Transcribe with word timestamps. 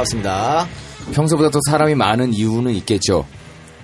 반갑습니다. 0.00 0.68
평소보다 1.12 1.50
더 1.50 1.58
사람이 1.68 1.94
많은 1.94 2.32
이유는 2.32 2.72
있겠죠. 2.76 3.26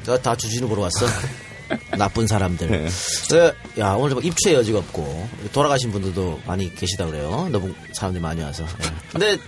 내가 0.05 0.20
다 0.20 0.37
주진우 0.37 0.69
보러 0.69 0.83
왔어. 0.83 1.07
나쁜 1.98 2.27
사람들. 2.27 2.70
네. 2.70 2.88
네, 3.30 3.52
야 3.80 3.93
오늘 3.93 4.11
좀 4.11 4.24
입추의 4.24 4.55
여지가 4.57 4.79
없고 4.79 5.29
돌아가신 5.52 5.91
분들도 5.93 6.41
많이 6.47 6.74
계시다 6.74 7.07
그래요. 7.07 7.48
너무 7.51 7.74
사람들이 7.93 8.23
많이 8.23 8.43
와서. 8.43 8.65
네. 8.79 8.87
근데 9.12 9.38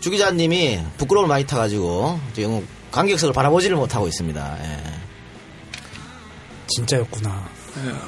주 0.00 0.10
기자님이 0.10 0.80
부끄러움을 0.96 1.28
많이 1.28 1.46
타가지고 1.46 2.18
지금 2.34 2.66
관객석을 2.90 3.32
바라보지를 3.32 3.76
못하고 3.76 4.08
있습니다. 4.08 4.58
예. 4.62 4.82
진짜였구나. 6.68 7.48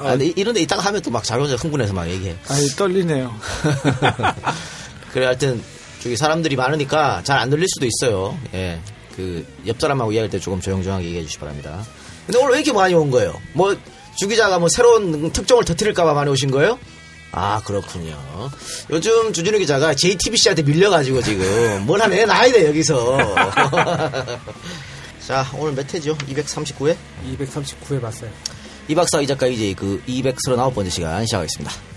아, 0.01 0.11
근데 0.11 0.27
이런데 0.35 0.61
이따가 0.61 0.81
하면 0.83 1.01
또 1.01 1.11
막 1.11 1.23
자기 1.23 1.41
혼자 1.41 1.55
흥분해서 1.55 1.93
막 1.93 2.09
얘기해. 2.09 2.35
아니 2.49 2.67
떨리네요. 2.69 3.33
그래 5.13 5.25
하여튼 5.27 5.61
저기 6.07 6.15
사람들이 6.15 6.55
많으니까 6.55 7.21
잘 7.25 7.37
안 7.37 7.49
들릴 7.49 7.67
수도 7.67 7.85
있어요. 7.85 8.37
예. 8.53 8.79
그 9.15 9.45
옆 9.65 9.77
사람하고 9.81 10.13
이야기할 10.13 10.29
때 10.29 10.39
조금 10.39 10.61
조용조용하게 10.61 11.05
얘기해 11.07 11.23
주시 11.23 11.33
기 11.35 11.39
바랍니다. 11.41 11.85
근데 12.25 12.39
오늘 12.39 12.51
왜 12.53 12.57
이렇게 12.59 12.71
많이 12.71 12.93
온 12.93 13.11
거예요? 13.11 13.33
뭐 13.53 13.75
주기자가 14.15 14.57
뭐 14.59 14.69
새로운 14.69 15.31
특종을 15.33 15.65
터뜨릴까봐 15.65 16.13
많이 16.13 16.29
오신 16.31 16.49
거예요? 16.51 16.79
아 17.33 17.61
그렇군요. 17.65 18.17
요즘 18.89 19.33
주진우 19.33 19.57
기자가 19.59 19.93
JTBC한테 19.95 20.61
밀려가지고 20.63 21.21
지금 21.23 21.85
뭘 21.85 22.01
하나 22.01 22.15
내놔야 22.15 22.51
돼 22.53 22.67
여기서. 22.67 23.17
자 25.27 25.45
오늘 25.57 25.73
몇 25.73 25.93
회죠? 25.93 26.15
239회? 26.19 26.95
239회 27.37 28.01
봤어요. 28.01 28.29
이 28.87 28.95
박사 28.95 29.19
이 29.19 29.27
작가 29.27 29.45
이제 29.47 29.73
그 29.77 30.01
239번째 30.07 30.89
시간 30.89 31.25
시작하겠습니다. 31.25 31.96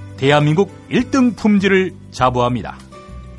대한민국 0.21 0.69
1등 0.91 1.35
품질을 1.35 1.93
자부합니다. 2.11 2.77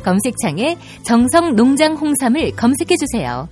검색창에 0.03 0.77
정성 1.07 1.55
농장 1.55 1.95
홍삼을 1.95 2.57
검색해 2.57 2.97
주세요. 2.97 3.49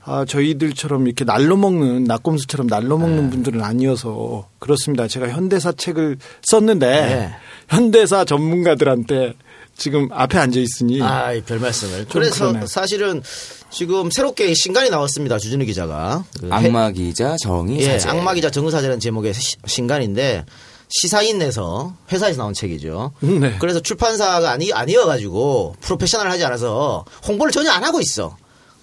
아, 0.04 0.24
저희들처럼 0.24 1.06
이렇게 1.06 1.24
날로 1.24 1.56
먹는 1.56 2.04
낙곰수처럼 2.04 2.66
날로 2.66 2.98
먹는 2.98 3.30
분들은 3.30 3.62
아니어서 3.62 4.48
그렇습니다. 4.58 5.06
제가 5.06 5.28
현대사 5.28 5.70
책을 5.72 6.18
썼는데 6.42 6.86
네. 6.86 7.30
현대사 7.68 8.24
전문가들한테 8.24 9.34
지금 9.76 10.08
앞에 10.12 10.38
앉아 10.38 10.58
있으니 10.60 11.00
아, 11.02 11.32
별 11.46 11.58
말씀을. 11.60 11.98
좀 12.00 12.06
그래서 12.12 12.48
그러네. 12.48 12.66
사실은 12.66 13.22
지금 13.70 14.10
새롭게 14.10 14.52
신간이 14.54 14.90
나왔습니다. 14.90 15.38
주진우 15.38 15.64
기자가. 15.64 16.24
그 16.40 16.46
해- 16.46 16.50
악마 16.52 16.90
기자 16.90 17.36
정의 17.40 17.78
예, 17.80 17.98
사제. 17.98 18.08
악마 18.10 18.34
기자 18.34 18.50
정의 18.50 18.70
사제라는 18.70 19.00
제목의 19.00 19.32
시- 19.34 19.56
신간인데 19.66 20.44
시사인에서 20.88 21.94
회사에서 22.12 22.42
나온 22.42 22.52
책이죠. 22.52 23.12
네. 23.20 23.56
그래서 23.60 23.80
출판사가 23.80 24.50
아니 24.50 24.72
아니어가지고 24.72 25.76
프로페셔널하지 25.80 26.44
않아서 26.44 27.04
홍보를 27.26 27.50
전혀 27.50 27.70
안 27.70 27.82
하고 27.82 28.00
있어. 28.00 28.36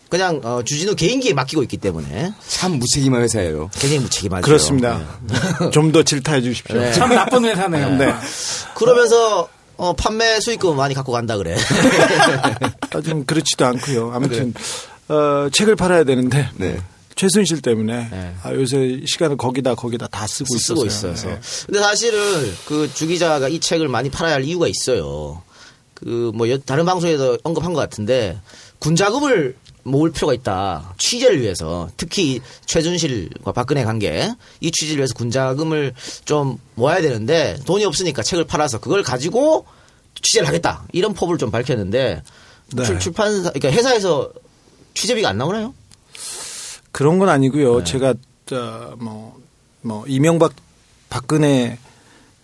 그냥 0.10 0.42
어, 0.44 0.62
주진우 0.64 0.96
개인기에 0.96 1.34
맡기고 1.34 1.62
있기 1.64 1.78
때문에 1.78 2.34
참 2.48 2.74
무책임한 2.74 3.22
회사예요. 3.22 3.70
굉장히 3.74 4.00
무책임하죠. 4.00 4.44
그렇습니다. 4.44 5.02
좀더 5.72 6.04
질타해 6.04 6.42
주십시오. 6.42 6.80
네. 6.80 6.92
참 6.94 7.10
나쁜 7.10 7.46
회사네요. 7.46 7.96
네. 7.96 8.14
그러면서 8.76 9.48
어, 9.78 9.94
판매 9.94 10.40
수익금 10.42 10.76
많이 10.76 10.94
갖고 10.94 11.12
간다 11.12 11.38
그래. 11.38 11.56
아, 12.92 13.02
좀 13.02 13.24
그렇지도 13.26 13.66
않고요. 13.66 14.12
아무튼 14.14 14.54
어, 15.08 15.48
책을 15.52 15.76
팔아야 15.76 16.04
되는데 16.04 16.50
네. 16.56 16.80
최순실 17.16 17.62
때문에 17.62 18.08
네. 18.10 18.34
아, 18.44 18.52
요새 18.54 19.02
시간을 19.06 19.38
거기다 19.38 19.76
거기다 19.76 20.08
다 20.08 20.26
쓰고 20.26 20.58
쓰고 20.58 20.86
있어서요. 20.86 21.12
있어서. 21.14 21.28
네. 21.30 21.40
근데 21.68 21.80
사실은 21.80 22.20
그 22.66 22.92
주기자가 22.94 23.48
이 23.48 23.60
책을 23.60 23.88
많이 23.88 24.10
팔아야 24.10 24.36
할 24.36 24.44
이유가 24.44 24.68
있어요. 24.68 25.44
그 25.94 26.32
뭐 26.34 26.48
다른 26.66 26.86
방송에서 26.86 27.38
언급한 27.44 27.74
것 27.74 27.80
같은데 27.80 28.40
군자금을 28.80 29.56
모을 29.84 30.12
필요가 30.12 30.34
있다. 30.34 30.94
취재를 30.98 31.42
위해서 31.42 31.90
특히 31.98 32.42
최준실과 32.66 33.52
박근혜 33.52 33.84
관계 33.84 34.32
이 34.60 34.72
취재를 34.72 34.98
위해서 34.98 35.14
군자금을 35.16 35.94
좀 36.26 36.58
모아야 36.76 37.02
되는데 37.02 37.58
돈이 37.66 37.86
없으니까 37.86 38.24
책을 38.24 38.46
팔아서 38.46 38.80
그걸 38.80 39.04
가지고 39.04 39.66
취재를 40.22 40.48
하겠다 40.48 40.86
이런 40.92 41.14
포부를 41.14 41.38
좀 41.38 41.50
밝혔는데 41.52 42.24
네. 42.76 42.84
출, 42.84 43.00
출판사 43.00 43.52
그러니까 43.52 43.72
회사에서 43.72 44.32
취재비가 44.94 45.30
안 45.30 45.38
나오나요? 45.38 45.74
그런 46.92 47.20
건 47.20 47.30
아니고요. 47.30 47.80
네. 47.80 47.84
제가 47.84 48.14
뭐뭐 48.98 49.42
뭐 49.82 50.06
이명박 50.08 50.54
박근혜 51.10 51.78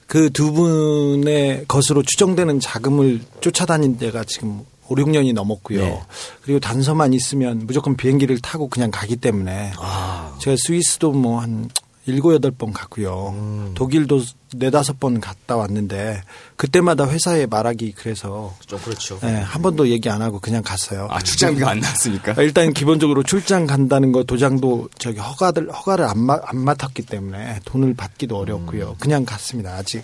그 0.07 0.29
두 0.29 0.51
분의 0.51 1.65
것으로 1.67 2.03
추정되는 2.03 2.59
자금을 2.59 3.21
쫓아다닌 3.41 3.97
데가 3.97 4.23
지금 4.23 4.65
5, 4.87 4.95
6년이 4.95 5.33
넘었고요. 5.33 5.81
네. 5.81 6.01
그리고 6.43 6.59
단서만 6.59 7.13
있으면 7.13 7.65
무조건 7.65 7.95
비행기를 7.95 8.39
타고 8.39 8.67
그냥 8.67 8.91
가기 8.91 9.15
때문에 9.17 9.73
아. 9.77 10.35
제가 10.39 10.55
스위스도 10.59 11.11
뭐 11.11 11.39
한 11.41 11.69
일곱 12.07 12.33
여덟 12.33 12.51
번 12.51 12.71
갔고요. 12.71 13.33
음. 13.35 13.71
독일도 13.73 14.21
네다섯 14.55 14.99
번 14.99 15.19
갔다 15.19 15.55
왔는데 15.57 16.21
그때마다 16.55 17.07
회사에 17.09 17.47
말하기 17.47 17.93
그래서 17.93 18.55
좀 18.65 18.79
그렇죠. 18.79 19.19
예, 19.23 19.27
한 19.27 19.61
번도 19.61 19.89
얘기 19.89 20.09
안 20.09 20.21
하고 20.21 20.39
그냥 20.39 20.61
갔어요. 20.61 21.07
아, 21.09 21.19
출장비가 21.19 21.71
안 21.71 21.79
나왔습니까? 21.79 22.35
아, 22.37 22.41
일단 22.41 22.73
기본적으로 22.73 23.23
출장 23.23 23.65
간다는 23.65 24.11
거 24.11 24.23
도장도 24.23 24.89
저기 24.99 25.19
허가들 25.19 25.71
허가를 25.71 26.05
안, 26.05 26.19
마, 26.19 26.39
안 26.45 26.59
맡았기 26.59 27.03
때문에 27.03 27.61
돈을 27.65 27.95
받기도 27.95 28.37
어렵고요. 28.37 28.89
음. 28.89 28.95
그냥 28.99 29.25
갔습니다. 29.25 29.73
아직 29.75 30.03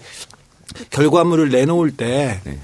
결과물을 0.89 1.49
내놓을 1.49 1.95
때 1.95 2.41
네. 2.43 2.57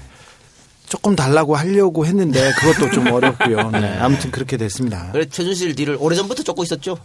조금 0.88 1.14
달라고 1.14 1.54
하려고 1.56 2.06
했는데 2.06 2.52
그것도 2.54 2.90
좀 2.92 3.06
어렵고요. 3.12 3.70
네, 3.72 3.96
아무튼 3.98 4.30
그렇게 4.30 4.56
됐습니다. 4.56 5.10
그래 5.12 5.26
최순실 5.28 5.74
뒤를 5.74 5.96
오래전부터 6.00 6.42
쫓고 6.42 6.62
있었죠. 6.64 6.98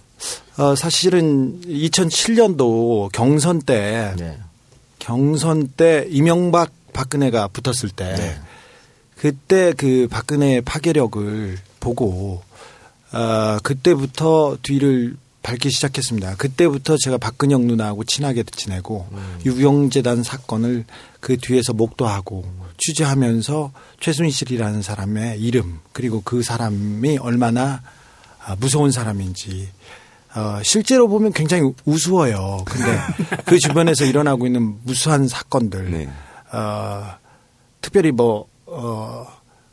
어, 0.57 0.75
사실은 0.75 1.61
2007년도 1.61 3.11
경선 3.11 3.61
때 3.61 4.13
네. 4.17 4.37
경선 4.99 5.73
때 5.75 6.07
이명박 6.09 6.71
박근혜가 6.93 7.49
붙었을 7.49 7.89
때 7.89 8.15
네. 8.15 8.39
그때 9.17 9.73
그 9.75 10.07
박근혜의 10.09 10.61
파괴력을 10.61 11.57
보고 11.79 12.41
어, 13.11 13.57
그때부터 13.63 14.57
뒤를 14.61 15.17
밟기 15.43 15.69
시작했습니다. 15.69 16.35
그때부터 16.35 16.95
제가 16.97 17.17
박근영 17.17 17.67
누나하고 17.67 18.05
친하게 18.05 18.43
지내고 18.43 19.07
음. 19.11 19.39
유경재단 19.45 20.23
사건을 20.23 20.85
그 21.19 21.37
뒤에서 21.37 21.73
목도하고 21.73 22.45
취재하면서 22.85 23.71
최순실이라는 23.99 24.81
사람의 24.81 25.39
이름 25.39 25.79
그리고 25.93 26.21
그 26.23 26.43
사람이 26.43 27.17
얼마나 27.17 27.81
아, 28.45 28.55
무서운 28.59 28.91
사람인지 28.91 29.69
어, 30.35 30.59
실제로 30.63 31.07
보면 31.07 31.31
굉장히 31.31 31.71
우스워요. 31.85 32.63
근데 32.65 32.99
그 33.45 33.59
주변에서 33.59 34.05
일어나고 34.05 34.47
있는 34.47 34.77
무수한 34.83 35.27
사건들, 35.27 35.91
네. 35.91 36.09
어, 36.51 37.15
특별히 37.81 38.11
뭐, 38.11 38.47
어, 38.65 39.27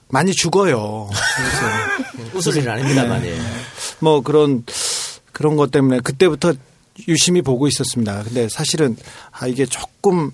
많이 0.09 0.33
죽어요. 0.33 1.09
웃을 2.35 2.57
일은 2.61 2.73
아닙니다만. 2.73 3.25
예. 3.25 3.39
뭐 4.01 4.21
그런, 4.21 4.65
그런 5.33 5.57
것 5.57 5.71
때문에 5.71 6.01
그때부터 6.01 6.53
유심히 7.09 7.41
보고 7.41 7.67
있었습니다. 7.67 8.23
근데 8.25 8.49
사실은 8.51 8.97
아, 9.31 9.47
이게 9.47 9.65
조금 9.65 10.31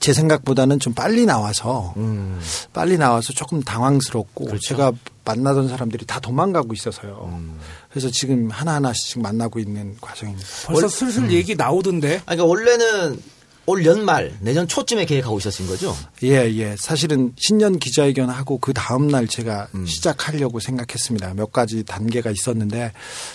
제 0.00 0.14
생각보다는 0.14 0.80
좀 0.80 0.94
빨리 0.94 1.26
나와서 1.26 1.92
음. 1.98 2.40
빨리 2.72 2.96
나와서 2.96 3.34
조금 3.34 3.62
당황스럽고 3.62 4.46
그렇죠. 4.46 4.68
제가 4.68 4.92
만나던 5.26 5.68
사람들이 5.68 6.06
다 6.06 6.18
도망가고 6.18 6.72
있어서요. 6.72 7.30
음. 7.32 7.58
그래서 7.90 8.10
지금 8.10 8.50
하나하나씩 8.50 9.20
만나고 9.20 9.58
있는 9.58 9.96
과정입니다. 10.00 10.46
벌써 10.66 10.88
슬슬 10.88 11.30
얘기 11.30 11.54
나오던데. 11.54 12.22
아니, 12.26 12.38
그러니까 12.38 12.44
원래는 12.46 13.22
올 13.66 13.84
연말 13.84 14.34
내년 14.40 14.66
초쯤에 14.66 15.04
계획하고 15.04 15.38
있었은 15.38 15.66
거죠. 15.66 15.94
예, 16.24 16.50
예. 16.50 16.74
사실은 16.78 17.34
신년 17.36 17.78
기자회견 17.78 18.30
하고 18.30 18.58
그 18.58 18.72
다음 18.72 19.06
날 19.06 19.28
제가 19.28 19.68
음. 19.74 19.84
시작하려고 19.84 20.60
생각했습니다. 20.60 21.34
몇 21.34 21.52
가지 21.52 21.84
단계가 21.84 22.30
있었는데 22.30 22.92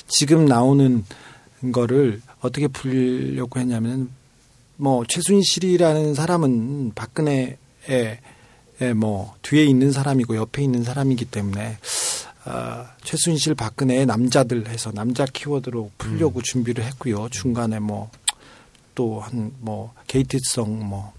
지금 0.07 0.45
나오는 0.45 1.06
거를 1.71 2.21
어떻게 2.41 2.67
풀려고 2.67 3.59
했냐면 3.59 4.09
뭐 4.77 5.06
최순실이라는 5.07 6.13
사람은 6.13 6.94
박근혜의 6.95 7.57
에, 8.81 8.94
뭐 8.94 9.36
뒤에 9.42 9.63
있는 9.66 9.92
사람이고 9.92 10.36
옆에 10.36 10.63
있는 10.63 10.83
사람이기 10.83 11.25
때문에 11.25 11.77
아, 12.44 12.92
최순실 13.04 13.56
박근혜의 13.56 14.06
남자들 14.06 14.68
해서 14.68 14.92
남자 14.92 15.25
키워드로 15.25 15.92
풀려고 15.98 16.42
준비를 16.42 16.83
했고요. 16.83 17.30
중간에 17.30 17.80
뭐 17.80 18.10
또 18.95 19.19
한 19.19 19.51
뭐 19.60 19.94
게이트성 20.07 20.88
뭐 20.88 21.13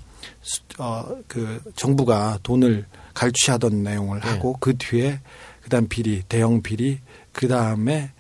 어, 0.79 1.17
그 1.29 1.61
정부가 1.77 2.39
돈을 2.43 2.87
갈취하던 3.15 3.83
내용을 3.83 4.21
네. 4.21 4.29
하고 4.31 4.57
그 4.59 4.77
뒤에 4.77 5.21
그다음 5.63 5.87
비리 5.89 6.23
대형 6.29 6.63
비리 6.63 7.01
그다음에 7.33 8.11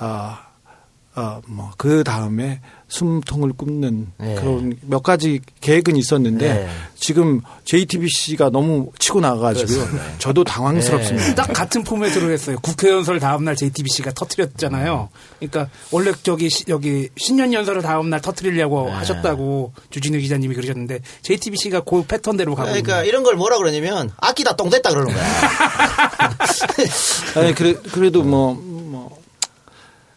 어어 0.00 1.42
뭐 1.46 1.70
그 1.76 2.02
다음에 2.02 2.60
숨통을 2.92 3.54
굽는 3.54 4.08
네. 4.18 4.34
그런 4.34 4.76
몇 4.82 5.02
가지 5.02 5.40
계획은 5.62 5.96
있었는데 5.96 6.46
네. 6.54 6.68
지금 6.94 7.40
JTBC가 7.64 8.50
너무 8.50 8.90
치고 8.98 9.20
나가가지고요. 9.20 9.78
그렇습니다. 9.78 10.18
저도 10.18 10.44
당황스럽습니다. 10.44 11.34
딱 11.34 11.52
같은 11.54 11.84
포맷으로 11.84 12.30
했어요. 12.30 12.58
국회 12.60 12.90
연설 12.90 13.18
다음날 13.18 13.56
JTBC가 13.56 14.12
터트렸잖아요. 14.12 15.08
그러니까 15.40 15.70
원래 15.90 16.12
저기 16.22 16.50
시- 16.50 16.64
여기 16.68 17.08
신년 17.16 17.54
연설을 17.54 17.80
다음날 17.80 18.20
터트리려고 18.20 18.84
네. 18.88 18.92
하셨다고 18.92 19.72
주진우 19.88 20.18
기자님이 20.18 20.54
그러셨는데 20.54 21.00
JTBC가 21.22 21.80
그 21.80 22.04
패턴대로 22.04 22.54
가고 22.54 22.68
그러니까 22.68 22.96
있는 22.98 23.08
이런 23.08 23.22
걸 23.22 23.36
뭐라 23.36 23.56
그러냐면 23.56 24.10
아끼다 24.18 24.54
똥 24.56 24.68
됐다 24.68 24.90
그러는 24.90 25.14
거야. 25.14 25.24
아니 27.40 27.54
그래 27.54 27.72
그래도 27.92 28.22
뭐 28.22 28.52
뭐. 28.54 29.21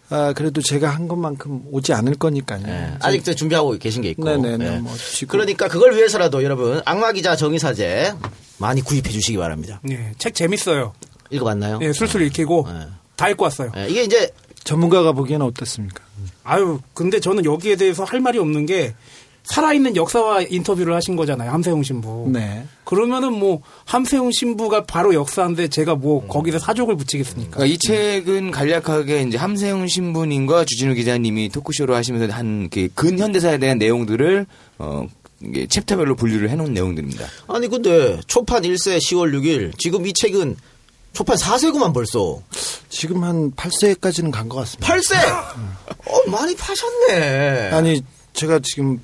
아, 0.10 0.34
그래도 0.34 0.62
제가 0.62 0.90
한 0.90 1.08
것만큼 1.08 1.64
오지 1.72 1.94
않을 1.94 2.16
거니까요. 2.16 2.64
예, 2.68 2.94
아직도 3.02 3.34
준비하고 3.34 3.78
계신 3.78 4.02
게 4.02 4.10
있고. 4.10 4.24
네네네. 4.24 4.66
예. 4.66 4.78
뭐 4.80 4.94
그러니까 5.28 5.68
그걸 5.68 5.96
위해서라도 5.96 6.44
여러분 6.44 6.82
악마 6.86 7.12
기자 7.12 7.36
정의사제 7.36 8.14
많이 8.58 8.82
구입해 8.82 9.10
주시기 9.10 9.38
바랍니다. 9.38 9.82
예, 9.90 10.14
책 10.18 10.36
재밌어요. 10.36 10.94
읽어봤나요? 11.32 11.80
예, 11.82 11.92
술술 11.92 12.22
읽히고 12.24 12.68
예. 12.70 12.88
다 13.16 13.30
읽고 13.30 13.44
왔어요. 13.44 13.72
예, 13.78 13.88
이게 13.90 14.04
이제 14.04 14.30
전문가가 14.64 15.12
보기에는 15.12 15.46
어떻습니까? 15.46 16.04
아유, 16.44 16.80
근데 16.94 17.20
저는 17.20 17.46
여기에 17.46 17.76
대해서 17.76 18.04
할 18.04 18.20
말이 18.20 18.38
없는 18.40 18.66
게 18.66 18.96
살아있는 19.46 19.96
역사와 19.96 20.42
인터뷰를 20.50 20.94
하신 20.96 21.16
거잖아요. 21.16 21.52
함세웅 21.52 21.84
신부. 21.84 22.28
네. 22.32 22.66
그러면은 22.84 23.34
뭐 23.34 23.62
함세웅 23.86 24.32
신부가 24.32 24.84
바로 24.86 25.14
역사인데 25.14 25.68
제가 25.70 25.96
뭐 25.96 26.26
거기서 26.28 26.60
사족을 26.60 26.96
붙이겠습니까? 26.98 27.58
그러니까 27.58 27.74
이 27.74 27.78
책은 27.78 28.52
간략하게 28.52 29.22
이제 29.24 29.38
함세웅 29.38 29.88
신부님과 29.88 30.66
주진우 30.66 30.94
기자님이 30.96 31.50
토크쇼로 31.50 31.96
하시면서 31.96 32.34
한그 32.34 32.90
근현대사에 32.96 33.58
대한 33.60 33.78
내용들을 33.78 34.46
어 34.80 35.08
이게 35.44 35.68
챕터별로 35.68 36.16
분류를 36.16 36.50
해놓은 36.50 36.74
내용들입니다. 36.74 37.26
아니 37.48 37.68
근데 37.68 38.20
초판 38.28 38.64
1세 38.64 38.98
10월 38.98 39.32
6일 39.34 39.78
지금 39.78 40.06
이 40.08 40.14
책은 40.14 40.56
초판 41.14 41.38
4세구만 41.38 41.94
벌써 41.94 42.40
지금 42.90 43.24
한 43.24 43.52
8세까지는 43.52 44.32
간 44.32 44.50
것 44.50 44.58
같습니다. 44.58 44.94
8세. 44.94 45.16
어 46.08 46.30
많이 46.30 46.56
파셨네. 46.56 47.70
아니 47.72 48.02
제가 48.34 48.60
지금 48.64 49.00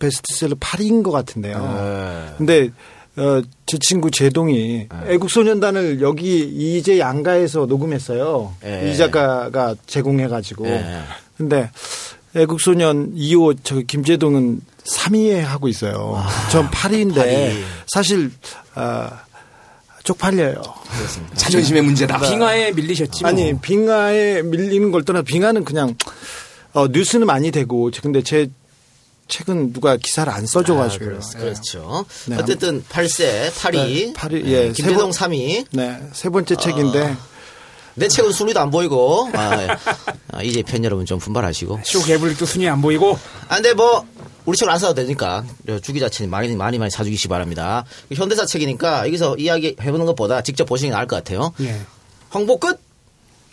베스트셀러 0.00 0.56
8위인 0.56 1.04
것 1.04 1.12
같은데요. 1.12 1.56
예. 1.56 2.34
근데 2.36 2.70
어, 3.16 3.42
제 3.66 3.78
친구 3.80 4.10
제동이 4.10 4.88
애국소년단을 5.06 6.00
여기 6.00 6.40
이제 6.78 6.98
양가에서 6.98 7.66
녹음했어요. 7.66 8.54
예. 8.64 8.90
이 8.90 8.96
작가가 8.96 9.76
제공해가지고. 9.86 10.66
예. 10.66 10.84
근데 11.36 11.70
애국소년 12.34 13.14
2호 13.14 13.58
저 13.62 13.80
김재동은 13.80 14.60
3위에 14.84 15.40
하고 15.40 15.68
있어요. 15.68 16.22
전 16.50 16.68
8위인데 16.70 17.14
8위. 17.14 17.62
사실 17.86 18.30
아, 18.74 19.22
쪽팔려요. 20.04 20.62
자존심의 21.34 21.82
문제다. 21.82 22.18
빙하에 22.20 22.72
밀리셨지. 22.72 23.22
뭐. 23.22 23.30
아니 23.30 23.58
빙하에 23.58 24.42
밀리는 24.42 24.90
걸 24.90 25.04
떠나 25.04 25.22
빙하는 25.22 25.64
그냥 25.64 25.94
어, 26.72 26.86
뉴스는 26.86 27.26
많이 27.26 27.50
되고 27.50 27.90
근데 28.00 28.22
제 28.22 28.48
책은 29.30 29.72
누가 29.72 29.96
기사를 29.96 30.30
안 30.30 30.44
써줘가지고 30.46 31.04
아, 31.04 31.08
그렇- 31.08 31.20
그렇죠. 31.38 32.04
네. 32.26 32.36
어쨌든 32.36 32.82
8세 32.84 33.50
8위. 33.52 33.72
네, 33.72 34.12
팔위, 34.14 34.42
예, 34.52 34.72
김대동 34.72 35.12
세 35.12 35.24
3위. 35.26 35.66
네, 35.70 36.02
세 36.12 36.28
번째 36.28 36.56
책인데 36.56 37.16
내 37.94 38.08
책은 38.08 38.32
순위도 38.32 38.60
안 38.60 38.70
보이고 38.70 39.28
아, 39.32 39.62
예. 39.62 39.68
아, 40.32 40.42
이제 40.42 40.62
편 40.62 40.84
여러분 40.84 41.06
좀 41.06 41.18
분발하시고. 41.18 41.80
쇼 41.84 42.02
개블릭도 42.02 42.44
순위 42.44 42.68
안 42.68 42.82
보이고 42.82 43.18
아, 43.48 43.54
근데 43.56 43.72
뭐 43.72 44.04
우리 44.46 44.56
책을 44.56 44.72
안 44.72 44.78
사도 44.78 44.94
되니까 44.94 45.44
주기자 45.82 46.08
책 46.08 46.28
많이 46.28 46.54
많이 46.56 46.78
많이 46.78 46.90
사주시기 46.90 47.28
바랍니다. 47.28 47.84
현대사 48.12 48.44
책이니까 48.46 49.06
여기서 49.06 49.36
이야기 49.36 49.76
해보는 49.80 50.06
것보다 50.06 50.42
직접 50.42 50.64
보시는 50.66 50.90
게 50.90 50.94
나을 50.96 51.06
것 51.06 51.16
같아요. 51.16 51.52
예. 51.60 51.80
홍보 52.34 52.58
끝. 52.58 52.80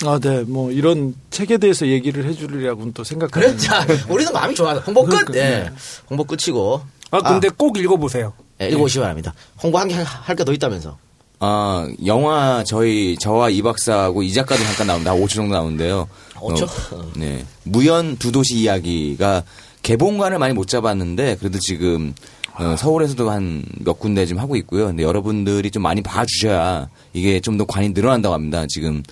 아, 0.06 0.20
네, 0.22 0.42
뭐 0.44 0.72
이런 0.72 1.16
책에 1.32 1.58
대해서 1.58 1.88
얘기를 1.88 2.26
해주려고는 2.26 2.94
또 2.94 3.04
생각. 3.04 3.32
그래, 3.32 3.56
자, 3.58 3.86
우리는 4.10 4.32
마음이 4.32 4.54
좋아. 4.54 4.74
홍보 4.76 5.04
끝. 5.06 5.32
네. 5.32 5.70
홍보 6.10 6.24
끝이고. 6.24 6.82
아 7.10 7.22
근데 7.22 7.50
꼭 7.50 7.78
읽어보세요. 7.78 8.34
예, 8.62 8.68
읽어보시기 8.70 9.00
바랍니다. 9.00 9.34
홍보 9.64 9.78
한 9.80 9.88
개 9.88 9.96
할 10.04 10.36
게 10.36 10.44
더 10.44 10.52
있다면서. 10.54 10.98
아 11.40 11.88
영화 12.06 12.64
저희 12.66 13.16
저와 13.20 13.50
이 13.50 13.62
박사하고 13.62 14.24
이 14.24 14.34
작가도 14.34 14.62
잠깐 14.64 14.88
나옵니다. 14.88 15.14
5초 15.14 15.30
정도 15.36 15.56
나오는데요. 15.56 16.08
5초? 16.36 16.94
어, 16.94 17.12
네. 17.16 17.46
무연 17.64 18.18
두 18.18 18.32
도시 18.32 18.56
이야기가 18.58 19.44
개봉관을 19.84 20.38
많이 20.40 20.54
못 20.54 20.68
잡았는데 20.68 21.38
그래도 21.38 21.60
지금 21.60 22.14
어, 22.60 22.76
서울에서도 22.76 23.30
한 23.30 23.64
몇 23.80 24.00
군데 24.00 24.26
좀 24.26 24.40
하고 24.40 24.56
있고요. 24.58 24.88
근데 24.88 25.04
여러분들이 25.04 25.70
좀 25.72 25.84
많이 25.84 26.02
봐주셔야 26.02 26.90
이게 27.14 27.40
좀 27.40 27.58
더 27.58 27.66
관이 27.66 27.90
늘어난다고 27.90 28.34
합니다. 28.34 28.66
지금 28.68 29.04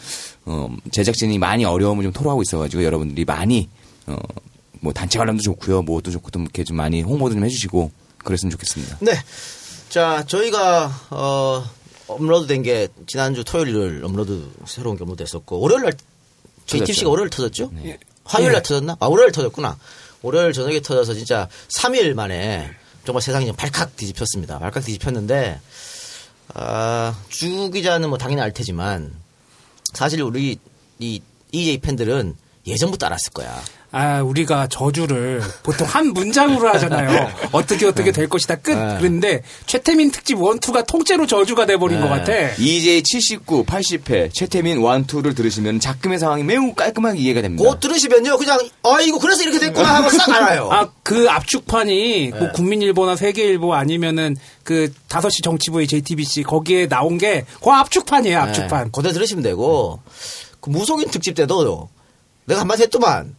어, 0.45 0.67
제작진이 0.91 1.37
많이 1.39 1.63
어려움을 1.65 2.03
좀 2.03 2.11
토로하고 2.13 2.41
있어가지고 2.41 2.83
여러분들이 2.83 3.23
많이 3.25 3.69
어, 4.07 4.17
뭐 4.81 4.91
단체 4.93 5.17
관람도 5.19 5.41
좋고요. 5.43 5.81
뭐도 5.83 6.11
좋고 6.11 6.29
좀 6.31 6.43
이렇게 6.43 6.63
좀 6.63 6.77
많이 6.77 7.01
홍보도 7.01 7.33
좀 7.35 7.43
해주시고 7.45 7.91
그랬으면 8.23 8.51
좋겠습니다. 8.51 8.97
네. 9.01 9.13
자, 9.89 10.23
저희가, 10.27 10.91
어, 11.11 11.63
업로드 12.07 12.47
된 12.47 12.61
게 12.63 12.87
지난주 13.07 13.43
토요일 13.43 13.69
일 13.69 14.01
업로드, 14.03 14.49
새로운 14.65 14.97
게 14.97 15.03
업로드 15.03 15.23
됐었고, 15.23 15.59
월요일 15.59 15.83
날, 15.83 15.93
JTBC가 16.65 17.09
월요일 17.09 17.29
터졌죠? 17.29 17.71
화요일 18.25 18.51
날 18.51 18.61
터졌나? 18.63 18.97
아, 18.99 19.05
월요일 19.07 19.31
터졌구나. 19.31 19.77
월요일 20.21 20.51
저녁에 20.53 20.81
터져서 20.81 21.13
진짜 21.13 21.47
3일 21.77 22.13
만에 22.13 22.69
정말 23.05 23.21
세상이 23.21 23.45
좀 23.45 23.55
발칵 23.55 23.95
뒤집혔습니다. 23.95 24.59
발칵 24.59 24.83
뒤집혔는데, 24.83 25.59
아, 26.53 27.15
주 27.29 27.69
기자는 27.69 28.09
뭐 28.09 28.17
당연히 28.17 28.41
알 28.41 28.51
테지만, 28.51 29.13
사실 29.93 30.21
우리 30.21 30.57
이 30.99 31.21
이이제이 31.51 31.79
팬들은 31.79 32.35
예전부터 32.67 33.05
알았을 33.05 33.31
거야. 33.33 33.61
아, 33.97 34.21
우리가 34.21 34.67
저주를 34.67 35.41
보통 35.63 35.87
한 35.87 36.07
문장으로 36.07 36.67
하잖아요. 36.73 37.31
어떻게 37.53 37.85
어떻게 37.85 38.11
될 38.11 38.27
것이다 38.27 38.55
끝. 38.57 38.71
네. 38.71 38.95
그런데 38.99 39.41
최태민 39.67 40.11
특집 40.11 40.41
원투가 40.41 40.83
통째로 40.83 41.25
저주가 41.27 41.65
돼버린 41.65 42.01
것 42.01 42.09
같아. 42.09 42.33
EJ 42.59 43.03
79, 43.03 43.63
80회 43.65 44.33
최태민 44.33 44.79
1, 44.79 44.83
2를 44.83 45.33
들으시면 45.33 45.79
작금의 45.79 46.19
상황이 46.19 46.43
매우 46.43 46.73
깔끔하게 46.73 47.19
이해가 47.19 47.41
됩니다. 47.41 47.63
곧 47.63 47.79
들으시면요, 47.79 48.37
그냥, 48.37 48.59
아이고, 48.83 49.19
그래서 49.19 49.43
이렇게 49.43 49.59
됐구나 49.59 49.95
하고 49.95 50.09
싹 50.09 50.27
알아요. 50.29 50.69
아, 50.71 50.89
그 51.01 51.29
압축판이 51.29 52.31
네. 52.31 52.37
뭐 52.37 52.51
국민일보나 52.51 53.15
세계일보 53.15 53.73
아니면은 53.73 54.35
그 54.63 54.91
5시 55.07 55.41
정치부의 55.43 55.87
JTBC 55.87 56.43
거기에 56.43 56.87
나온 56.89 57.17
게 57.17 57.45
그 57.63 57.69
압축판이에요, 57.71 58.39
압축판. 58.39 58.83
네, 58.85 58.89
그대 58.93 59.11
들으시면 59.13 59.41
되고 59.43 59.99
그 60.59 60.69
무속인 60.69 61.09
특집 61.09 61.35
때도 61.35 61.89
내가 62.45 62.61
한마디 62.61 62.83
했더만 62.83 63.25
뭐 63.27 63.35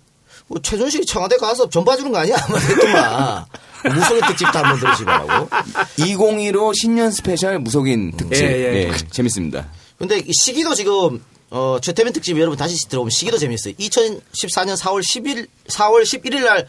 최순실이 0.62 1.06
청와대 1.06 1.36
가서 1.36 1.68
전 1.68 1.84
봐주는 1.84 2.10
거 2.12 2.18
아니야 2.18 2.36
했더만 2.36 3.44
무속인 3.94 4.20
특집도 4.26 4.58
한번 4.58 4.78
들으시라고 4.80 5.48
2015 5.98 6.72
신년 6.74 7.10
스페셜 7.10 7.58
무속인 7.58 8.12
특집. 8.16 8.44
예, 8.44 8.48
예. 8.50 8.88
예, 8.88 8.92
재밌습니다. 9.10 9.68
근데 9.98 10.18
이 10.18 10.32
시기도 10.32 10.74
지금 10.74 11.22
어, 11.50 11.78
최태민 11.80 12.12
특집 12.12 12.36
여러분 12.38 12.56
다시 12.56 12.88
들어보면 12.88 13.10
시기도 13.10 13.38
재밌어요 13.38 13.74
2014년 13.74 14.76
4월 14.76 15.00
10일 15.00 15.46
4월 15.68 16.02
11일 16.02 16.44
날 16.44 16.66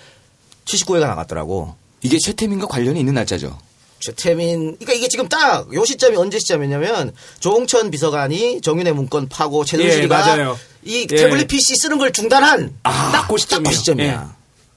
79회가 0.65 1.01
나갔더라고 1.01 1.75
이게 2.01 2.17
최태민과 2.19 2.67
관련이 2.67 2.99
있는 2.99 3.13
날짜죠. 3.15 3.57
최태민, 3.99 4.75
그러니까 4.77 4.93
이게 4.93 5.07
지금 5.07 5.27
딱 5.27 5.65
요 5.73 5.83
시점이 5.83 6.15
언제 6.17 6.37
시점이냐면 6.37 7.11
조홍천 7.39 7.89
비서관이 7.89 8.61
정윤의 8.61 8.93
문건 8.93 9.27
파고 9.29 9.61
예, 9.61 9.65
최순실이가 9.65 10.15
맞아요. 10.19 10.57
이 10.87 11.01
예. 11.11 11.15
태블릿 11.15 11.47
PC 11.47 11.75
쓰는 11.75 11.97
걸 11.97 12.11
중단한 12.11 12.73
딱그 12.83 13.37
시점이에요. 13.37 13.63
딱그 13.63 13.75
시점이야. 13.75 14.07
예. 14.07 14.11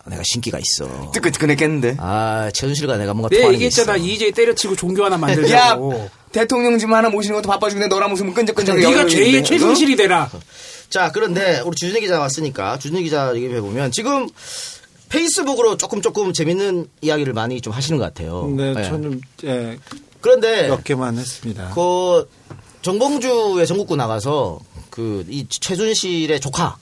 아, 0.03 0.11
내가 0.11 0.23
신기가 0.25 0.59
있어. 0.59 1.11
뜨끈뜨끈했겠는데. 1.13 1.97
아 1.99 2.51
최순실과 2.53 2.97
내가 2.97 3.13
뭔가 3.15 3.29
네, 3.29 3.43
게 3.57 3.67
있어. 3.67 3.83
있잖아. 3.83 3.97
EJ 3.97 4.33
때려치고 4.33 4.77
종교 4.77 5.05
하나 5.05 5.15
야, 5.15 5.19
만들자고. 5.19 6.11
대통령 6.33 6.79
집 6.79 6.91
하나 6.91 7.09
모시는 7.11 7.37
것도 7.37 7.49
바빠 7.49 7.69
죽는데 7.69 7.95
너랑 7.95 8.11
무슨 8.11 8.33
끈적끈적 8.33 8.79
네가 8.79 9.07
제일 9.09 9.43
최순실이 9.45 9.97
되라. 9.97 10.31
자 10.89 11.13
그런데 11.13 11.61
우리 11.65 11.77
주준희 11.77 12.01
기자 12.01 12.19
왔으니까 12.19 12.79
주준희 12.79 13.05
기자 13.05 13.35
얘기해 13.35 13.61
보면 13.61 13.93
지금 13.93 14.29
페이스북으로 15.09 15.77
조금 15.77 16.01
조금 16.01 16.33
재밌는 16.33 16.89
이야기를 17.01 17.33
많이 17.33 17.61
좀 17.61 17.73
하시는 17.73 17.99
것 17.99 18.05
같아요. 18.05 18.49
네, 18.57 18.75
예. 18.77 18.85
저는 18.85 19.21
예, 19.45 19.79
그런데 20.21 20.69
몇 20.69 20.83
개만 20.83 21.19
했습니다. 21.19 21.73
그 21.75 22.29
정봉주의 22.83 23.67
전국구 23.67 23.97
나가서 23.97 24.61
그 24.91 25.25
이 25.29 25.47
최순실의 25.49 26.41
조카 26.41 26.77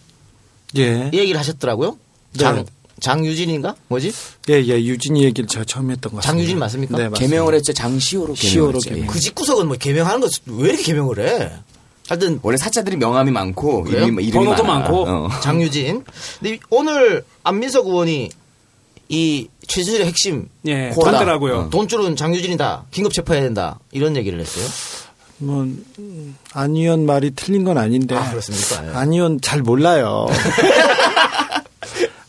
예, 0.76 1.10
이 1.12 1.18
얘기를 1.18 1.38
하셨더라고요. 1.38 1.96
네. 2.32 2.38
장 2.38 2.64
장유진인가 3.00 3.76
뭐지? 3.88 4.12
예, 4.50 4.54
예, 4.54 4.82
유진이 4.82 5.22
얘기를 5.22 5.46
제가 5.48 5.64
처음 5.64 5.90
했던 5.90 6.10
것 6.12 6.16
같습니다. 6.16 6.22
장유진 6.32 6.58
맞습니까? 6.58 6.96
네, 6.96 7.08
맞습니다. 7.08 7.18
개명을 7.20 7.54
했죠. 7.54 7.72
장시호로 7.72 8.34
시호로. 8.34 8.80
개명. 8.80 9.02
예. 9.02 9.06
그 9.06 9.20
집구석은 9.20 9.68
뭐 9.68 9.76
개명하는 9.76 10.20
거 10.20 10.28
왜 10.46 10.70
이렇게 10.70 10.82
개명을 10.82 11.20
해? 11.20 11.52
하여튼 12.08 12.40
원래 12.42 12.56
사자들이 12.56 12.96
명함이 12.96 13.30
많고 13.30 13.84
그래요? 13.84 14.04
이름이, 14.04 14.24
이름이 14.24 14.44
번호도 14.46 14.64
많아. 14.64 14.80
많고. 14.80 15.02
어. 15.08 15.28
장유진. 15.42 16.04
근데 16.40 16.54
이- 16.54 16.58
오늘 16.70 17.24
안민석 17.44 17.86
의원이 17.86 18.30
이 19.10 19.48
최순실의 19.66 20.06
핵심 20.06 20.48
예, 20.66 20.90
코어다. 20.94 21.12
던더라고요. 21.12 21.68
돈줄은 21.70 22.16
장유진이다. 22.16 22.86
긴급 22.90 23.12
체포해야 23.12 23.42
된다. 23.42 23.78
이런 23.92 24.16
얘기를 24.16 24.40
했어요. 24.40 24.64
뭐 25.38 25.62
음, 25.62 26.36
안 26.52 26.74
의원 26.76 27.06
말이 27.06 27.30
틀린 27.32 27.64
건 27.64 27.78
아닌데. 27.78 28.16
아, 28.16 28.30
그렇습니까? 28.30 28.92
예. 28.92 28.96
안 28.96 29.12
의원 29.12 29.40
잘 29.40 29.62
몰라요. 29.62 30.26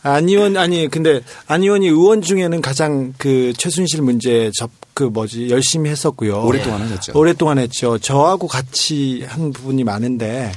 안 0.02 0.28
의원 0.28 0.56
아니 0.56 0.88
근데 0.88 1.20
안 1.46 1.62
의원이 1.62 1.86
의원 1.88 2.22
중에는 2.22 2.62
가장 2.62 3.12
그 3.18 3.52
최순실 3.56 4.02
문제 4.02 4.50
접 4.56 4.70
그 5.00 5.04
뭐지 5.04 5.48
열심히 5.48 5.88
했었고요. 5.88 6.44
오랫동안 6.44 6.82
하셨죠. 6.82 7.18
오랫동안 7.18 7.58
했죠. 7.58 7.96
저하고 7.96 8.46
같이 8.46 9.24
한 9.26 9.50
부분이 9.50 9.82
많은데 9.82 10.52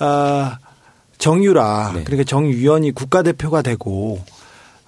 아 0.00 0.58
정유라 1.18 1.92
네. 1.94 2.02
그러니까 2.02 2.28
정유연이 2.28 2.90
국가대표가 2.90 3.62
되고 3.62 4.20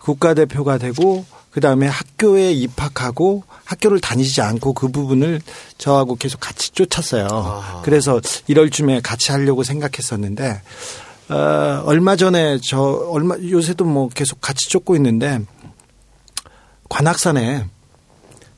국가대표가 0.00 0.78
되고 0.78 1.24
그 1.56 1.60
다음에 1.60 1.86
학교에 1.86 2.52
입학하고 2.52 3.42
학교를 3.64 3.98
다니지 3.98 4.42
않고 4.42 4.74
그 4.74 4.88
부분을 4.88 5.40
저하고 5.78 6.16
계속 6.16 6.38
같이 6.38 6.70
쫓았어요. 6.72 7.80
그래서 7.82 8.20
이럴 8.46 8.68
쯤에 8.68 9.00
같이 9.00 9.32
하려고 9.32 9.62
생각했었는데 9.62 10.60
어, 11.30 11.82
얼마 11.86 12.14
전에 12.14 12.58
저 12.62 12.78
얼마 13.10 13.36
요새도 13.38 13.86
뭐 13.86 14.10
계속 14.10 14.42
같이 14.42 14.68
쫓고 14.68 14.96
있는데 14.96 15.40
관악산에 16.90 17.64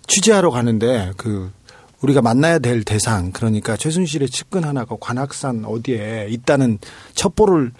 취재하러 0.08 0.50
가는데 0.50 1.12
그 1.16 1.52
우리가 2.00 2.20
만나야 2.20 2.58
될 2.58 2.82
대상 2.82 3.30
그러니까 3.30 3.76
최순실의 3.76 4.28
측근 4.28 4.64
하나가 4.64 4.96
관악산 4.98 5.64
어디에 5.64 6.26
있다는 6.30 6.80
첩보를 7.14 7.70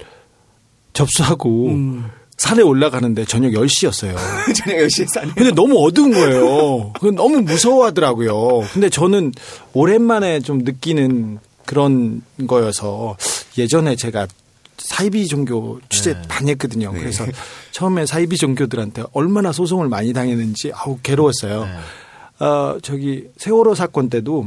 접수하고 0.92 1.70
산에 2.38 2.62
올라가는데 2.62 3.25
저녁 3.25 3.50
10시였어요. 3.50 4.14
저녁 4.54 4.78
10시에 4.78 5.09
싸네. 5.12 5.33
근데 5.35 5.50
너무 5.50 5.85
어두운 5.85 6.12
거예요. 6.12 6.92
그 7.00 7.07
너무 7.07 7.40
무서워하더라고요. 7.42 8.66
근데 8.73 8.88
저는 8.88 9.33
오랜만에 9.75 10.40
좀 10.40 10.59
느끼는 10.59 11.38
그런 11.66 12.23
거여서 12.47 13.16
예전에 13.59 13.97
제가 13.97 14.26
사이비 14.78 15.26
종교 15.26 15.80
취재 15.90 16.16
많이 16.28 16.50
했거든요. 16.52 16.92
그래서 16.92 17.26
처음에 17.73 18.07
사이비 18.07 18.37
종교들한테 18.37 19.02
얼마나 19.12 19.52
소송을 19.52 19.88
많이 19.88 20.12
당했는지 20.12 20.71
아우 20.75 20.99
괴로웠어요. 21.02 21.66
어, 22.38 22.78
저기 22.83 23.26
세월호 23.37 23.75
사건 23.75 24.09
때도 24.09 24.47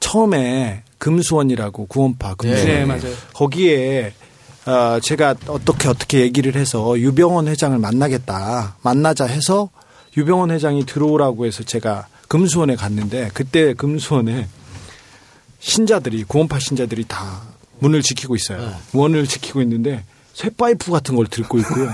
처음에 0.00 0.82
금수원이라고 0.98 1.86
구원파 1.86 2.34
금수원 2.34 2.66
네, 2.66 2.84
맞아요. 2.84 3.14
거기에 3.34 4.12
어, 4.68 5.00
제가 5.00 5.34
어떻게 5.46 5.88
어떻게 5.88 6.20
얘기를 6.20 6.54
해서 6.54 6.98
유병원 6.98 7.48
회장을 7.48 7.78
만나겠다 7.78 8.76
만나자 8.82 9.24
해서 9.24 9.70
유병원 10.14 10.50
회장이 10.50 10.84
들어오라고 10.84 11.46
해서 11.46 11.62
제가 11.62 12.06
금수원에 12.28 12.76
갔는데 12.76 13.30
그때 13.32 13.72
금수원에 13.72 14.46
신자들이 15.60 16.24
구원파 16.24 16.58
신자들이 16.58 17.04
다 17.08 17.40
문을 17.78 18.02
지키고 18.02 18.36
있어요. 18.36 18.74
문을 18.92 19.26
지키고 19.26 19.62
있는데 19.62 20.04
쇠파이프 20.34 20.92
같은 20.92 21.16
걸 21.16 21.26
들고 21.26 21.58
있고요. 21.60 21.90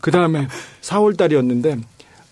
그 0.00 0.10
다음에 0.10 0.48
4월 0.82 1.16
달이었는데 1.16 1.78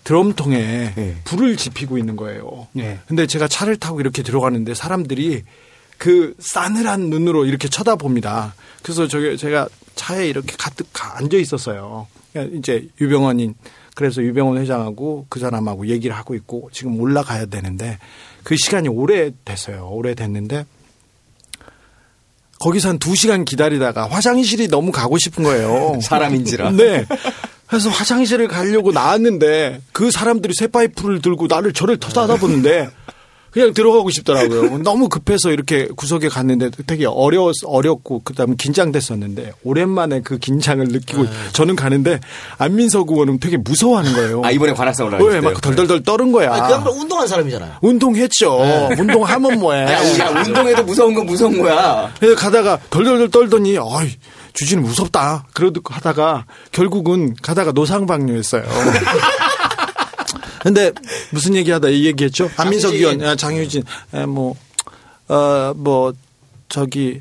드럼통에 0.02 0.92
네. 0.94 1.16
불을 1.24 1.56
지피고 1.56 1.98
있는 1.98 2.16
거예요. 2.16 2.66
네. 2.72 2.98
근데 3.06 3.26
제가 3.26 3.46
차를 3.46 3.76
타고 3.76 4.00
이렇게 4.00 4.22
들어가는데 4.22 4.74
사람들이 4.74 5.44
그 5.96 6.34
싸늘한 6.40 7.08
눈으로 7.08 7.46
이렇게 7.46 7.68
쳐다봅니다. 7.68 8.54
그래서 8.82 9.06
저기 9.06 9.38
제가 9.38 9.68
차에 9.94 10.28
이렇게 10.28 10.54
가득 10.58 10.86
가- 10.92 11.16
앉아 11.18 11.36
있었어요. 11.36 12.06
그러니까 12.32 12.56
이제 12.58 12.88
유병원인 13.00 13.54
그래서 13.94 14.22
유병원 14.22 14.58
회장하고 14.58 15.26
그 15.28 15.38
사람하고 15.38 15.86
얘기를 15.86 16.16
하고 16.16 16.34
있고 16.34 16.68
지금 16.72 16.98
올라가야 17.00 17.46
되는데 17.46 17.98
그 18.42 18.56
시간이 18.56 18.88
오래 18.88 19.30
됐어요. 19.44 19.88
오래 19.90 20.14
됐는데 20.14 20.66
거기서 22.60 22.90
한두 22.90 23.14
시간 23.14 23.44
기다리다가 23.44 24.08
화장실이 24.08 24.68
너무 24.68 24.90
가고 24.92 25.18
싶은 25.18 25.44
거예요. 25.44 25.98
사람인지라. 26.02 26.70
네. 26.72 27.04
그래서 27.66 27.88
화장실을 27.90 28.48
가려고 28.48 28.92
나왔는데 28.92 29.80
그 29.92 30.10
사람들이 30.10 30.54
쇠파이프를 30.54 31.20
들고 31.22 31.46
나를 31.48 31.72
저를 31.72 31.98
쳐다보는데 31.98 32.88
그냥 33.54 33.72
들어가고 33.72 34.10
싶더라고요. 34.10 34.78
너무 34.84 35.08
급해서 35.08 35.50
이렇게 35.52 35.86
구석에 35.96 36.28
갔는데 36.28 36.70
되게 36.86 37.06
어려 37.06 37.50
어렵고 37.64 38.20
그다음에 38.24 38.54
긴장됐었는데 38.58 39.52
오랜만에 39.62 40.20
그 40.22 40.38
긴장을 40.38 40.84
느끼고 40.86 41.24
저는 41.52 41.76
가는데 41.76 42.18
안민석 42.58 43.10
의원은 43.10 43.38
되게 43.38 43.56
무서워하는 43.56 44.12
거예요. 44.12 44.42
아, 44.44 44.50
이번에 44.50 44.72
관악산 44.74 45.06
올라가셨어요? 45.06 45.34
왜 45.34 45.40
막 45.40 45.60
덜덜덜 45.60 46.02
떠른 46.02 46.32
거야. 46.32 46.52
아니, 46.52 46.62
그 46.66 46.72
양반 46.72 46.92
운동한 46.94 47.28
사람이잖아요. 47.28 47.76
운동했죠. 47.80 48.58
운동하면 48.98 49.58
뭐해. 49.60 49.82
야, 49.84 50.18
야, 50.18 50.42
운동해도 50.44 50.82
무서운 50.82 51.14
건 51.14 51.24
무서운 51.26 51.60
거야. 51.62 52.12
그래서 52.18 52.34
가다가 52.36 52.78
덜덜덜 52.90 53.30
떨더니 53.30 53.78
어이 53.78 54.10
주진우 54.54 54.82
무섭다. 54.82 55.46
그러고 55.52 55.80
하다가 55.92 56.46
결국은 56.72 57.34
가다가 57.42 57.72
노상방뇨했어요. 57.72 58.62
근데 60.64 60.90
무슨 61.30 61.54
얘기하다 61.56 61.90
이 61.90 62.06
얘기했죠? 62.06 62.50
안민석. 62.56 62.94
의원, 62.94 63.22
아, 63.22 63.36
장유진, 63.36 63.82
에, 64.14 64.24
뭐, 64.24 64.56
어, 65.28 65.74
뭐, 65.76 66.14
저기, 66.70 67.20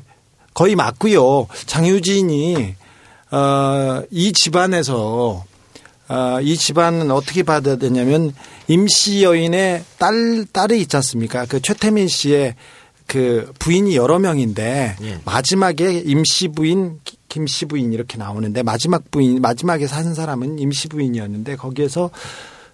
거의 0.54 0.74
맞고요. 0.74 1.46
장유진이, 1.66 2.74
어, 3.32 4.02
이 4.10 4.32
집안에서, 4.32 5.44
어, 6.08 6.38
이 6.40 6.56
집안은 6.56 7.10
어떻게 7.10 7.42
받아야 7.42 7.76
되냐면, 7.76 8.34
임씨 8.68 9.22
여인의 9.22 9.84
딸, 9.98 10.46
딸이 10.50 10.80
있지 10.80 10.96
않습니까? 10.96 11.44
그 11.44 11.60
최태민 11.60 12.08
씨의 12.08 12.54
그 13.06 13.52
부인이 13.58 13.94
여러 13.94 14.18
명인데, 14.18 14.96
예. 15.02 15.18
마지막에 15.26 16.00
임씨 16.00 16.48
부인, 16.48 16.98
기- 17.04 17.18
김씨 17.28 17.66
부인 17.66 17.92
이렇게 17.92 18.16
나오는데, 18.16 18.62
마지막 18.62 19.10
부인, 19.10 19.42
마지막에 19.42 19.86
산 19.86 20.14
사람은 20.14 20.58
임씨 20.58 20.88
부인이었는데, 20.88 21.56
거기에서 21.56 22.10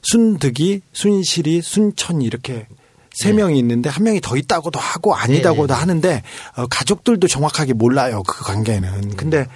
순득이, 0.03 0.83
순실이, 0.93 1.63
순천이 1.63 2.25
이렇게 2.25 2.67
세 3.13 3.33
명이 3.33 3.59
있는데 3.59 3.91
한 3.91 4.05
명이 4.05 4.21
더 4.21 4.37
있다고도 4.37 4.79
하고 4.79 5.15
아니다고도 5.15 5.75
하는데 5.75 6.23
어, 6.57 6.67
가족들도 6.69 7.27
정확하게 7.27 7.73
몰라요 7.75 8.23
그 8.23 8.45
관계는. 8.45 9.17
근데 9.17 9.47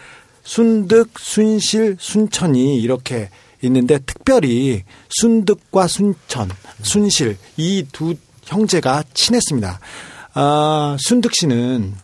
순득, 0.42 1.10
순실, 1.18 1.96
순천이 1.98 2.80
이렇게 2.80 3.30
있는데 3.62 3.98
특별히 4.00 4.82
순득과 5.08 5.86
순천, 5.88 6.50
순실 6.82 7.38
이 7.56 7.84
두 7.92 8.14
형제가 8.44 9.04
친했습니다. 9.14 9.80
아, 10.34 10.96
순득 11.00 11.34
씨는 11.34 11.94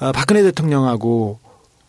어, 0.00 0.12
박근혜 0.12 0.42
대통령하고 0.42 1.38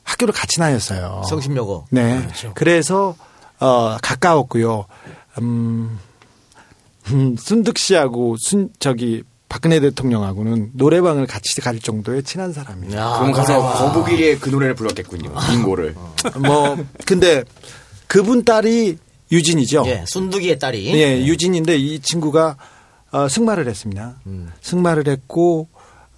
학교를 0.04 0.34
같이 0.34 0.58
다녔어요. 0.58 1.24
성심여고. 1.28 1.88
네. 1.90 2.28
그래서 2.54 3.16
어 3.60 3.98
가까웠고요. 4.02 4.86
음, 5.42 6.00
음 7.12 7.36
순득 7.38 7.78
씨하고 7.78 8.36
순 8.40 8.70
저기 8.80 9.24
박근혜 9.50 9.80
대통령하고는 9.80 10.72
노래방을 10.74 11.28
같이 11.28 11.62
갈 11.62 11.80
정도의 11.80 12.24
친한 12.24 12.54
사람이에요. 12.54 12.98
야, 12.98 13.18
그럼 13.20 13.32
가서 13.32 13.54
노래방. 13.54 13.94
거북이의 13.94 14.40
그 14.40 14.50
노래를 14.50 14.74
불렀겠군요. 14.74 15.32
빙고를. 15.52 15.96
뭐 16.44 16.78
근데 17.06 17.44
그분 18.08 18.44
딸이 18.44 18.98
유진이죠. 19.32 19.84
예, 19.88 20.06
순두기의 20.08 20.60
딸이. 20.60 20.94
예, 20.96 21.26
유진인데 21.26 21.78
이 21.78 22.00
친구가 22.00 22.58
어, 23.12 23.28
승마를 23.28 23.68
했습니다. 23.68 24.16
승마를 24.62 25.08
했고 25.08 25.68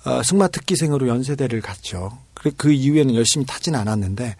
어, 0.06 0.22
승마 0.24 0.48
특기생으로 0.48 1.08
연세대를 1.08 1.62
갔죠. 1.62 2.18
그래 2.34 2.52
그 2.56 2.72
이후에는 2.72 3.16
열심히 3.16 3.46
타진 3.46 3.76
않았는데 3.76 4.36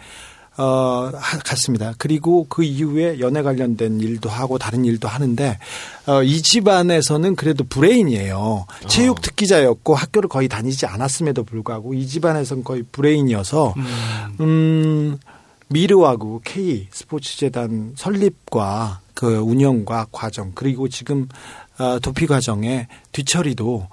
어, 0.58 1.12
하- 1.14 1.40
갔습니다. 1.40 1.94
그리고 1.98 2.46
그 2.48 2.64
이후에 2.64 3.20
연예 3.20 3.42
관련된 3.42 4.00
일도 4.00 4.30
하고 4.30 4.58
다른 4.58 4.86
일도 4.86 5.08
하는데 5.08 5.58
어, 6.08 6.24
이 6.24 6.42
집안에서는 6.42 7.36
그래도 7.36 7.64
브레인이에요. 7.66 8.66
체육 8.88 9.22
특기자였고 9.22 9.96
학교를 9.96 10.30
거의 10.30 10.48
다니지 10.48 10.86
않았음에도 10.86 11.44
불구하고 11.44 11.94
이 11.94 12.08
집안에서는 12.08 12.64
거의 12.64 12.84
브레인이어서 12.92 13.74
음, 14.40 15.18
미르하고 15.68 16.42
K 16.46 16.88
스포츠재단 16.92 17.94
설립과 17.98 19.02
그 19.14 19.38
운영과 19.38 20.08
과정 20.12 20.52
그리고 20.56 20.88
지금 20.88 21.28
어, 21.78 22.00
도피 22.00 22.28
과정의 22.28 22.88
뒤처리도 23.12 23.88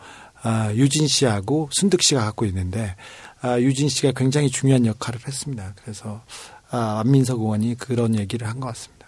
아, 0.44 0.72
유진 0.74 1.06
씨하고 1.06 1.68
순득 1.72 2.02
씨가 2.02 2.24
갖고 2.24 2.44
있는데 2.46 2.96
아, 3.40 3.58
유진 3.60 3.88
씨가 3.88 4.12
굉장히 4.16 4.50
중요한 4.50 4.86
역할을 4.86 5.20
했습니다. 5.26 5.72
그래서 5.82 6.20
아, 6.72 7.00
안민석 7.00 7.40
의원이 7.40 7.76
그런 7.76 8.18
얘기를 8.18 8.48
한 8.48 8.58
것 8.60 8.68
같습니다. 8.68 9.06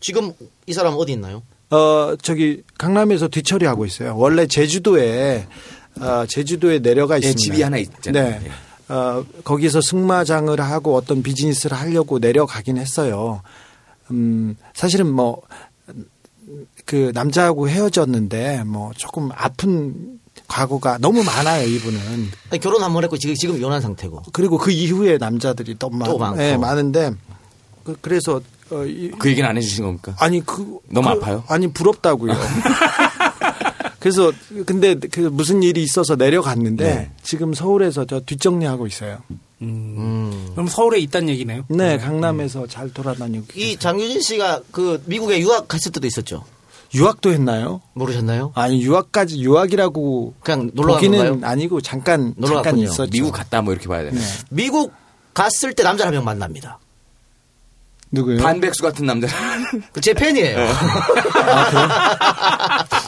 지금 0.00 0.32
이 0.66 0.72
사람 0.72 0.94
어디 0.96 1.12
있나요? 1.12 1.42
어 1.70 2.14
저기 2.22 2.62
강남에서 2.78 3.28
뒤처리하고 3.28 3.84
있어요. 3.86 4.16
원래 4.16 4.46
제주도에 4.46 5.46
어, 6.00 6.24
제주도에 6.28 6.80
내려가 6.80 7.14
예, 7.16 7.18
있습니다. 7.20 7.38
집이 7.40 7.62
하나 7.62 7.78
있잖아요. 7.78 8.40
네. 8.40 8.46
예. 8.46 8.92
어, 8.92 9.24
거기서 9.44 9.80
승마장을 9.80 10.60
하고 10.60 10.94
어떤 10.94 11.22
비즈니스를 11.22 11.76
하려고 11.76 12.18
내려가긴 12.18 12.76
했어요. 12.76 13.40
음, 14.10 14.56
사실은 14.74 15.10
뭐, 15.10 15.42
그 16.84 17.10
남자하고 17.14 17.68
헤어졌는데 17.68 18.62
뭐 18.64 18.92
조금 18.96 19.30
아픈 19.34 20.20
과거가 20.48 20.98
너무 20.98 21.22
많아요, 21.24 21.66
이분은. 21.68 22.00
아니, 22.50 22.60
결혼 22.60 22.82
한 22.82 22.92
번 22.92 23.02
했고 23.04 23.16
지금 23.18 23.34
지금 23.34 23.58
이혼한 23.58 23.80
상태고. 23.80 24.22
그리고 24.32 24.58
그 24.58 24.70
이후에 24.70 25.18
남자들이 25.18 25.76
또, 25.78 25.90
많, 25.90 26.08
또 26.08 26.18
많고. 26.18 26.42
예, 26.42 26.56
많은데 26.56 27.12
그, 27.84 27.96
그래서 28.00 28.40
어, 28.70 28.84
이, 28.84 29.10
그 29.18 29.28
얘기는 29.30 29.48
안 29.48 29.56
해주신 29.56 29.84
겁니까? 29.84 30.14
아니 30.18 30.44
그 30.44 30.78
너무 30.88 31.08
그- 31.08 31.14
아파요? 31.14 31.44
아니 31.48 31.68
부럽다고요. 31.72 32.32
그래서 34.00 34.32
근데 34.66 34.94
그 34.94 35.20
무슨 35.20 35.62
일이 35.62 35.82
있어서 35.82 36.14
내려갔는데 36.16 36.84
네. 36.84 37.10
지금 37.22 37.54
서울에서 37.54 38.04
저 38.04 38.20
뒷정리하고 38.20 38.86
있어요. 38.86 39.18
음. 39.62 40.48
그럼 40.52 40.68
서울에 40.68 40.98
있다는 41.00 41.28
얘기네요. 41.30 41.64
네, 41.68 41.96
강남에서 41.98 42.66
잘 42.66 42.92
돌아다니고. 42.92 43.46
이 43.56 43.76
장유진 43.76 44.20
씨가 44.20 44.60
그 44.70 45.02
미국에 45.06 45.40
유학 45.40 45.66
갔을 45.66 45.90
때도 45.92 46.06
있었죠. 46.06 46.44
유학도 46.96 47.32
했나요? 47.32 47.80
모르셨나요? 47.94 48.52
아니 48.54 48.82
유학까지 48.82 49.40
유학이라고 49.40 50.34
그냥 50.40 50.70
놀러 50.74 50.94
간 50.94 50.96
보기는 51.02 51.18
건가요? 51.30 51.50
아니고 51.50 51.80
잠깐 51.80 52.32
놀러 52.36 52.54
잠깐 52.56 52.62
갔군요. 52.64 52.84
있었죠. 52.84 53.10
미국 53.12 53.32
갔다 53.32 53.62
뭐 53.62 53.72
이렇게 53.72 53.88
봐야 53.88 54.02
돼요. 54.02 54.12
네. 54.12 54.20
미국 54.50 54.92
갔을 55.34 55.74
때 55.74 55.82
남자 55.82 56.06
한 56.06 56.12
명 56.12 56.24
만납니다. 56.24 56.78
누구요? 58.12 58.38
반백수 58.42 58.82
같은 58.82 59.04
남자. 59.04 59.26
그제 59.92 60.14
팬이에요. 60.14 60.56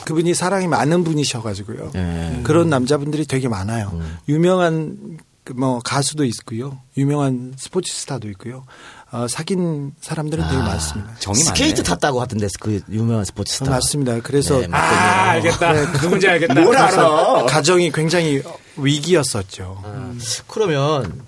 그분이 0.05 0.33
사랑이 0.33 0.67
많은 0.67 1.03
분이셔가지고요. 1.03 1.91
네. 1.93 2.41
그런 2.43 2.69
남자분들이 2.69 3.25
되게 3.25 3.47
많아요. 3.47 3.91
음. 3.93 4.17
유명한 4.27 5.17
그뭐 5.45 5.79
가수도 5.83 6.25
있고요. 6.25 6.79
유명한 6.97 7.53
스포츠 7.57 7.93
스타도 7.93 8.29
있고요. 8.31 8.65
어, 9.11 9.27
사귄 9.27 9.91
사람들은 10.01 10.43
되게 10.47 10.57
많습니다. 10.57 11.15
정이 11.19 11.37
많네. 11.39 11.45
스케이트 11.45 11.83
탔다고 11.83 12.21
하던데 12.21 12.47
그 12.59 12.81
유명한 12.89 13.25
스포츠 13.25 13.55
스타. 13.55 13.71
맞습니다. 13.71 14.19
그래서 14.21 14.59
네, 14.59 14.67
아, 14.71 15.29
알겠다. 15.31 15.93
누군지 15.93 16.27
알겠다. 16.27 16.53
뭘 16.53 16.75
알아? 16.77 17.45
가정이 17.45 17.91
굉장히 17.91 18.41
위기였었죠. 18.77 19.81
아, 19.83 20.13
그러면 20.47 21.21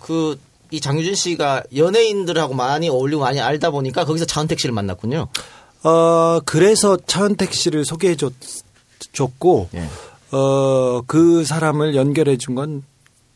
그 0.00 0.36
이 0.70 0.80
장유진 0.80 1.14
씨가 1.14 1.62
연예인들하고 1.76 2.54
많이 2.54 2.88
어울리고 2.88 3.22
많이 3.22 3.40
알다 3.40 3.70
보니까 3.70 4.04
거기서 4.04 4.24
차은택 4.24 4.58
씨를 4.58 4.74
만났군요. 4.74 5.28
어, 5.84 6.40
그래서 6.44 6.96
차은택 7.06 7.54
씨를 7.54 7.84
소개해 7.84 8.16
줬, 8.16 8.32
줬고, 9.12 9.68
예. 9.74 9.88
어, 10.36 11.02
그 11.06 11.44
사람을 11.44 11.94
연결해 11.94 12.36
준 12.36 12.56
건, 12.56 12.82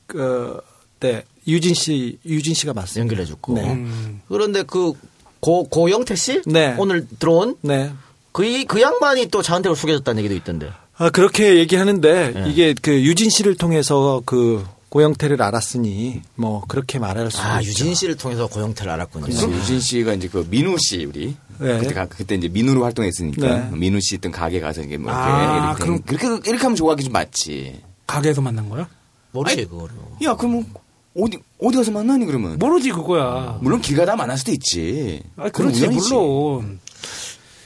그, 0.08 0.60
네, 0.98 1.24
유진 1.50 1.74
씨, 1.74 2.18
유진 2.24 2.54
씨가 2.54 2.72
맞습니다. 2.72 3.00
연결해 3.00 3.26
줬고. 3.26 3.54
네. 3.54 3.72
음. 3.72 4.20
그런데 4.28 4.62
그 4.62 4.92
고, 5.40 5.64
고영태 5.64 6.14
씨? 6.16 6.42
네. 6.46 6.74
오늘 6.78 7.06
들어온 7.18 7.56
네. 7.62 7.92
그, 8.32 8.44
이- 8.44 8.64
그 8.64 8.80
양반이 8.80 9.26
또 9.28 9.42
차은택을 9.42 9.74
소개해줬다는 9.76 10.20
얘기도 10.22 10.34
있던데. 10.36 10.70
아, 10.96 11.08
그렇게 11.10 11.56
얘기하는데, 11.56 12.32
예. 12.36 12.50
이게 12.50 12.74
그 12.80 12.92
유진 13.02 13.30
씨를 13.30 13.56
통해서 13.56 14.22
그 14.26 14.64
고영태를 14.90 15.40
알았으니, 15.40 16.20
뭐, 16.34 16.62
그렇게 16.68 16.98
말할 16.98 17.30
수 17.30 17.40
아, 17.40 17.60
있죠. 17.60 17.70
유진 17.70 17.94
씨를 17.94 18.16
통해서 18.16 18.46
고영태를 18.48 18.92
알았군요. 18.92 19.24
그래서 19.24 19.50
유진 19.50 19.80
씨가 19.80 20.12
이제 20.14 20.28
그 20.28 20.46
민우 20.50 20.76
씨 20.78 21.04
우리 21.06 21.34
네. 21.58 21.78
그때 21.78 21.94
가- 21.94 22.06
그때 22.06 22.34
이제 22.34 22.48
민우로 22.48 22.84
활동했으니까 22.84 23.70
네. 23.70 23.76
민우 23.76 23.98
씨 24.00 24.16
있던 24.16 24.30
가게 24.32 24.60
가서 24.60 24.82
이게 24.82 24.98
뭐 24.98 25.10
이렇게, 25.10 25.24
아, 25.26 25.64
이렇게 25.70 25.82
그럼- 25.84 26.02
그렇게 26.02 26.26
이렇게 26.50 26.62
하면 26.64 26.76
좋아하기 26.76 27.04
좀 27.04 27.12
맞지. 27.12 27.80
가게에서 28.06 28.40
만난 28.42 28.68
거야? 28.68 28.88
모르지, 29.32 29.64
그거를. 29.66 29.94
야 30.24 30.34
그러면 30.36 30.66
어디 31.20 31.38
어디 31.60 31.76
가서 31.76 31.90
만나니 31.90 32.26
그러면? 32.26 32.58
모르지 32.58 32.90
그거야. 32.90 33.58
물론 33.60 33.80
길 33.80 33.96
가다 33.96 34.16
만날 34.16 34.38
수도 34.38 34.52
있지. 34.52 35.22
아, 35.36 35.48
그렇지. 35.48 35.88
물론. 35.88 36.80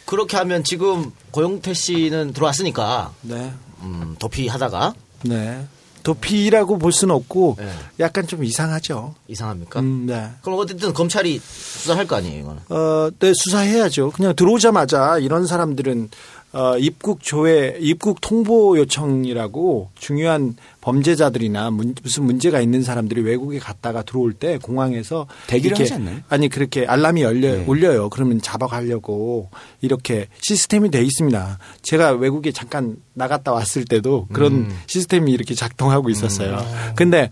그렇게 0.04 0.36
하면 0.36 0.64
지금 0.64 1.12
고영태 1.30 1.72
씨는 1.74 2.32
들어왔으니까, 2.34 3.12
네. 3.22 3.52
음, 3.82 4.16
도피 4.18 4.48
하다가 4.48 4.94
네. 5.22 5.66
도피라고 6.02 6.76
볼 6.76 6.92
수는 6.92 7.14
없고, 7.14 7.56
네. 7.58 7.66
약간 8.00 8.26
좀 8.26 8.44
이상하죠. 8.44 9.14
이상합니까? 9.26 9.80
음, 9.80 10.04
네. 10.06 10.30
그럼 10.42 10.58
어쨌든 10.58 10.92
검찰이 10.92 11.40
수사할 11.42 12.06
거 12.06 12.16
아니에요, 12.16 12.40
이거는. 12.40 12.62
어, 12.68 13.10
네, 13.18 13.32
수사해야죠. 13.34 14.10
그냥 14.10 14.36
들어오자마자 14.36 15.18
이런 15.18 15.46
사람들은 15.46 16.10
어, 16.54 16.78
입국 16.78 17.20
조회, 17.20 17.76
입국 17.80 18.20
통보 18.20 18.78
요청이라고 18.78 19.90
중요한 19.98 20.56
범죄자들이나 20.82 21.70
문, 21.70 21.96
무슨 22.00 22.24
문제가 22.24 22.60
있는 22.60 22.82
사람들이 22.82 23.22
외국에 23.22 23.58
갔다가 23.58 24.02
들어올 24.02 24.32
때 24.34 24.58
공항에서 24.58 25.26
대기를 25.48 25.78
하지 25.78 25.94
않나요? 25.94 26.20
아니 26.28 26.48
그렇게 26.48 26.86
알람이 26.86 27.22
열려 27.22 27.56
네. 27.56 27.64
울려요. 27.66 28.08
그러면 28.08 28.40
잡아가려고 28.40 29.50
이렇게 29.80 30.28
시스템이 30.42 30.90
돼 30.92 31.02
있습니다. 31.02 31.58
제가 31.82 32.12
외국에 32.12 32.52
잠깐 32.52 32.96
나갔다 33.14 33.52
왔을 33.52 33.84
때도 33.84 34.28
그런 34.32 34.52
음. 34.52 34.78
시스템이 34.86 35.32
이렇게 35.32 35.54
작동하고 35.54 36.08
있었어요. 36.08 36.64
근데 36.94 37.30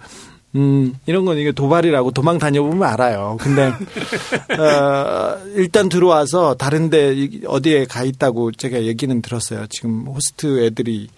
음, 0.54 0.94
이런 1.06 1.24
건 1.24 1.38
이게 1.38 1.50
도발이라고 1.52 2.10
도망 2.10 2.38
다녀보면 2.38 2.82
알아요. 2.82 3.38
근데, 3.40 3.72
어, 4.58 5.38
일단 5.54 5.88
들어와서 5.88 6.54
다른데 6.54 7.14
이- 7.14 7.40
어디에 7.46 7.86
가 7.86 8.04
있다고 8.04 8.52
제가 8.52 8.82
얘기는 8.82 9.22
들었어요. 9.22 9.66
지금 9.70 10.06
호스트 10.06 10.64
애들이 10.66 11.08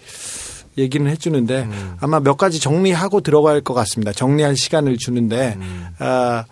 얘기는 0.77 1.09
해주는데 1.09 1.67
아마 2.01 2.19
몇 2.19 2.35
가지 2.37 2.59
정리하고 2.59 3.21
들어갈 3.21 3.61
것 3.61 3.73
같습니다. 3.73 4.11
정리할 4.13 4.55
시간을 4.57 4.97
주는데, 4.97 5.57
아, 5.99 6.45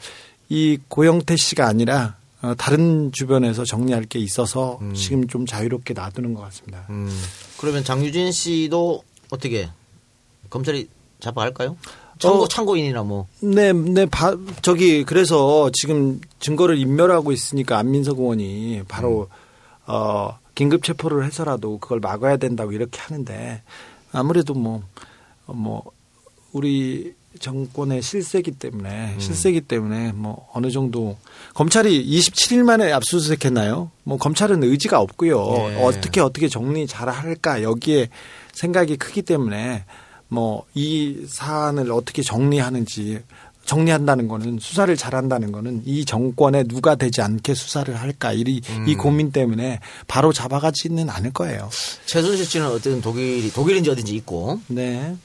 이 0.50 0.78
고영태 0.88 1.36
씨가 1.38 1.68
아니라 1.68 2.16
어, 2.42 2.54
다른 2.58 3.12
주변에서 3.14 3.64
정리할 3.64 4.04
게 4.04 4.20
있어서 4.20 4.78
지금 4.94 5.28
좀 5.28 5.46
자유롭게 5.46 5.94
놔두는 5.94 6.34
것 6.34 6.42
같습니다. 6.42 6.86
음. 6.90 7.10
그러면 7.58 7.86
장유진 7.86 8.34
씨도 8.34 9.02
어떻게 9.30 9.70
검찰이 10.50 10.90
잡아갈까요? 11.22 11.78
참고 12.20 12.44
어. 12.44 12.48
참고인이나 12.48 13.04
뭐. 13.04 13.28
네, 13.42 13.74
네, 13.74 14.06
바, 14.06 14.38
저기 14.62 15.04
그래서 15.04 15.70
지금 15.74 16.22
증거를 16.40 16.78
인멸하고 16.78 17.32
있으니까 17.32 17.78
안민석 17.78 18.20
의원이 18.20 18.84
바로 18.88 19.28
어 19.86 20.38
긴급 20.56 20.84
체포를 20.84 21.26
해서라도 21.26 21.80
그걸 21.80 22.00
막아야 22.00 22.38
된다고 22.38 22.72
이렇게 22.72 23.00
하는데 23.00 23.62
아무래도 24.12 24.54
뭐 24.54 24.84
어, 25.48 25.54
뭐 25.54 25.84
우리 26.52 27.14
정권의 27.40 28.02
실세기 28.02 28.52
때문에 28.52 29.16
실세기 29.18 29.62
때문에 29.62 30.12
뭐 30.14 30.48
어느 30.54 30.70
정도 30.70 31.18
검찰이 31.56 32.06
27일 32.06 32.64
만에 32.64 32.92
압수수색했나요? 32.92 33.90
뭐 34.04 34.18
검찰은 34.18 34.64
의지가 34.64 35.00
없고요. 35.00 35.72
예. 35.72 35.84
어떻게 35.84 36.22
어떻게 36.22 36.48
정리 36.48 36.86
잘 36.86 37.10
할까 37.10 37.64
여기에 37.64 38.10
생각이 38.54 38.98
크기 38.98 39.24
때문에 39.24 39.84
뭐 40.34 40.66
이 40.74 41.26
사안을 41.28 41.92
어떻게 41.92 42.22
정리하는지 42.22 43.22
정리한다는 43.66 44.28
거는 44.28 44.60
수사를 44.60 44.96
잘한다는 44.98 45.54
거는 45.54 45.84
이 45.86 46.04
정권에 46.04 46.64
누가 46.64 46.96
되지 46.96 47.22
않게 47.22 47.54
수사를 47.54 47.96
할까 47.96 48.34
이, 48.34 48.44
이 48.88 48.96
고민 48.96 49.32
때문에 49.32 49.80
바로 50.08 50.34
잡아가지는 50.34 51.10
않을 51.10 51.32
거예요. 51.32 51.70
최순실 52.06 52.46
씨는 52.46 52.68
어쨌든 52.68 53.02
독일이 53.02 53.50
독일인지 53.52 53.90
어딘지 53.90 54.16
있고 54.16 54.60
네. 54.68 55.16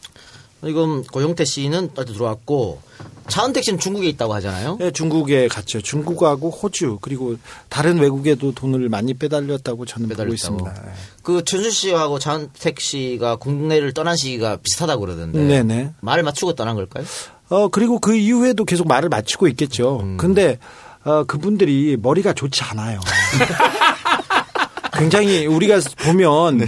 이건 0.64 1.04
고영태 1.04 1.44
씨는 1.44 1.90
어디 1.96 2.12
들어왔고 2.12 2.80
차은택 3.28 3.62
씨는 3.62 3.78
중국에 3.78 4.08
있다고 4.08 4.34
하잖아요. 4.34 4.76
네, 4.80 4.90
중국에 4.90 5.48
갔죠. 5.48 5.80
중국하고 5.80 6.50
호주 6.50 6.98
그리고 7.00 7.36
다른 7.68 7.98
외국에도 7.98 8.52
돈을 8.52 8.88
많이 8.88 9.14
빼달렸다고 9.14 9.84
저는 9.86 10.08
보고 10.08 10.16
빼달렸다고. 10.16 10.34
있습니다. 10.34 10.72
네. 10.82 10.92
그 11.22 11.44
최순실 11.44 11.72
씨하고 11.72 12.18
차은택 12.18 12.80
씨가 12.80 13.36
국내를 13.36 13.92
떠난 13.92 14.16
시기가 14.16 14.56
비슷하다고 14.62 15.00
그러던데. 15.00 15.38
네네. 15.44 15.92
말을 16.00 16.22
맞추고 16.22 16.54
떠난 16.54 16.74
걸까요? 16.74 17.04
어 17.50 17.68
그리고 17.68 17.98
그 17.98 18.16
이후에도 18.16 18.64
계속 18.64 18.88
말을 18.88 19.08
맞추고 19.10 19.46
있겠죠. 19.48 20.16
근데 20.16 20.58
어 21.04 21.24
그분들이 21.24 21.96
머리가 22.00 22.32
좋지 22.32 22.62
않아요. 22.64 23.00
굉장히 24.94 25.46
우리가 25.46 25.80
보면 25.98 26.62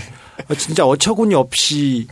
어, 0.48 0.54
진짜 0.54 0.86
어처구니 0.86 1.34
없이 1.34 2.06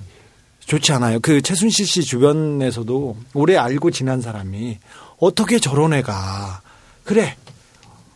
좋지 0.68 0.92
않아요. 0.92 1.18
그 1.20 1.40
최순실 1.42 1.86
씨 1.86 2.02
주변에서도 2.02 3.16
오래 3.34 3.56
알고 3.56 3.90
지난 3.90 4.20
사람이 4.20 4.78
어떻게 5.18 5.58
저런 5.58 5.94
애가 5.94 6.60
그래 7.04 7.34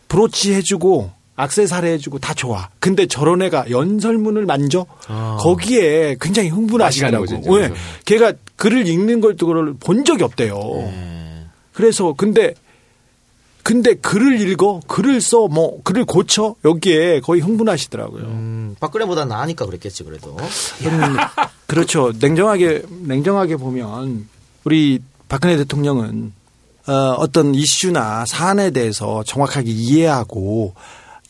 브로치 0.08 0.52
해주고 0.52 1.10
악세사리 1.34 1.88
해주고 1.88 2.18
다 2.18 2.34
좋아. 2.34 2.68
근데 2.78 3.06
저런 3.06 3.40
애가 3.40 3.70
연설문을 3.70 4.44
만져 4.44 4.84
거기에 5.40 6.16
굉장히 6.20 6.50
흥분하시더라고. 6.50 7.24
왜? 7.54 7.72
걔가 8.04 8.34
글을 8.56 8.86
읽는 8.86 9.22
걸 9.22 9.34
또 9.36 9.46
그걸 9.46 9.74
본 9.80 10.04
적이 10.04 10.24
없대요. 10.24 10.54
네. 10.58 11.46
그래서 11.72 12.12
근데 12.12 12.52
근데 13.62 13.94
글을 13.94 14.40
읽어 14.40 14.80
글을 14.86 15.20
써 15.20 15.46
뭐 15.48 15.80
글을 15.82 16.04
고쳐 16.04 16.56
여기에 16.64 17.20
거의 17.20 17.40
흥분하시더라고요. 17.40 18.24
음, 18.24 18.76
박근혜보다 18.80 19.24
나으니까 19.24 19.66
그랬겠지 19.66 20.04
그래도. 20.04 20.36
음, 20.36 21.16
그렇죠. 21.66 22.12
냉정하게 22.18 22.82
냉정하게 23.06 23.56
보면 23.56 24.28
우리 24.64 25.00
박근혜 25.28 25.56
대통령은 25.56 26.32
어, 26.86 26.92
어떤 27.18 27.54
이슈나 27.54 28.24
사안에 28.26 28.70
대해서 28.70 29.22
정확하게 29.24 29.70
이해하고 29.70 30.74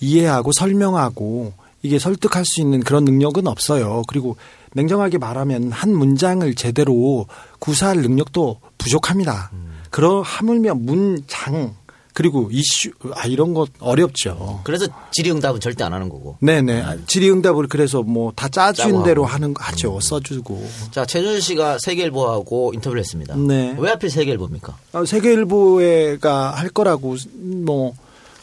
이해하고 0.01 0.53
설명하고 0.53 1.53
이게 1.83 1.99
설득할 1.99 2.45
수 2.45 2.61
있는 2.61 2.81
그런 2.81 3.05
능력은 3.05 3.47
없어요. 3.47 4.03
그리고 4.09 4.37
냉정하게 4.75 5.19
말하면 5.19 5.71
한 5.73 5.95
문장을 5.95 6.55
제대로 6.55 7.27
구사할 7.59 7.99
능력도 7.99 8.61
부족합니다. 8.79 9.51
그러 9.91 10.23
하물며 10.23 10.75
문장 10.77 11.75
그리고 12.15 12.49
이슈 12.53 12.91
아 13.15 13.27
이런 13.27 13.55
것 13.55 13.71
어렵죠. 13.79 14.61
그래서 14.65 14.87
질의응답은 15.13 15.61
절대 15.61 15.83
안 15.85 15.93
하는 15.95 16.09
거고. 16.11 16.37
네네. 16.41 16.85
질의응답을 17.07 17.69
그래서 17.69 18.03
뭐 18.03 18.33
다 18.37 18.49
짜준 18.49 19.03
대로. 19.03 19.25
하는 19.25 19.55
거 19.55 19.63
하죠. 19.65 19.99
써주고. 20.01 20.67
자 20.91 21.07
최준실 21.07 21.41
씨가 21.41 21.79
세계일보하고 21.79 22.73
인터뷰를 22.75 23.01
했습니다. 23.01 23.35
네. 23.37 23.75
왜 23.79 23.91
하필 23.91 24.11
세계일보입니까? 24.11 24.77
아, 24.93 25.05
세계일보가 25.07 26.51
할 26.51 26.69
거라고 26.69 27.17
뭐, 27.35 27.95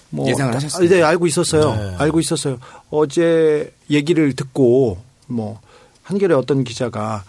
뭐 0.09 0.27
예상을 0.27 0.51
아, 0.51 0.55
하셨습니까? 0.55 0.95
네, 0.95 1.03
알고 1.03 1.27
있었어요. 1.27 1.75
네. 1.75 1.95
알고 1.99 2.19
있었어요. 2.19 2.57
어제 2.89 3.71
얘기를 3.91 4.33
듣고 4.33 4.97
뭐 5.27 5.59
한겨레 6.03 6.33
어떤 6.33 6.63
기자가 6.63 7.23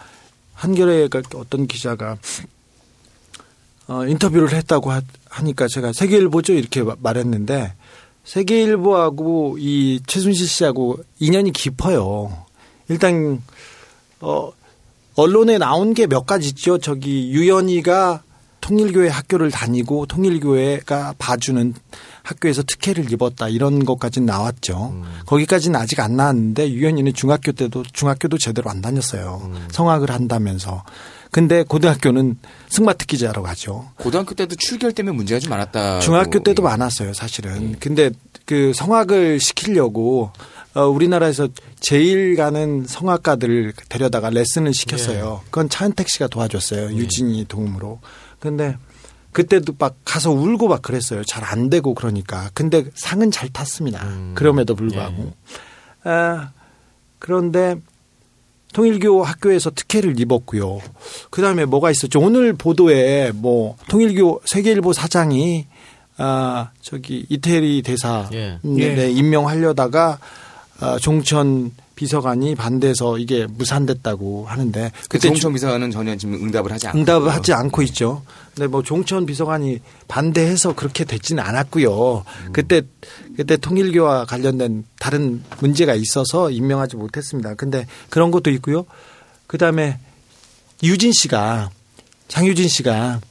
한겨레 0.55 1.07
어떤 1.35 1.67
기자가 1.67 2.17
어, 3.87 4.05
인터뷰를 4.07 4.53
했다고 4.53 4.91
하, 4.91 5.01
하니까 5.31 5.67
제가 5.67 5.93
세계일보죠 5.93 6.53
이렇게 6.53 6.83
마- 6.83 6.95
말했는데 6.99 7.73
세계일보하고 8.25 9.57
이 9.59 10.01
최순실 10.05 10.47
씨하고 10.47 10.97
인연이 11.19 11.51
깊어요. 11.53 12.45
일단 12.89 13.41
어 14.19 14.51
언론에 15.15 15.57
나온 15.57 15.93
게 15.93 16.05
몇 16.07 16.25
가지 16.25 16.49
있죠. 16.49 16.77
저기 16.77 17.31
유연이가 17.31 18.23
통일교회 18.61 19.07
학교를 19.09 19.49
다니고 19.49 20.05
통일교회가 20.05 21.15
봐주는 21.17 21.73
학교에서 22.23 22.61
특혜를 22.63 23.11
입었다 23.11 23.47
이런 23.49 23.83
것까지는 23.85 24.25
나왔죠. 24.27 24.93
거기까지는 25.25 25.79
아직 25.79 25.99
안 25.99 26.15
나왔는데 26.15 26.69
유연이는 26.71 27.13
중학교 27.13 27.51
때도 27.53 27.83
중학교도 27.91 28.37
제대로 28.37 28.69
안 28.69 28.81
다녔어요. 28.81 29.51
성악을 29.71 30.11
한다면서. 30.11 30.83
근데 31.31 31.63
고등학교는 31.63 32.37
승마특기자라고 32.67 33.47
하죠. 33.47 33.89
고등학교 33.97 34.35
때도 34.35 34.55
출결 34.57 34.91
때문에 34.91 35.15
문제가 35.15 35.39
좀 35.39 35.49
많았다. 35.49 35.99
중학교 35.99 36.39
때도 36.39 36.61
많았어요, 36.61 37.13
사실은. 37.13 37.77
근데 37.79 38.11
그 38.45 38.73
성악을 38.75 39.39
시키려고 39.39 40.31
어, 40.73 40.85
우리나라에서 40.85 41.47
제일 41.79 42.35
가는 42.35 42.85
성악가들을 42.85 43.73
데려다가 43.89 44.29
레슨을 44.29 44.73
시켰어요. 44.73 45.41
그건 45.45 45.69
차은택 45.69 46.09
씨가 46.09 46.27
도와줬어요. 46.27 46.93
유진이 46.97 47.45
도움으로. 47.47 47.99
근데 48.39 48.75
그때도 49.31 49.75
막 49.79 49.95
가서 50.03 50.31
울고 50.31 50.67
막 50.67 50.81
그랬어요. 50.81 51.23
잘 51.23 51.43
안 51.45 51.69
되고 51.69 51.93
그러니까. 51.93 52.49
근데 52.53 52.83
상은 52.95 53.31
잘 53.31 53.47
탔습니다. 53.49 54.05
그럼에도 54.33 54.75
불구하고. 54.75 55.33
아, 56.03 56.51
그런데 57.19 57.75
통일교 58.73 59.23
학교에서 59.23 59.69
특혜를 59.71 60.19
입었고요. 60.19 60.79
그 61.29 61.41
다음에 61.41 61.65
뭐가 61.65 61.91
있었죠? 61.91 62.19
오늘 62.19 62.53
보도에 62.53 63.31
뭐 63.33 63.75
통일교 63.87 64.41
세계일보 64.45 64.93
사장이 64.93 65.67
아 66.17 66.71
저기 66.81 67.25
이태리 67.29 67.81
대사 67.83 68.29
예. 68.33 68.59
네, 68.61 68.97
예. 68.97 69.09
임명하려다가 69.09 70.19
아, 70.79 70.97
종천 70.99 71.71
비서관이 72.01 72.55
반대해서 72.55 73.19
이게 73.19 73.45
무산됐다고 73.45 74.47
하는데 74.47 74.91
그 75.03 75.07
그때 75.07 75.27
종천 75.27 75.53
비서관은 75.53 75.91
전혀 75.91 76.15
지금 76.17 76.33
응답을 76.33 76.71
하지 76.71 76.87
않고 76.87 76.97
응답을 76.97 77.31
하지 77.31 77.53
않고 77.53 77.83
있죠. 77.83 78.23
근데 78.55 78.65
뭐 78.65 78.81
종천 78.81 79.27
비서관이 79.27 79.81
반대해서 80.07 80.73
그렇게 80.73 81.05
됐지는 81.05 81.43
않았고요. 81.43 82.23
그때 82.53 82.81
그때 83.37 83.55
통일교와 83.55 84.25
관련된 84.25 84.83
다른 84.97 85.43
문제가 85.59 85.93
있어서 85.93 86.49
임명하지 86.49 86.95
못했습니다. 86.95 87.53
근데 87.53 87.85
그런 88.09 88.31
것도 88.31 88.49
있고요. 88.49 88.85
그다음에 89.45 89.99
유진 90.81 91.11
씨가 91.13 91.69
장유진 92.29 92.67
씨가 92.67 93.21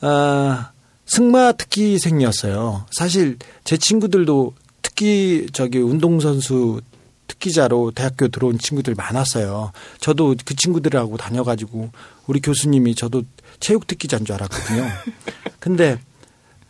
어, 0.00 0.58
승마 1.04 1.52
특기 1.52 1.98
생이었어요. 1.98 2.86
사실 2.92 3.36
제 3.64 3.76
친구들도 3.76 4.54
특기 4.80 5.48
저기 5.52 5.80
운동선수 5.80 6.80
특기자로 7.26 7.92
대학교 7.92 8.28
들어온 8.28 8.58
친구들 8.58 8.94
많았어요. 8.94 9.72
저도 10.00 10.36
그 10.44 10.54
친구들하고 10.54 11.16
다녀가지고 11.16 11.90
우리 12.26 12.40
교수님이 12.40 12.94
저도 12.94 13.22
체육 13.60 13.86
특기자인 13.86 14.24
줄 14.24 14.34
알았거든요. 14.34 14.86
근데 15.60 15.98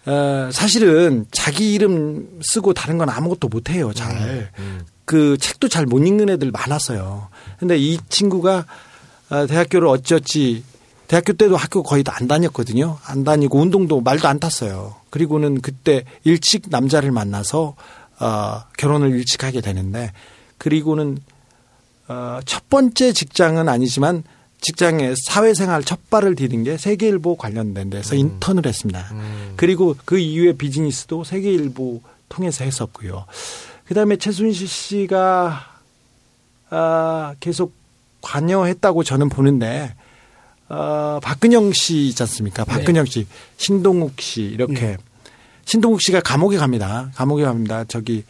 어, 0.07 0.51
사실은 0.53 1.27
자기 1.33 1.75
이름 1.75 2.41
쓰고 2.43 2.73
다른 2.75 2.97
건 2.99 3.09
아무것도 3.11 3.49
못해요. 3.49 3.93
잘. 3.93 4.51
그 5.05 5.37
책도 5.39 5.69
잘 5.69 5.87
못 5.87 5.99
읽는 6.07 6.29
애들 6.31 6.51
많았어요. 6.51 7.29
근데 7.59 7.77
이 7.79 7.99
친구가 8.09 8.67
어, 9.31 9.47
대학교를 9.47 9.89
어찌어찌 9.89 10.63
대학교 11.09 11.33
때도 11.33 11.57
학교 11.57 11.83
거의 11.83 12.03
다 12.03 12.13
안 12.17 12.27
다녔거든요. 12.29 12.99
안 13.05 13.23
다니고 13.25 13.61
운동도 13.61 14.01
말도 14.01 14.27
안 14.27 14.41
탔어요. 14.41 14.97
그리고는 15.11 15.61
그때 15.61 16.05
일찍 16.25 16.65
남자를 16.71 17.11
만나서 17.13 17.75
어, 18.19 18.61
결혼을 18.79 19.11
일찍 19.11 19.45
하게 19.45 19.61
되는데 19.61 20.13
그리고는 20.67 21.19
어, 22.09 22.41
첫 22.45 22.69
번째 22.69 23.13
직장은 23.13 23.69
아니지만 23.69 24.25
직장에 24.61 25.15
사회생활 25.25 25.85
첫 25.85 26.11
발을 26.11 26.35
디딘 26.35 26.65
게 26.65 26.77
세계일보 26.77 27.37
관련된 27.37 27.89
데서 27.89 28.17
음. 28.17 28.19
인턴을 28.19 28.67
했습니다. 28.67 29.07
그리고 29.55 29.95
그 30.05 30.19
이후에 30.19 30.55
비즈니스도 30.55 31.23
세계일보 31.23 32.03
통해서 32.29 32.65
했었고요. 32.65 33.27
그다음에 33.85 34.17
최순실 34.17 34.67
씨가 34.67 35.79
아, 36.71 37.35
계속 37.39 37.73
관여했다고 38.23 39.05
저는 39.05 39.29
보는데 39.29 39.95
어, 40.69 41.21
박근영 41.23 41.75
씨 41.75 42.09
있지 42.09 42.25
않습니까? 42.25 42.65
박근영 42.65 43.05
씨, 43.05 43.25
신동욱 43.57 44.21
씨 44.21 44.43
이렇게 44.43 44.97
신동욱 45.65 46.03
씨가 46.03 46.23
감옥에 46.23 46.57
갑니다. 46.57 47.13
감옥에 47.15 47.45
갑니다. 47.45 47.85
저기 47.85 48.25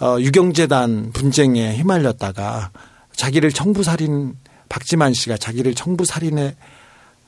어, 0.00 0.16
유경재단 0.20 1.12
분쟁에 1.12 1.76
휘말렸다가 1.76 2.70
자기를 3.14 3.50
청부살인 3.52 4.36
박지만 4.68 5.14
씨가 5.14 5.36
자기를 5.38 5.74
청부살인에 5.74 6.56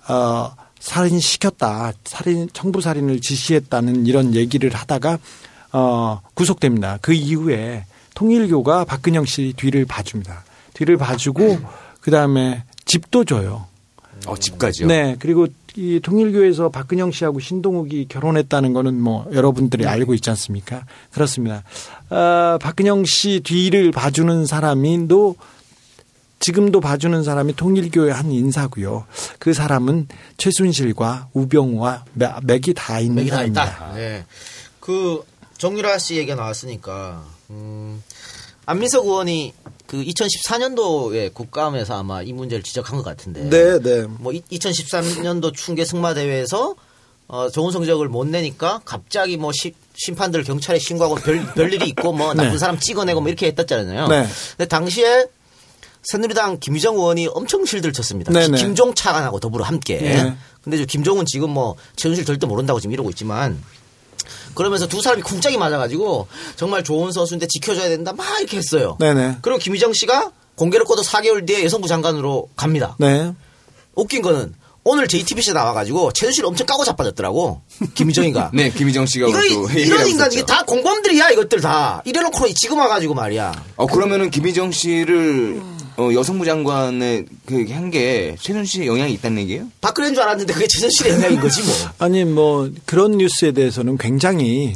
어, 0.09 0.55
살인시켰다. 0.81 1.93
살인, 2.05 2.49
청부살인을 2.53 3.21
지시했다는 3.21 4.07
이런 4.07 4.35
얘기를 4.35 4.73
하다가, 4.75 5.19
어, 5.73 6.21
구속됩니다. 6.35 6.99
그 7.03 7.13
이후에 7.13 7.85
통일교가 8.15 8.85
박근영 8.85 9.25
씨 9.27 9.53
뒤를 9.57 9.85
봐줍니다. 9.85 10.45
뒤를 10.75 10.97
봐주고, 10.97 11.59
그 12.01 12.11
다음에 12.11 12.65
집도 12.85 13.25
줘요. 13.25 13.67
어, 14.27 14.37
집까지요? 14.37 14.87
네. 14.89 15.17
그리고 15.19 15.47
이 15.81 16.01
통일교에서 16.01 16.71
박근영 16.71 17.13
씨하고 17.13 17.39
신동욱이 17.39 18.07
결혼했다는 18.09 18.73
거는 18.73 19.01
뭐 19.01 19.29
여러분들이 19.33 19.87
알고 19.87 20.13
있지 20.15 20.29
않습니까? 20.31 20.85
그렇습니다. 21.13 21.63
아, 22.11 22.59
박근영 22.61 23.05
씨 23.05 23.41
뒤를 23.45 23.93
봐주는 23.93 24.45
사람인도 24.45 25.37
지금도 26.41 26.81
봐주는 26.81 27.23
사람이 27.23 27.55
통일교의 27.55 28.13
한 28.13 28.33
인사고요. 28.33 29.07
그 29.39 29.53
사람은 29.53 30.09
최순실과 30.37 31.29
우병우와 31.33 32.05
매- 32.15 32.29
맥이 32.43 32.75
다 32.75 32.99
있는 32.99 33.15
맥이 33.17 33.29
다 33.31 33.37
사람입니다. 33.37 33.65
있다. 33.65 33.93
네. 33.95 34.25
그 34.81 35.23
정유라 35.59 35.99
씨 35.99 36.17
얘기가 36.17 36.35
나왔으니까 36.35 37.25
음, 37.51 38.03
안민석 38.67 39.05
의원이 39.07 39.55
그 39.89 39.97
2014년도에 40.05 41.33
국감에서 41.33 41.99
아마 41.99 42.21
이 42.23 42.33
문제를 42.35 42.63
지적한 42.63 42.99
것 42.99 43.03
같은데. 43.05 43.49
네, 43.49 43.79
네. 43.81 44.03
뭐 44.03 44.33
2013년도 44.33 45.55
충계 45.55 45.87
승마 45.87 46.13
대회에서 46.13 46.75
어, 47.27 47.49
좋은 47.51 47.73
성적을 47.73 48.09
못 48.09 48.27
내니까 48.27 48.83
갑자기 48.85 49.39
뭐 49.39 49.51
시- 49.53 49.75
심판들 49.95 50.45
경찰에 50.45 50.79
신고하고 50.79 51.15
별, 51.17 51.43
별 51.55 51.73
일이 51.73 51.89
있고 51.89 52.13
뭐 52.13 52.33
나쁜 52.37 52.53
네. 52.53 52.59
사람 52.59 52.79
찍어내고 52.79 53.21
뭐 53.23 53.29
이렇게 53.31 53.47
했었잖아요. 53.47 54.09
네. 54.09 54.27
근데 54.59 54.69
당시에 54.69 55.27
새누리당 56.03 56.61
김희정 56.61 56.95
의원이 56.97 57.29
엄청 57.29 57.65
실드를 57.65 57.95
쳤습니다. 57.95 58.31
네, 58.31 58.47
네. 58.47 58.59
김종 58.59 58.95
차관하고 58.95 59.41
더불어 59.41 59.65
함께. 59.65 59.97
네. 59.99 60.35
근데 60.63 60.77
저 60.77 60.85
김종은 60.85 61.25
지금 61.27 61.49
뭐 61.51 61.77
최순실 61.97 62.27
절대 62.27 62.47
모른다고 62.47 62.79
지금 62.79 62.93
이러고 62.93 63.09
있지만 63.11 63.63
그러면서 64.59 64.89
두 64.89 65.01
사람이 65.01 65.23
쿵짝이 65.23 65.57
맞아가지고 65.57 66.27
정말 66.57 66.83
좋은 66.83 67.13
선수인데 67.13 67.47
지켜줘야 67.47 67.89
된다 67.89 68.13
막 68.13 68.27
이렇게 68.41 68.57
했어요. 68.57 68.97
네네. 68.99 69.37
그리고 69.41 69.57
김희정 69.61 69.93
씨가 69.93 70.33
공개를 70.57 70.85
꺼도 70.85 71.03
4개월 71.03 71.47
뒤에 71.47 71.63
여성부 71.63 71.87
장관으로 71.87 72.49
갑니다. 72.57 72.97
네. 72.99 73.33
웃긴 73.95 74.21
거는 74.21 74.53
오늘 74.83 75.07
JTBC에 75.07 75.53
나와가지고 75.55 76.13
최순실 76.13 76.45
엄청 76.45 76.67
까고 76.67 76.85
자빠졌더라고. 76.85 77.63
김희정이가. 77.95 78.51
네, 78.55 78.71
김희정 78.71 79.07
씨가 79.07 79.29
이거 79.29 79.45
이런 79.75 80.09
인간. 80.09 80.33
이게 80.33 80.45
다 80.45 80.65
공범들이야 80.65 81.31
이것들 81.31 81.61
다. 81.61 82.03
이래놓고 82.05 82.49
지금 82.55 82.79
와가지고 82.79 83.15
말이야. 83.15 83.65
어, 83.77 83.87
그러면은 83.87 84.29
김희정 84.29 84.73
씨를 84.73 85.63
어, 85.99 86.13
여성부 86.13 86.45
장관에 86.45 87.25
그한 87.45 87.91
게 87.91 88.37
최순실의 88.39 88.87
영향이 88.87 89.13
있다는 89.15 89.43
얘기예요? 89.43 89.67
박근혜인 89.81 90.15
줄 90.15 90.23
알았는데 90.23 90.53
그게 90.53 90.67
최순실의 90.69 91.13
영향인 91.15 91.41
거지 91.41 91.61
뭐. 91.63 91.75
아니 91.99 92.25
뭐 92.25 92.71
그런 92.87 93.19
뉴스에 93.19 93.51
대해서는 93.51 93.99
굉장히 93.99 94.75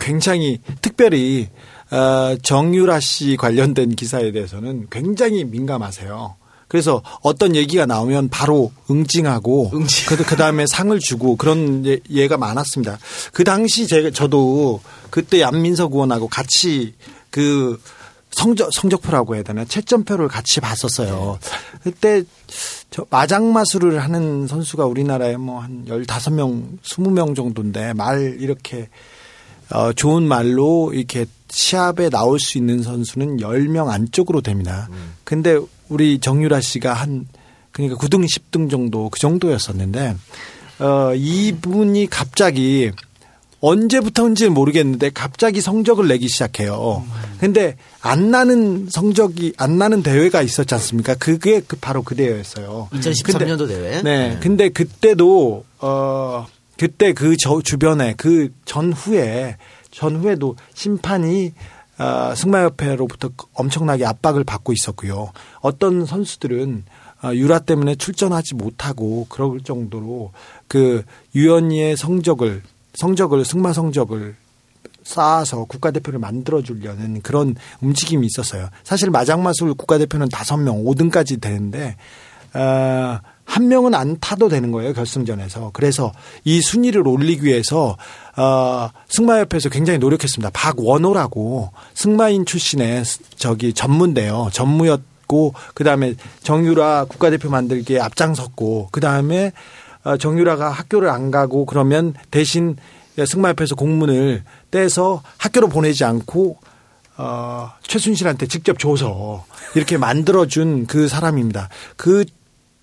굉장히 0.00 0.58
특별히 0.82 1.48
어, 1.92 2.36
정유라 2.42 2.98
씨 2.98 3.36
관련된 3.36 3.94
기사에 3.94 4.32
대해서는 4.32 4.88
굉장히 4.90 5.44
민감하세요. 5.44 6.34
그래서 6.66 7.02
어떤 7.22 7.54
얘기가 7.54 7.86
나오면 7.86 8.30
바로 8.30 8.72
응징하고 8.90 9.70
그, 10.08 10.16
그 10.24 10.36
다음에 10.36 10.66
상을 10.66 10.98
주고 10.98 11.36
그런 11.36 11.86
예, 11.86 12.00
예가 12.10 12.36
많았습니다. 12.36 12.98
그 13.32 13.44
당시 13.44 13.86
제가 13.86 14.10
저도 14.10 14.80
그때 15.10 15.44
안민석 15.44 15.92
의원하고 15.92 16.26
같이 16.26 16.94
그 17.30 17.80
성적 18.34 18.70
성적표라고 18.72 19.34
해야 19.34 19.42
되나 19.42 19.64
채점표를 19.64 20.28
같이 20.28 20.60
봤었어요. 20.60 21.38
그때 21.82 22.22
저 22.90 23.06
마장마술을 23.10 24.02
하는 24.02 24.46
선수가 24.46 24.86
우리나라에 24.86 25.36
뭐 25.36 25.60
한 25.60 25.84
15명, 25.86 26.78
20명 26.82 27.34
정도인데 27.34 27.92
말 27.94 28.36
이렇게 28.40 28.88
어 29.70 29.92
좋은 29.92 30.24
말로 30.24 30.92
이렇게 30.92 31.26
시합에 31.48 32.10
나올 32.10 32.38
수 32.38 32.58
있는 32.58 32.82
선수는 32.82 33.38
10명 33.38 33.88
안쪽으로 33.88 34.40
됩니다. 34.42 34.88
근데 35.24 35.58
우리 35.88 36.18
정유라 36.18 36.60
씨가 36.60 36.92
한 36.92 37.26
그러니까 37.72 37.96
9등, 37.98 38.24
10등 38.24 38.70
정도 38.70 39.08
그 39.08 39.18
정도였었는데 39.18 40.16
어 40.80 41.14
이분이 41.14 42.08
갑자기 42.08 42.90
언제부터인지는 43.64 44.52
모르겠는데 44.52 45.10
갑자기 45.14 45.60
성적을 45.60 46.06
내기 46.08 46.28
시작해요. 46.28 47.04
근데 47.38 47.76
안 48.02 48.30
나는 48.30 48.88
성적이 48.90 49.54
안 49.56 49.78
나는 49.78 50.02
대회가 50.02 50.42
있었지 50.42 50.74
않습니까? 50.74 51.14
그게 51.14 51.60
그 51.66 51.76
바로 51.80 52.02
그 52.02 52.14
대회였어요. 52.14 52.88
2013년도 52.92 53.68
대회. 53.68 54.02
네. 54.02 54.38
근데 54.42 54.68
그때도 54.68 55.64
어 55.80 56.46
그때 56.78 57.12
그 57.12 57.36
저 57.38 57.60
주변에 57.62 58.14
그 58.16 58.52
전후에 58.64 59.56
전후에도 59.90 60.56
심판이 60.74 61.52
어, 61.98 62.34
승마협회로부터 62.34 63.30
엄청나게 63.54 64.04
압박을 64.04 64.44
받고 64.44 64.72
있었고요. 64.72 65.30
어떤 65.60 66.04
선수들은 66.04 66.84
어, 67.22 67.32
유라 67.32 67.60
때문에 67.60 67.94
출전하지 67.94 68.56
못하고 68.56 69.26
그럴 69.28 69.60
정도로 69.60 70.32
그 70.66 71.04
유연이의 71.34 71.96
성적을 71.96 72.62
성적을 72.94 73.44
승마 73.44 73.72
성적을 73.72 74.36
쌓아서 75.02 75.64
국가대표를 75.64 76.18
만들어주려는 76.18 77.20
그런 77.22 77.54
움직임이 77.80 78.26
있었어요. 78.26 78.68
사실 78.82 79.10
마장마술 79.10 79.74
국가대표는 79.74 80.28
다섯 80.30 80.56
명, 80.56 80.82
5등까지 80.84 81.40
되는데 81.40 81.96
어, 82.54 83.18
한 83.44 83.68
명은 83.68 83.94
안 83.94 84.18
타도 84.20 84.48
되는 84.48 84.70
거예요 84.70 84.94
결승전에서. 84.94 85.70
그래서 85.74 86.12
이 86.44 86.60
순위를 86.62 87.06
올리기 87.06 87.44
위해서 87.44 87.96
어, 88.36 88.88
승마협회에서 89.08 89.68
굉장히 89.68 89.98
노력했습니다. 89.98 90.50
박원호라고 90.54 91.70
승마인 91.94 92.46
출신의 92.46 93.04
저기 93.36 93.74
전무인데요. 93.74 94.48
전무였 94.52 95.02
고 95.26 95.52
그 95.74 95.84
다음에 95.84 96.14
정유라 96.42 97.06
국가대표 97.08 97.50
만들기에 97.50 98.00
앞장섰고 98.00 98.88
그 98.92 99.00
다음에 99.00 99.46
어, 99.46 99.52
정유라가 100.18 100.70
학교를 100.70 101.08
안 101.08 101.30
가고 101.30 101.64
그러면 101.66 102.14
대신 102.30 102.76
승마협회에서 103.16 103.74
공문을 103.74 104.42
떼서 104.70 105.22
학교로 105.38 105.68
보내지 105.68 106.04
않고 106.04 106.58
어, 107.16 107.70
최순실한테 107.82 108.46
직접 108.46 108.78
줘서 108.78 109.44
이렇게 109.74 109.96
만들어준 109.96 110.86
그 110.86 111.08
사람입니다. 111.08 111.68
그 111.96 112.24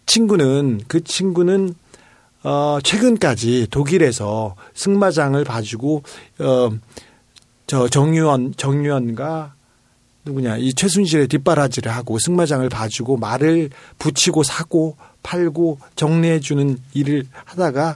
친구는 0.05 0.81
그 0.87 1.03
친구는 1.03 1.75
어, 2.43 2.79
최근까지 2.83 3.67
독일에서 3.69 4.55
승마장을 4.73 5.43
봐주고 5.43 6.03
어, 6.39 6.69
저 7.67 7.87
정유원 7.87 8.55
정유원과 8.57 9.53
누구냐 10.25 10.57
이 10.57 10.73
최순실의 10.73 11.27
뒷바라지를 11.27 11.91
하고 11.91 12.17
승마장을 12.19 12.67
봐주고 12.69 13.17
말을 13.17 13.69
붙이고 13.99 14.43
사고 14.43 14.95
팔고 15.23 15.79
정리해 15.95 16.39
주는 16.39 16.77
일을 16.93 17.25
하다가 17.45 17.95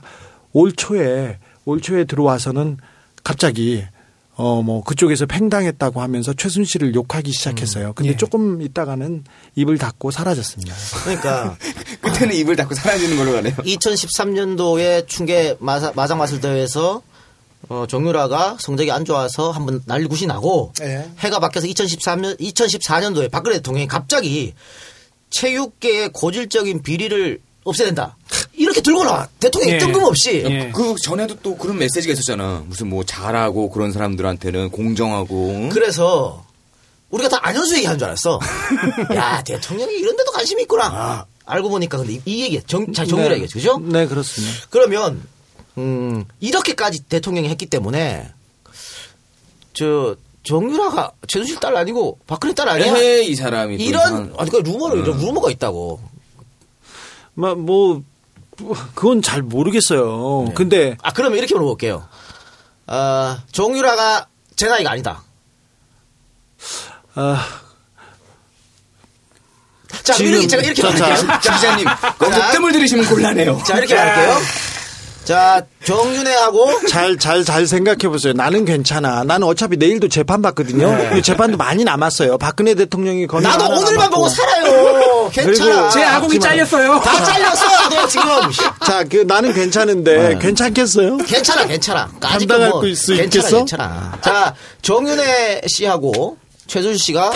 올 0.52 0.72
초에 0.72 1.38
올 1.64 1.80
초에 1.80 2.04
들어와서는 2.04 2.78
갑자기 3.24 3.84
어 4.38 4.62
뭐 4.62 4.82
그쪽에서 4.84 5.24
팽당했다고 5.24 6.02
하면서 6.02 6.34
최순실을 6.34 6.94
욕하기 6.94 7.32
시작했어요. 7.32 7.94
근데 7.94 8.16
조금 8.16 8.60
있다가는 8.60 9.24
입을 9.54 9.78
닫고 9.78 10.10
사라졌습니다. 10.10 10.74
그러니까 11.04 11.56
끝에는 12.02 12.34
입을 12.34 12.54
닫고 12.56 12.74
사라지는 12.74 13.16
걸로 13.16 13.32
가네요. 13.32 13.54
2013년도에 13.54 15.08
충계 15.08 15.56
마사, 15.58 15.92
마장 15.94 16.18
마술 16.18 16.40
대회에서 16.40 17.02
어, 17.68 17.86
정유라가 17.88 18.58
성적이 18.60 18.92
안 18.92 19.04
좋아서 19.04 19.50
한번 19.50 19.82
날굿이 19.86 20.26
나고 20.26 20.72
네. 20.78 21.10
해가 21.18 21.40
바뀌어서 21.40 21.66
2013년 21.66 22.38
2014년도에 22.38 23.30
박근혜 23.30 23.56
대통령이 23.56 23.86
갑자기 23.88 24.52
체육계의 25.30 26.10
고질적인 26.12 26.82
비리를 26.82 27.40
없애야 27.64 27.86
된다. 27.86 28.16
이렇게 28.54 28.80
들고 28.80 29.04
나와. 29.04 29.28
대통령이 29.40 29.74
예. 29.74 29.78
뜬금없이. 29.78 30.44
예. 30.46 30.72
그 30.74 30.94
전에도 31.02 31.36
또 31.42 31.56
그런 31.56 31.78
메시지가 31.78 32.12
있었잖아. 32.12 32.64
무슨 32.66 32.88
뭐 32.88 33.04
잘하고 33.04 33.70
그런 33.70 33.92
사람들한테는 33.92 34.70
공정하고. 34.70 35.50
응? 35.50 35.68
그래서 35.68 36.44
우리가 37.10 37.28
다 37.28 37.38
안현수 37.42 37.76
얘기하는 37.76 37.98
줄 37.98 38.06
알았어. 38.06 38.40
야 39.14 39.42
대통령이 39.42 39.94
이런 39.94 40.16
데도 40.16 40.32
관심이 40.32 40.62
있구나. 40.62 41.26
알고 41.44 41.68
보니까 41.68 41.98
근데 41.98 42.14
이, 42.14 42.20
이 42.24 42.42
얘기 42.42 42.60
정, 42.66 42.92
자, 42.92 43.04
정유라 43.04 43.30
네. 43.30 43.36
얘기죠. 43.36 43.58
그죠? 43.58 43.78
네, 43.78 44.06
그렇습니다. 44.06 44.66
그러면 44.70 45.22
음, 45.78 46.24
이렇게까지 46.40 47.04
대통령이 47.08 47.48
했기 47.48 47.66
때문에 47.66 48.28
저 49.72 50.16
정유라가 50.46 51.12
최순실 51.26 51.58
딸 51.60 51.76
아니고 51.76 52.18
박근혜 52.26 52.54
딸 52.54 52.68
아니야? 52.68 52.96
에헤이, 52.96 53.30
이 53.30 53.34
사람이. 53.34 53.78
또 53.78 53.82
이런 53.82 54.34
아니 54.38 54.50
그 54.50 54.56
루머를 54.56 55.00
이런 55.00 55.18
루머가 55.18 55.50
있다고. 55.50 56.00
뭐, 57.34 57.54
뭐 57.54 58.02
그건 58.94 59.20
잘 59.22 59.42
모르겠어요. 59.42 60.52
근데 60.54 60.96
아 61.02 61.12
그러면 61.12 61.38
이렇게 61.38 61.54
물어볼게요. 61.54 62.06
아 62.86 63.42
정유라가 63.52 64.28
제 64.54 64.68
나이가 64.68 64.92
아니다. 64.92 65.22
아, 67.14 67.46
자 70.02 70.12
지금- 70.14 70.30
이렇게 70.32 70.46
제가 70.46 70.62
이렇게 70.62 70.80
자, 70.82 70.90
말할게요. 70.90 71.26
자, 71.26 71.40
자, 71.40 71.54
기자님, 71.54 71.86
거기서 72.18 72.38
자. 72.40 72.50
뜸을 72.52 72.72
들이시면 72.72 73.06
곤란해요. 73.06 73.62
자 73.66 73.78
이렇게 73.78 73.94
말할게요. 73.94 74.38
자 75.26 75.60
정윤회하고 75.84 76.86
잘, 76.88 77.18
잘, 77.18 77.44
잘 77.44 77.66
생각해 77.66 78.08
보세요. 78.08 78.32
나는 78.32 78.64
괜찮아. 78.64 79.24
나는 79.24 79.46
어차피 79.48 79.76
내일도 79.76 80.08
재판 80.08 80.40
받거든요. 80.40 80.96
그리고 81.08 81.20
재판도 81.20 81.56
많이 81.56 81.82
남았어요. 81.82 82.38
박근혜 82.38 82.74
대통령이 82.74 83.26
거의 83.26 83.42
나도 83.42 83.64
오늘만 83.66 83.94
남았고. 83.96 84.14
보고 84.14 84.28
살아요. 84.28 85.28
괜찮아. 85.32 85.88
제 85.90 86.02
하지만- 86.38 86.40
잘렸어요. 86.40 87.00
다 87.00 87.24
잘렸어 87.24 87.88
나도 87.88 88.08
지금. 88.08 88.26
자, 88.86 89.02
그 89.04 89.16
나는 89.26 89.52
괜찮은데 89.52 90.38
괜찮겠어요? 90.38 91.16
괜찮아, 91.18 91.66
괜찮아. 91.66 92.08
감당할 92.20 92.70
뭐 92.70 92.82
수 92.94 93.08
괜찮아, 93.14 93.24
있겠어? 93.24 93.56
괜찮아. 93.58 94.18
자, 94.22 94.54
정윤혜 94.82 95.62
씨하고 95.66 96.36
최순실 96.68 96.98
씨가 97.00 97.32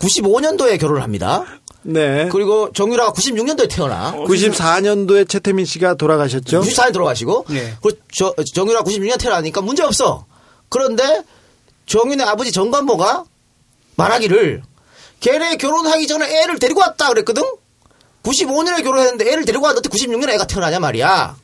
95년도에 0.00 0.80
결혼을 0.80 1.02
합니다. 1.02 1.44
네. 1.86 2.28
그리고 2.30 2.72
정유라가 2.72 3.12
96년도에 3.12 3.70
태어나. 3.70 4.12
94년도에 4.12 5.28
최태민 5.28 5.64
씨가 5.64 5.94
돌아가셨죠? 5.94 6.60
94년 6.62 6.92
돌아가시고. 6.92 7.46
네. 7.48 7.74
그리고 7.80 7.98
저, 8.12 8.34
정유라 8.54 8.82
96년 8.82 9.18
태어나니까 9.20 9.60
문제 9.60 9.82
없어. 9.82 10.26
그런데 10.68 11.22
정윤의 11.86 12.26
아버지 12.26 12.50
정관모가 12.52 13.24
말하기를 13.96 14.62
걔네 15.20 15.56
결혼하기 15.56 16.06
전에 16.06 16.42
애를 16.42 16.58
데리고 16.58 16.80
왔다 16.80 17.08
그랬거든? 17.08 17.42
95년에 18.22 18.82
결혼했는데 18.82 19.30
애를 19.30 19.44
데리고 19.44 19.64
왔는데 19.66 19.88
96년에 19.88 20.30
애가 20.30 20.46
태어나냐 20.46 20.80
말이야. 20.80 21.36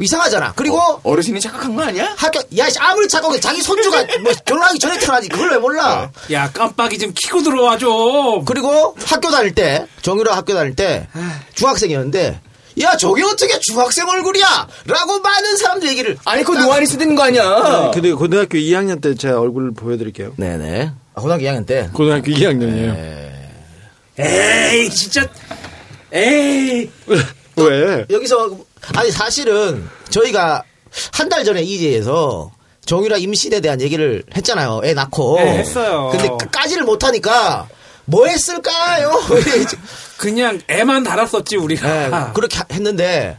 이상하잖아. 0.00 0.52
그리고 0.56 0.78
어 1.02 1.14
르신이 1.16 1.40
착각한 1.40 1.74
거 1.74 1.82
아니야? 1.82 2.14
학교 2.16 2.40
야 2.56 2.68
씨, 2.70 2.78
아무리 2.78 3.08
착각해 3.08 3.40
자기 3.40 3.60
손주가 3.62 4.04
뭐 4.22 4.32
결혼하기 4.44 4.78
전에 4.78 4.98
태어나지 4.98 5.28
그걸 5.28 5.50
왜 5.50 5.58
몰라? 5.58 6.10
야 6.32 6.50
깜빡이 6.52 6.98
좀 6.98 7.12
키고 7.14 7.42
들어와 7.42 7.76
좀. 7.78 8.44
그리고 8.44 8.94
학교 9.04 9.30
다닐 9.30 9.54
때 9.54 9.86
정유라 10.02 10.36
학교 10.36 10.54
다닐 10.54 10.74
때 10.76 11.08
중학생이었는데 11.54 12.40
야 12.80 12.96
저게 12.96 13.24
어떻게 13.24 13.58
중학생 13.60 14.08
얼굴이야? 14.08 14.68
라고 14.86 15.18
많은 15.20 15.56
사람들 15.56 15.88
얘기를 15.88 16.16
아니, 16.24 16.44
그거 16.44 16.60
노안이 16.60 16.86
쓰는 16.86 17.16
거 17.16 17.24
아니야? 17.24 17.90
근데 17.92 18.12
고등학교 18.12 18.56
2학년 18.56 19.00
때 19.00 19.16
제 19.16 19.28
얼굴을 19.30 19.74
보여드릴게요. 19.74 20.32
네네 20.36 20.92
아, 21.14 21.20
고등학교 21.20 21.44
2학년 21.44 21.66
때 21.66 21.88
고등학교 21.92 22.30
2학년이에요. 22.30 23.28
에이 24.20 24.90
진짜. 24.90 25.26
에이. 26.12 26.90
왜? 27.56 28.04
여기서 28.10 28.56
아니 28.94 29.10
사실은 29.10 29.88
저희가 30.10 30.62
한 31.12 31.28
달 31.28 31.44
전에 31.44 31.62
이제에서 31.62 32.50
정유라 32.86 33.18
임신에 33.18 33.60
대한 33.60 33.80
얘기를 33.82 34.22
했잖아요. 34.34 34.80
애 34.84 34.94
낳고. 34.94 35.36
네, 35.36 35.58
했어요. 35.58 36.08
근데 36.10 36.28
까지를 36.50 36.84
못하니까 36.84 37.68
뭐 38.06 38.26
했을까요? 38.26 39.12
그냥 40.16 40.60
애만 40.68 41.02
달았었지 41.04 41.56
네, 41.56 41.62
우리가. 41.62 42.32
그렇게 42.32 42.60
했는데 42.72 43.36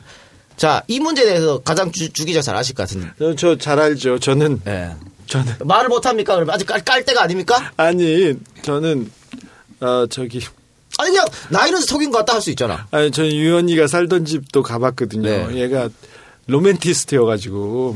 자 0.58 0.84
이 0.88 1.00
문제에 1.00 1.26
대해서 1.26 1.60
가장 1.60 1.92
주, 1.92 2.12
주 2.14 2.26
기자 2.26 2.42
잘 2.42 2.56
아실 2.56 2.76
것 2.76 2.84
같은데. 2.88 3.10
저, 3.18 3.34
저잘 3.36 3.80
알죠. 3.80 4.20
저는 4.20 4.62
네. 4.64 4.92
저는 5.26 5.56
말을 5.64 5.90
못합니까? 5.90 6.44
아직 6.50 6.66
깔, 6.66 6.84
깔 6.84 7.04
때가 7.06 7.24
아닙니까? 7.24 7.72
아니 7.78 8.34
저는 8.62 9.12
어 9.82 10.06
저기 10.10 10.46
아니 11.00 11.12
그냥 11.12 11.26
나이는 11.50 11.82
속인 11.82 12.12
것 12.12 12.20
같다 12.20 12.34
할 12.34 12.42
수 12.42 12.50
있잖아. 12.52 12.88
아니 12.92 13.10
전 13.12 13.26
유연이가 13.26 13.88
살던 13.88 14.26
집도 14.26 14.62
가봤거든요. 14.64 15.48
네. 15.48 15.56
얘가 15.56 15.90
로맨티스트여가지고 16.48 17.96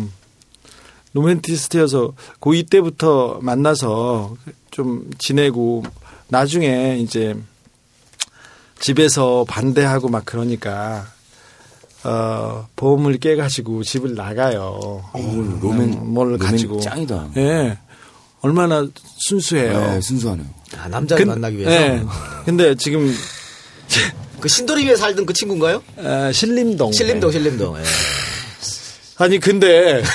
로맨티스트여서 1.13 2.13
고2 2.39 2.69
때부터 2.69 3.39
만나서 3.41 4.35
좀 4.71 5.09
지내고 5.19 5.83
나중에 6.29 6.97
이제 6.99 7.35
집에서 8.79 9.45
반대하고 9.47 10.09
막 10.09 10.23
그러니까 10.25 11.05
어 12.03 12.67
보험을 12.75 13.17
깨가지고 13.17 13.83
집을 13.83 14.15
나가요. 14.15 15.03
오, 15.13 15.19
로맨, 15.61 15.93
음, 15.93 16.13
뭘 16.13 16.27
로맨 16.33 16.39
가지고 16.39 16.79
짱이다. 16.81 17.29
예. 17.37 17.77
얼마나 18.41 18.85
순수해요. 19.27 19.79
네, 19.79 20.01
순수하네요. 20.01 20.47
아, 20.81 20.87
남자를 20.87 21.25
근- 21.25 21.33
만나기 21.33 21.57
위해서. 21.57 21.71
예. 21.71 22.01
근데 22.45 22.75
지금 22.75 23.13
그 24.39 24.47
신도림에 24.49 24.95
살던 24.95 25.25
그 25.25 25.33
친구인가요? 25.33 25.81
어, 25.97 26.31
신림동. 26.33 26.91
신림동, 26.91 27.31
신림동. 27.31 27.77
예. 27.77 27.83
아니 29.17 29.39
근데 29.39 30.01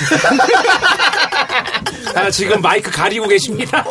아, 2.15 2.29
지금 2.31 2.61
마이크 2.61 2.91
가리고 2.91 3.27
계십니다. 3.27 3.85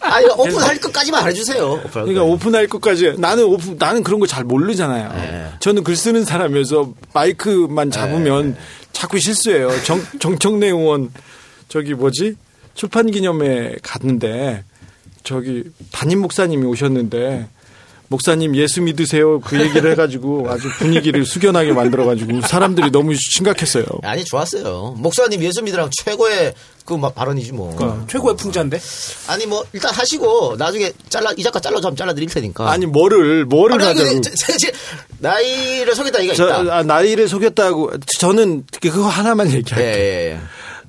아니 0.00 0.26
오픈할 0.26 0.78
것까지만. 0.78 1.22
오픈할 1.28 1.90
그러니까 1.90 2.20
거. 2.20 2.26
오픈할 2.26 2.66
것까지 2.68 3.14
나는 3.18 3.44
오픈 3.44 3.76
나는 3.78 4.02
그런 4.02 4.20
거 4.20 4.26
잘 4.26 4.44
모르잖아요. 4.44 5.12
네. 5.14 5.48
저는 5.60 5.82
글 5.82 5.96
쓰는 5.96 6.24
사람이어서 6.24 6.92
마이크만 7.12 7.90
잡으면 7.90 8.56
자꾸 8.92 9.18
실수해요. 9.18 9.70
정 9.82 10.00
정청래 10.20 10.68
의원 10.68 11.10
저기 11.68 11.94
뭐지 11.94 12.36
출판 12.74 13.10
기념회 13.10 13.76
갔는데 13.82 14.64
저기 15.24 15.64
담임 15.90 16.20
목사님이 16.20 16.64
오셨는데 16.66 17.48
목사님 18.08 18.54
예수 18.54 18.82
믿으세요 18.82 19.40
그 19.40 19.58
얘기를 19.58 19.90
해가지고 19.90 20.46
아주 20.50 20.68
분위기를 20.78 21.24
숙연하게 21.24 21.72
만들어가지고 21.72 22.42
사람들이 22.42 22.90
너무 22.90 23.14
심각했어요. 23.16 23.84
아니 24.02 24.22
좋았어요. 24.24 24.94
목사님 24.98 25.42
예수 25.42 25.62
믿으랑 25.62 25.90
최고의 26.04 26.54
그 26.84 26.94
막 26.98 27.14
발언이지 27.14 27.52
뭐. 27.52 27.74
어, 27.82 28.06
최고의 28.10 28.36
풍자인데. 28.36 28.78
아니 29.28 29.46
뭐 29.46 29.64
일단 29.72 29.92
하시고 29.94 30.56
나중에 30.58 30.92
잘라 31.08 31.32
이 31.34 31.42
작가 31.42 31.58
잘라줘 31.58 31.88
하면 31.88 31.96
잘라드릴 31.96 32.28
테니까. 32.28 32.70
아니 32.70 32.84
뭐를 32.84 33.46
뭐를 33.46 33.76
아니, 33.80 33.86
하자고. 33.98 34.16
그, 34.16 34.20
제- 34.20 34.56
제- 34.58 34.72
나이를 35.20 35.94
속였다 35.94 36.20
이가 36.20 36.34
저, 36.34 36.44
있다. 36.44 36.76
아, 36.76 36.82
나이를 36.82 37.26
속였다고 37.26 37.92
저는 38.18 38.66
그거 38.82 39.08
하나만 39.08 39.50
예, 39.50 39.54
얘기할게요. 39.56 39.94
예, 39.96 40.38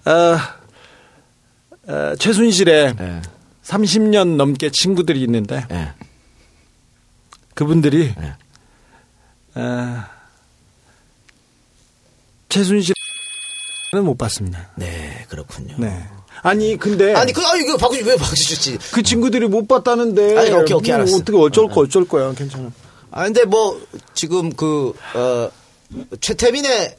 예. 0.06 0.12
어, 0.12 0.38
어, 1.88 2.16
최순실의 2.20 2.96
예. 3.00 3.22
30년 3.66 4.36
넘게 4.36 4.70
친구들이 4.72 5.22
있는데 5.24 5.66
예. 5.72 5.94
그분들이 7.56 8.14
네. 8.16 8.34
어, 9.56 10.04
최순실은 12.50 12.94
못 14.04 14.18
봤습니다. 14.18 14.70
네, 14.76 15.26
그렇군요. 15.30 15.76
네. 15.80 16.08
아니 16.44 16.78
근데 16.78 17.14
아니 17.16 17.32
그 17.34 17.42
아니 17.42 17.64
그 17.66 17.78
바꾸지 17.78 18.04
왜 18.04 18.16
바꾸셨지? 18.18 18.78
그 18.94 19.02
친구들이 19.02 19.48
못 19.48 19.68
봤다는데 19.68 20.38
아니, 20.38 20.52
오케이, 20.52 20.76
오케이, 20.76 20.92
뭐 20.92 20.96
알았어. 20.96 21.18
어떻게 21.18 21.38
어쩔 21.38 21.68
거 21.70 21.82
어쩔 21.82 22.08
거야 22.08 22.34
괜찮아. 22.34 22.72
아 23.10 23.24
근데 23.24 23.46
뭐 23.46 23.82
지금 24.14 24.52
그 24.52 24.94
어, 25.16 25.50
최태민의 26.20 26.98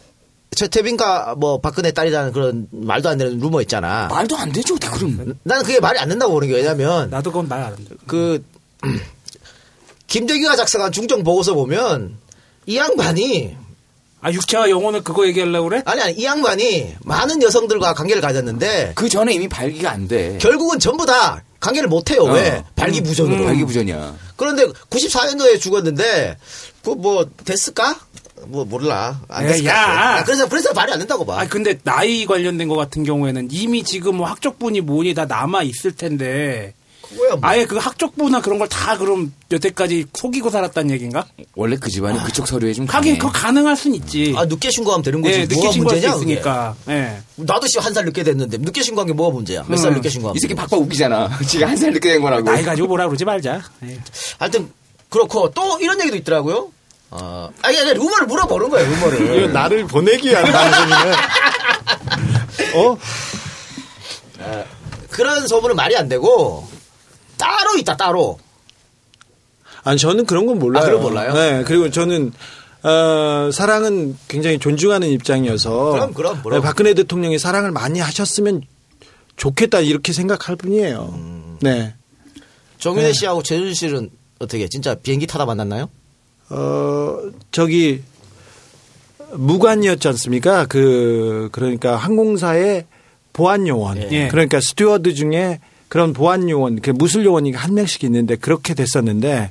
최태민과 0.56 1.36
뭐 1.38 1.60
박근혜 1.60 1.92
딸이라는 1.92 2.32
그런 2.32 2.66
말도 2.72 3.08
안 3.10 3.18
되는 3.18 3.38
루머 3.38 3.60
있잖아. 3.62 4.08
말도 4.08 4.36
안 4.36 4.50
되죠, 4.50 4.74
어떻게 4.74 4.90
그럼. 4.96 5.34
나는 5.44 5.62
그게 5.64 5.78
말이 5.78 5.98
안 5.98 6.08
된다고 6.08 6.32
보는 6.32 6.48
게 6.48 6.54
왜냐면 6.54 7.10
나도 7.10 7.30
그건 7.30 7.46
말안 7.46 7.72
한다. 7.74 7.94
그 8.06 8.42
김대기가 10.08 10.56
작성한 10.56 10.92
중정 10.92 11.22
보고서 11.22 11.54
보면 11.54 12.16
이 12.66 12.76
양반이 12.76 13.56
아 14.22 14.32
육체와 14.32 14.70
영혼을 14.70 15.04
그거 15.04 15.26
얘기하려고 15.26 15.68
그래? 15.68 15.82
아니 15.84 16.00
아니 16.00 16.14
이 16.14 16.24
양반이 16.24 16.94
많은 17.04 17.42
여성들과 17.42 17.94
관계를 17.94 18.22
가졌는데 18.22 18.92
그 18.94 19.08
전에 19.08 19.34
이미 19.34 19.48
발기가 19.48 19.90
안 19.90 20.08
돼. 20.08 20.38
결국은 20.40 20.78
전부 20.78 21.04
다 21.06 21.42
관계를 21.60 21.88
못 21.88 22.10
해요. 22.10 22.24
왜? 22.24 22.50
어. 22.58 22.64
발기부전으로. 22.76 23.44
발기부전이야. 23.44 24.14
그런데 24.36 24.66
94년도에 24.66 25.60
죽었는데 25.60 26.36
그 26.82 26.90
뭐 26.94 27.28
됐을까? 27.44 27.98
뭐 28.46 28.64
몰라. 28.64 29.20
안 29.28 29.46
됐을 29.46 29.64
것 29.64 29.70
야. 29.70 30.18
아, 30.18 30.24
그래서 30.24 30.48
그래서 30.48 30.72
말이 30.72 30.92
안 30.92 30.98
된다고 30.98 31.24
봐. 31.24 31.40
아 31.40 31.48
근데 31.48 31.78
나이 31.84 32.26
관련된 32.26 32.68
거 32.68 32.76
같은 32.76 33.02
경우에는 33.04 33.48
이미 33.50 33.82
지금 33.82 34.16
뭐 34.16 34.26
학적분이 34.26 34.82
뭐니 34.82 35.14
다 35.14 35.24
남아 35.24 35.62
있을 35.62 35.92
텐데 35.96 36.74
그거야 37.08 37.30
뭐. 37.36 37.40
아예 37.42 37.64
그 37.66 37.76
학적부나 37.76 38.40
그런 38.40 38.58
걸 38.58 38.68
다 38.68 38.98
그럼 38.98 39.32
여태까지 39.50 40.06
속이고 40.14 40.50
살았다는 40.50 40.90
얘기인가? 40.92 41.26
원래 41.54 41.76
그 41.80 41.88
집안이 41.90 42.22
그쪽 42.24 42.46
서류에 42.46 42.72
좀 42.72 42.84
하긴 42.86 43.12
강해. 43.14 43.18
그거 43.18 43.32
가능할 43.32 43.76
순 43.76 43.94
있지. 43.94 44.34
아 44.36 44.44
늦게 44.44 44.70
신고하면 44.70 45.02
되는 45.02 45.22
거지. 45.22 45.34
예, 45.34 45.42
늦게 45.42 45.54
뭐가 45.56 45.72
신고할 45.72 45.98
수 46.00 46.06
문제냐? 46.06 46.14
그게? 46.14 46.32
있으니까. 46.32 46.76
예. 46.88 47.18
나도 47.36 47.66
씨 47.68 47.78
한 47.78 47.92
살 47.94 48.04
늦게 48.04 48.22
됐는데 48.22 48.58
늦게 48.58 48.82
신고한 48.82 49.06
게 49.06 49.12
뭐가 49.12 49.34
문제야? 49.34 49.64
몇 49.68 49.76
살 49.78 49.90
음. 49.92 49.94
늦게 49.96 50.08
신고하면? 50.10 50.36
이 50.36 50.40
새끼 50.40 50.54
박박 50.54 50.80
웃기잖아. 50.80 51.38
지가 51.46 51.68
한 51.68 51.76
살 51.76 51.92
늦게 51.92 52.12
된 52.12 52.20
거라고. 52.20 52.42
나이 52.42 52.62
가지고 52.64 52.88
뭐라 52.88 53.06
그러지 53.06 53.24
말자. 53.24 53.62
예. 53.84 53.98
하여튼 54.38 54.68
그렇고 55.08 55.50
또 55.52 55.78
이런 55.80 55.98
얘기도 56.00 56.16
있더라고요. 56.16 56.70
어, 57.10 57.50
아니 57.62 57.78
아니 57.78 57.94
루머를 57.94 58.26
물어보는 58.26 58.68
거예요. 58.70 58.90
이거 58.92 59.10
루머를. 59.10 59.52
나를 59.52 59.86
보내기 59.86 60.28
위한 60.28 60.44
방송이네. 60.44 61.12
어? 62.74 62.98
그런 65.10 65.46
소문은 65.46 65.76
말이 65.76 65.96
안 65.96 66.08
되고 66.08 66.68
따로 67.36 67.76
있다 67.78 67.96
따로. 67.96 68.38
아니 69.84 69.98
저는 69.98 70.26
그런 70.26 70.46
건 70.46 70.58
몰라요. 70.58 70.82
아, 70.82 70.86
그런 70.86 71.00
거 71.02 71.08
몰라요? 71.08 71.32
네, 71.32 71.64
그리고 71.64 71.90
저는 71.90 72.32
어, 72.82 73.50
사랑은 73.52 74.16
굉장히 74.28 74.58
존중하는 74.58 75.08
입장이어서 75.08 75.92
그럼, 75.92 76.14
그럼, 76.14 76.42
그럼. 76.42 76.60
네, 76.60 76.64
박근혜 76.64 76.94
대통령이 76.94 77.38
사랑을 77.38 77.70
많이 77.70 78.00
하셨으면 78.00 78.62
좋겠다 79.36 79.80
이렇게 79.80 80.12
생각할 80.12 80.56
뿐이에요. 80.56 81.12
음. 81.14 81.58
네. 81.60 81.94
정윤회 82.78 83.08
네. 83.08 83.12
씨하고 83.12 83.42
최순실 83.42 83.74
씨는 83.74 84.10
어떻게 84.38 84.68
진짜 84.68 84.94
비행기 84.94 85.26
타다 85.26 85.46
만났나요? 85.46 85.88
어, 86.50 87.18
저기 87.50 88.02
무관이었지 89.32 90.08
않습니까? 90.08 90.66
그 90.66 91.48
그러니까 91.52 91.96
항공사의 91.96 92.86
보안 93.32 93.66
요원. 93.66 94.10
예. 94.12 94.28
그러니까 94.28 94.60
스튜어드 94.60 95.14
중에 95.14 95.60
그런 95.88 96.12
보안 96.12 96.48
요원, 96.48 96.80
그 96.80 96.90
무술 96.90 97.24
요원이 97.24 97.52
한 97.52 97.74
명씩 97.74 98.04
있는데 98.04 98.36
그렇게 98.36 98.74
됐었는데 98.74 99.50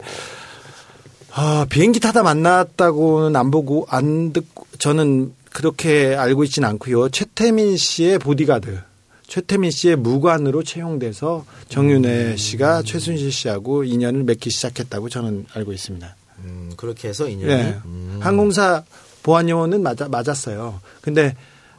아, 1.33 1.65
비행기 1.69 1.99
타다 1.99 2.23
만났다고는 2.23 3.35
안 3.35 3.51
보고 3.51 3.85
안 3.89 4.31
듣고 4.33 4.65
저는 4.79 5.33
그렇게 5.51 6.15
알고 6.15 6.43
있지는 6.45 6.67
않고요. 6.69 7.09
최태민 7.09 7.77
씨의 7.77 8.19
보디가드. 8.19 8.79
최태민 9.27 9.71
씨의 9.71 9.95
무관으로 9.95 10.63
채용돼서 10.63 11.45
정윤혜 11.69 12.37
씨가 12.37 12.83
최순실 12.83 13.31
씨하고 13.31 13.83
인연을 13.83 14.23
맺기 14.23 14.49
시작했다고 14.49 15.09
저는 15.09 15.45
알고 15.53 15.73
있습니다. 15.73 16.15
음, 16.39 16.71
그렇게 16.77 17.07
해서 17.07 17.27
인연이. 17.27 17.47
네. 17.47 17.79
음. 17.85 18.19
항공사 18.21 18.83
보안 19.23 19.49
요원은 19.49 19.81
맞아, 19.81 20.07
맞았어요. 20.07 20.79
근데 21.01 21.35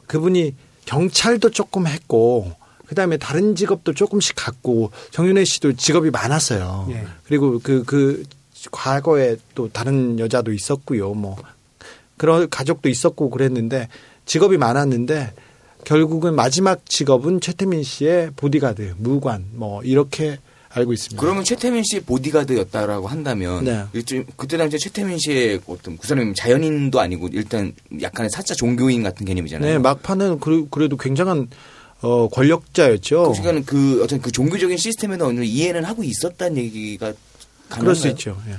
그분이 0.07 0.55
경찰도 0.85 1.51
조금 1.51 1.87
했고 1.87 2.51
그다음에 2.87 3.17
다른 3.17 3.55
직업도 3.55 3.93
조금씩 3.93 4.35
갖고 4.37 4.91
정윤혜 5.11 5.43
씨도 5.45 5.73
직업이 5.73 6.09
많았어요. 6.09 6.87
예. 6.91 7.05
그리고 7.25 7.59
그, 7.59 7.83
그 7.85 8.23
과거에 8.71 9.35
또 9.55 9.69
다른 9.69 10.19
여자도 10.19 10.53
있었고요. 10.53 11.13
뭐 11.13 11.35
그런 12.15 12.49
가족도 12.49 12.89
있었고 12.89 13.29
그랬는데 13.29 13.89
직업이 14.25 14.57
많았는데 14.57 15.33
결국은 15.83 16.35
마지막 16.35 16.85
직업은 16.85 17.39
최태민 17.39 17.83
씨의 17.83 18.31
보디가드, 18.35 18.95
무관 18.97 19.45
뭐 19.53 19.81
이렇게 19.83 20.37
알고 20.69 20.93
있습니다. 20.93 21.19
그러면 21.21 21.43
최태민 21.43 21.83
씨의 21.83 22.01
보디가드였다라고 22.03 23.07
한다면 23.07 23.63
네. 23.63 23.83
일종 23.93 24.25
그때 24.35 24.57
당시에 24.57 24.77
최태민 24.77 25.17
씨의 25.17 25.61
어떤 25.67 25.97
그 25.97 26.07
사람이 26.07 26.33
자연인도 26.35 26.99
아니고 26.99 27.29
일단 27.31 27.73
약간의 28.01 28.29
사짜 28.29 28.53
종교인 28.53 29.01
같은 29.03 29.25
개념이잖아요. 29.25 29.71
네, 29.73 29.77
막판은 29.79 30.39
그래- 30.39 30.65
그래도 30.69 30.97
굉장한 30.97 31.47
어, 32.01 32.27
권력자였죠. 32.29 33.31
그러니까 33.33 33.71
그 33.71 34.03
어떤 34.03 34.21
그 34.21 34.31
종교적인 34.31 34.77
시스템에는 34.77 35.25
어느 35.25 35.43
이해는 35.43 35.83
하고 35.83 36.03
있었다는 36.03 36.57
얘기가 36.57 37.07
가능한가요? 37.69 37.79
그럴 37.79 37.95
수 37.95 38.07
있죠. 38.09 38.39
예. 38.47 38.55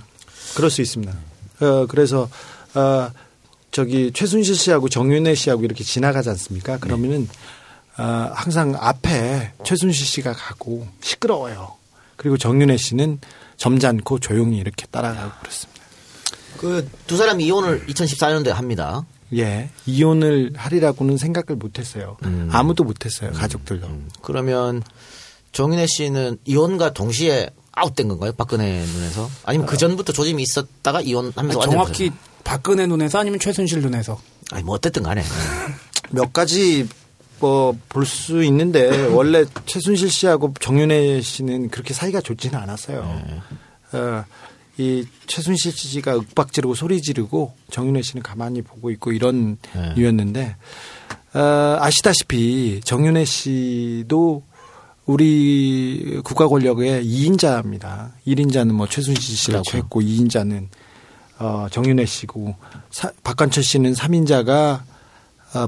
그럴 0.56 0.70
수 0.70 0.82
있습니다. 0.82 1.14
어, 1.60 1.86
그래서 1.86 2.28
어, 2.74 3.10
저기 3.70 4.10
최순실 4.12 4.56
씨하고 4.56 4.88
정윤혜 4.88 5.34
씨하고 5.36 5.62
이렇게 5.64 5.84
지나가지 5.84 6.28
않습니까? 6.30 6.78
그러면은 6.78 7.28
어, 7.96 8.02
항상 8.32 8.74
앞에 8.76 9.52
최순실 9.64 10.04
씨가 10.06 10.32
가고 10.32 10.88
시끄러워요. 11.00 11.77
그리고 12.18 12.36
정윤혜 12.36 12.76
씨는 12.76 13.20
점잖고 13.56 14.18
조용히 14.18 14.58
이렇게 14.58 14.84
따라가고 14.90 15.32
그렇습니다. 15.40 15.78
그 16.58 16.86
두 17.06 17.16
사람이 17.16 17.46
이혼을 17.46 17.86
2014년도에 17.86 18.50
합니다. 18.50 19.06
예, 19.34 19.70
이혼을 19.86 20.52
하리라고는 20.56 21.16
생각을 21.16 21.56
못 21.56 21.78
했어요. 21.78 22.16
음. 22.24 22.48
아무도 22.52 22.82
못 22.84 23.04
했어요. 23.06 23.30
가족들도. 23.32 23.88
그러면 24.22 24.82
정윤혜 25.52 25.86
씨는 25.86 26.38
이혼과 26.44 26.92
동시에 26.94 27.50
아웃된 27.72 28.08
건가요? 28.08 28.32
박근혜 28.36 28.84
눈에서? 28.84 29.30
아니면 29.44 29.66
그 29.66 29.76
전부터 29.76 30.12
조짐이 30.12 30.42
있었다가 30.42 31.00
이혼하면서 31.00 31.40
아니, 31.40 31.54
완전 31.56 31.70
정확히 31.70 32.10
박근혜 32.42 32.86
눈에서 32.86 33.18
아니면 33.20 33.38
최순실 33.38 33.80
눈에서. 33.82 34.20
아니 34.50 34.64
뭐 34.64 34.74
어쨌든 34.74 35.02
간에 35.04 35.22
몇 36.10 36.32
가지 36.32 36.88
뭐볼수 37.40 38.42
있는데 38.44 38.88
원래 39.14 39.44
최순실 39.66 40.10
씨하고 40.10 40.54
정윤혜 40.60 41.20
씨는 41.20 41.68
그렇게 41.70 41.94
사이가 41.94 42.20
좋지는 42.20 42.58
않았어요. 42.58 43.22
어, 43.92 44.24
이 44.76 45.04
최순실 45.26 45.72
씨가 45.72 46.14
윽박 46.14 46.52
지르고 46.52 46.74
소리 46.74 47.00
지르고 47.02 47.54
정윤혜 47.70 48.02
씨는 48.02 48.22
가만히 48.22 48.62
보고 48.62 48.90
있고 48.90 49.12
이런 49.12 49.58
네. 49.74 49.94
이유였는데 49.96 50.56
어, 51.34 51.40
아시다시피 51.80 52.80
정윤혜 52.84 53.24
씨도 53.24 54.42
우리 55.06 56.20
국가 56.22 56.46
권력의 56.48 57.02
2인자입니다. 57.04 58.10
1인자는 58.26 58.72
뭐 58.72 58.86
최순실 58.86 59.36
씨라고 59.36 59.62
그렇죠. 59.64 59.78
했고 59.78 60.00
2인자는 60.02 60.66
어, 61.38 61.66
정윤혜 61.70 62.04
씨고 62.04 62.54
사- 62.90 63.12
박관철 63.24 63.62
씨는 63.62 63.94
3인자가 63.94 64.80
어, 64.80 64.82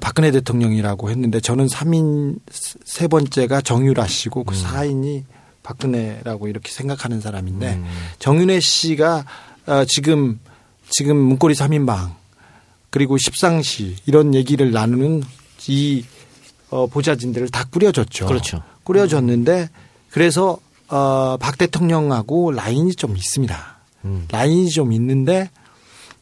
박근혜 0.00 0.30
대통령이라고 0.30 1.10
했는데 1.10 1.40
저는 1.40 1.66
3인 1.66 2.38
세 2.84 3.08
번째가 3.08 3.62
정유라 3.62 4.06
씨고 4.06 4.44
그 4.44 4.54
4인이 4.54 5.24
박근혜라고 5.62 6.48
이렇게 6.48 6.70
생각하는 6.70 7.20
사람인데 7.20 7.80
정윤혜 8.18 8.60
씨가 8.60 9.24
어, 9.66 9.84
지금 9.86 10.40
지금 10.88 11.16
문고리 11.16 11.54
3인방 11.54 12.14
그리고 12.90 13.16
십상시 13.18 13.96
이런 14.06 14.34
얘기를 14.34 14.72
나누는 14.72 15.22
이 15.68 16.04
어, 16.70 16.86
보좌진들을 16.86 17.48
다 17.48 17.64
꾸려줬죠. 17.70 18.26
그렇죠. 18.26 18.62
꾸려줬는데 18.84 19.68
그래서 20.10 20.58
어, 20.88 21.36
박 21.38 21.56
대통령하고 21.58 22.52
라인이 22.52 22.94
좀 22.96 23.16
있습니다. 23.16 23.78
음. 24.04 24.26
라인이 24.30 24.70
좀 24.70 24.92
있는데 24.92 25.50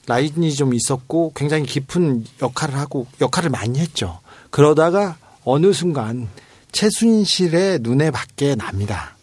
라인이 0.08 0.54
좀 0.54 0.72
있었고 0.72 1.32
굉장히 1.36 1.64
깊은 1.64 2.24
역할을 2.40 2.76
하고 2.76 3.06
역할을 3.20 3.50
많이 3.50 3.78
했죠. 3.78 4.20
그러다가 4.50 5.16
어느 5.44 5.72
순간 5.74 6.28
최순실의 6.72 7.80
눈에 7.82 8.10
밖에 8.10 8.54
납니다. 8.54 9.16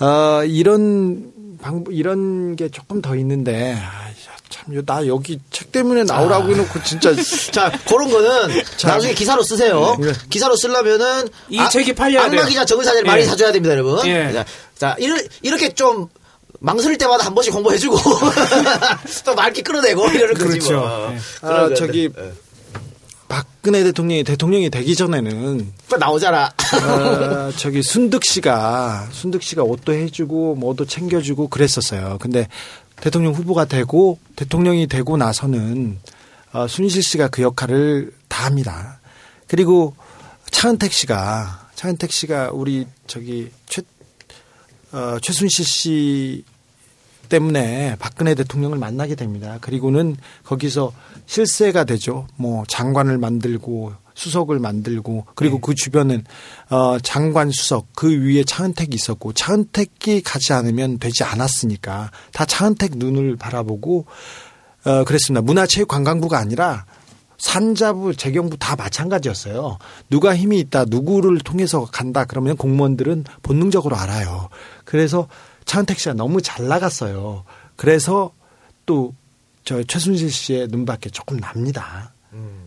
어, 0.00 0.44
이런 0.44 1.30
방 1.60 1.84
이런 1.90 2.56
게 2.56 2.70
조금 2.70 3.02
더 3.02 3.14
있는데 3.16 3.74
아, 3.78 4.10
참, 4.48 4.82
나 4.86 5.06
여기 5.06 5.38
책 5.50 5.70
때문에 5.72 6.04
나오라고 6.04 6.50
해놓고 6.52 6.82
진짜 6.84 7.14
자 7.52 7.70
그런 7.86 8.10
거는 8.10 8.62
나중에 8.82 9.12
기사로 9.12 9.42
쓰세요. 9.42 9.96
네. 10.00 10.12
기사로 10.30 10.56
쓰려면은 10.56 11.28
이 11.50 11.58
책이 11.70 11.94
팔려야 11.94 12.24
악마 12.24 12.36
돼요. 12.36 12.46
기자 12.46 12.64
정의사를 12.64 12.98
예. 12.98 13.04
많이 13.06 13.24
사줘야 13.24 13.52
됩니다, 13.52 13.74
여러분. 13.74 14.06
예. 14.06 14.32
자, 14.32 14.44
자 14.74 14.96
이렇게, 14.98 15.28
이렇게 15.42 15.68
좀 15.74 16.08
망설일 16.62 16.96
때마다 16.96 17.26
한 17.26 17.34
번씩 17.34 17.52
공부해주고 17.52 17.96
또 19.24 19.34
말기 19.34 19.62
끌어내고 19.62 20.08
이러는 20.10 20.34
거지 20.34 20.58
그렇죠. 20.60 20.80
뭐. 20.80 21.12
예. 21.12 21.18
그런 21.40 21.54
아, 21.54 21.60
건데. 21.62 21.74
저기 21.74 22.10
예. 22.16 22.32
박근혜 23.28 23.82
대통령이 23.82 24.24
대통령이 24.24 24.70
되기 24.70 24.94
전에는 24.94 25.72
또 25.88 25.96
나오잖아. 25.96 26.46
어, 26.46 27.52
저기 27.58 27.82
순득 27.82 28.24
씨가 28.24 29.08
순득 29.10 29.42
씨가 29.42 29.64
옷도 29.64 29.92
해주고 29.92 30.54
뭐도 30.54 30.84
챙겨주고 30.84 31.48
그랬었어요. 31.48 32.18
근데 32.20 32.46
대통령 33.00 33.32
후보가 33.32 33.64
되고 33.64 34.18
대통령이 34.36 34.86
되고 34.86 35.16
나서는 35.16 35.98
어, 36.52 36.68
순실 36.68 37.02
씨가 37.02 37.28
그 37.28 37.42
역할을 37.42 38.12
다 38.28 38.46
합니다. 38.46 39.00
그리고 39.48 39.96
차은택 40.50 40.92
씨가 40.92 41.70
차은택 41.74 42.12
씨가 42.12 42.50
우리 42.52 42.86
저기 43.06 43.50
최 43.66 43.82
어, 44.92 45.16
최순실 45.20 45.64
씨 45.64 46.44
때문에 47.32 47.96
박근혜 47.98 48.34
대통령을 48.34 48.76
만나게 48.76 49.14
됩니다. 49.14 49.56
그리고는 49.62 50.16
거기서 50.44 50.92
실세가 51.24 51.84
되죠. 51.84 52.26
뭐 52.36 52.64
장관을 52.68 53.16
만들고 53.16 53.94
수석을 54.14 54.58
만들고 54.58 55.24
그리고 55.34 55.58
그 55.58 55.74
주변은 55.74 56.24
어 56.68 56.98
장관 56.98 57.50
수석 57.50 57.86
그 57.96 58.10
위에 58.10 58.44
차은택이 58.44 58.94
있었고 58.94 59.32
차은택이 59.32 60.20
가지 60.20 60.52
않으면 60.52 60.98
되지 60.98 61.24
않았으니까 61.24 62.10
다 62.34 62.44
차은택 62.44 62.98
눈을 62.98 63.36
바라보고 63.36 64.04
어 64.84 65.04
그랬습니다. 65.04 65.40
문화체육관광부가 65.40 66.38
아니라 66.38 66.84
산자부, 67.38 68.14
재경부 68.14 68.58
다 68.58 68.76
마찬가지였어요. 68.76 69.78
누가 70.10 70.36
힘이 70.36 70.60
있다, 70.60 70.84
누구를 70.86 71.38
통해서 71.40 71.86
간다 71.86 72.24
그러면 72.24 72.56
공무원들은 72.56 73.24
본능적으로 73.42 73.96
알아요. 73.96 74.48
그래서 74.84 75.28
차은택 75.64 75.98
씨가 75.98 76.14
너무 76.14 76.42
잘 76.42 76.68
나갔어요. 76.68 77.44
그래서 77.76 78.32
또 78.86 79.12
저 79.64 79.82
최순실 79.82 80.30
씨의 80.30 80.68
눈밖에 80.68 81.10
조금 81.10 81.38
납니다. 81.38 82.12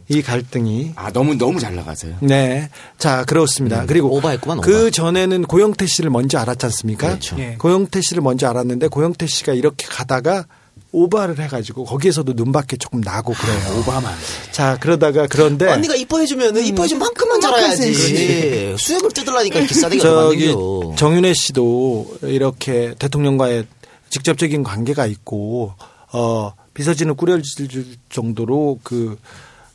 이 0.08 0.22
갈등이. 0.22 0.94
아 0.96 1.12
너무 1.12 1.36
너무 1.36 1.60
잘 1.60 1.76
나가세요. 1.76 2.16
네. 2.22 2.70
자, 3.00 3.26
그렇습니다. 3.26 3.82
음, 3.82 3.88
그리고 3.88 4.16
오바했구만, 4.16 4.60
오바. 4.60 4.66
그 4.66 4.92
전에는 4.92 5.44
고영태 5.44 5.88
씨를 5.88 6.12
먼저 6.12 6.38
알았지 6.38 6.68
않습니까? 6.68 7.08
그렇죠. 7.08 7.36
예. 7.40 7.56
고영태 7.56 8.02
씨를 8.02 8.22
먼저 8.22 8.48
알았는데 8.48 8.88
고영태 8.90 9.26
씨가 9.26 9.54
이렇게 9.54 9.88
가다가 9.88 10.46
오바를 10.92 11.40
해가지고 11.40 11.86
거기에서도 11.86 12.34
눈밖에 12.34 12.78
조금 12.78 13.02
나고 13.02 13.34
그래요. 13.34 13.80
오바만. 13.80 14.14
자, 14.52 14.78
그러다가 14.80 15.28
그런데 15.30 15.70
언니가 15.70 15.96
이뻐해주면 15.96 16.58
이뻐해준 16.58 17.00
만큼만 17.00 17.42
잘해야지. 17.42 17.92
그렇지. 17.92 18.76
수염을 18.80 19.12
뜯으려니까 19.12 19.60
기싸대기가 19.62 20.10
더 20.10 20.30
저기. 20.30 20.54
정윤혜 20.98 21.34
씨도 21.34 22.18
이렇게 22.24 22.96
대통령과의 22.98 23.66
직접적인 24.10 24.64
관계가 24.64 25.06
있고 25.08 25.74
어 26.14 26.54
비서진을 26.74 27.16
꾸려질 27.16 27.98
정도로 28.10 28.80
그 28.84 29.18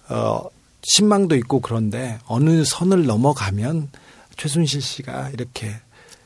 어, 0.09 0.43
신망도 0.83 1.37
있고 1.37 1.61
그런데 1.61 2.19
어느 2.27 2.65
선을 2.65 3.07
넘어가면 3.07 3.89
최순실 4.37 4.81
씨가 4.81 5.31
이렇게 5.31 5.73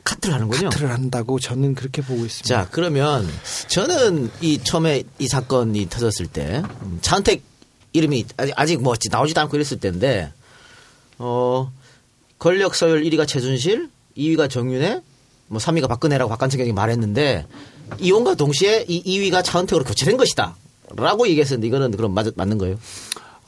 카트를 0.05 0.35
하는군요. 0.35 0.69
카트를 0.69 0.91
한다고 0.91 1.39
저는 1.39 1.75
그렇게 1.75 2.01
보고 2.01 2.25
있습니다. 2.25 2.47
자, 2.47 2.69
그러면 2.71 3.27
저는 3.67 4.31
이 4.39 4.59
처음에 4.63 5.03
이 5.19 5.27
사건이 5.27 5.89
터졌을 5.89 6.27
때 6.27 6.63
음, 6.83 6.99
차은택 7.01 7.43
이름이 7.91 8.25
아직, 8.37 8.53
아직 8.55 8.81
뭐 8.81 8.95
나오지도 9.11 9.41
않고 9.41 9.57
이랬을 9.57 9.79
때인데 9.79 10.31
어 11.17 11.71
권력 12.39 12.75
서열 12.75 13.03
1위가 13.03 13.27
최순실, 13.27 13.89
2위가 14.17 14.49
정윤회, 14.49 15.01
뭐 15.47 15.59
3위가 15.59 15.87
박근혜라고 15.87 16.29
박관철 16.29 16.61
이 16.67 16.71
말했는데 16.71 17.45
이혼과 17.99 18.35
동시에 18.35 18.85
이 18.87 19.03
2위가 19.03 19.43
차은택으로 19.43 19.85
교체된 19.85 20.17
것이다. 20.17 20.55
라고 20.95 21.27
얘기했었는데 21.27 21.67
이거는 21.67 21.91
그럼 21.91 22.13
맞, 22.13 22.27
맞는 22.35 22.57
거예요? 22.57 22.77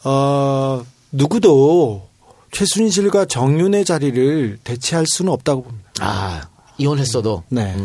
어, 0.03 0.83
누구도 1.11 2.07
최순실과 2.51 3.25
정윤의 3.25 3.85
자리를 3.85 4.59
대체할 4.63 5.05
수는 5.07 5.31
없다고 5.31 5.63
봅니다. 5.63 5.86
아, 6.01 6.41
이혼했어도. 6.77 7.43
네. 7.49 7.75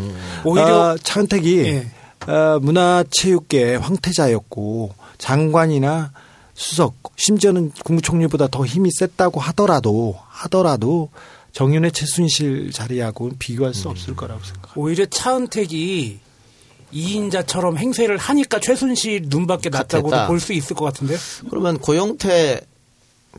오히려 0.43 0.91
어, 0.93 0.97
차은택이 1.01 1.59
예. 1.59 1.91
어, 2.31 2.59
문화체육계 2.61 3.75
황태자였고 3.75 4.93
장관이나 5.17 6.11
수석 6.53 6.95
심지어는 7.17 7.71
국무총리보다 7.83 8.47
더 8.47 8.65
힘이 8.65 8.89
셌다고 8.91 9.39
하더라도 9.39 10.15
하더라도 10.27 11.09
정윤의 11.53 11.91
최순실 11.91 12.71
자리하고는 12.71 13.37
비교할 13.39 13.73
수 13.73 13.89
없을 13.89 14.15
거라고 14.15 14.41
생각합니다. 14.43 14.73
오히려 14.75 15.05
차은택이 15.05 16.19
2인자처럼 16.93 17.77
행세를 17.77 18.17
하니까 18.17 18.59
최순실 18.59 19.23
눈밖에 19.27 19.69
났다고도. 19.69 20.27
볼 20.27 20.39
수 20.39 20.53
있을 20.53 20.75
것 20.75 20.85
같은데요. 20.85 21.17
그러면 21.49 21.79
고영태, 21.79 22.61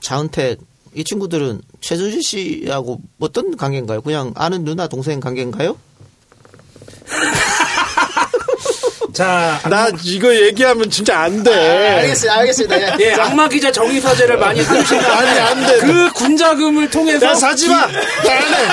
차은택 0.00 0.58
이 0.94 1.04
친구들은 1.04 1.60
최순실 1.80 2.22
씨하고 2.22 3.00
어떤 3.20 3.56
관계인가요? 3.56 4.00
그냥 4.02 4.32
아는 4.36 4.64
누나 4.64 4.86
동생 4.86 5.20
관계인가요? 5.20 5.76
자, 9.12 9.60
나 9.70 9.88
이거 10.02 10.34
얘기하면 10.34 10.90
진짜 10.90 11.20
안 11.20 11.44
돼. 11.44 11.52
알겠습니다. 11.52 12.38
알겠습니다. 12.40 13.00
예, 13.00 13.12
악마 13.14 13.48
기자 13.48 13.70
정의 13.70 14.00
사제를 14.00 14.38
많이 14.38 14.60
쓰시는 14.62 15.04
아니, 15.04 15.38
안 15.38 15.66
돼. 15.66 15.78
그 15.86 16.12
군자금을 16.14 16.90
통해서 16.90 17.24
나 17.24 17.34
사지 17.36 17.68
마. 17.68 17.86
나안 17.86 17.92
해. 17.92 18.68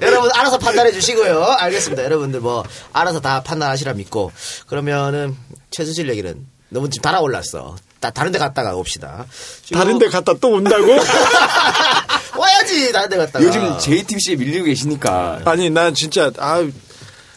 여러분 0.02 0.28
알아서 0.34 0.58
판단해 0.58 0.90
주시고요. 0.90 1.44
알겠습니다. 1.58 2.02
여러분들 2.02 2.40
뭐 2.40 2.64
알아서 2.92 3.20
다 3.20 3.42
판단하시라 3.44 3.92
믿고 3.94 4.32
그러면은 4.66 5.36
최순실 5.70 6.08
얘기는 6.10 6.34
너무 6.68 6.90
지금 6.90 7.02
달아올랐어. 7.02 7.76
다, 8.04 8.10
다른 8.10 8.32
데 8.32 8.38
갔다가 8.38 8.76
옵시다. 8.76 9.24
다른 9.72 9.98
데 9.98 10.08
갔다 10.08 10.34
또 10.38 10.50
온다고? 10.50 10.92
와야지 12.36 12.92
다른 12.92 13.08
데 13.08 13.16
갔다가. 13.16 13.42
요즘 13.42 13.78
JTBC에 13.78 14.36
밀리고 14.36 14.66
계시니까. 14.66 15.40
아니, 15.46 15.70
나 15.70 15.90
진짜, 15.92 16.30
아 16.36 16.62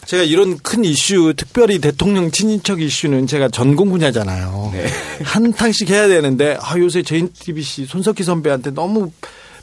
제가 0.05 0.23
이런 0.23 0.57
큰 0.57 0.83
이슈, 0.83 1.33
특별히 1.37 1.79
대통령 1.79 2.31
친인척 2.31 2.81
이슈는 2.81 3.27
제가 3.27 3.47
전공 3.47 3.91
분야잖아요. 3.91 4.73
한탕씩 5.23 5.89
해야 5.89 6.09
되는데, 6.09 6.57
아, 6.59 6.77
요새 6.77 7.01
JTBC 7.01 7.85
손석희 7.85 8.23
선배한테 8.23 8.71
너무 8.71 9.11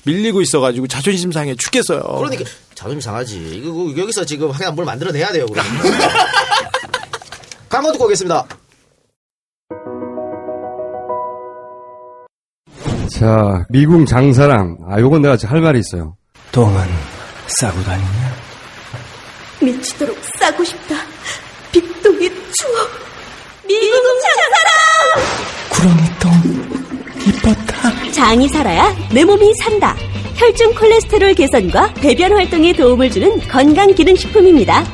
밀리고 0.04 0.40
있어가지고 0.40 0.86
자존심 0.86 1.32
상해 1.32 1.54
죽겠어요. 1.54 2.00
그러니까 2.00 2.44
자존심 2.74 3.00
상하지. 3.02 3.60
이거 3.62 3.92
여기서 3.96 4.24
지금 4.24 4.50
하여간 4.50 4.74
뭘 4.74 4.86
만들어내야 4.86 5.32
돼요. 5.32 5.44
그럼. 5.46 5.64
광고 7.68 7.92
듣고 7.92 8.04
오겠습니다. 8.04 8.46
자, 13.10 13.64
미궁 13.68 14.06
장사랑. 14.06 14.78
아, 14.88 14.98
요건 15.00 15.22
내가 15.22 15.36
할 15.46 15.60
말이 15.60 15.78
있어요. 15.80 16.16
똥은 16.52 16.74
싸고 17.46 17.82
다니냐? 17.82 18.34
미치도록 19.62 20.16
싸고 20.40 20.64
싶다. 20.64 20.96
빅동의 21.72 22.28
추억. 22.30 22.90
미궁 23.66 24.02
장사랑! 24.24 24.74
구렁이 25.70 26.18
똥 26.20 27.26
이뻤다. 27.26 28.12
장이 28.12 28.48
살아야 28.48 28.94
내 29.12 29.24
몸이 29.24 29.54
산다. 29.54 29.96
혈중 30.36 30.74
콜레스테롤 30.74 31.34
개선과 31.34 31.94
배변 31.94 32.32
활동에 32.32 32.72
도움을 32.72 33.10
주는 33.10 33.38
건강 33.48 33.94
기능 33.94 34.14
식품입니다. 34.16 34.84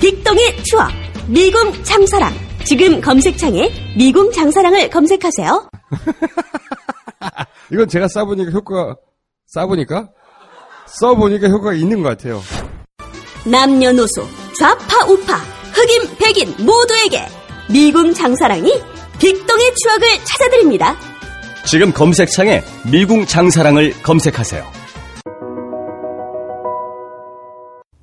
빅동의 0.00 0.62
추억. 0.64 0.90
미궁 1.28 1.82
장사랑. 1.84 2.32
지금 2.64 3.00
검색창에 3.00 3.70
미궁 3.96 4.32
장사랑을 4.32 4.90
검색하세요. 4.90 5.68
이건 7.72 7.88
제가 7.88 8.08
싸보니까 8.08 8.50
효과가, 8.50 8.96
싸보니까? 9.46 10.08
써보니까 10.86 11.48
효과가 11.48 11.74
있는 11.74 12.02
것 12.02 12.10
같아요. 12.10 12.40
남녀노소, 13.44 14.22
좌파, 14.58 15.06
우파, 15.06 15.36
흑인, 15.72 16.16
백인 16.18 16.64
모두에게 16.64 17.26
미궁 17.70 18.14
장사랑이 18.14 18.72
빅동의 19.18 19.74
추억을 19.74 20.08
찾아드립니다. 20.24 20.96
지금 21.64 21.92
검색창에 21.92 22.62
미궁 22.90 23.26
장사랑을 23.26 23.92
검색하세요. 24.02 24.64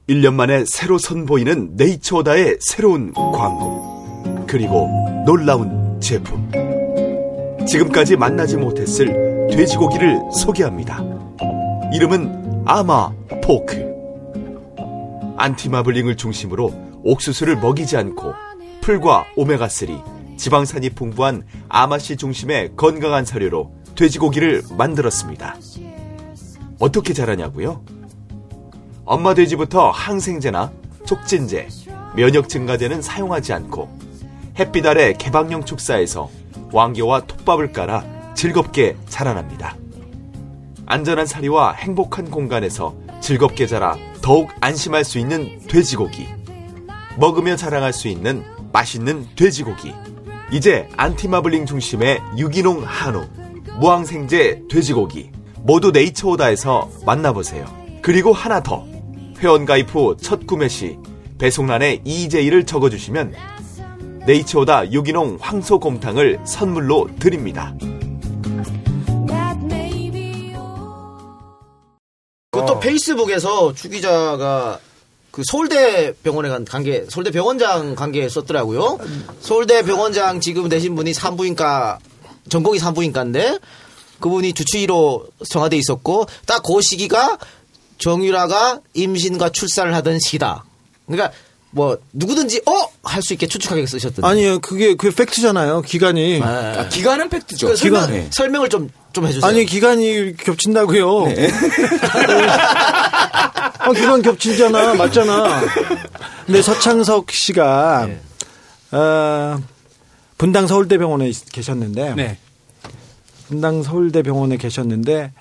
1년 0.09 0.33
만에 0.33 0.65
새로 0.67 0.97
선보이는 0.97 1.75
네이처다의 1.75 2.57
새로운 2.59 3.13
광고. 3.13 4.45
그리고 4.47 4.89
놀라운 5.25 5.99
제품. 6.01 6.72
지금까지 7.65 8.17
만나지 8.17 8.57
못했을 8.57 9.47
돼지고기를 9.51 10.19
소개합니다. 10.31 11.03
이름은 11.93 12.63
아마 12.65 13.11
포크. 13.43 13.93
안티마블링을 15.37 16.15
중심으로 16.15 16.71
옥수수를 17.03 17.57
먹이지 17.57 17.97
않고 17.97 18.33
풀과 18.81 19.25
오메가3, 19.37 20.37
지방산이 20.37 20.91
풍부한 20.91 21.43
아마씨 21.69 22.17
중심의 22.17 22.71
건강한 22.75 23.25
사료로 23.25 23.71
돼지고기를 23.95 24.63
만들었습니다. 24.77 25.55
어떻게 26.79 27.13
자라냐고요? 27.13 27.83
엄마 29.05 29.33
돼지부터 29.33 29.89
항생제나 29.89 30.71
촉진제, 31.05 31.67
면역 32.15 32.49
증가제는 32.49 33.01
사용하지 33.01 33.53
않고 33.53 33.89
햇빛 34.59 34.85
아래 34.85 35.13
개방형 35.13 35.65
축사에서 35.65 36.29
왕겨와 36.73 37.21
톱밥을 37.21 37.71
깔아 37.71 38.33
즐겁게 38.33 38.97
자라납니다. 39.07 39.77
안전한 40.85 41.25
사료와 41.25 41.73
행복한 41.73 42.29
공간에서 42.29 42.95
즐겁게 43.21 43.67
자라 43.67 43.95
더욱 44.21 44.49
안심할 44.59 45.05
수 45.05 45.17
있는 45.19 45.59
돼지고기. 45.67 46.27
먹으며 47.17 47.55
자랑할 47.55 47.93
수 47.93 48.07
있는 48.07 48.43
맛있는 48.73 49.27
돼지고기. 49.35 49.93
이제 50.51 50.89
안티마블링 50.97 51.65
중심의 51.65 52.19
유기농 52.37 52.83
한우, 52.85 53.25
무항생제 53.79 54.63
돼지고기 54.69 55.31
모두 55.59 55.91
네이처오다에서 55.91 56.89
만나보세요. 57.05 57.65
그리고 58.01 58.33
하나 58.33 58.61
더. 58.61 58.85
회원가입 59.39 59.93
후 59.93 60.15
첫 60.17 60.45
구매 60.47 60.67
시 60.67 60.97
배송란에 61.37 62.01
EJ를 62.03 62.65
적어주시면 62.65 63.33
네이처오다 64.25 64.91
유기농 64.91 65.39
황소곰탕을 65.41 66.39
선물로 66.45 67.09
드립니다. 67.19 67.73
그또 72.51 72.79
페이스북에서 72.79 73.73
주 73.73 73.89
기자가 73.89 74.79
그 75.31 75.41
서울대 75.45 76.13
병원에 76.23 76.47
간 76.47 76.63
관계, 76.63 77.05
서울대 77.09 77.31
병원장 77.31 77.95
관계 77.95 78.29
썼더라고요. 78.29 78.99
서울대 79.41 79.81
병원장 79.83 80.39
지금 80.39 80.69
되신 80.69 80.95
분이 80.95 81.13
산부인과 81.13 81.99
전공이 82.49 82.77
산부인과인데 82.79 83.57
그분이 84.19 84.53
주치의로 84.53 85.27
청와돼 85.49 85.75
있었고 85.77 86.27
딱 86.45 86.61
그 86.63 86.81
시기가 86.81 87.39
정유라가 87.97 88.79
임신과 88.93 89.49
출산을 89.49 89.95
하던 89.95 90.19
시기다. 90.19 90.63
그러니까 91.07 91.31
뭐 91.73 91.97
누구든지 92.13 92.61
어 92.65 92.93
할 93.03 93.21
수 93.21 93.33
있게 93.33 93.47
추측하게 93.47 93.85
쓰셨던. 93.85 94.23
아니요, 94.23 94.59
그게 94.59 94.95
그 94.95 95.11
팩트잖아요. 95.11 95.81
기간이. 95.81 96.39
아, 96.41 96.87
기간은 96.89 97.29
팩트죠. 97.29 97.67
그 97.67 97.75
설명, 97.75 98.07
기간. 98.07 98.27
설명을 98.31 98.69
좀 98.69 98.89
좀 99.13 99.27
해주세요. 99.27 99.47
아니 99.47 99.63
기간이 99.65 100.35
겹친다고요. 100.37 101.27
아, 103.79 103.91
기간 103.93 104.21
겹치잖아, 104.21 104.95
맞잖아. 104.95 105.61
근데 106.45 106.61
서창석 106.61 107.31
씨가 107.31 108.09
어, 108.91 109.57
분당 110.37 110.67
서울대병원에 110.67 111.27
있- 111.29 111.51
계셨는데 111.51 112.13
네. 112.15 112.37
분당 113.47 113.83
서울대병원에 113.83 114.57
계셨는데 114.57 115.31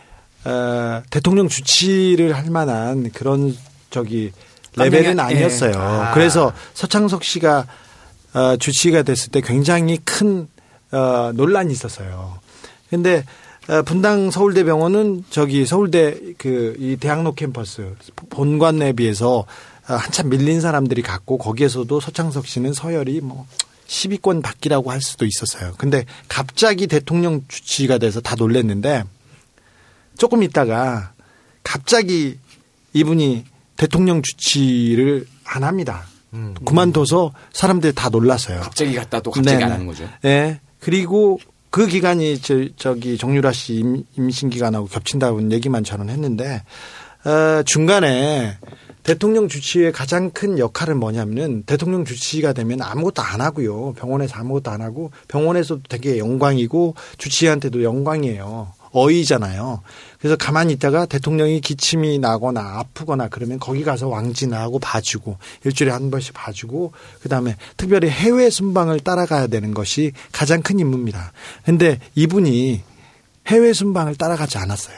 어, 0.45 1.03
대통령 1.11 1.49
주치를 1.49 2.37
할 2.37 2.51
만한 2.51 3.11
그런 3.13 3.57
저기 3.91 4.33
레벨은 4.77 5.17
깜냥이- 5.17 5.31
예. 5.33 5.37
아니었어요. 5.37 5.73
아. 5.77 6.15
그래서 6.15 6.53
서창석 6.75 7.25
씨가 7.25 7.67
어, 8.35 8.57
주치가 8.57 9.03
됐을 9.03 9.31
때 9.31 9.41
굉장히 9.43 9.99
큰 10.05 10.49
어, 10.91 11.33
논란이 11.35 11.73
있었어요. 11.73 12.39
근데 12.91 13.25
어, 13.69 13.83
분당 13.83 14.31
서울대병원은 14.31 15.25
저기 15.31 15.65
서울대 15.67 16.19
그 16.39 16.75
이 16.79 16.97
대학로 16.97 17.35
캠퍼스 17.35 17.95
본관에 18.31 18.93
비해서 18.93 19.39
어, 19.89 19.95
한참 19.95 20.29
밀린 20.31 20.61
사람들이 20.61 21.03
갔고 21.03 21.39
거기에서도 21.39 22.01
서창석 22.01 22.47
씨는 22.47 22.73
서열이 22.73 23.21
뭐 23.21 23.47
10위권 23.89 24.43
밖이라고 24.43 24.91
할 24.91 25.01
수도 25.03 25.27
있었어요. 25.27 25.75
근데 25.77 26.07
갑자기 26.29 26.87
대통령 26.87 27.45
주치가 27.49 27.99
돼서 27.99 28.21
다 28.21 28.35
놀랬는데 28.37 29.05
조금 30.17 30.43
있다가 30.43 31.13
갑자기 31.63 32.39
이분이 32.95 33.45
대통령 33.83 34.23
주치를 34.23 35.27
안 35.45 35.65
합니다. 35.65 36.05
그만둬서 36.65 37.33
사람들이 37.53 37.93
다 37.93 38.11
놀랐어요. 38.11 38.61
갑자기 38.61 38.95
갔다 38.95 39.19
또 39.19 39.33
갑자기 39.33 39.57
네네. 39.57 39.65
안 39.65 39.73
하는 39.73 39.87
거죠. 39.87 40.09
네. 40.23 40.61
그리고 40.79 41.41
그 41.69 41.89
기간이 41.89 42.41
저, 42.41 42.65
저기 42.77 43.19
정유라 43.19 43.51
씨 43.51 43.75
임, 43.75 44.05
임신 44.17 44.51
기간하고 44.51 44.87
겹친다는 44.87 45.51
얘기만 45.51 45.83
저는 45.83 46.11
했는데 46.11 46.63
어, 47.25 47.65
중간에 47.65 48.57
대통령 49.03 49.49
주치의 49.49 49.91
가장 49.91 50.31
큰 50.31 50.61
역할은 50.61 51.01
뭐냐면은 51.01 51.65
대통령 51.65 52.05
주치가 52.05 52.53
되면 52.53 52.83
아무것도 52.83 53.21
안 53.21 53.41
하고요. 53.41 53.95
병원에서 53.95 54.37
아무것도 54.37 54.71
안 54.71 54.81
하고 54.81 55.11
병원에서도 55.27 55.83
되게 55.89 56.19
영광이고 56.19 56.95
주치의한테도 57.19 57.83
영광이에요. 57.83 58.75
어이잖아요. 58.93 59.83
그래서 60.23 60.37
가만히 60.37 60.73
있다가 60.75 61.05
대통령이 61.05 61.61
기침이 61.61 62.21
나거나 62.21 62.79
아프거나 62.79 63.27
그러면 63.27 63.59
거기 63.59 63.83
가서 63.83 64.07
왕진하고 64.07 64.79
봐주고 64.79 65.37
일주일에 65.65 65.91
한 65.91 66.13
번씩 66.13 66.33
봐주고 66.33 66.93
그다음에 67.23 67.57
특별히 67.77 68.09
해외 68.09 68.49
순방을 68.49 69.01
따라가야 69.01 69.49
되는 69.49 69.75
것이 69.75 70.13
가장 70.31 70.63
큰 70.63 70.79
임무입니다. 70.79 71.33
근데 71.65 71.99
이분이 72.15 72.83
해외 73.49 73.73
순방을 73.73 74.15
따라가지 74.15 74.59
않았어요. 74.59 74.97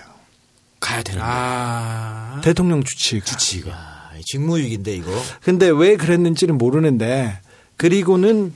가야 0.79 1.03
되는 1.03 1.23
아. 1.25 2.43
대통령 2.45 2.85
주치가. 2.85 3.25
주치가. 3.25 3.95
직무유기인데 4.27 4.95
이거. 4.95 5.11
근데 5.43 5.71
왜 5.71 5.97
그랬는지는 5.97 6.59
모르는데 6.59 7.41
그리고는 7.79 8.53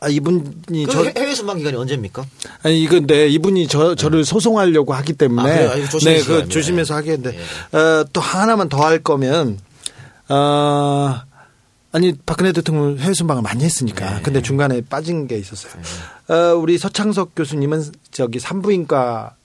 아, 0.00 0.08
이분이 0.08 0.86
그저 0.86 1.04
해- 1.04 1.12
해외 1.16 1.34
순방 1.34 1.58
기간이 1.58 1.76
언제입니까? 1.76 2.24
아니 2.62 2.82
이건데 2.82 3.28
이분이 3.28 3.68
저 3.68 3.94
저를 3.94 4.24
소송하려고 4.24 4.92
하기 4.94 5.14
때문에. 5.14 5.66
아, 5.68 5.88
조심히 5.88 6.14
네, 6.16 6.22
그 6.24 6.48
조심해서 6.48 6.94
하겠는데. 6.94 7.38
어, 7.72 8.04
또 8.12 8.20
하나만 8.20 8.68
더 8.68 8.84
할 8.84 8.98
거면 8.98 9.58
어 10.28 11.14
아니 11.92 12.12
박근혜 12.26 12.52
대통령 12.52 12.98
해외 12.98 13.14
순방을 13.14 13.42
많이 13.42 13.62
했으니까. 13.64 14.20
근데 14.22 14.42
중간에 14.42 14.80
빠진 14.82 15.26
게 15.28 15.38
있었어요. 15.38 15.72
어, 16.28 16.54
우리 16.56 16.76
서창석 16.76 17.34
교수님은 17.36 17.84
저기 18.10 18.40
산부인과 18.40 19.36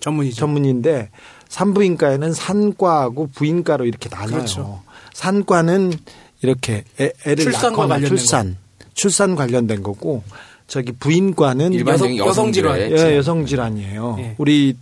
전문이죠. 0.00 0.36
전문인데 0.36 1.10
산부인과에는 1.48 2.34
산과하고 2.34 3.30
부인과로 3.34 3.86
이렇게 3.86 4.08
나눠요. 4.10 4.32
그렇죠. 4.36 4.82
산과는 5.14 5.94
이렇게 6.42 6.84
애, 7.00 7.10
애를 7.24 7.44
출산과 7.44 7.68
낳거나 7.70 7.88
관련된 7.94 8.16
출산 8.16 8.56
출산 8.98 9.36
관련된 9.36 9.84
거고 9.84 10.24
저기 10.66 10.90
부인과는 10.90 11.86
여성- 11.86 12.16
여성 12.16 12.52
질환. 12.52 12.80
예, 12.80 13.16
여성 13.16 13.46
질환이에요. 13.46 14.16
예. 14.18 14.34
우리 14.38 14.76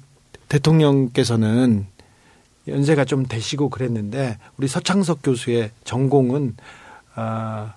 대통령께서는 0.49 1.87
연세가 2.67 3.05
좀 3.05 3.27
되시고 3.27 3.69
그랬는데 3.69 4.39
우리 4.57 4.69
서창석 4.69 5.21
교수의 5.23 5.71
전공은 5.85 6.57
아, 7.15 7.75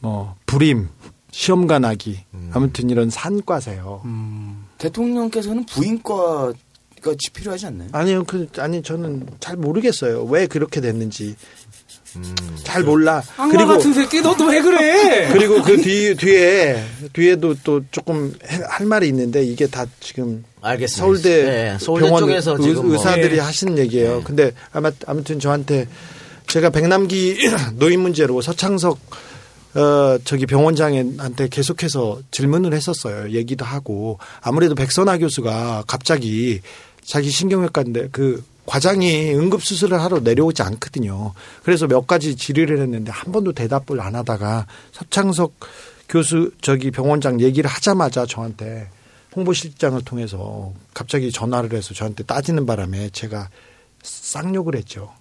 뭐 0.00 0.34
불임, 0.44 0.88
시험관하기 1.30 2.24
아무튼 2.52 2.90
이런 2.90 3.08
산과세요. 3.10 4.02
음. 4.04 4.64
대통령께서는 4.78 5.64
부인과 5.66 6.52
가 7.00 7.14
필요하지 7.34 7.66
않나요? 7.66 7.88
아니요, 7.92 8.24
그 8.24 8.48
아니 8.58 8.82
저는 8.82 9.26
잘 9.38 9.56
모르겠어요. 9.56 10.24
왜 10.24 10.46
그렇게 10.46 10.80
됐는지 10.80 11.36
잘 12.62 12.82
몰라. 12.82 13.22
악마 13.36 13.66
같은 13.66 13.92
새끼 13.92 14.20
너도 14.20 14.46
왜 14.46 14.60
그래? 14.60 15.28
그리고 15.32 15.62
그 15.62 15.80
뒤, 15.80 16.14
뒤에 16.14 16.84
뒤에도 17.12 17.54
또 17.64 17.80
조금 17.90 18.32
해- 18.48 18.60
할 18.68 18.86
말이 18.86 19.08
있는데 19.08 19.44
이게 19.44 19.66
다 19.66 19.86
지금 20.00 20.44
알겠습니다. 20.60 21.02
서울대, 21.04 21.44
네, 21.44 21.76
서울대 21.80 22.06
병원 22.06 22.20
쪽에서 22.22 22.52
의, 22.56 22.62
지금 22.62 22.86
뭐. 22.86 22.92
의사들이 22.92 23.36
네. 23.36 23.40
하시는 23.40 23.76
얘기예요. 23.78 24.22
근데 24.24 24.52
아마 24.72 24.90
아무튼 25.06 25.38
저한테 25.40 25.88
제가 26.46 26.70
백남기 26.70 27.36
노인 27.76 28.00
문제로 28.00 28.40
서창석 28.40 28.98
어 29.76 30.18
저기 30.24 30.46
병원장한테 30.46 31.48
계속해서 31.48 32.20
질문을 32.30 32.72
했었어요. 32.74 33.30
얘기도 33.32 33.64
하고 33.64 34.18
아무래도 34.40 34.74
백선아 34.76 35.18
교수가 35.18 35.84
갑자기 35.88 36.60
자기 37.04 37.30
신경외과인데 37.30 38.08
그 38.12 38.44
과장이 38.66 39.34
응급 39.34 39.62
수술을 39.62 40.00
하러 40.00 40.20
내려오지 40.20 40.62
않거든요. 40.62 41.32
그래서 41.62 41.86
몇 41.86 42.06
가지 42.06 42.36
질의를 42.36 42.80
했는데 42.80 43.12
한 43.12 43.32
번도 43.32 43.52
대답을 43.52 44.00
안 44.00 44.14
하다가 44.14 44.66
서창석 44.92 45.52
교수 46.08 46.50
저기 46.60 46.90
병원장 46.90 47.40
얘기를 47.40 47.68
하자마자 47.68 48.26
저한테 48.26 48.88
홍보실장을 49.36 50.00
통해서 50.02 50.72
갑자기 50.92 51.30
전화를 51.32 51.72
해서 51.72 51.92
저한테 51.92 52.24
따지는 52.24 52.66
바람에 52.66 53.10
제가 53.10 53.48
쌍욕을 54.02 54.76
했죠. 54.76 55.12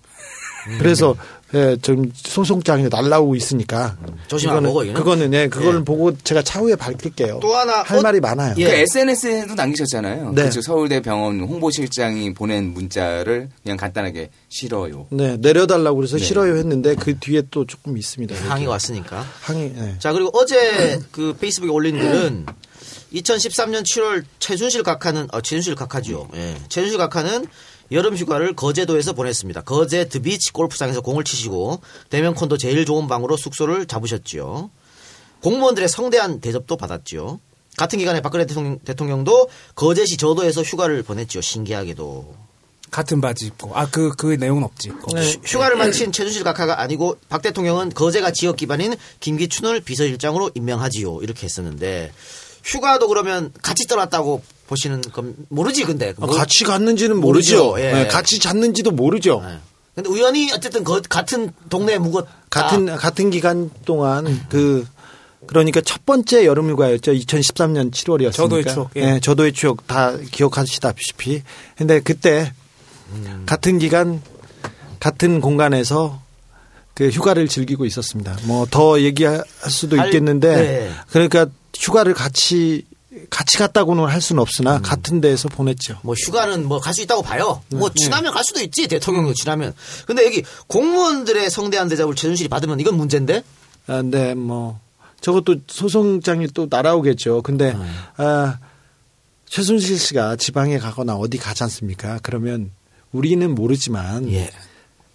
그래서 0.80 1.16
예, 1.56 1.78
좀 1.82 2.12
소송장에 2.16 2.88
날라오고 2.90 3.36
있으니까 3.36 3.96
조심하고 4.28 4.60
그거는- 4.62 4.64
먹어. 4.64 4.94
그거는 4.94 5.34
예, 5.36 5.48
그걸 5.48 5.76
예. 5.82 5.84
보고 5.84 6.18
제가 6.18 6.42
차후에 6.42 6.76
밝힐게요. 6.76 7.40
또 7.42 7.56
하나 7.56 7.84
할 7.84 8.00
어- 8.00 8.02
말이 8.02 8.20
많아요. 8.20 8.56
그 8.56 8.62
SNS에도 8.64 9.54
남기셨잖아요. 9.54 10.32
네. 10.34 10.50
그 10.50 10.62
서울대 10.64 11.00
병원 11.02 11.42
홍보실장이 11.42 12.34
보낸 12.34 12.74
문자를 12.74 13.50
그냥 13.62 13.78
간단하게 13.78 14.32
싫어요. 14.50 15.06
네, 15.12 15.38
내려달라고 15.38 15.98
그래서 15.98 16.18
네. 16.18 16.24
싫어요 16.24 16.56
했는데 16.58 16.96
그 16.96 17.20
뒤에 17.20 17.44
또 17.52 17.66
조금 17.68 17.98
있습니다. 18.00 18.34
항의가 18.50 18.72
왔으니까. 18.72 19.24
항의. 19.42 19.74
네. 19.76 19.96
자 20.00 20.12
그리고 20.12 20.32
어제 20.34 21.00
그 21.12 21.36
페이스북에 21.40 21.70
올린 21.72 22.00
글은 22.00 22.46
2013년 23.14 23.84
7월 23.84 24.24
최순실 24.40 24.82
각하는 24.84 25.28
어, 25.32 25.42
최순실 25.42 25.76
각하죠. 25.76 26.30
예. 26.36 26.56
최순실 26.70 26.98
각하는 26.98 27.46
여름 27.94 28.16
휴가를 28.18 28.56
거제도에서 28.56 29.14
보냈습니다. 29.14 29.62
거제 29.62 30.10
드비치 30.10 30.52
골프장에서 30.52 31.02
공을 31.02 31.24
치시고 31.24 31.80
대면 32.10 32.34
콘도 32.34 32.58
제일 32.58 32.86
좋은 32.86 33.08
방으로 33.08 33.38
숙소를 33.38 33.86
잡으셨지요. 33.86 34.70
공무원들의 35.42 35.88
성대한 35.90 36.40
대접도 36.42 36.76
받았지요. 36.78 37.40
같은 37.78 38.00
기간에 38.00 38.22
박근혜 38.22 38.46
대통령, 38.46 38.80
대통령도 38.80 39.50
거제시 39.76 40.18
저도에서 40.18 40.62
휴가를 40.64 41.04
보냈지요. 41.04 41.42
신기하게도. 41.42 42.36
같은 42.92 43.22
바지 43.22 43.48
입고. 43.48 43.72
아, 43.76 43.90
그, 43.90 44.12
그 44.16 44.28
내용은 44.40 44.64
없지. 44.64 44.90
휴- 44.90 45.40
휴가를 45.44 45.78
마친 45.78 46.12
최순실 46.12 46.44
각하가 46.44 46.80
아니고 46.80 47.18
박 47.30 47.42
대통령은 47.42 47.90
거제가 47.90 48.32
지역 48.32 48.58
기반인 48.58 48.96
김기춘을 49.20 49.82
비서실장으로 49.82 50.52
임명하지요. 50.54 51.20
이렇게 51.24 51.46
했었는데 51.46 52.12
휴가도 52.64 53.08
그러면 53.08 53.52
같이 53.64 53.88
떠났다고 53.88 54.44
보시는 54.74 55.02
건 55.02 55.36
모르지 55.50 55.84
근데 55.84 56.10
아, 56.20 56.26
뭐- 56.26 56.36
같이 56.36 56.64
갔는지는 56.64 57.18
모르죠. 57.18 57.66
모르죠. 57.72 57.86
예. 57.88 57.94
네, 57.94 58.08
같이 58.08 58.40
잤는지도 58.40 58.92
모르죠. 58.92 59.44
근데 59.96 60.10
우연히 60.10 60.52
어쨌든 60.52 60.84
거- 60.84 61.02
같은 61.08 61.52
동네에 61.70 62.00
묵었다. 62.00 62.30
같은 62.50 62.86
같은 62.96 63.30
기간 63.30 63.70
동안 63.86 64.46
그 64.50 64.86
그러니까 65.46 65.82
첫 65.82 66.06
번째 66.06 66.46
여름휴가였죠. 66.46 67.12
2013년 67.14 67.92
7월이었으니까. 67.92 68.34
저도의 68.34 68.64
추억, 68.66 68.90
예. 68.96 69.02
네, 69.06 69.20
저도의 69.20 69.54
추억 69.54 69.86
다 69.88 70.16
기억하시다시피. 70.32 71.44
근데 71.78 72.00
그때 72.00 72.54
음. 73.12 73.44
같은 73.46 73.78
기간 73.78 74.22
같은 75.00 75.42
공간에서 75.42 76.22
그 76.96 77.10
휴가를 77.10 77.48
즐기고 77.48 77.86
있었습니다. 77.86 78.38
뭐 78.44 78.66
더 78.72 79.02
얘기할 79.02 79.44
수도 79.68 79.98
할- 80.00 80.08
있겠는데 80.08 80.56
네. 80.56 80.92
그러니까 81.12 81.48
휴가를 81.78 82.14
같이 82.14 82.86
같이 83.30 83.58
갔다고는 83.58 84.06
할 84.06 84.22
수는 84.22 84.42
없으나 84.42 84.80
같은 84.82 85.22
데에서 85.22 85.48
보냈죠. 85.50 86.00
뭐 86.04 86.16
휴가는 86.16 86.66
뭐 86.68 86.80
갈 86.80 86.94
수 86.94 87.02
있다고 87.02 87.22
봐요. 87.22 87.62
뭐 87.70 87.90
네. 87.90 87.96
지나면 87.96 88.34
갈 88.34 88.44
수도 88.44 88.60
있지 88.62 88.88
대통령도 88.88 89.34
지나면. 89.34 89.74
근데 90.06 90.26
여기 90.26 90.44
공무원들의 90.68 91.50
성대한 91.50 91.90
대접을 91.90 92.16
최순실이 92.16 92.50
받으면 92.50 92.80
이건 92.80 92.98
문제인데. 92.98 93.44
아, 93.88 94.02
네, 94.04 94.34
뭐 94.34 94.80
저것도 95.22 95.58
소송장이 95.68 96.48
또 96.54 96.68
날아오겠죠. 96.70 97.42
근데 97.44 97.76
아, 98.18 98.58
최순실 99.48 100.00
씨가 100.00 100.36
지방에 100.38 100.80
가거나 100.80 101.16
어디 101.16 101.38
가지 101.38 101.64
않습니까? 101.64 102.20
그러면 102.24 102.72
우리는 103.12 103.54
모르지만 103.54 104.30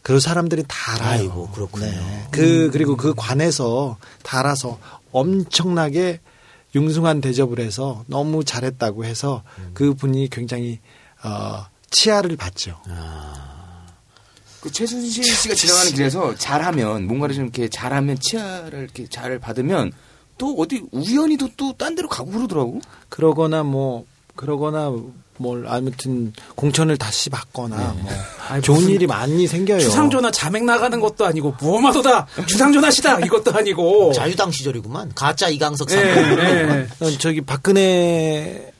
그 0.03 0.21
사람들이 0.21 0.65
다 0.69 0.95
알아요. 0.95 1.11
아이고 1.21 1.49
그렇군요. 1.51 1.87
네. 1.87 2.27
그 2.31 2.71
그리고 2.73 2.97
그 2.97 3.13
관에서 3.17 3.97
다 4.23 4.39
알아서 4.39 4.79
엄청나게 5.13 6.21
융숭한 6.75 7.21
대접을 7.21 7.61
해서 7.61 8.05
너무 8.07 8.45
잘했다고 8.45 9.05
해서 9.05 9.43
그 9.75 9.95
분이 9.95 10.29
굉장히 10.31 10.81
어, 11.25 11.65
치아를 11.91 12.37
받죠. 12.37 12.81
그 14.61 14.73
최순실 14.73 15.25
씨가 15.25 15.55
지나가는 15.55 15.93
길에서 15.93 16.35
잘하면 16.35 17.07
뭔가를 17.07 17.35
좀 17.35 17.45
이렇게 17.45 17.69
잘하면 17.69 18.19
치아를 18.19 18.81
이렇게 18.81 19.07
잘 19.09 19.39
받으면 19.39 19.93
또 20.37 20.55
어디 20.59 20.85
우연히도 20.93 21.51
또 21.57 21.73
딴 21.73 21.95
데로 21.95 22.09
가고 22.09 22.31
그러더라고. 22.33 22.81
그러거나 23.09 23.63
뭐 23.63 24.05
그러거나 24.35 24.93
뭘 25.39 25.67
아무튼 25.67 26.33
공천을 26.55 26.97
다시 26.99 27.31
받거나 27.31 27.77
뭐 28.01 28.13
아니, 28.49 28.63
좋은 28.63 28.89
일이 28.89 29.07
많이 29.07 29.47
생겨요. 29.47 29.81
주상전화 29.81 30.31
자맥 30.31 30.65
나가는 30.65 30.99
것도 31.01 31.25
아니고 31.25 31.55
무엄하도다 31.61 32.27
주상전화시다 32.47 33.21
이것도 33.21 33.53
아니고 33.53 34.13
자유당 34.13 34.51
시절이구만. 34.51 35.13
가짜 35.15 35.49
이강석 35.49 35.91
예, 35.93 35.95
상권. 35.97 36.39
예. 36.39 36.89
어, 37.01 37.11
저기 37.19 37.41
박근혜 37.41 38.73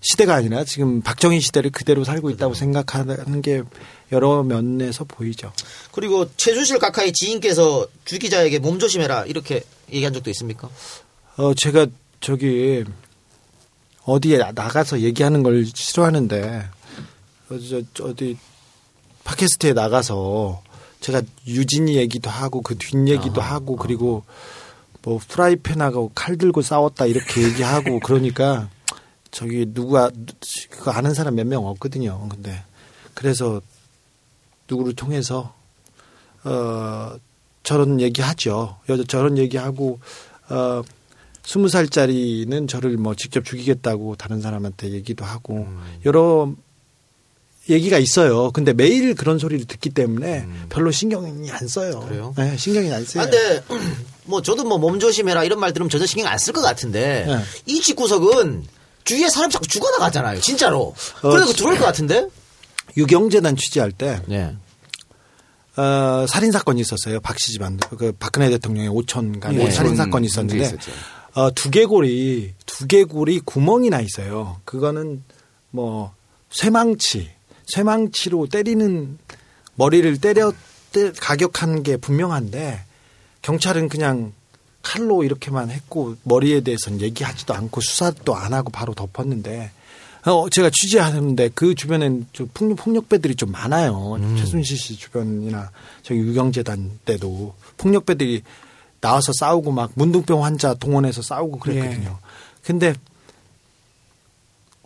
시대가 0.00 0.34
아니라 0.34 0.64
지금 0.64 1.02
박정희 1.02 1.40
시대를 1.40 1.70
그대로 1.70 2.04
살고 2.04 2.30
있다고 2.30 2.54
생각하는 2.54 3.42
게 3.42 3.62
여러 4.12 4.42
면에서 4.42 5.04
보이죠. 5.04 5.52
그리고 5.92 6.28
최순실 6.36 6.78
각하의 6.78 7.12
지인께서 7.12 7.86
주 8.04 8.18
기자에게 8.18 8.58
몸 8.58 8.78
조심해라 8.78 9.24
이렇게 9.26 9.62
얘기한 9.92 10.12
적도 10.12 10.30
있습니까? 10.30 10.68
어 11.36 11.52
제가 11.54 11.86
저기 12.20 12.84
어디에 14.08 14.38
나가서 14.38 15.00
얘기하는 15.00 15.42
걸 15.42 15.66
싫어하는데 15.66 16.64
어, 17.50 17.58
어디 18.02 18.36
팟캐스트에 19.24 19.74
나가서 19.74 20.62
제가 21.00 21.22
유진이 21.46 21.96
얘기도 21.96 22.30
하고 22.30 22.62
그 22.62 22.74
뒷 22.76 23.06
얘기도 23.06 23.40
하고 23.40 23.76
그리고 23.76 24.24
뭐 25.02 25.20
프라이팬하고 25.28 26.12
칼 26.14 26.36
들고 26.38 26.62
싸웠다 26.62 27.06
이렇게 27.06 27.42
얘기하고 27.42 28.00
그러니까 28.04 28.68
저기 29.30 29.66
누가 29.72 30.10
그거 30.70 30.90
아는 30.90 31.12
사람 31.14 31.34
몇 31.34 31.46
명 31.46 31.66
없거든요. 31.66 32.28
근데 32.30 32.64
그래서 33.14 33.60
누구를 34.70 34.94
통해서 34.94 35.54
어 36.44 37.12
저런 37.62 38.00
얘기하죠. 38.00 38.78
여 38.88 39.04
저런 39.04 39.36
얘기하고 39.36 40.00
어 40.48 40.82
스무 41.48 41.70
살짜리는 41.70 42.66
저를 42.66 42.98
뭐 42.98 43.14
직접 43.14 43.42
죽이겠다고 43.42 44.16
다른 44.16 44.42
사람한테 44.42 44.90
얘기도 44.90 45.24
하고 45.24 45.66
여러 46.04 46.52
얘기가 47.70 47.98
있어요. 47.98 48.50
근데 48.50 48.74
매일 48.74 49.14
그런 49.14 49.38
소리를 49.38 49.64
듣기 49.64 49.88
때문에 49.90 50.46
별로 50.68 50.90
신경이 50.90 51.50
안 51.50 51.66
써요. 51.66 52.00
그래요? 52.06 52.34
네, 52.36 52.54
신경이 52.58 52.92
안 52.92 53.02
써요. 53.02 53.22
아, 53.22 53.26
근데 53.30 53.62
뭐 54.24 54.42
저도 54.42 54.64
뭐 54.64 54.76
몸 54.76 55.00
조심해라 55.00 55.44
이런 55.44 55.58
말 55.58 55.72
들으면 55.72 55.88
전혀 55.88 56.04
신경 56.04 56.26
안 56.30 56.36
쓸 56.38 56.52
것 56.52 56.60
같은데 56.60 57.24
네. 57.26 57.38
이 57.64 57.80
집구석은 57.80 58.64
주위에 59.04 59.30
사람 59.30 59.48
자꾸 59.48 59.66
죽어나가잖아요. 59.66 60.42
진짜로. 60.42 60.94
어, 61.22 61.30
그래서 61.30 61.52
들어올 61.54 61.78
것 61.78 61.84
같은데. 61.86 62.28
유경재단 62.98 63.56
취재할 63.56 63.90
때 63.92 64.20
네. 64.26 64.54
어, 65.76 66.26
살인 66.28 66.52
사건이 66.52 66.80
있었어요. 66.82 67.20
박씨 67.20 67.52
집안 67.52 67.78
그 67.78 68.12
박근혜 68.18 68.50
대통령의 68.50 68.90
오천간 68.90 69.56
네. 69.56 69.70
살인 69.70 69.96
사건이 69.96 70.26
있었는데. 70.26 70.76
어, 71.34 71.50
두개골이 71.52 72.54
두개골이 72.66 73.40
구멍이 73.40 73.90
나 73.90 74.00
있어요. 74.00 74.60
그거는 74.64 75.22
뭐 75.70 76.14
쇠망치 76.50 77.30
쇠망치로 77.66 78.48
때리는 78.48 79.18
머리를 79.74 80.18
때려 80.20 80.52
때, 80.92 81.12
가격한 81.12 81.82
게 81.82 81.96
분명한데 81.96 82.82
경찰은 83.42 83.88
그냥 83.88 84.32
칼로 84.82 85.22
이렇게만 85.22 85.70
했고 85.70 86.16
머리에 86.22 86.60
대해서는 86.60 87.00
얘기하지도 87.02 87.54
않고 87.54 87.80
수사도 87.80 88.34
안 88.34 88.54
하고 88.54 88.70
바로 88.70 88.94
덮었는데 88.94 89.70
어, 90.24 90.48
제가 90.48 90.70
취재하는데 90.70 91.50
그 91.54 91.74
주변엔 91.74 92.26
좀 92.32 92.50
폭력, 92.52 92.76
폭력배들이 92.76 93.34
좀 93.36 93.52
많아요. 93.52 94.18
최순실 94.36 94.76
씨 94.76 94.96
주변이나 94.96 95.70
저기 96.02 96.20
유경재단 96.20 96.98
때도 97.04 97.54
폭력배들이 97.76 98.42
나와서 99.00 99.32
싸우고 99.32 99.70
막 99.72 99.90
문둥병 99.94 100.44
환자 100.44 100.74
동원해서 100.74 101.22
싸우고 101.22 101.58
그랬거든요. 101.58 102.18
근데 102.64 102.94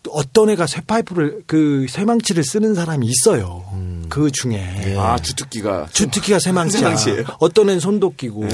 어떤 0.09 0.49
애가 0.49 0.67
쇠파이프를 0.67 1.43
그 1.47 1.85
쇠망치를 1.89 2.43
쓰는 2.43 2.75
사람이 2.75 3.07
있어요. 3.07 3.63
그 4.09 4.31
중에 4.31 4.95
아 4.97 5.17
주특기가 5.17 5.87
주특기가 5.91 6.39
쇠망치야. 6.39 6.79
쇠망치예요? 6.81 7.23
어떤 7.39 7.69
애는 7.69 7.79
손도끼고 7.79 8.47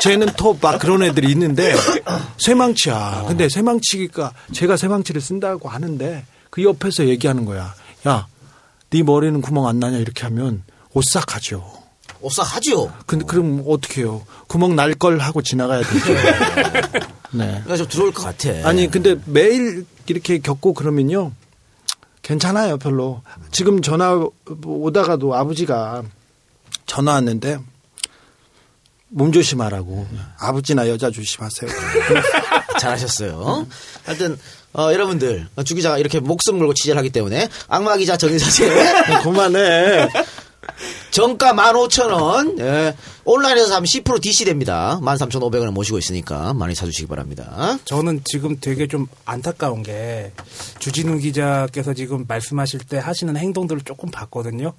쟤는 0.00 0.28
또막 0.36 0.78
그런 0.78 1.02
애들이 1.02 1.30
있는데 1.32 1.74
쇠망치야. 2.38 3.24
근데 3.28 3.48
쇠망치가 3.48 4.32
제가 4.52 4.76
쇠망치를 4.76 5.20
쓴다고 5.20 5.68
하는데 5.68 6.24
그 6.50 6.62
옆에서 6.62 7.06
얘기하는 7.08 7.44
거야. 7.44 7.74
야, 8.06 8.26
네 8.90 9.02
머리는 9.02 9.40
구멍 9.40 9.66
안 9.66 9.80
나냐 9.80 9.98
이렇게 9.98 10.22
하면 10.22 10.62
오싹하죠. 10.94 11.85
오싹하죠. 12.20 12.92
근데 13.06 13.24
그럼 13.26 13.62
어떻게 13.66 14.02
해요? 14.02 14.24
구멍 14.46 14.74
날 14.76 14.94
걸 14.96 15.18
하고 15.18 15.42
지나가야 15.42 15.82
되죠. 15.82 16.14
네. 17.32 17.60
그래서 17.64 17.84
좀 17.84 17.88
들어올 17.88 18.12
것 18.12 18.22
같아. 18.22 18.68
아니 18.68 18.90
근데 18.90 19.16
매일 19.26 19.84
이렇게 20.06 20.38
겪고 20.38 20.72
그러면요 20.74 21.32
괜찮아요 22.22 22.78
별로 22.78 23.22
지금 23.52 23.82
전화 23.82 24.18
오다가도 24.64 25.34
아버지가 25.34 26.02
전화 26.86 27.12
왔는데 27.14 27.58
몸 29.08 29.30
조심하라고 29.32 30.06
아버지나 30.38 30.88
여자 30.88 31.10
조심하세요 31.10 31.70
잘하셨어요. 32.80 33.66
하여튼 34.04 34.38
어, 34.72 34.92
여러분들 34.92 35.48
주 35.64 35.74
기자가 35.74 35.98
이렇게 35.98 36.20
목숨 36.20 36.58
걸고 36.58 36.74
취재를 36.74 36.98
하기 36.98 37.10
때문에 37.10 37.48
악마 37.68 37.96
기자 37.96 38.16
정의사제 38.16 39.22
그만해. 39.22 40.08
정가 41.10 41.52
15,000원. 41.52 42.58
예. 42.60 42.94
온라인에서 43.24 43.68
사면 43.68 43.84
10% 43.84 44.20
DC 44.20 44.44
됩니다. 44.44 44.98
13,500원에 45.02 45.70
모시고 45.70 45.98
있으니까 45.98 46.52
많이 46.54 46.74
사주시기 46.74 47.06
바랍니다. 47.06 47.78
저는 47.84 48.20
지금 48.24 48.58
되게 48.60 48.86
좀 48.86 49.06
안타까운 49.24 49.82
게 49.82 50.32
주진우 50.78 51.18
기자께서 51.18 51.94
지금 51.94 52.24
말씀하실 52.28 52.80
때 52.80 52.98
하시는 52.98 53.36
행동들을 53.36 53.82
조금 53.82 54.10
봤거든요. 54.10 54.74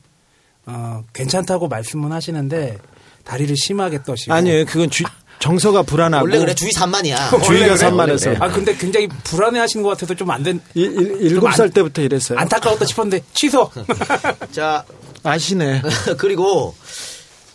어, 0.65 1.03
괜찮다고 1.13 1.67
말씀은 1.69 2.11
하시는데 2.11 2.77
다리를 3.23 3.55
심하게 3.57 4.03
떠시고 4.03 4.33
아니에요 4.33 4.65
그건 4.65 4.89
주- 4.89 5.03
정서가 5.39 5.83
불안하고 5.83 6.25
원래 6.25 6.39
그래 6.39 6.53
주의 6.55 6.71
산만이야. 6.71 7.29
그래요? 7.45 7.75
산만해서 7.75 8.35
아 8.39 8.49
근데 8.49 8.75
굉장히 8.75 9.07
불안해 9.07 9.59
하시는 9.59 9.83
것 9.83 9.89
같아서 9.89 10.13
좀 10.15 10.29
안 10.31 10.43
된. 10.43 10.59
일곱 10.75 11.51
살 11.53 11.69
때부터 11.69 12.01
이랬어요 12.01 12.39
안타까웠다 12.39 12.85
싶었는데 12.85 13.23
취소. 13.33 13.69
자 14.51 14.83
아시네 15.23 15.81
그리고 16.17 16.75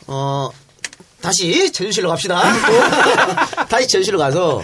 어 0.06 0.48
다시 1.20 1.70
제주실로 1.72 2.08
갑시다. 2.08 2.40
다시 3.68 3.86
최순실로 3.88 4.18
가서 4.18 4.62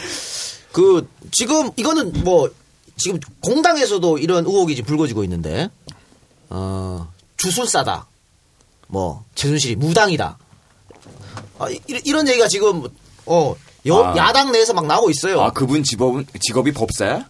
그 0.72 1.08
지금 1.32 1.70
이거는 1.76 2.12
뭐 2.24 2.50
지금 2.96 3.18
공당에서도 3.42 4.18
이런 4.18 4.44
의혹이 4.44 4.74
지금 4.76 4.86
불거지고 4.88 5.22
있는데 5.24 5.70
어 6.50 7.12
주술사다. 7.36 8.06
뭐 8.88 9.24
최순실이 9.34 9.76
무당이다. 9.76 10.38
아, 11.60 11.68
이, 11.70 11.80
이런 12.04 12.26
얘기가 12.28 12.48
지금 12.48 12.84
어 13.29 13.55
여- 13.87 14.05
아. 14.05 14.16
야당 14.16 14.51
내에서 14.53 14.72
막 14.74 14.87
나오고 14.87 15.11
있어요. 15.11 15.41
아 15.41 15.51
그분 15.51 15.83
직업은 15.83 16.26
직업이 16.41 16.72
법사야? 16.72 17.24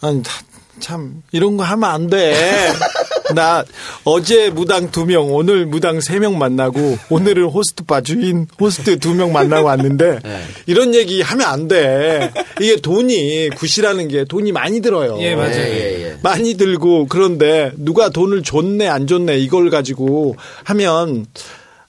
아니 0.00 0.22
다- 0.22 0.32
참 0.80 1.22
이런 1.32 1.56
거 1.56 1.64
하면 1.64 1.90
안 1.90 2.06
돼. 2.08 2.34
나 3.34 3.62
어제 4.04 4.48
무당 4.48 4.90
두 4.90 5.04
명, 5.04 5.34
오늘 5.34 5.66
무당 5.66 6.00
세 6.00 6.18
명 6.18 6.38
만나고 6.38 6.96
오늘은 7.10 7.44
호스트 7.50 7.84
바 7.84 8.00
주인 8.00 8.46
호스트 8.58 8.98
두 9.00 9.12
명 9.14 9.32
만나고 9.32 9.66
왔는데 9.66 10.20
네. 10.24 10.42
이런 10.66 10.94
얘기 10.94 11.20
하면 11.20 11.46
안 11.46 11.68
돼. 11.68 12.32
이게 12.60 12.76
돈이 12.76 13.50
굿이라는 13.50 14.08
게 14.08 14.24
돈이 14.24 14.52
많이 14.52 14.80
들어요. 14.80 15.18
예, 15.20 15.34
맞아요. 15.34 15.56
예, 15.56 16.04
예. 16.12 16.16
많이 16.22 16.54
들고 16.54 17.06
그런데 17.08 17.72
누가 17.76 18.08
돈을 18.08 18.42
줬네 18.44 18.88
안 18.88 19.06
줬네 19.06 19.36
이걸 19.38 19.68
가지고 19.68 20.36
하면 20.64 21.26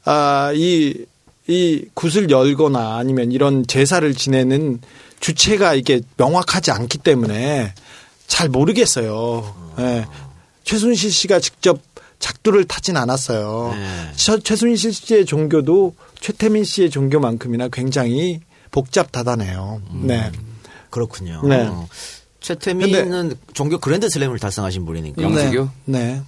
아 0.04 0.52
이 0.56 0.94
이 1.50 1.86
굿을 1.96 2.30
열거나 2.30 2.98
아니면 2.98 3.32
이런 3.32 3.66
제사를 3.66 4.14
지내는 4.14 4.80
주체가 5.20 5.74
이게 5.74 6.00
명확하지 6.16 6.70
않기 6.70 7.00
때문에 7.00 7.74
잘 8.28 8.50
모르겠어요. 8.50 9.74
예. 9.80 10.06
최순실 10.64 11.12
씨가 11.12 11.40
직접 11.40 11.82
작두를 12.20 12.66
타진 12.66 12.98
않았어요. 12.98 13.74
저- 14.16 14.38
최순실 14.40 14.94
씨의 14.94 15.26
종교도 15.26 15.96
최태민 16.20 16.64
씨의 16.64 16.92
종교만큼이나 16.92 17.70
굉장히 17.70 18.42
복잡다단해요. 18.70 19.82
네. 20.04 20.32
그렇군요. 20.92 21.42
네. 21.46 21.66
어. 21.68 21.88
최태민은 22.42 23.36
종교 23.54 23.80
그랜드 23.80 24.08
슬램을 24.08 24.38
달성하신 24.38 24.86
분이니까. 24.86 25.22
네. 25.86 25.98
네. 26.00 26.22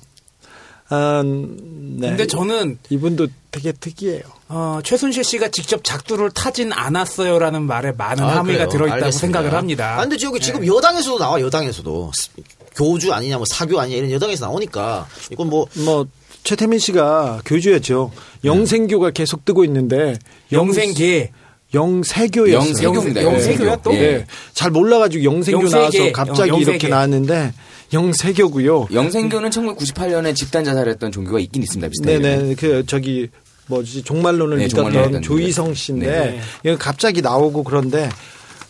아, 0.93 1.23
네. 1.23 2.09
근데 2.09 2.27
저는 2.27 2.77
이분도 2.89 3.27
되게 3.49 3.71
특이해요. 3.71 4.21
어, 4.49 4.79
최순실 4.83 5.23
씨가 5.23 5.47
직접 5.49 5.83
작두를 5.83 6.29
타진 6.31 6.71
않았어요라는 6.73 7.63
말에 7.63 7.93
많은 7.93 8.23
아, 8.23 8.37
함의가 8.37 8.65
그래요? 8.65 8.69
들어있다고 8.69 9.05
알겠습니다. 9.05 9.19
생각을 9.39 9.53
합니다. 9.57 9.97
아, 9.97 10.01
근데 10.01 10.17
저기 10.17 10.39
지금 10.41 10.65
여당에서도 10.67 11.17
나와, 11.19 11.39
여당에서도. 11.39 12.11
스- 12.13 12.29
교주 12.75 13.13
아니냐, 13.13 13.37
뭐 13.37 13.45
사교 13.45 13.79
아니냐, 13.79 13.97
이런 13.97 14.11
여당에서 14.11 14.45
나오니까. 14.47 15.07
이건 15.31 15.49
뭐. 15.49 15.67
뭐 15.85 16.05
최태민 16.43 16.79
씨가 16.79 17.41
교주였죠. 17.45 18.11
영생교가 18.43 19.11
계속 19.11 19.45
뜨고 19.45 19.63
있는데 19.65 20.17
영생계. 20.51 21.31
영세교였어요. 21.73 22.67
영세교입니다. 22.87 23.23
영세교야, 23.23 23.75
또? 23.77 23.93
예. 23.93 24.25
잘 24.53 24.71
몰라가지고 24.71 25.23
영생교 25.23 25.61
영세계. 25.61 25.77
나와서 25.79 26.11
갑자기 26.11 26.51
어, 26.51 26.53
영세계. 26.55 26.71
이렇게 26.71 26.87
나왔는데 26.89 27.53
영세교고요. 27.93 28.87
영생교는 28.93 29.49
1998년에 29.49 30.35
집단 30.35 30.63
자살했던 30.63 31.11
종교가 31.11 31.39
있긴 31.39 31.63
있습니다. 31.63 31.89
비슷하게. 31.89 32.19
네네 32.19 32.55
그 32.55 32.85
저기 32.85 33.29
뭐지 33.67 34.03
종말론을 34.03 34.57
네, 34.57 34.65
믿었던 34.65 35.21
조희성 35.21 35.73
씨인데 35.73 36.07
네. 36.07 36.41
이거 36.63 36.77
갑자기 36.77 37.21
나오고 37.21 37.63
그런데 37.63 38.09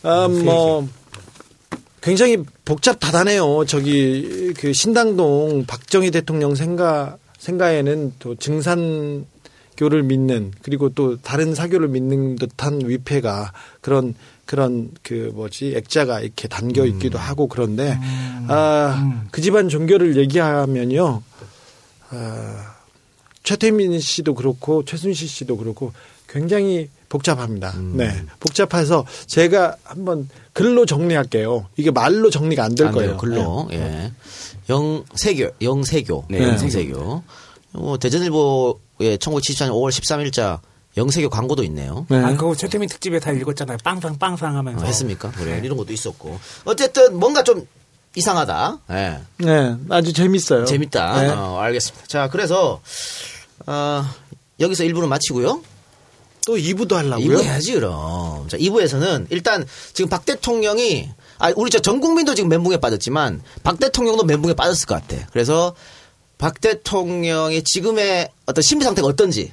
아, 0.04 0.28
뭐 0.28 0.88
굉장히 2.02 2.38
복잡 2.66 3.00
다단해요. 3.00 3.66
저기 3.66 4.54
그 4.58 4.74
신당동 4.74 5.66
박정희 5.66 6.12
대통령 6.12 6.56
생가 6.56 7.18
생가에는 7.38 8.14
또 8.20 8.36
증산 8.36 9.26
교를 9.78 10.04
믿는 10.04 10.52
그리고 10.62 10.90
또 10.90 11.18
다른 11.18 11.56
사교를 11.56 11.88
믿는 11.88 12.36
듯한 12.36 12.82
위패가 12.86 13.54
그런 13.82 14.14
그런 14.52 14.92
그 15.02 15.32
뭐지 15.34 15.76
액자가 15.78 16.20
이렇게 16.20 16.50
담겨 16.50 16.86
있기도 16.86 17.18
하고 17.18 17.48
그런데 17.48 17.98
아그 18.50 19.40
집안 19.40 19.70
종교를 19.70 20.18
얘기하면요. 20.18 21.24
아, 22.10 22.76
최태민 23.44 23.98
씨도 23.98 24.36
그렇고 24.36 24.84
최순실 24.84 25.30
씨도 25.30 25.56
그렇고 25.56 25.94
굉장히 26.28 26.90
복잡합니다. 27.08 27.78
네. 27.94 28.26
복잡해서 28.42 29.06
제가 29.26 29.78
한번 29.86 30.28
글로 30.52 30.86
정리할게요. 30.86 31.68
이게 31.78 31.90
말로 31.90 32.30
정리가 32.30 32.66
안될안 32.66 32.94
거예요. 32.94 33.16
글로. 33.16 33.68
네. 33.70 33.78
예. 33.78 34.12
영세교, 34.70 35.50
영세교. 35.62 36.26
네, 36.30 36.44
영세교. 36.44 37.24
어, 37.72 37.96
대전일보의 38.02 39.18
1974년 39.18 39.70
5월 39.70 39.92
13일자 39.92 40.60
영세교 40.98 41.30
광고도 41.30 41.64
있네요. 41.66 42.06
아, 42.10 42.36
그거 42.36 42.56
최태민 42.56 42.90
특집에 42.90 43.20
다 43.20 43.32
읽었잖아요. 43.32 43.78
빵상 43.84 44.18
빵상 44.20 44.58
하면서. 44.58 44.84
어, 44.84 44.86
했습니까? 44.86 45.32
그래. 45.32 45.62
이런 45.64 45.78
것도 45.78 45.94
있었고. 45.94 46.40
어쨌든 46.66 47.18
뭔가 47.18 47.44
좀 47.44 47.66
이상하다. 48.16 48.80
예. 48.92 49.20
네, 49.38 49.76
아주 49.90 50.12
재밌어요. 50.12 50.66
재밌다. 50.66 51.22
네. 51.22 51.30
어, 51.30 51.60
알겠습니다. 51.60 52.08
자, 52.08 52.30
그래서 52.30 52.82
어, 53.66 54.06
여기서 54.60 54.84
1부는 54.84 55.08
마치고요. 55.08 55.62
또 56.46 56.56
2부도 56.56 56.94
하려고요? 56.94 57.38
2부 57.38 57.44
해야지 57.44 57.74
그럼. 57.74 58.48
자, 58.50 58.58
2부에서는 58.58 59.28
일단 59.30 59.66
지금 59.94 60.10
박 60.10 60.26
대통령이 60.26 61.10
아 61.38 61.54
우리 61.56 61.70
저전 61.72 62.02
국민도 62.02 62.36
지금 62.36 62.50
멘붕에 62.50 62.78
빠졌지만 62.78 63.42
박 63.64 63.80
대통령도 63.80 64.24
멘붕에 64.24 64.54
빠졌을 64.54 64.88
것 64.88 64.96
같아. 64.96 65.26
그래서 65.32 65.76
박 66.38 66.60
대통령의 66.60 67.64
지금의 67.64 68.30
어떤 68.48 68.62
심리 68.64 68.84
상태가 68.84 69.08
어떤지 69.08 69.52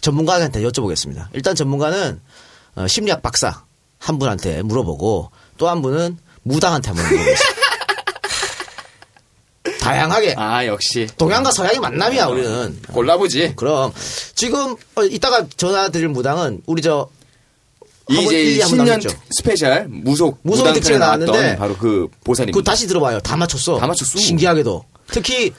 전문가한테 0.00 0.62
여쭤보겠습니다. 0.62 1.28
일단 1.32 1.54
전문가는 1.54 2.20
어, 2.76 2.86
심리학 2.86 3.22
박사 3.22 3.64
한 3.98 4.18
분한테 4.18 4.62
물어보고 4.62 5.30
또 5.58 5.68
한 5.68 5.82
분은 5.82 6.18
무당한테 6.42 6.88
한번 6.90 7.06
물어보겠습니다. 7.06 7.56
다양하게. 9.80 10.34
아, 10.36 10.64
역시. 10.66 11.08
동양과 11.16 11.50
서양의 11.52 11.80
만남이야, 11.80 12.26
우리는. 12.26 12.80
골라보지. 12.92 13.54
그럼. 13.56 13.92
지금, 14.34 14.76
어, 14.94 15.02
이따가 15.04 15.44
전화 15.56 15.88
드릴 15.88 16.08
무당은, 16.08 16.62
우리 16.66 16.82
저, 16.82 17.08
이 18.08 18.24
이제 18.24 18.64
신년 18.64 19.00
스페셜 19.30 19.88
무속 19.88 20.38
무속 20.42 20.72
특집에 20.72 20.98
나왔는데 20.98 21.56
바로 21.56 21.76
그 21.76 22.06
보살입니다. 22.22 22.56
그거 22.56 22.70
다시 22.70 22.86
들어봐요. 22.86 23.18
다 23.18 23.36
맞췄어. 23.36 23.78
다 23.78 23.86
맞췄어. 23.88 24.18
신기하게도. 24.20 24.84
특히, 25.08 25.52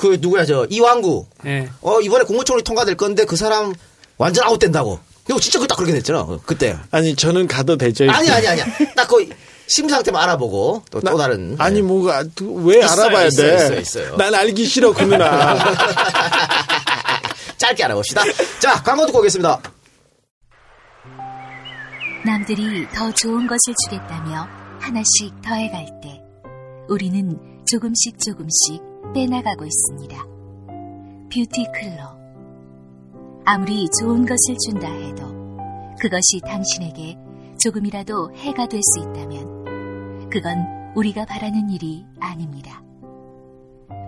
그, 0.00 0.16
누구야, 0.18 0.46
저, 0.46 0.66
이왕구. 0.70 1.26
예. 1.44 1.68
어, 1.82 2.00
이번에 2.00 2.24
공무총리 2.24 2.62
통과될 2.62 2.96
건데 2.96 3.26
그 3.26 3.36
사람 3.36 3.74
완전 4.16 4.46
아웃된다고. 4.46 4.98
이거 5.28 5.38
진짜 5.38 5.58
그딱 5.58 5.76
그렇게 5.76 5.92
됐잖아. 5.92 6.20
어, 6.20 6.40
그때. 6.46 6.76
아니 6.90 7.14
저는 7.14 7.46
가도 7.46 7.76
되죠. 7.76 8.10
아니, 8.10 8.30
아니, 8.30 8.48
아니야. 8.48 8.64
딱 8.96 9.06
그, 9.06 9.28
심리 9.66 9.90
상태만 9.92 10.20
알아보고, 10.22 10.82
또, 10.90 11.00
또 11.00 11.18
다른. 11.18 11.54
아니 11.58 11.82
뭐가 11.82 12.24
왜 12.40 12.78
있어요, 12.78 13.02
알아봐야 13.02 13.26
있어요, 13.26 13.46
돼? 13.50 13.54
있어요, 13.56 13.80
있어요. 13.80 14.16
난 14.16 14.34
알기 14.34 14.64
싫어 14.64 14.92
그 14.92 15.02
누나. 15.02 15.58
짧게 17.58 17.84
알아봅시다. 17.84 18.22
자, 18.58 18.82
광고 18.82 19.04
듣고 19.06 19.18
오겠습니다. 19.18 19.60
남들이 22.24 22.88
더 22.94 23.12
좋은 23.12 23.46
것을 23.46 23.74
주겠다며 23.84 24.48
하나씩 24.80 25.40
더해갈 25.44 25.86
때 26.02 26.20
우리는 26.88 27.38
조금씩 27.66 28.18
조금씩 28.18 28.89
빼나가고 29.12 29.64
있습니다. 29.64 30.16
뷰티 31.32 31.66
클러. 31.72 32.18
아무리 33.44 33.86
좋은 34.00 34.24
것을 34.26 34.56
준다 34.66 34.88
해도 34.88 35.26
그것이 36.00 36.40
당신에게 36.44 37.16
조금이라도 37.58 38.34
해가 38.36 38.66
될 38.66 38.80
수 38.82 39.00
있다면 39.00 40.28
그건 40.30 40.92
우리가 40.94 41.24
바라는 41.24 41.70
일이 41.70 42.04
아닙니다. 42.20 42.82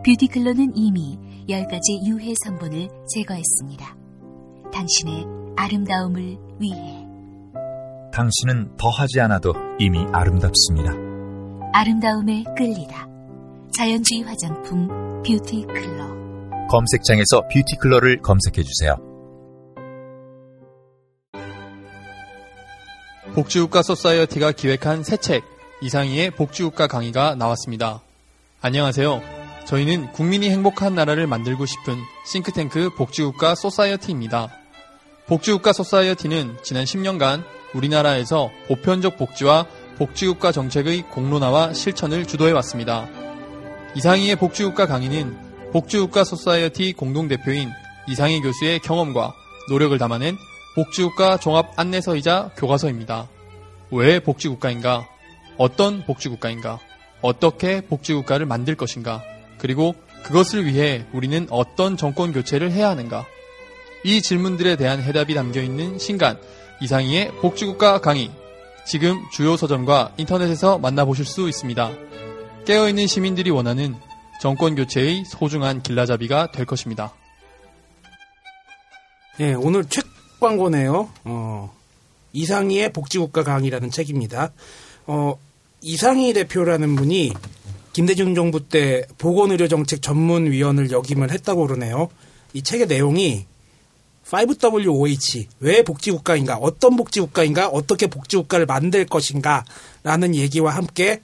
뷰티 0.05 0.29
클러는 0.29 0.73
이미 0.75 1.19
10가지 1.49 2.07
유해 2.07 2.33
성분을 2.45 2.89
제거했습니다. 3.15 3.97
당신의 4.73 5.27
아름다움을 5.57 6.39
위해. 6.61 7.07
당신은 8.13 8.77
더하지 8.77 9.21
않아도 9.21 9.53
이미 9.79 10.05
아름답습니다. 10.13 10.93
아름다움에 11.73 12.45
끌리다. 12.57 13.12
자연주의 13.75 14.23
화장품 14.23 14.87
뷰티 15.23 15.65
컬러. 15.67 16.07
검색창에서 16.69 17.43
뷰티 17.49 17.77
컬러를 17.81 18.21
검색해 18.21 18.63
주세요. 18.63 18.97
복지국가 23.35 23.83
소사이어티가 23.83 24.53
기획한 24.53 25.03
새 25.05 25.17
책 25.17 25.43
이상이의 25.81 26.33
복지국가 26.33 26.87
강의가 26.87 27.35
나왔습니다. 27.35 28.03
안녕하세요. 28.61 29.23
저희는 29.65 30.13
국민이 30.13 30.51
행복한 30.51 30.95
나라를 30.95 31.27
만들고 31.27 31.65
싶은 31.67 31.97
싱크탱크 32.27 32.91
복지국가 32.97 33.55
소사이어티입니다. 33.55 34.49
복지국가 35.27 35.73
소사이어티는 35.73 36.59
지난 36.63 36.85
10년간 36.85 37.43
우리나라에서 37.75 38.51
보편적 38.69 39.17
복지와 39.17 39.67
복지국가 39.97 40.53
정책의 40.53 41.03
공론화와 41.11 41.73
실천을 41.73 42.27
주도해 42.27 42.53
왔습니다. 42.53 43.09
이상이의 43.95 44.37
복지국가 44.37 44.87
강의는 44.87 45.37
복지국가 45.73 46.25
소사이어티 46.25 46.95
공동대표인 46.95 47.71
이상이 48.09 48.41
교수의 48.41 48.79
경험과 48.81 49.35
노력을 49.69 49.97
담아낸 49.99 50.37
복지국가 50.75 51.37
종합 51.37 51.73
안내서이자 51.77 52.53
교과서입니다. 52.57 53.29
왜 53.91 54.21
복지국가인가? 54.21 55.07
어떤 55.59 56.05
복지국가인가? 56.07 56.79
어떻게 57.21 57.83
복지국가를 57.83 58.47
만들 58.47 58.77
것인가? 58.77 59.23
그리고 59.59 59.95
그것을 60.25 60.65
위해 60.65 61.05
우리는 61.13 61.47
어떤 61.51 61.97
정권 61.99 62.33
교체를 62.33 62.73
해야 62.73 62.89
하는가? 62.89 63.27
이 64.05 64.23
질문들에 64.23 64.77
대한 64.77 65.03
해답이 65.03 65.35
담겨 65.35 65.61
있는 65.61 65.99
신간 65.99 66.39
이상희의 66.81 67.33
복지국가 67.43 68.01
강의. 68.01 68.31
지금 68.85 69.21
주요 69.31 69.57
서점과 69.57 70.15
인터넷에서 70.17 70.79
만나보실 70.79 71.25
수 71.25 71.49
있습니다. 71.49 71.93
깨어있는 72.65 73.09
시민들이 73.09 73.51
원하는 73.51 73.97
정권 74.41 74.77
교체의 74.77 75.25
소중한 75.25 75.83
길라잡이가 75.83 76.53
될 76.53 76.65
것입니다. 76.65 77.13
예, 79.41 79.55
오늘 79.55 79.85
책 79.85 80.05
광고네요. 80.41 81.11
어, 81.25 81.75
이상희의 82.33 82.93
복지국가 82.93 83.43
강의라는 83.43 83.91
책입니다. 83.91 84.53
어, 85.07 85.35
이상희 85.81 86.33
대표라는 86.35 86.95
분이 86.95 87.33
김대중 87.93 88.35
정부 88.35 88.69
때 88.69 89.07
보건의료정책 89.19 90.01
전문위원을 90.01 90.93
역임을 90.93 91.31
했다고 91.33 91.67
그러네요. 91.67 92.09
이 92.53 92.63
책의 92.63 92.87
내용이 92.87 93.47
5WOH 94.25 95.47
왜 95.61 95.83
복지국가인가 95.83 96.57
어떤 96.57 96.97
복지국가인가 96.97 97.69
어떻게 97.69 98.07
복지국가를 98.07 98.67
만들 98.67 99.05
것인가 99.05 99.65
라는 100.05 100.35
얘기와 100.35 100.75
함께 100.75 101.21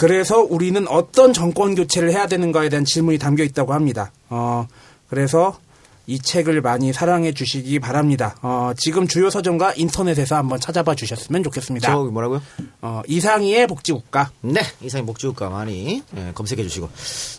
그래서 0.00 0.40
우리는 0.40 0.88
어떤 0.88 1.34
정권 1.34 1.74
교체를 1.74 2.10
해야 2.10 2.26
되는가에 2.26 2.70
대한 2.70 2.86
질문이 2.86 3.18
담겨 3.18 3.44
있다고 3.44 3.74
합니다. 3.74 4.12
어, 4.30 4.66
그래서 5.10 5.58
이 6.06 6.18
책을 6.18 6.62
많이 6.62 6.90
사랑해 6.94 7.34
주시기 7.34 7.80
바랍니다. 7.80 8.34
어, 8.40 8.72
지금 8.78 9.06
주요 9.06 9.28
서점과 9.28 9.74
인터넷에서 9.76 10.36
한번 10.36 10.58
찾아봐 10.58 10.94
주셨으면 10.94 11.42
좋겠습니다. 11.42 11.92
저기 11.92 12.10
뭐라고요? 12.12 12.40
어, 12.80 13.02
이상희의 13.08 13.66
복지국가. 13.66 14.30
네, 14.40 14.62
이상희 14.80 15.04
복지국가 15.04 15.50
많이 15.50 16.02
예, 16.16 16.32
검색해 16.34 16.62
주시고. 16.62 16.88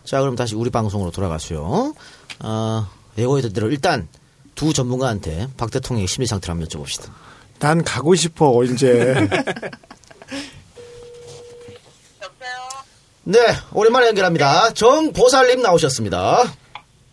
자, 0.04 0.20
그럼 0.20 0.36
다시 0.36 0.54
우리 0.54 0.70
방송으로 0.70 1.10
돌아가서요. 1.10 1.96
어, 2.42 2.88
예고했던 3.18 3.54
대로 3.54 3.72
일단 3.72 4.08
두 4.54 4.72
전문가한테 4.72 5.48
박 5.58 5.72
대통령의 5.72 6.08
심리 6.08 6.28
상태를 6.28 6.52
한번 6.54 6.68
여쭤봅시다. 6.68 7.10
난 7.58 7.84
가고 7.84 8.14
싶어 8.14 8.64
이제. 8.66 9.16
네, 13.24 13.40
오랜만에 13.74 14.08
연결합니다. 14.08 14.74
정보살님 14.74 15.62
나오셨습니다. 15.62 16.44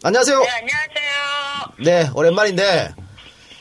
안녕하세요. 0.03 0.41
네, 0.41 0.49
안녕하세요. 0.51 1.75
네, 1.81 2.11
오랜만인데. 2.15 2.95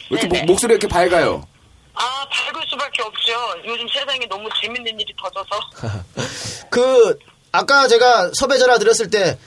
왜 0.09 0.19
이렇게 0.19 0.27
목- 0.27 0.45
목소리 0.45 0.73
이렇게 0.73 0.87
밝아요? 0.87 1.45
아, 1.93 2.25
밝을 2.29 2.61
수밖에 2.69 3.01
없죠. 3.01 3.33
요즘 3.65 3.85
세상에 3.89 4.25
너무 4.27 4.47
재밌는 4.61 4.97
일이 4.99 5.13
터져서. 5.21 5.59
그, 6.69 7.17
아까 7.51 7.87
제가 7.87 8.31
섭외 8.33 8.57
전화 8.57 8.77
드렸을 8.77 9.09
때 9.09 9.37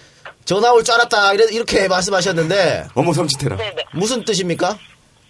전화 0.45 0.73
올 0.73 0.83
줄 0.85 0.95
알았다. 0.95 1.33
이래- 1.35 1.53
이렇게 1.53 1.89
말씀하셨는데. 1.89 2.89
어머, 2.95 3.13
섬찟해라. 3.13 3.57
네네. 3.57 3.85
무슨 3.93 4.25
뜻입니까? 4.25 4.77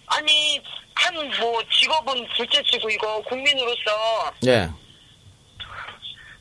아니, 0.07 0.59
한 0.95 1.15
뭐 1.39 1.61
직업은 1.79 2.13
둘째 2.35 2.61
치고 2.69 2.89
이거 2.89 3.21
국민으로서 3.29 4.31
예. 4.47 4.69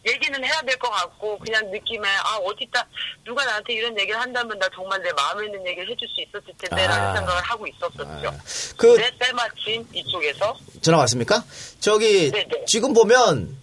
얘기는 0.07 0.45
해야 0.45 0.61
될 0.63 0.79
것 0.79 0.89
같고 0.91 1.39
그냥 1.39 1.71
느낌에 1.71 2.09
아 2.09 2.37
어디다 2.39 2.87
누가 3.25 3.45
나한테 3.45 3.75
이런 3.75 3.99
얘기를 3.99 4.19
한다면 4.19 4.59
나 4.59 4.67
정말 4.75 5.03
내 5.03 5.13
마음에 5.13 5.45
있는 5.47 5.67
얘기를 5.67 5.91
해줄 5.91 6.09
수 6.09 6.21
있었을 6.23 6.55
텐데라는 6.59 7.07
아. 7.09 7.15
생각을 7.17 7.43
하고 7.43 7.67
있었었죠. 7.67 8.35
그- 8.79 8.97
네, 8.97 9.11
때마침 9.19 9.87
이쪽에서 9.93 10.57
전화 10.81 10.99
왔습니까? 11.01 11.45
저기, 11.81 12.31
네네. 12.31 12.65
지금 12.67 12.95
보면 12.95 13.57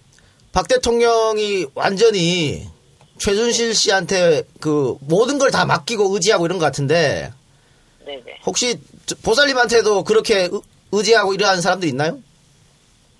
박 0.52 0.68
대통령이 0.68 1.66
완전히 1.74 2.68
최순실 3.18 3.74
씨한테 3.74 4.44
그 4.60 4.96
모든 5.00 5.38
걸 5.38 5.50
다 5.50 5.64
맡기고 5.64 6.14
의지하고 6.14 6.46
이런 6.46 6.58
것 6.58 6.64
같은데 6.66 7.32
네네 8.06 8.38
혹시 8.46 8.78
저- 9.06 9.16
보살님한테도 9.24 10.04
그렇게 10.04 10.44
의- 10.44 10.50
의지하고 10.92 11.34
이러한 11.34 11.60
사람들 11.60 11.88
있나요? 11.88 12.18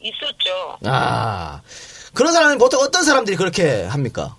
있었죠. 0.01 0.79
아 0.85 1.61
그런 2.19 2.33
사람이 2.33 2.59
보통 2.59 2.81
어떤 2.81 3.05
사람들이 3.05 3.37
그렇게 3.37 3.85
합니까? 3.85 4.35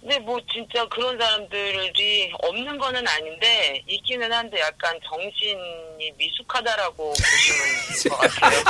근데 0.00 0.20
뭐 0.20 0.38
진짜 0.52 0.86
그런 0.88 1.18
사람들이 1.18 2.32
없는 2.40 2.78
거는 2.78 3.08
아닌데 3.08 3.82
있기는 3.88 4.32
한데 4.32 4.60
약간 4.60 4.96
정신이 5.04 6.12
미숙하다라고 6.16 7.12
보시면 7.12 8.20
될것 8.20 8.40
같아요. 8.40 8.60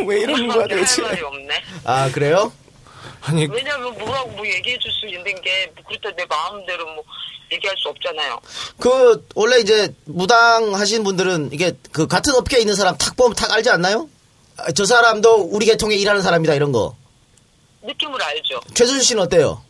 왜 0.08 0.20
이러는 0.20 0.48
거야, 0.48 0.60
할 0.62 0.68
도대체? 0.68 1.02
말이 1.02 1.20
없네. 1.20 1.62
아 1.84 2.10
그래요? 2.10 2.50
아니 3.20 3.46
왜냐면 3.46 3.92
뭐라고 3.98 4.30
뭐 4.30 4.46
얘기해 4.46 4.78
줄 4.78 4.90
수 4.92 5.06
있는 5.06 5.24
게 5.42 5.70
그렇다 5.86 6.10
내 6.16 6.24
마음대로 6.24 6.86
뭐 6.94 7.04
얘기할 7.52 7.76
수 7.76 7.90
없잖아요. 7.90 8.40
그 8.80 9.26
원래 9.34 9.58
이제 9.58 9.94
무당 10.06 10.74
하신 10.74 11.04
분들은 11.04 11.50
이게 11.52 11.72
그 11.92 12.06
같은 12.06 12.34
업계에 12.34 12.60
있는 12.60 12.74
사람 12.74 12.96
탁 12.96 13.14
보면 13.14 13.34
탁 13.34 13.52
알지 13.52 13.68
않나요? 13.68 14.08
아, 14.56 14.70
저 14.72 14.84
사람도 14.84 15.48
우리 15.50 15.66
계통에 15.66 15.94
일하는 15.96 16.22
사람이다 16.22 16.54
이런 16.54 16.72
거. 16.72 16.94
느낌을 17.82 18.22
알죠. 18.22 18.60
최순실 18.74 19.04
씨는 19.04 19.22
어때요? 19.24 19.62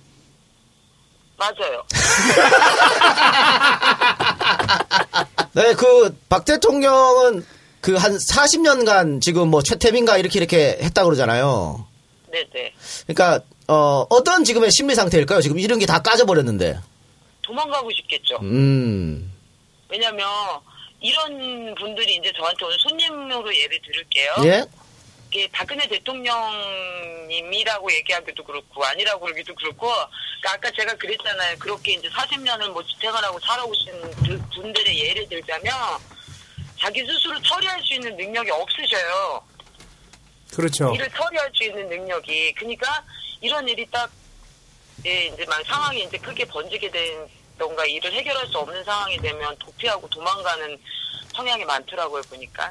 맞아요. 1.36 1.82
네, 5.54 5.74
그 5.74 6.10
박 6.28 6.44
대통령은 6.44 7.44
그 7.80 7.96
한 7.96 8.16
40년간 8.16 9.20
지금 9.20 9.48
뭐 9.48 9.62
최태민가 9.62 10.16
이렇게 10.18 10.38
이렇게 10.38 10.78
했다 10.80 11.04
그러잖아요. 11.04 11.86
네 12.32 12.44
네. 12.52 12.72
그러니까 13.06 13.40
어 13.68 14.06
어떤 14.10 14.44
지금의 14.44 14.70
심리 14.72 14.94
상태일까요? 14.94 15.40
지금 15.42 15.58
이런 15.58 15.78
게 15.78 15.86
다 15.86 16.00
까져 16.00 16.24
버렸는데. 16.24 16.78
도망가고 17.42 17.90
싶겠죠. 17.92 18.38
음. 18.42 19.30
왜냐면 19.90 20.26
이런 21.04 21.74
분들이 21.74 22.14
이제 22.14 22.32
저한테 22.34 22.64
오늘 22.64 22.78
손님으로 22.78 23.54
예를 23.54 23.78
들을게요. 23.82 24.34
예? 24.44 24.64
이게 25.28 25.46
박근혜 25.52 25.86
대통령님이라고 25.86 27.92
얘기하기도 27.92 28.42
그렇고 28.42 28.82
아니라고 28.82 29.20
그러기도 29.20 29.54
그렇고 29.54 29.88
그러니까 29.88 30.54
아까 30.54 30.70
제가 30.70 30.94
그랬잖아요. 30.94 31.58
그렇게 31.58 31.92
이제 31.92 32.08
40년을 32.08 32.70
뭐 32.70 32.82
지탱을 32.82 33.22
하고 33.22 33.38
살아오신 33.38 33.92
그 34.24 34.42
분들의 34.54 34.98
예를 34.98 35.28
들자면 35.28 35.74
자기 36.80 37.04
스스로 37.04 37.38
처리할 37.42 37.82
수 37.82 37.92
있는 37.94 38.16
능력이 38.16 38.50
없으셔요. 38.50 39.44
그렇죠. 40.54 40.90
일을 40.94 41.10
처리할 41.10 41.50
수 41.52 41.64
있는 41.64 41.86
능력이. 41.86 42.54
그러니까 42.54 43.04
이런 43.42 43.68
일이 43.68 43.86
딱 43.90 44.10
예, 45.04 45.26
이제 45.26 45.44
막 45.44 45.62
상황이 45.66 46.02
이제 46.02 46.16
크게 46.16 46.46
번지게 46.46 46.90
된 46.90 47.28
던가 47.58 47.84
일을 47.86 48.12
해결할 48.12 48.46
수 48.48 48.58
없는 48.58 48.82
상황이 48.84 49.16
되면 49.18 49.56
도피하고 49.58 50.08
도망가는 50.08 50.78
성향이 51.34 51.64
많더라고요 51.64 52.22
보니까. 52.22 52.70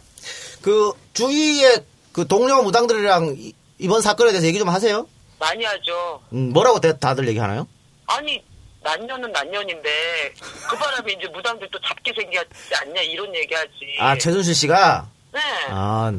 그 0.61 0.91
주위에 1.13 1.83
그 2.11 2.27
동료 2.27 2.61
무당들이랑 2.63 3.35
이- 3.37 3.53
이번 3.79 4.01
사건에 4.01 4.31
대해서 4.31 4.47
얘기 4.47 4.59
좀 4.59 4.69
하세요. 4.69 5.07
많이 5.39 5.63
하죠. 5.65 6.21
음, 6.31 6.51
뭐라고 6.53 6.79
다- 6.79 6.97
다들 6.97 7.27
얘기하나요? 7.27 7.67
아니 8.05 8.41
난년은 8.81 9.31
난년인데 9.31 10.33
그 10.69 10.77
바람에 10.77 11.13
이제 11.13 11.27
무당들 11.27 11.67
또 11.71 11.79
잡게 11.81 12.13
생겼지 12.13 12.75
않냐 12.81 13.01
이런 13.01 13.33
얘기하지. 13.35 13.71
아 13.99 14.17
최순실 14.17 14.53
씨가 14.55 15.07
네. 15.31 15.39
아 15.69 16.11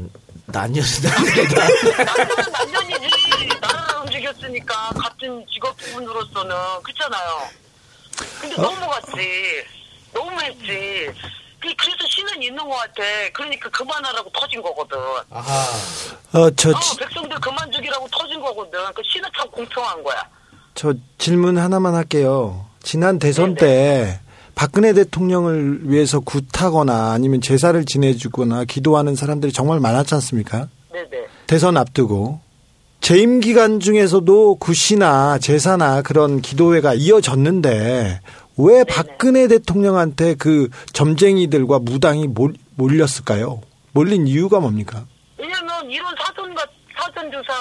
난년이다. 0.47 1.09
난년은 2.05 2.53
난년이지. 2.53 3.49
나라를 3.61 3.97
움직였으니까 4.01 4.91
같은 5.01 5.47
직업 5.53 5.77
부분으로서는 5.77 6.55
그렇잖아요. 6.83 7.49
근데 8.41 8.57
넘어갔지. 8.57 9.13
너무 10.13 10.31
했지. 10.41 11.11
그- 11.61 11.75
그래서 11.77 11.99
신은 12.09 12.43
있는 12.43 12.63
것 12.69 12.75
같아. 12.77 13.03
그러니까 13.33 13.69
그만하라고 13.71 14.31
터진 14.31 14.61
거거든. 14.63 14.99
어, 14.99 16.51
저, 16.57 16.71
어, 16.71 16.81
지- 16.81 16.97
백성들 16.99 17.41
그만 17.41 17.71
죽이라고 17.73 18.07
터진 18.13 18.41
거거든. 18.41 18.79
그 18.95 19.03
신은 19.05 19.29
참 19.37 19.49
공평한 19.51 20.03
거야. 20.03 20.23
저 20.75 20.93
질문 21.19 21.57
하나만 21.59 21.95
할게요. 21.95 22.67
지난 22.83 23.19
대선 23.19 23.55
때 23.55 24.21
박근혜 24.55 24.93
대통령을 24.93 25.91
위해서 25.91 26.21
굿하거나 26.21 27.13
아니면 27.13 27.41
제사를 27.41 27.83
지내주거나 27.87 28.65
기도하는 28.65 29.15
사람들이 29.17 29.53
정말 29.53 29.81
많았지 29.81 30.15
않습니까? 30.17 30.69
네네. 30.93 31.27
대선 31.47 31.77
앞두고. 31.77 32.41
재임 33.05 33.41
기간 33.41 33.81
중에서도 33.81 34.55
굿이나 34.55 35.39
제사나 35.39 36.01
그런 36.01 36.41
기도회가 36.41 36.95
이어졌는데 36.95 38.23
왜 38.57 38.85
박근혜 38.85 39.47
대통령한테 39.47 40.35
그 40.37 40.71
점쟁이들과 40.95 41.81
무당이 41.81 42.29
몰, 42.29 42.55
몰렸을까요? 42.77 43.61
몰린 43.93 44.27
이유가 44.27 44.59
뭡니까? 44.59 45.05
왜냐면 45.37 45.91
이런 45.91 46.15
사전과 46.19 46.65
사전조사 46.99 47.53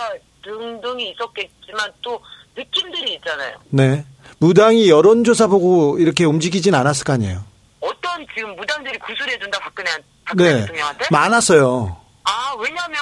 등등이 0.45 1.11
있었겠지만 1.11 1.91
또 2.01 2.17
느낌들이 2.55 3.15
있잖아요. 3.15 3.57
네. 3.69 4.05
무당이 4.39 4.89
여론조사 4.89 5.47
보고 5.47 5.99
이렇게 5.99 6.23
움직이진 6.23 6.73
않았을 6.73 7.03
거 7.03 7.11
아니에요. 7.11 7.43
어떤 7.81 8.25
지금 8.33 8.55
무당들이 8.55 8.97
구술해준다 8.97 9.59
박근혜 9.59 9.91
박근혜 10.23 10.53
네. 10.53 10.59
대통령한테? 10.61 11.05
많았어요. 11.11 11.97
아 12.23 12.55
왜냐면 12.57 12.97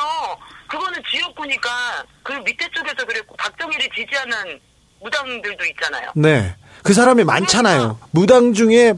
그거는 0.71 1.03
지역구니까 1.11 1.69
그 2.23 2.31
밑에 2.31 2.65
쪽에서 2.73 3.05
그랬고 3.05 3.35
박정희를 3.35 3.89
지지하는 3.93 4.59
무당들도 5.01 5.65
있잖아요. 5.65 6.11
네. 6.15 6.55
그 6.83 6.93
사람이 6.93 7.25
많잖아요. 7.25 7.99
무당 8.11 8.53
중에 8.53 8.93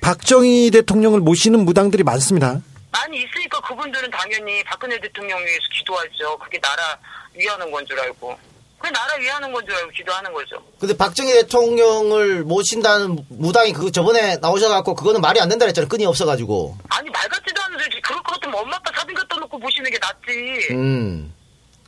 박정희 0.00 0.70
대통령을 0.72 1.20
모시는 1.20 1.64
무당들이 1.64 2.02
많습니다. 2.02 2.60
많이 2.90 3.18
있으니까 3.22 3.60
그분들은 3.60 4.10
당연히 4.10 4.64
박근혜 4.64 4.98
대통령 5.00 5.38
위해서 5.38 5.60
기도하죠. 5.78 6.36
그게 6.38 6.58
나라 6.60 6.98
위하는 7.34 7.70
건 7.70 7.86
줄 7.86 7.98
알고. 8.00 8.36
그게 8.82 8.90
나라 8.92 9.14
위하는 9.20 9.52
건 9.52 9.64
줄 9.64 9.74
알고 9.76 9.90
기도하는 9.92 10.32
거죠. 10.32 10.56
근데 10.80 10.96
박정희 10.96 11.32
대통령을 11.32 12.42
모신다는 12.42 13.24
무당이 13.28 13.72
그 13.72 13.92
저번에 13.92 14.36
나오셔갖고 14.38 14.94
그거는 14.96 15.20
말이 15.20 15.40
안 15.40 15.48
된다 15.48 15.64
그랬잖아요. 15.64 15.88
끈이 15.88 16.04
없어가지고. 16.04 16.76
아니 16.90 17.08
말 17.10 17.28
같지도 17.28 17.62
않은 17.62 17.78
소리 17.78 18.00
그럴 18.00 18.20
것 18.24 18.34
같으면 18.34 18.56
엄마 18.58 18.76
아빠 18.76 18.90
사진 18.98 19.14
갖다 19.14 19.36
놓고 19.36 19.56
모시는 19.58 19.88
게 19.90 19.98
낫지. 19.98 20.72
음. 20.72 21.32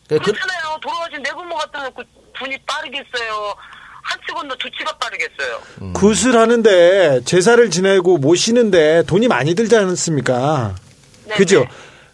그, 0.09 0.18
그, 0.18 0.24
그렇잖아요. 0.32 0.78
돌아가신 0.80 1.22
내 1.22 1.30
부모 1.32 1.57
갖다 1.57 1.82
놓고 1.82 2.03
분이 2.38 2.57
빠르겠어요. 2.66 3.55
한치 4.03 4.26
건너 4.34 4.55
두 4.57 4.70
치가 4.70 4.92
빠르겠어요. 4.99 5.62
음. 5.82 5.92
구슬하는데 5.95 7.22
제사를 7.24 7.70
지내고 7.70 8.18
모시는데 8.18 9.03
돈이 9.07 9.28
많이 9.28 9.55
들지 9.55 9.74
않습니까? 9.76 10.74
네네. 11.24 11.36
그죠? 11.36 11.66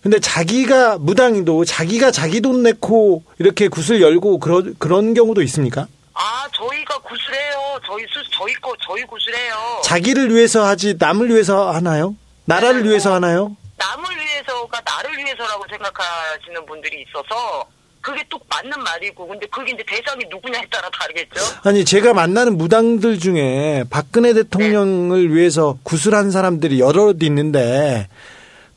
근데 0.02 0.18
자기가 0.18 0.98
무당도 0.98 1.64
자기가 1.64 2.10
자기 2.10 2.40
돈 2.40 2.62
내고 2.62 3.22
이렇게 3.38 3.68
구슬 3.68 4.00
열고 4.00 4.38
그런 4.38 4.74
그런 4.78 5.12
경우도 5.14 5.42
있습니까? 5.42 5.86
아, 6.14 6.46
저희가 6.54 6.98
구슬해요. 6.98 7.80
저희 7.86 8.02
수, 8.04 8.22
저희 8.32 8.52
거, 8.54 8.74
저희 8.86 9.02
구슬해요. 9.04 9.54
자기를 9.84 10.34
위해서 10.34 10.64
하지 10.66 10.94
남을 10.98 11.30
위해서 11.30 11.70
하나요? 11.70 12.14
나라를 12.46 12.84
위해서 12.84 13.14
하나요? 13.14 13.56
남을 13.76 14.04
위해서가 14.16 14.80
나를 14.84 15.16
위해서라고 15.18 15.64
생각하시는 15.70 16.66
분들이 16.66 17.04
있어서 17.08 17.66
그게 18.02 18.22
또 18.30 18.38
맞는 18.48 18.70
말이고 18.82 19.26
근데 19.28 19.46
그게 19.48 19.72
이제 19.72 19.84
대상이 19.86 20.24
누구냐에 20.30 20.62
따라 20.70 20.88
다르겠죠. 20.90 21.40
아니 21.64 21.84
제가 21.84 22.14
만나는 22.14 22.56
무당들 22.56 23.18
중에 23.18 23.84
박근혜 23.90 24.32
대통령을 24.32 25.34
위해서 25.34 25.78
구슬한 25.82 26.30
사람들이 26.30 26.80
여럿 26.80 27.22
있는데 27.22 28.08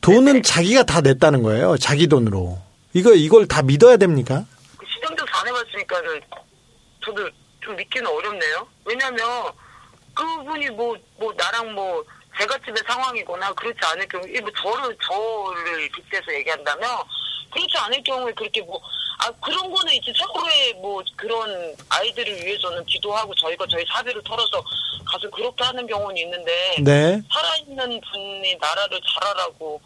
돈은 0.04 0.42
자기가 0.42 0.82
다 0.82 1.00
냈다는 1.00 1.42
거예요. 1.42 1.78
자기 1.78 2.06
돈으로. 2.06 2.58
이거 2.92 3.14
이걸 3.14 3.48
다 3.48 3.62
믿어야 3.62 3.96
됩니까? 3.96 4.44
그 4.76 4.86
시정조사 4.86 5.40
안 5.40 5.48
해봤으니까는 5.48 6.20
저도 7.02 7.30
좀 7.60 7.74
믿기는 7.74 8.06
어렵네요. 8.06 8.68
왜냐면 8.84 9.18
그분이 10.14 10.68
뭐, 10.70 10.94
뭐 11.18 11.32
나랑 11.36 11.72
뭐 11.74 12.04
제갓집의 12.38 12.82
상황이거나 12.86 13.52
그렇지 13.54 13.78
않을 13.82 14.06
경우, 14.08 14.26
뭐 14.26 14.50
저를, 14.52 14.96
저를 15.00 15.88
빗대서 15.90 16.34
얘기한다면 16.34 16.88
그렇지 17.54 17.76
않을 17.76 18.02
경우에 18.02 18.32
그렇게 18.32 18.60
뭐, 18.62 18.80
아, 19.18 19.30
그런 19.40 19.70
거는 19.70 19.94
이제 19.94 20.12
서로의 20.16 20.74
뭐 20.74 21.02
그런 21.16 21.74
아이들을 21.88 22.44
위해서는 22.44 22.84
기도하고 22.84 23.34
저희가 23.36 23.64
저희 23.70 23.84
사비를 23.88 24.22
털어서 24.24 24.62
가서 25.04 25.30
그렇게 25.30 25.62
하는 25.62 25.86
경우는 25.86 26.16
있는데 26.18 26.76
네. 26.80 27.22
살아있는 27.32 28.00
분이 28.00 28.56
나라를 28.60 29.00
잘하라고 29.14 29.80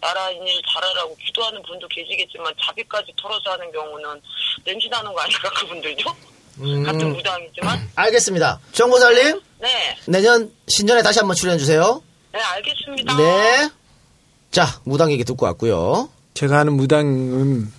나라 0.00 0.30
일 0.30 0.60
잘하라고 0.70 1.16
기도하는 1.16 1.62
분도 1.62 1.88
계시겠지만 1.88 2.52
자비까지 2.62 3.12
털어서 3.16 3.52
하는 3.52 3.72
경우는 3.72 4.20
냄새 4.62 4.86
나는 4.88 5.10
거 5.14 5.20
아닐까 5.20 5.48
그분들도 5.50 6.04
같은 6.84 7.12
무당이지만 7.14 7.90
알겠습니다. 7.96 8.60
정보살님, 8.72 9.40
네, 9.60 9.96
내년 10.06 10.52
신년에 10.68 11.02
다시 11.02 11.20
한번 11.20 11.34
출연해 11.34 11.58
주세요. 11.58 12.02
네 12.32 12.38
알겠습니다. 12.38 13.16
네. 13.16 13.70
자, 14.50 14.66
무당 14.84 15.10
얘기 15.10 15.24
듣고 15.24 15.46
왔고요. 15.46 16.10
제가 16.34 16.60
아는 16.60 16.74
무당은 16.74 17.70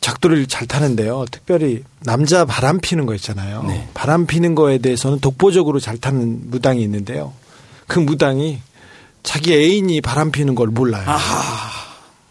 작두를 0.00 0.46
잘 0.46 0.66
타는데요. 0.66 1.24
특별히 1.30 1.82
남자 2.00 2.44
바람 2.44 2.78
피는 2.78 3.06
거 3.06 3.14
있잖아요. 3.14 3.64
바람 3.94 4.26
피는 4.26 4.54
거에 4.54 4.78
대해서는 4.78 5.18
독보적으로 5.20 5.80
잘 5.80 5.98
타는 5.98 6.50
무당이 6.50 6.80
있는데요. 6.82 7.32
그 7.86 7.98
무당이 7.98 8.60
자기 9.22 9.54
애인이 9.54 10.00
바람 10.00 10.30
피는 10.30 10.54
걸 10.54 10.68
몰라요. 10.68 11.04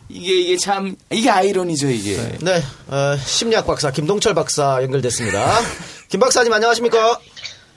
이게 0.08 0.40
이게 0.40 0.58
참 0.58 0.96
이게 1.10 1.30
아이러니죠 1.30 1.90
이게. 1.90 2.16
네, 2.42 2.64
어, 2.88 3.18
심리학 3.26 3.66
박사 3.66 3.92
김동철 3.92 4.36
박사 4.36 4.82
연결됐습니다. 4.84 5.60
김 6.08 6.20
박사님 6.20 6.54
안녕하십니까? 6.54 7.20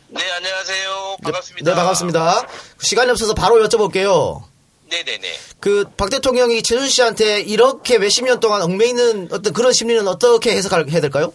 네, 0.09 0.21
안녕하세요. 0.37 1.17
반갑습니다. 1.23 1.71
네, 1.71 1.75
반갑습니다. 1.75 2.47
시간이 2.81 3.11
없어서 3.11 3.35
바로 3.35 3.67
여쭤볼게요. 3.67 4.43
네네네. 4.89 5.39
그 5.61 5.85
박 5.97 6.11
대통령이 6.11 6.63
최순실 6.63 6.91
씨한테 6.93 7.41
이렇게 7.41 7.99
몇십 7.99 8.25
년 8.25 8.39
동안 8.41 8.63
얽매이는 8.63 9.29
어떤 9.33 9.53
그런 9.53 9.73
심리는 9.73 10.07
어떻게 10.07 10.53
해석해야 10.53 11.01
될까요? 11.01 11.33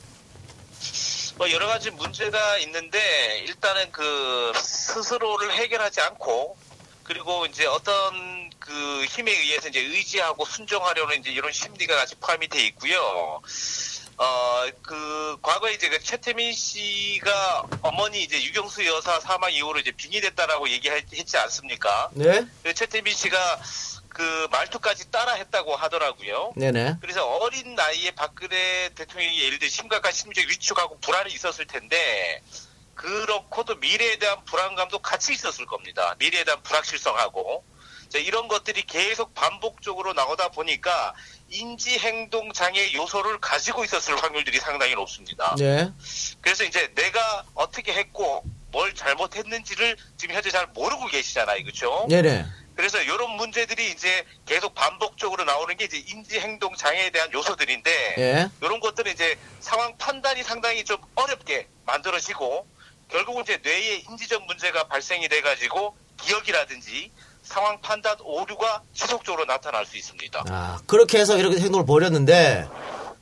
뭐 1.37 1.51
여러 1.51 1.67
가지 1.67 1.89
문제가 1.91 2.57
있는데 2.59 3.43
일단은 3.47 3.91
그 3.91 4.51
스스로를 4.55 5.51
해결하지 5.53 5.99
않고 6.01 6.55
그리고 7.03 7.45
이제 7.47 7.65
어떤 7.65 8.49
그 8.59 9.05
힘에 9.09 9.31
의해서 9.31 9.67
이제 9.69 9.79
의지하고 9.79 10.45
순종하려는 10.45 11.19
이제 11.19 11.31
이런 11.31 11.51
심리가 11.51 11.95
같이 11.95 12.15
포함이 12.15 12.47
돼 12.47 12.65
있고요. 12.67 13.41
어, 14.21 14.69
그, 14.83 15.35
과거에 15.41 15.73
이제 15.73 15.89
그 15.89 15.99
최태민 15.99 16.53
씨가 16.53 17.67
어머니 17.81 18.21
이제 18.21 18.39
유경수 18.43 18.85
여사 18.85 19.19
사망 19.19 19.51
이후로 19.51 19.79
이제 19.79 19.91
빙의됐다라고 19.91 20.69
얘기했지 20.69 21.37
않습니까? 21.39 22.11
네. 22.13 22.45
그 22.61 22.71
최태민 22.75 23.15
씨가 23.15 23.59
그 24.09 24.47
말투까지 24.51 25.09
따라 25.09 25.33
했다고 25.33 25.75
하더라고요. 25.75 26.53
네네. 26.55 26.97
그래서 27.01 27.25
어린 27.25 27.73
나이에 27.73 28.11
박근혜 28.11 28.89
대통령이 28.93 29.41
예를 29.43 29.57
들어 29.57 29.67
심각한 29.69 30.11
심리적 30.11 30.47
위축하고 30.49 30.99
불안이 30.99 31.33
있었을 31.33 31.65
텐데 31.65 32.43
그렇고도 32.93 33.77
미래에 33.77 34.19
대한 34.19 34.45
불안감도 34.45 34.99
같이 34.99 35.33
있었을 35.33 35.65
겁니다. 35.65 36.15
미래에 36.19 36.43
대한 36.43 36.61
불확실성하고 36.61 37.63
자, 38.11 38.19
이런 38.19 38.49
것들이 38.49 38.83
계속 38.83 39.33
반복적으로 39.33 40.11
나오다 40.11 40.49
보니까 40.49 41.15
인지 41.51 41.99
행동 41.99 42.51
장애 42.53 42.93
요소를 42.93 43.39
가지고 43.39 43.83
있었을 43.83 44.21
확률들이 44.21 44.57
상당히 44.59 44.95
높습니다. 44.95 45.53
네. 45.57 45.91
그래서 46.39 46.63
이제 46.63 46.91
내가 46.95 47.43
어떻게 47.53 47.93
했고 47.93 48.43
뭘 48.71 48.95
잘못했는지를 48.95 49.97
지금 50.17 50.35
현재 50.35 50.49
잘 50.49 50.67
모르고 50.67 51.07
계시잖아요, 51.07 51.61
그렇죠? 51.63 52.07
네네. 52.09 52.45
그래서 52.73 53.01
이런 53.01 53.31
문제들이 53.31 53.91
이제 53.91 54.25
계속 54.45 54.73
반복적으로 54.73 55.43
나오는 55.43 55.75
게 55.75 55.85
이제 55.85 56.01
인지 56.07 56.39
행동 56.39 56.73
장애에 56.73 57.09
대한 57.09 57.31
요소들인데 57.33 58.15
예. 58.17 58.49
이런 58.61 58.79
것들은 58.79 59.11
이제 59.11 59.37
상황 59.59 59.95
판단이 59.97 60.41
상당히 60.43 60.85
좀 60.85 60.97
어렵게 61.15 61.67
만들어지고 61.85 62.65
결국은 63.09 63.43
이제 63.43 63.59
뇌에 63.61 64.03
인지적 64.09 64.45
문제가 64.45 64.85
발생이 64.87 65.27
돼 65.27 65.41
가지고 65.41 65.97
기억이라든지 66.21 67.11
상황 67.51 67.79
판단 67.81 68.15
오류가 68.21 68.81
지속적으로 68.93 69.43
나타날 69.45 69.85
수 69.85 69.97
있습니다. 69.97 70.45
아, 70.49 70.79
그렇게 70.87 71.19
해서 71.19 71.37
이렇게 71.37 71.59
행동을 71.59 71.85
벌였는데 71.85 72.67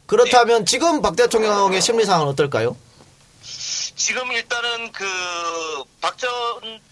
그렇다면 0.06 0.66
지금 0.66 1.02
박 1.02 1.16
대통령의 1.16 1.82
심리 1.82 2.06
상황은 2.06 2.28
어떨까요? 2.28 2.78
지금 3.42 4.32
일단은 4.32 4.92
그 4.92 5.06
박전 6.00 6.30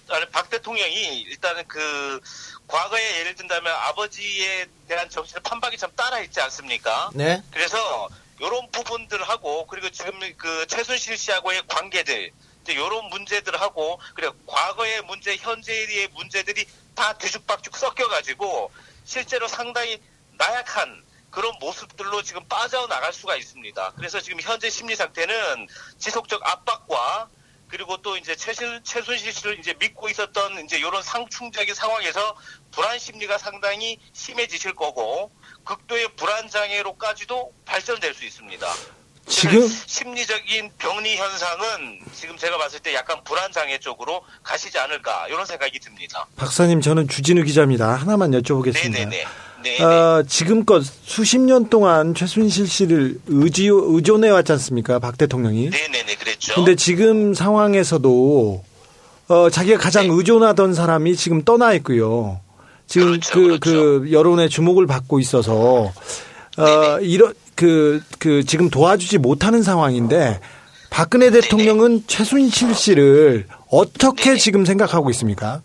아니 0.09 0.25
박 0.31 0.49
대통령이 0.49 1.21
일단은 1.21 1.63
그 1.67 2.19
과거에 2.67 3.19
예를 3.19 3.35
든다면 3.35 3.73
아버지에 3.73 4.65
대한 4.87 5.09
정신을 5.09 5.41
판박이 5.43 5.77
참 5.77 5.89
따라했지 5.95 6.41
않습니까? 6.41 7.11
네. 7.13 7.41
그래서 7.51 8.09
이런 8.39 8.69
부분들하고 8.71 9.67
그리고 9.67 9.89
지금 9.89 10.19
그 10.37 10.65
최순실 10.67 11.17
씨하고의 11.17 11.63
관계들 11.67 12.31
이런 12.67 13.09
문제들하고 13.09 13.99
그리고 14.13 14.35
과거의 14.45 15.01
문제, 15.03 15.35
현재의 15.37 16.09
문제들이 16.13 16.65
다 16.97 17.13
뒤죽박죽 17.13 17.77
섞여가지고 17.77 18.71
실제로 19.05 19.47
상당히 19.47 20.01
나약한 20.31 21.05
그런 21.29 21.53
모습들로 21.59 22.23
지금 22.23 22.43
빠져나갈 22.47 23.13
수가 23.13 23.35
있습니다. 23.35 23.93
그래서 23.95 24.19
지금 24.19 24.41
현재 24.41 24.71
심리 24.71 24.95
상태는 24.95 25.67
지속적 25.99 26.41
압박과 26.43 27.29
그리고 27.67 27.97
또 27.97 28.17
이제 28.17 28.35
최순, 28.35 28.83
최순실 28.83 29.31
씨를 29.31 29.59
이제 29.59 29.75
믿고 29.75 30.09
있었던 30.09 30.65
이제 30.65 30.79
이런 30.79 31.03
상충적인 31.03 31.75
상황에서 31.75 32.35
불안 32.71 32.97
심리가 32.97 33.37
상당히 33.37 33.99
심해지실 34.13 34.73
거고 34.73 35.31
극도의 35.65 36.15
불안 36.15 36.49
장애로까지도 36.49 37.53
발전될 37.65 38.15
수 38.15 38.25
있습니다. 38.25 38.67
지금 39.27 39.67
심리적인 39.67 40.69
병리 40.77 41.17
현상은 41.17 41.99
지금 42.13 42.37
제가 42.37 42.57
봤을 42.57 42.79
때 42.79 42.93
약간 42.93 43.21
불안 43.23 43.51
장애 43.51 43.77
쪽으로 43.77 44.21
가시지 44.41 44.77
않을까 44.79 45.27
이런 45.27 45.45
생각이 45.45 45.79
듭니다. 45.79 46.25
박사님 46.37 46.81
저는 46.81 47.07
주진우 47.07 47.43
기자입니다. 47.43 47.95
하나만 47.95 48.31
여쭤보겠습니다. 48.31 48.93
네네 48.93 49.05
네. 49.05 49.25
네. 49.63 49.83
어, 49.83 50.23
지금껏 50.27 50.83
수십 50.83 51.39
년 51.39 51.69
동안 51.69 52.13
최순실 52.15 52.67
씨를 52.67 53.19
의지, 53.27 53.67
의존해 53.67 54.29
왔지 54.29 54.53
않습니까? 54.53 54.99
박 54.99 55.17
대통령이. 55.17 55.69
네네네 55.69 56.15
그랬죠. 56.15 56.55
근데 56.55 56.75
지금 56.75 57.33
상황에서도 57.33 58.63
어, 59.27 59.49
자기가 59.49 59.77
가장 59.77 60.07
네. 60.07 60.13
의존하던 60.13 60.73
사람이 60.73 61.15
지금 61.17 61.43
떠나 61.43 61.73
있고요. 61.73 62.39
지금 62.87 63.19
그렇죠, 63.19 63.33
그, 63.33 63.59
그 63.59 64.11
여론의 64.11 64.49
주목을 64.49 64.87
받고 64.87 65.19
있어서 65.19 65.91
네, 66.57 66.63
어, 66.63 66.99
이런 67.01 67.33
그, 67.57 68.01
그 68.19 68.45
지금 68.45 68.69
도와주지 68.69 69.17
못하는 69.17 69.63
상황인데 69.63 70.39
박근혜 70.89 71.31
대통령은 71.31 72.05
최순실 72.07 72.75
씨를 72.75 73.47
어떻게 73.69 74.31
네. 74.31 74.37
지금 74.37 74.63
생각하고 74.63 75.09
있습니까? 75.09 75.61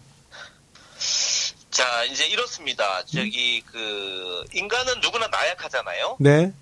자 1.70 2.04
이제 2.04 2.26
이렇습니다. 2.26 3.04
저기 3.04 3.62
그 3.66 4.44
인간은 4.52 5.00
누구나 5.00 5.28
나약하잖아요. 5.28 6.16
네. 6.18 6.52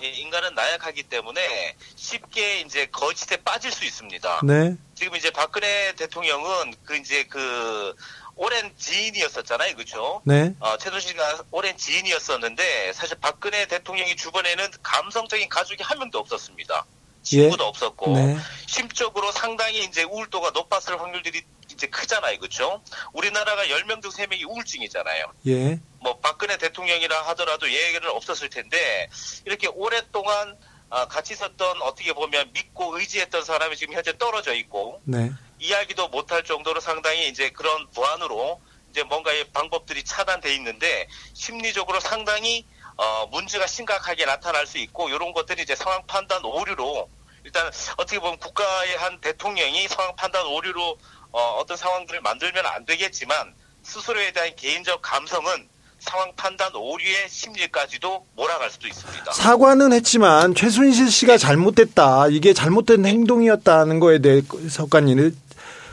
예, 0.00 0.08
인간은 0.10 0.54
나약하기 0.54 1.04
때문에 1.04 1.74
쉽게 1.96 2.60
이제 2.60 2.86
거짓에 2.86 3.36
빠질 3.38 3.72
수 3.72 3.84
있습니다. 3.84 4.40
네. 4.44 4.76
지금 4.94 5.16
이제 5.16 5.30
박근혜 5.30 5.92
대통령은 5.96 6.74
그 6.84 6.96
이제 6.96 7.24
그 7.24 7.94
오랜 8.38 8.72
지인이었었잖아요, 8.78 9.74
그렇죠? 9.74 10.22
네. 10.24 10.54
어, 10.60 10.78
최순실과 10.78 11.44
오랜 11.50 11.76
지인이었었는데 11.76 12.92
사실 12.92 13.18
박근혜 13.20 13.66
대통령이 13.66 14.14
주변에는 14.16 14.70
감성적인 14.82 15.48
가족이 15.48 15.82
한 15.82 15.98
명도 15.98 16.20
없었습니다. 16.20 16.86
친구도 17.22 17.64
없었고 17.64 18.14
네. 18.14 18.36
심적으로 18.66 19.32
상당히 19.32 19.84
이제 19.84 20.04
우울도가 20.04 20.50
높았을 20.50 21.00
확률들이 21.00 21.42
이제 21.70 21.88
크잖아요, 21.88 22.38
그렇죠? 22.38 22.80
우리나라가 23.12 23.64
10명 23.64 24.00
중 24.00 24.10
3명이 24.12 24.48
우울증이잖아요. 24.48 25.32
예. 25.48 25.80
뭐 26.00 26.18
박근혜 26.20 26.56
대통령이라 26.56 27.22
하더라도 27.28 27.68
얘기는 27.70 28.08
없었을 28.08 28.48
텐데 28.50 29.10
이렇게 29.44 29.66
오랫동안 29.66 30.56
아, 30.90 31.06
같이 31.06 31.34
있었던 31.34 31.82
어떻게 31.82 32.12
보면 32.14 32.50
믿고 32.52 32.98
의지했던 32.98 33.44
사람이 33.44 33.76
지금 33.76 33.94
현재 33.94 34.16
떨어져 34.16 34.54
있고 34.54 35.02
네. 35.04 35.30
이야기도 35.58 36.08
못할 36.08 36.44
정도로 36.44 36.80
상당히 36.80 37.28
이제 37.28 37.50
그런 37.50 37.88
보안으로 37.90 38.60
이제 38.90 39.02
뭔가의 39.02 39.44
방법들이 39.52 40.04
차단돼 40.04 40.54
있는데 40.56 41.08
심리적으로 41.34 42.00
상당히 42.00 42.64
어, 42.96 43.26
문제가 43.30 43.66
심각하게 43.66 44.24
나타날 44.24 44.66
수 44.66 44.78
있고 44.78 45.08
이런 45.08 45.32
것들이 45.32 45.62
이제 45.62 45.76
상황 45.76 46.04
판단 46.06 46.44
오류로 46.44 47.08
일단 47.44 47.70
어떻게 47.96 48.18
보면 48.18 48.38
국가의 48.38 48.96
한 48.96 49.20
대통령이 49.20 49.86
상황 49.88 50.16
판단 50.16 50.44
오류로 50.46 50.98
어, 51.30 51.40
어떤 51.60 51.76
상황들을 51.76 52.20
만들면 52.20 52.66
안 52.66 52.84
되겠지만 52.84 53.54
스스로에 53.82 54.32
대한 54.32 54.50
개인적 54.56 55.00
감성은 55.02 55.68
상황 56.00 56.32
판단 56.36 56.74
오류의 56.74 57.28
심리까지도 57.28 58.26
몰아갈 58.36 58.70
수도 58.70 58.86
있습니다. 58.86 59.32
사과는 59.32 59.92
했지만 59.92 60.54
최순실 60.54 61.10
씨가 61.10 61.38
잘못됐다. 61.38 62.28
이게 62.28 62.52
잘못된 62.52 63.04
행동이었다는 63.04 63.98
거에 63.98 64.20
대해서까지는 64.20 65.36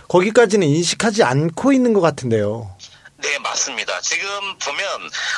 거기까지는 0.07 0.67
인식하지 0.67 1.23
않고 1.23 1.71
있는 1.73 1.93
것 1.93 2.01
같은데요. 2.01 2.75
네, 3.17 3.39
맞습니다. 3.39 4.01
지금 4.01 4.27
보면 4.59 4.85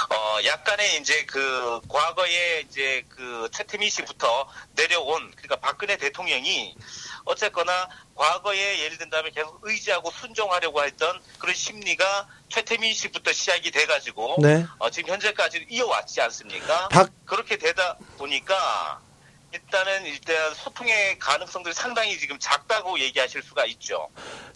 어 0.09 0.37
약간의 0.43 0.97
이제 0.99 1.23
그 1.25 1.79
과거에 1.87 2.61
이제 2.67 3.03
그 3.07 3.47
최태민 3.53 3.89
씨부터 3.89 4.49
내려온 4.75 5.31
그러니까 5.35 5.55
박근혜 5.57 5.95
대통령이 5.95 6.75
어쨌거나 7.25 7.87
과거에 8.15 8.79
예를 8.79 8.97
든다면 8.97 9.31
계속 9.31 9.59
의지하고 9.61 10.11
순종하려고 10.11 10.83
했던 10.83 11.21
그런 11.39 11.55
심리가 11.55 12.27
최태민 12.49 12.93
씨부터 12.93 13.31
시작이 13.31 13.69
돼가지고 13.71 14.37
네. 14.41 14.65
어, 14.79 14.89
지금 14.89 15.13
현재까지 15.13 15.67
이어왔지 15.69 16.19
않습니까? 16.21 16.87
박- 16.89 17.11
그렇게 17.25 17.57
되다 17.57 17.95
보니까 18.17 18.99
일단은 19.53 20.05
일단 20.05 20.35
소통의 20.55 21.17
가능성들이 21.19 21.73
상당히 21.73 22.17
지금 22.17 22.37
작다고 22.39 22.99
얘기하실 22.99 23.41
수가 23.43 23.65
있죠. 23.65 24.07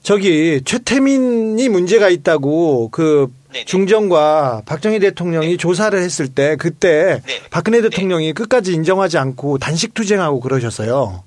저기 0.04 0.62
최태민이 0.66 1.70
문제가 1.70 2.10
있다고 2.10 2.90
그 2.90 3.32
중정과 3.66 4.64
박정희 4.66 5.00
대통령이 5.00 5.58
조사를 5.58 5.98
했을 6.00 6.28
때 6.28 6.56
그때 6.58 7.22
박근혜 7.50 7.82
대통령이 7.82 8.34
끝까지 8.34 8.74
인정하지 8.74 9.18
않고 9.18 9.58
단식 9.60 9.94
투쟁하고 9.94 10.40
그러셨어요. 10.40 11.24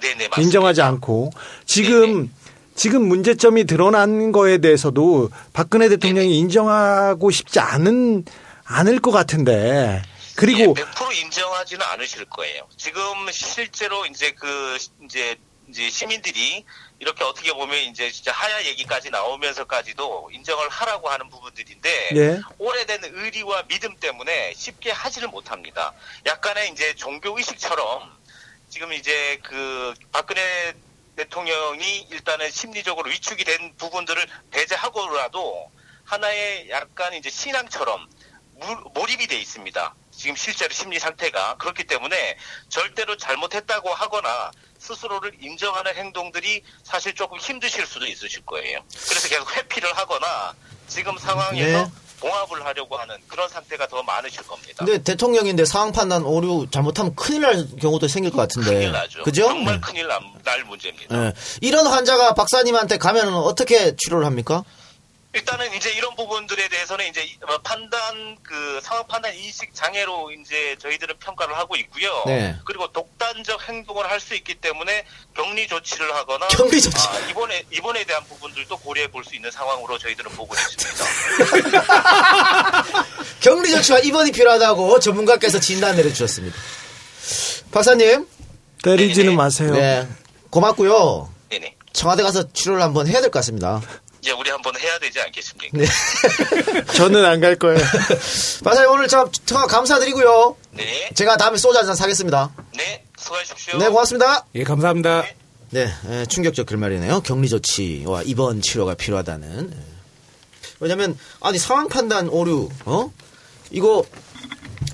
네네 0.00 0.28
맞습니다. 0.28 0.40
인정하지 0.40 0.82
않고. 0.82 1.30
지금 1.64 2.30
지금 2.74 3.06
문제점이 3.06 3.64
드러난 3.64 4.32
거에 4.32 4.58
대해서도 4.58 5.30
박근혜 5.52 5.88
대통령이 5.88 6.38
인정하고 6.38 7.30
싶지 7.30 7.60
않은 7.60 8.24
않을 8.64 9.00
것 9.00 9.10
같은데 9.10 10.02
그리고 10.36 10.74
100% 10.74 11.14
인정하지는 11.16 11.84
않으실 11.84 12.24
거예요. 12.26 12.68
지금 12.76 13.30
실제로 13.30 14.06
이제 14.06 14.32
그 14.32 14.78
이제 15.04 15.36
이제 15.68 15.88
시민들이 15.90 16.64
이렇게 16.98 17.24
어떻게 17.24 17.52
보면 17.52 17.76
이제 17.78 18.10
진짜 18.10 18.32
하야 18.32 18.64
얘기까지 18.64 19.10
나오면서까지도 19.10 20.30
인정을 20.32 20.68
하라고 20.68 21.08
하는 21.08 21.28
부분들인데 21.30 22.08
예. 22.16 22.40
오래된 22.58 23.00
의리와 23.04 23.62
믿음 23.68 23.96
때문에 23.96 24.54
쉽게 24.54 24.90
하지를 24.90 25.28
못합니다. 25.28 25.92
약간의 26.26 26.70
이제 26.70 26.94
종교 26.94 27.36
의식처럼 27.36 28.12
지금 28.68 28.92
이제 28.92 29.38
그 29.42 29.94
박근혜 30.12 30.74
대통령이 31.16 32.08
일단은 32.10 32.50
심리적으로 32.50 33.10
위축이 33.10 33.44
된 33.44 33.74
부분들을 33.76 34.26
배제하고라도 34.50 35.70
하나의 36.04 36.70
약간 36.70 37.14
이제 37.14 37.30
신앙처럼 37.30 38.08
물- 38.56 38.84
몰입이 38.94 39.26
돼 39.26 39.36
있습니다. 39.38 39.94
지금 40.14 40.36
실제로 40.36 40.72
심리 40.72 40.98
상태가 40.98 41.56
그렇기 41.56 41.84
때문에 41.84 42.36
절대로 42.68 43.16
잘못했다고 43.16 43.90
하거나 43.90 44.50
스스로를 44.78 45.32
인정하는 45.40 45.94
행동들이 45.94 46.62
사실 46.82 47.14
조금 47.14 47.38
힘드실 47.38 47.86
수도 47.86 48.06
있으실 48.06 48.44
거예요. 48.44 48.80
그래서 49.08 49.28
계속 49.28 49.56
회피를 49.56 49.96
하거나 49.96 50.54
지금 50.88 51.16
상황에서 51.18 51.84
네. 51.84 51.90
봉합을 52.20 52.64
하려고 52.64 52.96
하는 52.96 53.16
그런 53.26 53.48
상태가 53.48 53.88
더 53.88 54.02
많으실 54.02 54.42
겁니다. 54.44 54.84
근데 54.84 55.02
대통령인데 55.02 55.64
상황 55.64 55.90
판단 55.90 56.22
오류 56.22 56.68
잘못하면 56.70 57.14
큰일 57.16 57.42
날 57.42 57.66
경우도 57.80 58.06
생길 58.06 58.30
것 58.30 58.38
같은데. 58.38 58.74
큰일 58.74 58.92
나죠. 58.92 59.22
그죠? 59.24 59.46
정말 59.46 59.74
네. 59.74 59.80
큰일 59.80 60.06
날, 60.06 60.20
날 60.44 60.64
문제입니다. 60.64 61.16
네. 61.16 61.32
이런 61.60 61.86
환자가 61.86 62.34
박사님한테 62.34 62.98
가면 62.98 63.34
어떻게 63.34 63.96
치료를 63.96 64.24
합니까? 64.24 64.62
일단은 65.34 65.72
이제 65.74 65.90
이런 65.92 66.14
부분들에 66.14 66.68
대해서는 66.68 67.06
이제 67.08 67.26
뭐 67.46 67.56
판단 67.58 68.36
그 68.42 68.80
상황 68.82 69.06
판단 69.06 69.34
인식 69.34 69.74
장애로 69.74 70.30
이제 70.32 70.76
저희들은 70.78 71.16
평가를 71.20 71.56
하고 71.56 71.74
있고요. 71.76 72.22
네. 72.26 72.54
그리고 72.66 72.86
독단적 72.92 73.66
행동을 73.68 74.10
할 74.10 74.20
수 74.20 74.34
있기 74.34 74.54
때문에 74.56 75.04
격리 75.34 75.66
조치를 75.66 76.14
하거나 76.14 76.46
격리 76.48 76.80
조치. 76.80 76.96
아, 77.08 77.18
입원에 77.30 77.64
입원에 77.72 78.04
대한 78.04 78.22
부분들도 78.24 78.76
고려해 78.78 79.08
볼 79.10 79.24
수 79.24 79.34
있는 79.34 79.50
상황으로 79.50 79.98
저희들은 79.98 80.30
보고 80.32 80.54
있습니다. 80.54 81.04
격리 83.40 83.70
조치와 83.70 83.98
입원이 84.00 84.32
필요하다고 84.32 85.00
전문가께서 85.00 85.58
진단 85.60 85.96
내려주셨습니다. 85.96 86.56
박사님. 87.72 88.26
때리지는 88.84 89.34
마세요. 89.36 89.72
네. 89.72 90.06
고맙고요. 90.50 91.32
네네. 91.48 91.74
청와대 91.92 92.22
가서 92.22 92.52
치료를 92.52 92.82
한번 92.82 93.06
해야 93.06 93.20
될 93.20 93.30
것 93.30 93.38
같습니다. 93.40 93.80
이제 94.22 94.30
우리 94.30 94.50
한번 94.50 94.72
해야 94.78 94.98
되지 95.00 95.20
않겠습니까? 95.20 95.76
네. 95.76 95.84
저는 96.94 97.24
안 97.24 97.40
갈 97.40 97.56
거예요. 97.56 97.78
박사님 98.62 98.90
오늘 98.92 99.08
저 99.08 99.28
통화 99.46 99.66
감사드리고요. 99.66 100.56
네. 100.70 101.10
제가 101.14 101.36
다음에 101.36 101.58
소주 101.58 101.76
한잔 101.76 101.96
사겠습니다. 101.96 102.52
네. 102.76 103.04
수고하십시오. 103.18 103.78
네, 103.78 103.88
고맙습니다. 103.88 104.46
예, 104.54 104.62
감사합니다. 104.62 105.24
네, 105.70 105.92
에, 106.08 106.26
충격적 106.26 106.66
결말이네요. 106.66 107.22
격리 107.22 107.48
조치와 107.48 108.22
입원 108.22 108.62
치료가 108.62 108.94
필요하다는. 108.94 109.72
에. 109.72 109.76
왜냐면 110.78 111.18
아니 111.40 111.58
상황 111.58 111.88
판단 111.88 112.28
오류, 112.28 112.68
어? 112.84 113.10
이거 113.72 114.04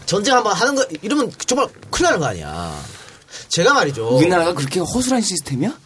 전쟁 0.07 0.37
한번 0.37 0.55
하는 0.55 0.75
거 0.75 0.87
이러면 1.03 1.33
정말 1.47 1.69
큰일 1.91 2.05
나는 2.05 2.19
거 2.21 2.27
아니야. 2.27 2.83
제가 3.49 3.75
말이죠. 3.75 4.09
우리나라가 4.17 4.55
그렇게 4.55 4.81
허술한 4.81 5.21
시스템이야? 5.21 5.79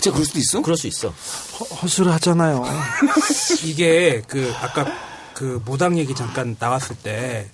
진짜 0.00 0.12
그럴 0.12 0.24
수도 0.24 0.38
있어? 0.38 0.62
그럴 0.62 0.76
수 0.76 0.86
있어. 0.86 1.08
허 1.10 1.86
술하잖아요. 1.88 2.64
이게 3.64 4.22
그 4.28 4.52
아까 4.60 4.86
그 5.34 5.60
모당 5.64 5.98
얘기 5.98 6.14
잠깐 6.14 6.56
나왔을 6.58 6.96
때 6.96 7.48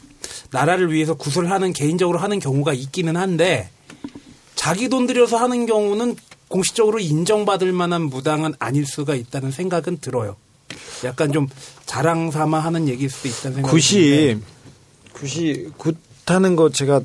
나라를 0.51 0.93
위해서 0.93 1.15
구슬하는 1.15 1.73
개인적으로 1.73 2.19
하는 2.19 2.39
경우가 2.39 2.73
있기는 2.75 3.17
한데 3.17 3.71
자기 4.55 4.89
돈 4.89 5.07
들여서 5.07 5.37
하는 5.39 5.67
경우는 5.67 6.17
공식적으로 6.49 6.99
인정받을 7.01 7.73
만한 7.73 8.03
무당은 8.03 8.55
아닐 8.59 8.87
수가 8.87 9.15
있다는 9.15 9.51
생각은 9.51 9.99
들어요. 9.99 10.37
약간 11.05 11.33
좀 11.33 11.49
자랑 11.87 12.31
삼아 12.31 12.59
하는 12.61 12.89
얘기일 12.89 13.11
수도 13.11 13.29
있다는 13.29 13.57
생각이 13.57 13.71
굿이 13.73 14.37
굿이 15.13 15.65
굿하는 16.27 16.57
거 16.57 16.71
제가 16.71 17.01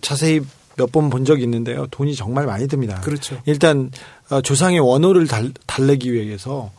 자세히 0.00 0.40
몇 0.76 0.90
번 0.92 1.10
본 1.10 1.24
적이 1.26 1.42
있는데요. 1.44 1.86
돈이 1.90 2.14
정말 2.16 2.46
많이 2.46 2.66
듭니다. 2.66 3.00
그렇죠. 3.02 3.40
일단 3.44 3.90
어, 3.90 4.19
조상의 4.42 4.80
원호를 4.80 5.26
달, 5.26 5.52
달래기 5.66 6.12
위해서 6.12 6.70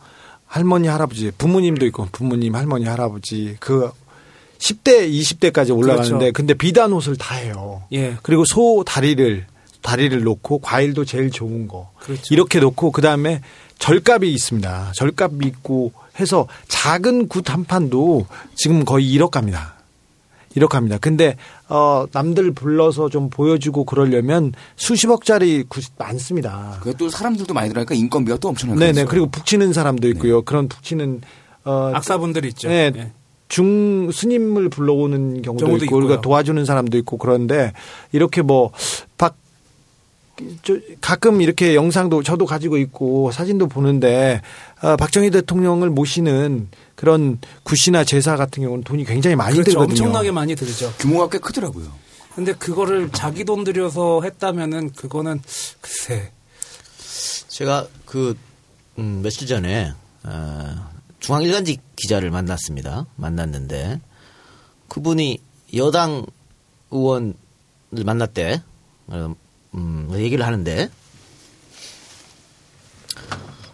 할머니 0.46 0.88
할아버지 0.88 1.30
부모님도 1.36 1.86
있고 1.86 2.08
부모님 2.12 2.54
할머니 2.54 2.86
할아버지 2.86 3.56
그 3.60 3.90
10대 4.58 5.10
20대까지 5.10 5.76
올라가는데 5.76 6.18
그렇죠. 6.18 6.32
근데 6.32 6.54
비단 6.54 6.92
옷을 6.92 7.16
다 7.16 7.34
해요. 7.34 7.82
예. 7.92 8.16
그리고 8.22 8.44
소 8.44 8.84
다리를 8.86 9.46
다리를 9.82 10.22
놓고 10.22 10.60
과일도 10.60 11.04
제일 11.04 11.30
좋은 11.30 11.68
거 11.68 11.90
그렇죠. 11.98 12.22
이렇게 12.30 12.60
놓고 12.60 12.92
그 12.92 13.02
다음에 13.02 13.42
절값이 13.78 14.32
있습니다. 14.32 14.92
절값이 14.94 15.44
있고 15.46 15.92
해서 16.20 16.46
작은 16.68 17.28
굿 17.28 17.50
한 17.50 17.64
판도 17.64 18.26
지금 18.54 18.84
거의 18.84 19.12
1억 19.16 19.30
갑니다. 19.30 19.74
1억 20.56 20.68
갑니다. 20.68 20.98
근데 21.00 21.36
어 21.68 22.06
남들 22.12 22.52
불러서 22.52 23.08
좀 23.08 23.30
보여주고 23.30 23.84
그러려면 23.84 24.52
수십억짜리 24.76 25.64
굿 25.68 25.84
많습니다. 25.98 26.78
그 26.82 26.95
또 26.95 27.08
사람들도 27.08 27.52
많이 27.54 27.68
들어가니까 27.68 27.94
인건비가 27.94 28.38
또 28.38 28.48
엄청나게 28.48 28.78
네네. 28.78 29.04
그리고 29.06 29.26
북치는 29.26 29.72
사람도 29.72 30.08
있고요. 30.08 30.42
그런 30.42 30.68
북치는 30.68 31.22
어 31.64 31.92
악사분들 31.94 32.44
있죠. 32.46 32.68
네. 32.68 32.92
예. 32.94 33.12
중 33.48 34.10
스님을 34.10 34.70
불러오는 34.70 35.42
경우도, 35.42 35.66
경우도 35.66 35.84
있고 35.84 35.96
우리가 35.96 36.14
있고요. 36.14 36.22
도와주는 36.22 36.64
사람도 36.64 36.96
있고 36.98 37.18
그런데 37.18 37.72
이렇게 38.10 38.40
뭐박저 38.40 39.34
가끔 41.02 41.42
이렇게 41.42 41.74
영상도 41.74 42.22
저도 42.22 42.46
가지고 42.46 42.78
있고 42.78 43.30
사진도 43.30 43.68
보는데 43.68 44.40
어, 44.82 44.96
박정희 44.96 45.30
대통령을 45.30 45.90
모시는 45.90 46.68
그런 47.02 47.40
굿이나 47.64 48.04
제사 48.04 48.36
같은 48.36 48.62
경우는 48.62 48.84
돈이 48.84 49.04
굉장히 49.04 49.34
많이 49.34 49.54
그렇죠. 49.54 49.72
들거든요. 49.72 50.04
엄청나게 50.04 50.30
많이 50.30 50.54
들죠. 50.54 50.94
규모가 51.00 51.30
꽤 51.30 51.38
크더라고요. 51.38 51.92
근데 52.36 52.52
그거를 52.52 53.10
자기 53.10 53.42
돈 53.42 53.64
들여서 53.64 54.20
했다면은 54.22 54.92
그거는 54.92 55.42
글쎄 55.80 56.30
제가 57.48 57.88
그 58.06 58.38
음, 59.00 59.20
며칠 59.20 59.48
전에 59.48 59.92
어, 60.22 60.90
중앙일간지 61.18 61.78
기자를 61.96 62.30
만났습니다. 62.30 63.06
만났는데 63.16 64.00
그분이 64.86 65.38
여당 65.74 66.24
의원을 66.92 67.34
만났대. 68.04 68.62
어, 69.08 69.34
음, 69.74 70.08
얘기를 70.14 70.46
하는데 70.46 70.88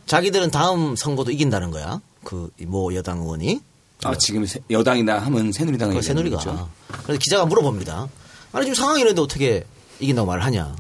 자기들은 0.07 0.51
다음 0.51 0.97
선거도 0.97 1.31
이긴다는 1.31 1.71
거야. 1.71 2.01
그뭐 2.29 2.95
여당 2.95 3.21
의원이. 3.21 3.61
아, 4.05 4.15
지금 4.19 4.45
새- 4.45 4.61
여당이나 4.71 5.19
하면 5.21 5.51
새누리당이 5.51 5.95
그 5.95 6.03
새누리가. 6.03 6.69
그래서 7.05 7.19
기자가 7.19 7.47
물어봅니다. 7.47 8.09
아니 8.53 8.67
지금 8.67 8.75
상황이 8.75 9.01
이런데 9.01 9.23
어떻게 9.23 9.65
이긴다고 9.99 10.27
말을 10.27 10.45
하냐. 10.45 10.77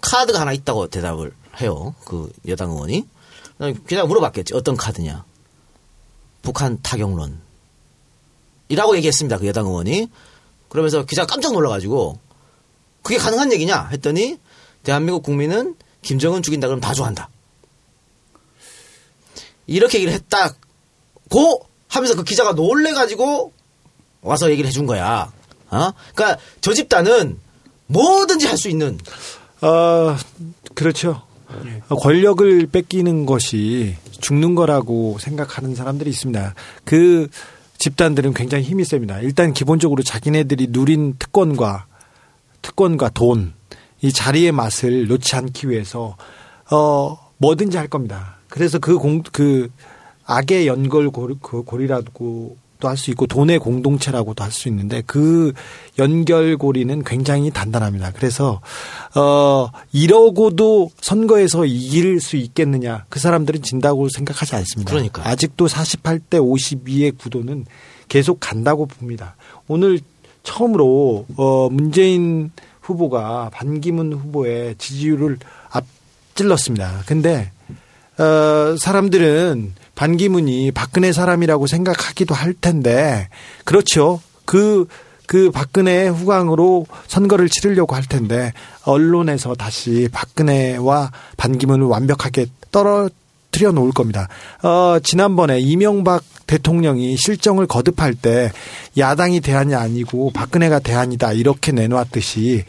카드가 0.00 0.40
하나 0.40 0.52
있다고 0.52 0.86
대답을 0.88 1.32
해요. 1.60 1.94
그 2.04 2.32
여당 2.46 2.70
의원이. 2.70 3.06
기자가 3.88 4.06
물어봤겠지. 4.06 4.54
어떤 4.54 4.76
카드냐. 4.76 5.24
북한 6.42 6.80
타격론. 6.82 7.40
이라고 8.68 8.96
얘기했습니다. 8.96 9.38
그 9.38 9.46
여당 9.46 9.66
의원이. 9.66 10.08
그러면서 10.68 11.04
기자가 11.04 11.26
깜짝 11.26 11.52
놀라가지고 11.52 12.18
그게 13.02 13.18
가능한 13.18 13.52
얘기냐 13.52 13.88
했더니 13.88 14.38
대한민국 14.84 15.22
국민은 15.24 15.74
김정은 16.02 16.42
죽인다 16.42 16.68
그러면 16.68 16.80
다 16.80 16.94
좋아한다. 16.94 17.28
이렇게 19.66 19.98
얘기를 19.98 20.12
했다 20.12 20.54
고 21.34 21.66
하면서 21.88 22.14
그 22.14 22.22
기자가 22.22 22.52
놀래가지고 22.52 23.52
와서 24.22 24.50
얘기를 24.52 24.68
해준 24.68 24.86
거야. 24.86 25.32
어? 25.70 25.90
그러니까 26.14 26.40
저 26.60 26.72
집단은 26.72 27.38
뭐든지 27.88 28.46
할 28.46 28.56
수 28.56 28.68
있는 28.68 28.98
어, 29.60 30.16
그렇죠. 30.74 31.22
어, 31.88 31.96
권력을 31.96 32.66
뺏기는 32.68 33.26
것이 33.26 33.96
죽는 34.20 34.54
거라고 34.54 35.18
생각하는 35.18 35.74
사람들이 35.74 36.08
있습니다. 36.10 36.54
그 36.84 37.28
집단들은 37.78 38.32
굉장히 38.34 38.62
힘이 38.64 38.84
셉니다. 38.84 39.18
일단 39.20 39.52
기본적으로 39.52 40.02
자기네들이 40.04 40.68
누린 40.70 41.16
특권과 41.18 41.86
특권과 42.62 43.10
돈, 43.10 43.54
이 44.02 44.12
자리의 44.12 44.52
맛을 44.52 45.08
놓지 45.08 45.34
않기 45.36 45.68
위해서 45.68 46.16
어 46.70 47.18
뭐든지 47.38 47.76
할 47.76 47.88
겁니다. 47.88 48.36
그래서 48.48 48.78
그 48.78 48.98
공 48.98 49.22
그 49.32 49.68
악의 50.26 50.66
연결 50.66 51.10
고리 51.10 51.34
그 51.40 51.62
고리라고 51.62 52.56
도 52.80 52.88
할 52.88 52.96
수 52.96 53.10
있고 53.10 53.26
돈의 53.26 53.58
공동체라고도 53.60 54.44
할 54.44 54.52
수 54.52 54.68
있는데 54.68 55.02
그 55.06 55.52
연결고리는 55.98 57.02
굉장히 57.02 57.50
단단합니다. 57.50 58.12
그래서 58.12 58.60
어 59.16 59.68
이러고도 59.92 60.90
선거에서 61.00 61.64
이길 61.64 62.20
수 62.20 62.36
있겠느냐? 62.36 63.04
그 63.08 63.18
사람들은 63.18 63.62
진다고 63.62 64.08
생각하지 64.08 64.54
않습니다. 64.56 64.90
그러니까요. 64.90 65.26
아직도 65.26 65.66
48대 65.66 66.34
52의 66.34 67.18
구도는 67.18 67.64
계속 68.08 68.38
간다고 68.38 68.86
봅니다. 68.86 69.34
오늘 69.66 69.98
처음으로 70.42 71.26
어 71.36 71.68
문재인 71.70 72.52
후보가 72.82 73.50
반기문 73.52 74.12
후보의 74.12 74.76
지지율을 74.78 75.38
앞질렀습니다. 75.70 77.02
근데 77.06 77.50
어 78.18 78.76
사람들은 78.78 79.72
반기문이 79.94 80.72
박근혜 80.72 81.12
사람이라고 81.12 81.66
생각하기도 81.66 82.34
할 82.34 82.54
텐데 82.54 83.28
그렇죠. 83.64 84.20
그그 84.44 85.50
박근혜 85.52 86.08
후광으로 86.08 86.86
선거를 87.06 87.48
치르려고 87.48 87.94
할 87.94 88.04
텐데 88.04 88.52
언론에서 88.84 89.54
다시 89.54 90.08
박근혜와 90.12 91.12
반기문을 91.36 91.86
완벽하게 91.86 92.46
떨어뜨려 92.70 93.72
놓을 93.72 93.92
겁니다. 93.92 94.28
어, 94.62 94.98
지난번에 95.02 95.60
이명박 95.60 96.22
대통령이 96.46 97.16
실정을 97.16 97.66
거듭할 97.66 98.14
때 98.14 98.52
야당이 98.98 99.40
대안이 99.40 99.74
아니고 99.74 100.32
박근혜가 100.32 100.80
대안이다 100.80 101.32
이렇게 101.32 101.72
내놓았듯이 101.72 102.64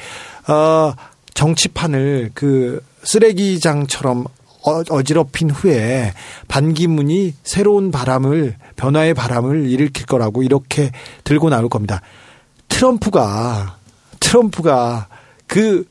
어, 0.47 0.93
정치판을 1.33 2.31
그 2.33 2.81
쓰레기장처럼 3.03 4.25
어, 4.65 4.83
어지럽힌 4.89 5.51
후에 5.51 6.13
반기문이 6.47 7.35
새로운 7.43 7.91
바람을 7.91 8.55
변화의 8.75 9.13
바람을 9.13 9.69
일으킬 9.69 10.05
거라고 10.05 10.43
이렇게 10.43 10.91
들고 11.23 11.49
나올 11.49 11.69
겁니다. 11.69 12.01
트럼프가 12.69 13.77
트럼프가 14.19 15.07
그 15.47 15.85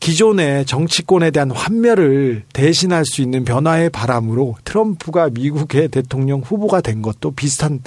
기존의 0.00 0.66
정치권에 0.66 1.30
대한 1.30 1.50
환멸을 1.50 2.44
대신할 2.52 3.04
수 3.06 3.22
있는 3.22 3.44
변화의 3.44 3.90
바람으로 3.90 4.56
트럼프가 4.64 5.30
미국의 5.30 5.88
대통령 5.88 6.40
후보가 6.40 6.82
된 6.82 7.02
것도 7.02 7.32
비슷한 7.32 7.80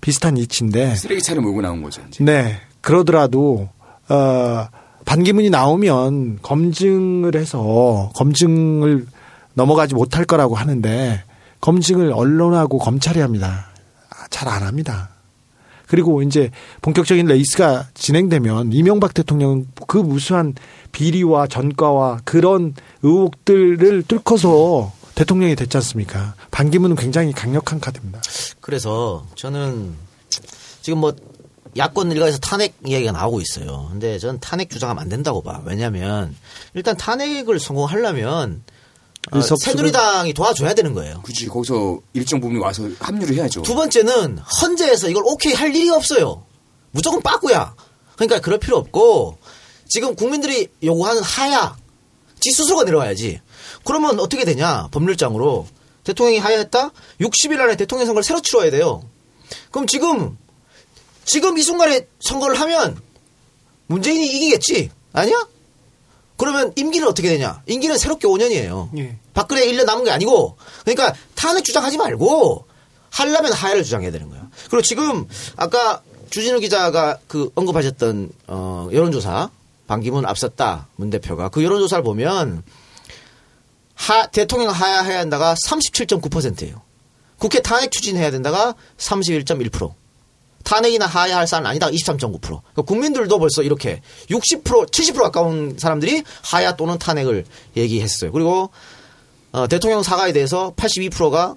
비슷한 0.00 0.36
이치인데 0.36 0.94
쓰레기차를 0.96 1.42
몰고 1.42 1.62
나온 1.62 1.82
거죠. 1.82 2.02
네. 2.20 2.60
그러더라도 2.80 3.68
어 4.08 4.66
반기문이 5.04 5.50
나오면 5.50 6.40
검증을 6.42 7.36
해서 7.36 8.10
검증을 8.14 9.06
넘어가지 9.54 9.94
못할 9.94 10.24
거라고 10.24 10.54
하는데 10.54 11.24
검증을 11.60 12.12
언론하고 12.12 12.78
검찰이 12.78 13.20
합니다. 13.20 13.66
잘 14.30 14.48
안 14.48 14.62
합니다. 14.62 15.10
그리고 15.86 16.22
이제 16.22 16.50
본격적인 16.80 17.26
레이스가 17.26 17.88
진행되면 17.92 18.72
이명박 18.72 19.12
대통령은 19.12 19.68
그 19.86 19.98
무수한 19.98 20.54
비리와 20.92 21.46
전과와 21.48 22.20
그런 22.24 22.74
의혹들을 23.02 24.04
뚫고서 24.04 24.90
대통령이 25.14 25.54
됐지 25.54 25.76
않습니까? 25.76 26.34
반기문은 26.50 26.96
굉장히 26.96 27.32
강력한 27.32 27.78
카드입니다. 27.78 28.22
그래서 28.62 29.26
저는 29.34 29.92
지금 30.80 31.00
뭐 31.00 31.14
야권 31.76 32.10
일각에서 32.12 32.38
탄핵 32.38 32.74
이야기가 32.86 33.12
나오고 33.12 33.42
있어요. 33.42 33.88
근데 33.90 34.18
저는 34.18 34.40
탄핵 34.40 34.70
주장하면 34.70 35.02
안 35.02 35.08
된다고 35.10 35.42
봐. 35.42 35.60
왜냐하면 35.66 36.34
일단 36.72 36.96
탄핵을 36.96 37.60
성공하려면 37.60 38.62
어, 39.30 39.38
일석수를- 39.38 39.62
새누리당이 39.64 40.34
도와줘야 40.34 40.74
되는 40.74 40.92
거예요. 40.94 41.20
굳이 41.22 41.46
거기서 41.46 42.00
일정 42.12 42.40
부분이 42.40 42.58
와서 42.58 42.88
합류를 42.98 43.36
해야죠. 43.36 43.62
두 43.62 43.74
번째는 43.74 44.38
헌재에서 44.38 45.08
이걸 45.08 45.22
오케이 45.26 45.52
할 45.54 45.74
일이 45.74 45.88
없어요. 45.90 46.44
무조건 46.90 47.22
빠꾸야. 47.22 47.74
그러니까 48.16 48.40
그럴 48.40 48.58
필요 48.58 48.76
없고 48.78 49.38
지금 49.88 50.14
국민들이 50.16 50.68
요구하는 50.82 51.22
하야 51.22 51.76
지수수가 52.40 52.84
내려와야지. 52.84 53.40
그러면 53.84 54.18
어떻게 54.20 54.44
되냐 54.44 54.88
법률장으로 54.90 55.66
대통령이 56.04 56.38
하야했다 56.38 56.90
60일 57.20 57.60
안에 57.60 57.76
대통령 57.76 58.06
선거를 58.06 58.24
새로 58.24 58.40
치러야 58.40 58.70
돼요. 58.70 59.02
그럼 59.70 59.86
지금 59.86 60.36
지금 61.24 61.56
이 61.58 61.62
순간에 61.62 62.06
선거를 62.20 62.58
하면 62.60 63.00
문재인이 63.86 64.26
이기겠지 64.26 64.90
아니야? 65.12 65.46
그러면 66.42 66.72
임기는 66.74 67.06
어떻게 67.06 67.28
되냐? 67.28 67.62
임기는 67.66 67.96
새롭게 67.96 68.26
5년이에요. 68.26 68.88
예. 68.98 69.16
박근혜 69.32 69.64
1년 69.64 69.84
남은 69.84 70.02
게 70.02 70.10
아니고 70.10 70.56
그러니까 70.84 71.14
탄핵 71.36 71.64
주장하지 71.64 71.98
말고 71.98 72.66
하려면 73.10 73.52
하야를 73.52 73.84
주장해야 73.84 74.10
되는 74.10 74.28
거예요. 74.28 74.48
그리고 74.68 74.82
지금 74.82 75.28
아까 75.54 76.02
주진우 76.30 76.58
기자가 76.58 77.18
그 77.28 77.52
언급하셨던 77.54 78.30
어 78.48 78.88
여론조사 78.92 79.50
반기문 79.86 80.26
앞섰다 80.26 80.88
문 80.96 81.10
대표가 81.10 81.48
그 81.48 81.62
여론조사를 81.62 82.02
보면 82.02 82.64
하 83.94 84.26
대통령 84.26 84.70
하야해야 84.70 85.20
한다가 85.20 85.54
37.9%예요. 85.54 86.82
국회 87.38 87.60
탄핵 87.60 87.92
추진해야 87.92 88.32
된다가 88.32 88.74
31.1%. 88.98 89.92
탄핵이나 90.64 91.06
하야할 91.06 91.46
사안 91.46 91.66
아니다 91.66 91.88
23.9%. 91.88 92.40
그러니까 92.40 92.82
국민들도 92.82 93.38
벌써 93.38 93.62
이렇게 93.62 94.00
60% 94.30 94.90
70% 94.90 95.22
가까운 95.22 95.76
사람들이 95.78 96.22
하야 96.44 96.76
또는 96.76 96.98
탄핵을 96.98 97.44
얘기했어요. 97.76 98.32
그리고 98.32 98.70
어, 99.52 99.66
대통령 99.68 100.02
사과에 100.02 100.32
대해서 100.32 100.72
82%가 100.76 101.56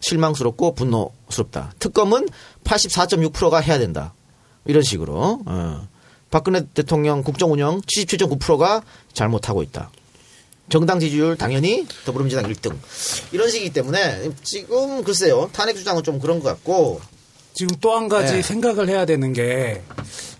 실망스럽고 0.00 0.74
분노스럽다. 0.74 1.72
특검은 1.78 2.28
84.6%가 2.64 3.58
해야 3.58 3.78
된다. 3.78 4.14
이런 4.64 4.82
식으로 4.82 5.40
어. 5.46 5.88
박근혜 6.30 6.66
대통령 6.74 7.22
국정 7.22 7.52
운영 7.52 7.80
77.9%가 7.82 8.82
잘못하고 9.12 9.62
있다. 9.62 9.90
정당 10.68 10.98
지지율 10.98 11.36
당연히 11.36 11.86
더불어민주당 12.04 12.50
1등. 12.50 12.76
이런 13.32 13.48
식이기 13.48 13.72
때문에 13.72 14.30
지금 14.42 15.04
글쎄요. 15.04 15.48
탄핵 15.52 15.76
주장은 15.76 16.02
좀 16.02 16.18
그런 16.18 16.40
것 16.40 16.48
같고 16.48 17.00
지금 17.56 17.74
또 17.80 17.96
한 17.96 18.08
가지 18.08 18.34
네. 18.34 18.42
생각을 18.42 18.88
해야 18.90 19.06
되는 19.06 19.32
게 19.32 19.82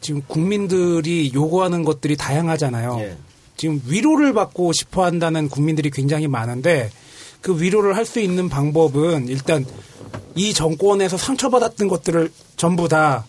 지금 0.02 0.20
국민들이 0.28 1.32
요구하는 1.34 1.82
것들이 1.82 2.14
다양하잖아요. 2.16 2.98
예. 3.00 3.16
지금 3.56 3.80
위로를 3.86 4.34
받고 4.34 4.74
싶어 4.74 5.04
한다는 5.04 5.48
국민들이 5.48 5.90
굉장히 5.90 6.28
많은데 6.28 6.90
그 7.40 7.58
위로를 7.58 7.96
할 7.96 8.04
수 8.04 8.20
있는 8.20 8.50
방법은 8.50 9.28
일단 9.28 9.64
이 10.34 10.52
정권에서 10.52 11.16
상처받았던 11.16 11.88
것들을 11.88 12.30
전부 12.56 12.86
다 12.86 13.24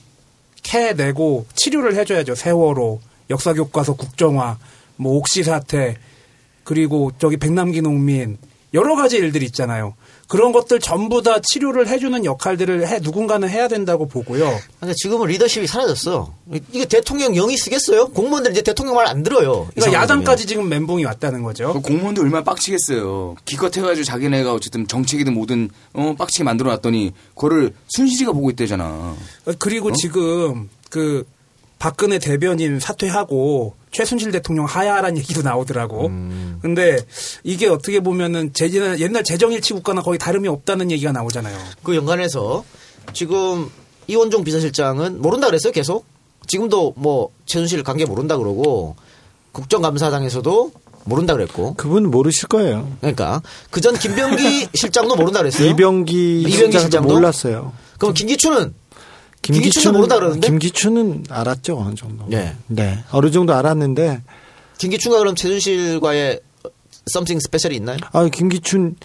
캐내고 0.64 1.46
치료를 1.56 1.96
해줘야죠. 1.96 2.36
세월호, 2.36 3.00
역사교과서 3.30 3.94
국정화, 3.96 4.58
뭐 4.98 5.14
옥시 5.16 5.44
사태, 5.44 5.96
그리고 6.66 7.12
저기 7.20 7.38
백남기 7.38 7.82
농민 7.82 8.38
여러 8.74 8.98
가지 8.98 9.16
일들이 9.16 9.46
있잖아요. 9.46 9.94
그런 10.28 10.52
것들 10.52 10.80
전부 10.82 11.22
다 11.22 11.40
치료를 11.42 11.88
해주는 11.88 12.26
역할들을 12.26 12.88
해 12.88 13.00
누군가는 13.02 13.48
해야 13.50 13.68
된다고 13.68 14.08
보고요. 14.08 14.60
근데 14.80 14.94
지금은 14.98 15.28
리더십이 15.28 15.68
사라졌어. 15.68 16.34
이게 16.74 16.86
대통령 16.86 17.34
영이 17.34 17.56
쓰겠어요? 17.58 18.10
공무원들 18.10 18.52
이제 18.52 18.62
대통령 18.62 18.96
말 18.96 19.08
안 19.08 19.24
들어요. 19.24 19.68
이 19.72 19.80
그러니까. 19.80 20.02
야당까지 20.02 20.46
지금 20.46 20.68
멘붕이 20.68 21.06
왔다는 21.06 21.44
거죠. 21.44 21.72
그 21.74 21.80
공무원들 21.80 22.24
얼마나 22.24 22.44
빡치겠어요. 22.44 23.36
기껏 23.46 23.76
해가지고 23.76 24.04
자기네가 24.04 24.54
어쨌든 24.54 24.86
정책이든 24.88 25.34
뭐든 25.34 25.70
어, 25.94 26.14
빡치게 26.18 26.44
만들어 26.44 26.72
놨더니 26.72 27.14
그거를 27.34 27.74
순실이가 27.88 28.34
보고 28.34 28.50
있대잖아. 28.50 29.16
그리고 29.60 29.94
지금 29.94 30.70
그 30.90 31.26
박근혜 31.80 32.20
대변인 32.20 32.80
사퇴하고 32.82 33.76
최순실 33.98 34.32
대통령 34.32 34.66
하야라는 34.66 35.18
얘기도 35.18 35.42
나오더라고. 35.42 36.10
근데 36.62 37.00
이게 37.44 37.68
어떻게 37.68 38.00
보면은 38.00 38.54
제, 38.54 38.70
옛날 39.00 39.24
재정일치 39.24 39.74
국가나 39.74 40.04
거의 40.04 40.20
다름이 40.20 40.48
없다는 40.48 40.92
얘기가 40.92 41.12
나오잖아요. 41.12 41.58
그 41.82 41.96
연관해서 41.96 42.64
지금 43.14 43.72
이원종 44.06 44.44
비서실장은 44.44 45.20
모른다 45.20 45.48
그랬어요, 45.48 45.74
계속. 45.74 46.06
지금도 46.46 46.94
뭐 46.96 47.30
최순실 47.48 47.82
관계 47.82 48.06
모른다 48.06 48.38
그러고 48.38 48.96
국정감사장에서도 49.52 50.72
모른다 51.06 51.34
그랬고. 51.34 51.74
그분 51.74 52.12
모르실 52.12 52.50
거예요. 52.50 52.92
그러니까 53.02 53.42
그 53.72 53.82
전 53.82 53.98
김병기 53.98 54.68
실장도 54.78 55.16
모른다 55.16 55.40
그랬어요. 55.40 55.70
이병기 55.70 56.52
실장도 56.52 57.02
몰랐어요. 57.02 57.74
그럼 57.98 58.14
김기춘은 58.14 58.76
김기춘은 59.54 59.94
모른다 59.94 60.16
그러는데? 60.16 60.48
김기춘은 60.48 61.26
알았죠 61.30 61.78
어느 61.78 61.96
정도. 61.96 62.26
네. 62.28 62.56
네. 62.68 63.00
어느 63.12 63.32
정도 63.32 63.54
알았는데 63.54 64.22
김기춘과 64.78 65.20
그럼 65.20 65.36
최순실과의 65.36 66.40
썸씽 67.14 67.40
스페셜이 67.42 67.76
있나요? 67.76 67.98
아 68.12 68.28
김기춘 68.28 68.96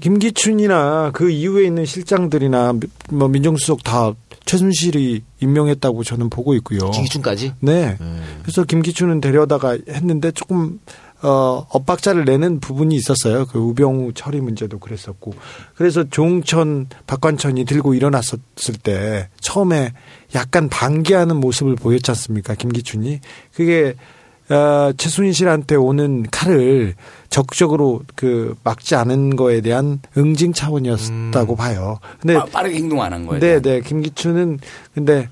김기춘이나 0.00 1.10
그 1.12 1.30
이후에 1.30 1.66
있는 1.66 1.84
실장들이나 1.86 2.72
미- 2.74 2.80
뭐 3.10 3.28
민정수석 3.28 3.84
다 3.84 4.12
최순실이 4.44 5.22
임명했다고 5.40 6.04
저는 6.04 6.28
보고 6.30 6.54
있고요. 6.54 6.90
김기춘까지? 6.90 7.52
네. 7.60 7.96
그래서 8.42 8.64
김기춘은 8.64 9.20
데려다가 9.20 9.78
했는데 9.88 10.30
조금 10.32 10.80
어 11.24 11.66
엇박자를 11.70 12.24
내는 12.26 12.60
부분이 12.60 12.94
있었어요. 12.94 13.46
그 13.46 13.58
우병우 13.58 14.12
처리 14.14 14.40
문제도 14.40 14.78
그랬었고. 14.78 15.32
그래서 15.74 16.04
조홍천, 16.04 16.88
박관천이 17.06 17.64
들고 17.64 17.94
일어났었을 17.94 18.74
때 18.82 19.28
처음에 19.40 19.92
약간 20.34 20.68
반기하는 20.68 21.36
모습을 21.36 21.76
보였지 21.76 22.10
않습니까? 22.10 22.54
김기춘이. 22.54 23.20
그게 23.54 23.94
어, 24.50 24.92
최순실한테 24.98 25.74
오는 25.76 26.26
칼을 26.30 26.94
적극적으로 27.30 28.02
그 28.14 28.54
막지 28.62 28.94
않은 28.94 29.36
거에 29.36 29.62
대한 29.62 30.00
응징 30.18 30.52
차원이었다고 30.52 31.56
봐요. 31.56 31.98
근데 32.20 32.34
빠, 32.34 32.44
빠르게 32.44 32.76
행동 32.76 33.00
안 33.00 33.14
한 33.14 33.26
거예요. 33.26 33.40
네, 33.40 33.60
네. 33.62 33.80
김기춘은 33.80 34.58
근데 34.94 35.30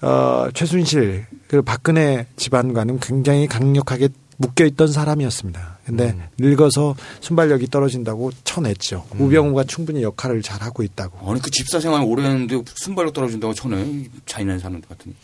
어 0.00 0.46
최순실 0.54 1.26
그 1.48 1.60
박근혜 1.60 2.26
집안과는 2.36 3.00
굉장히 3.00 3.46
강력하게 3.46 4.08
묶여 4.38 4.64
있던 4.66 4.92
사람이었습니다. 4.92 5.78
근데 5.86 6.16
늙어서 6.38 6.94
순발력이 7.20 7.68
떨어진다고 7.68 8.32
쳐냈죠. 8.44 9.06
우병우가 9.18 9.64
충분히 9.64 10.02
역할을 10.02 10.42
잘 10.42 10.62
하고 10.62 10.82
있다고. 10.82 11.30
아니 11.30 11.40
그 11.40 11.50
집사 11.50 11.80
생활 11.80 12.02
오래 12.02 12.24
했는데 12.24 12.60
순발력 12.74 13.14
떨어진다고 13.14 13.54
쳐내 13.54 14.08
잔인한 14.26 14.58
사람 14.58 14.80
같으니. 14.80 15.14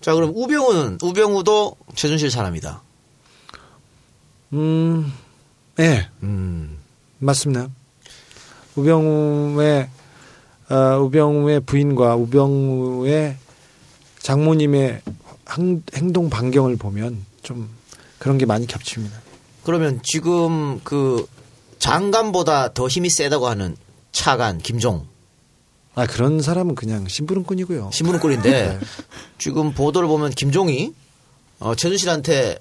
자, 0.00 0.14
그럼 0.14 0.32
우병우는 0.34 0.98
우병우도 1.02 1.76
최순실 1.94 2.30
사람이다. 2.30 2.82
음, 4.54 5.12
예. 5.80 6.08
맞습니다. 7.18 7.68
우병우의, 8.76 9.88
어, 10.70 10.98
우병우의 11.00 11.60
부인과 11.60 12.16
우병우의 12.16 13.36
장모님의 14.18 15.00
행, 15.56 15.82
행동 15.94 16.30
반경을 16.30 16.76
보면 16.76 17.24
좀 17.42 17.68
그런 18.24 18.38
게 18.38 18.46
많이 18.46 18.66
겹칩니다. 18.66 19.20
그러면 19.64 20.00
지금 20.02 20.80
그 20.82 21.26
장관보다 21.78 22.72
더 22.72 22.88
힘이 22.88 23.10
세다고 23.10 23.48
하는 23.48 23.76
차관 24.12 24.56
김종. 24.60 25.04
아, 25.94 26.06
그런 26.06 26.40
사람은 26.40 26.74
그냥 26.74 27.06
심부름꾼이고요. 27.06 27.90
신문꾼인데 27.92 28.50
네. 28.50 28.78
지금 29.36 29.74
보도를 29.74 30.08
보면 30.08 30.30
김종이 30.30 30.94
어, 31.58 31.74
최순실한테 31.74 32.60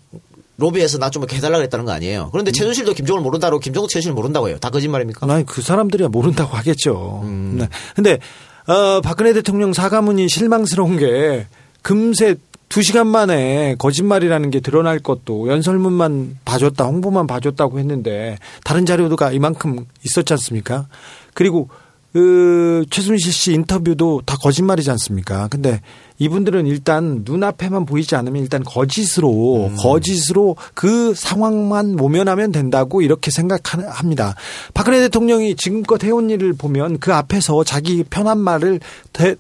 로비에서 0.58 0.98
나좀 0.98 1.24
해달라 1.32 1.60
그랬다는 1.60 1.86
거 1.86 1.94
아니에요. 1.94 2.28
그런데 2.34 2.52
최순실도 2.52 2.94
김종을 2.94 3.22
모른다고 3.22 3.60
김종도 3.60 3.88
최순실 3.88 4.12
모른다고 4.12 4.50
해요. 4.50 4.58
다 4.60 4.70
거짓말입니까? 4.70 5.34
아니, 5.34 5.46
그 5.46 5.62
사람들이야 5.62 6.10
모른다고 6.10 6.58
하겠죠. 6.58 7.24
네. 7.24 7.70
근데, 7.96 8.20
어, 8.68 9.00
박근혜 9.00 9.32
대통령 9.32 9.72
사과문이 9.72 10.28
실망스러운 10.28 10.98
게 10.98 11.48
금세 11.82 12.36
두 12.70 12.82
시간 12.82 13.08
만에 13.08 13.76
거짓말이라는 13.78 14.50
게 14.50 14.60
드러날 14.60 15.00
것도 15.00 15.48
연설문만 15.48 16.40
봐줬다, 16.44 16.86
홍보만 16.86 17.28
봐줬다고 17.28 17.80
했는데 17.80 18.38
다른 18.64 18.86
자료가 18.86 19.32
이만큼 19.32 19.86
있었지 20.04 20.34
않습니까? 20.34 20.88
그리고 21.34 21.70
그 22.14 22.86
최순실 22.92 23.34
씨 23.34 23.54
인터뷰도 23.54 24.22
다 24.26 24.38
거짓말이지 24.40 24.90
않습니까? 24.92 25.48
근데 25.48 25.82
이분들은 26.20 26.68
일단 26.68 27.24
눈앞에만 27.26 27.86
보이지 27.88 28.16
않으면 28.16 28.44
일단 28.44 28.64
거짓으로 28.64 29.72
거짓으로 29.80 30.56
그 30.76 31.16
상황만 31.16 31.96
모면하면 31.96 32.52
된다고 32.52 33.02
이렇게 33.02 33.32
생각합니다. 33.32 34.36
박근혜 34.76 35.00
대통령이 35.02 35.56
지금껏 35.56 36.04
해온 36.04 36.30
일을 36.30 36.54
보면 36.54 37.00
그 37.00 37.14
앞에서 37.14 37.64
자기 37.64 38.04
편한 38.04 38.38
말을 38.38 38.80
대, 39.12 39.36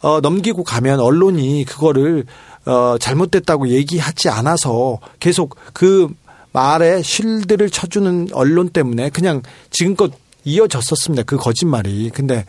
어, 0.00 0.20
넘기고 0.20 0.64
가면 0.64 0.98
언론이 0.98 1.64
그거를 1.64 2.24
어, 2.66 2.96
잘못됐다고 2.98 3.68
얘기하지 3.68 4.28
않아서 4.28 4.98
계속 5.20 5.56
그 5.72 6.08
말에 6.52 7.02
실드를 7.02 7.70
쳐주는 7.70 8.28
언론 8.32 8.68
때문에 8.68 9.10
그냥 9.10 9.42
지금껏 9.70 10.12
이어졌었습니다. 10.44 11.24
그 11.24 11.36
거짓말이. 11.36 12.10
근데 12.10 12.44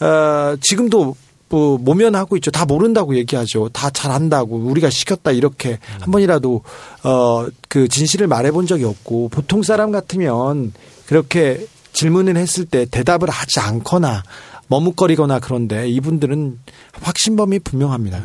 어, 0.00 0.56
지금도 0.60 1.16
뭐 1.48 1.78
모면하고 1.78 2.36
있죠. 2.36 2.50
다 2.52 2.64
모른다고 2.64 3.16
얘기하죠. 3.16 3.70
다 3.70 3.90
잘한다고 3.90 4.56
우리가 4.56 4.88
시켰다 4.88 5.32
이렇게 5.32 5.78
한 6.00 6.10
번이라도 6.10 6.62
어 7.02 7.46
그 7.70 7.86
진실을 7.86 8.26
말해본 8.26 8.66
적이 8.66 8.84
없고 8.84 9.28
보통 9.28 9.62
사람 9.62 9.92
같으면 9.92 10.72
그렇게 11.06 11.66
질문을 11.92 12.36
했을 12.36 12.66
때 12.66 12.84
대답을 12.84 13.30
하지 13.30 13.60
않거나 13.60 14.24
머뭇거리거나 14.70 15.40
그런데 15.40 15.88
이분들은 15.88 16.58
확신범이 17.02 17.58
분명합니다. 17.60 18.22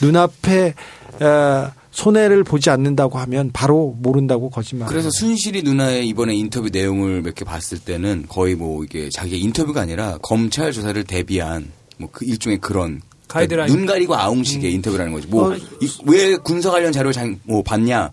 눈앞에 0.00 0.74
어, 1.20 1.70
손해를 1.90 2.44
보지 2.44 2.70
않는다고 2.70 3.18
하면 3.18 3.50
바로 3.52 3.96
모른다고 3.98 4.48
거짓말. 4.48 4.88
그래서 4.88 5.10
순실이 5.10 5.62
누나의 5.64 6.06
이번에 6.08 6.34
인터뷰 6.34 6.68
내용을 6.72 7.22
몇 7.22 7.34
개 7.34 7.44
봤을 7.44 7.78
때는 7.80 8.26
거의 8.28 8.54
뭐 8.54 8.84
이게 8.84 9.08
자기 9.12 9.38
인터뷰가 9.40 9.80
아니라 9.82 10.16
검찰 10.22 10.72
조사를 10.72 11.02
대비한 11.04 11.70
뭐 11.98 12.08
그 12.12 12.24
일종의 12.24 12.58
그런 12.58 13.02
가이드라인. 13.28 13.70
눈 13.72 13.86
가리고 13.86 14.14
아웅식의 14.16 14.72
인터뷰라는 14.72 15.12
거지. 15.12 15.26
뭐왜 15.26 16.36
군사 16.44 16.70
관련 16.70 16.92
자료 16.92 17.12
잘, 17.12 17.36
뭐 17.44 17.62
봤냐? 17.62 18.10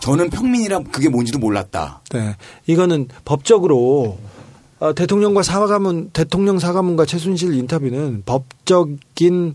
저는 0.00 0.30
평민이라 0.30 0.80
그게 0.90 1.08
뭔지도 1.08 1.38
몰랐다. 1.38 2.02
네. 2.12 2.34
이거는 2.66 3.08
법적으로 3.24 4.18
어, 4.80 4.94
대통령과 4.94 5.42
사과문 5.42 6.10
대통령 6.12 6.58
사과문과 6.58 7.04
최순실 7.04 7.54
인터뷰는 7.54 8.22
법적인 8.24 9.54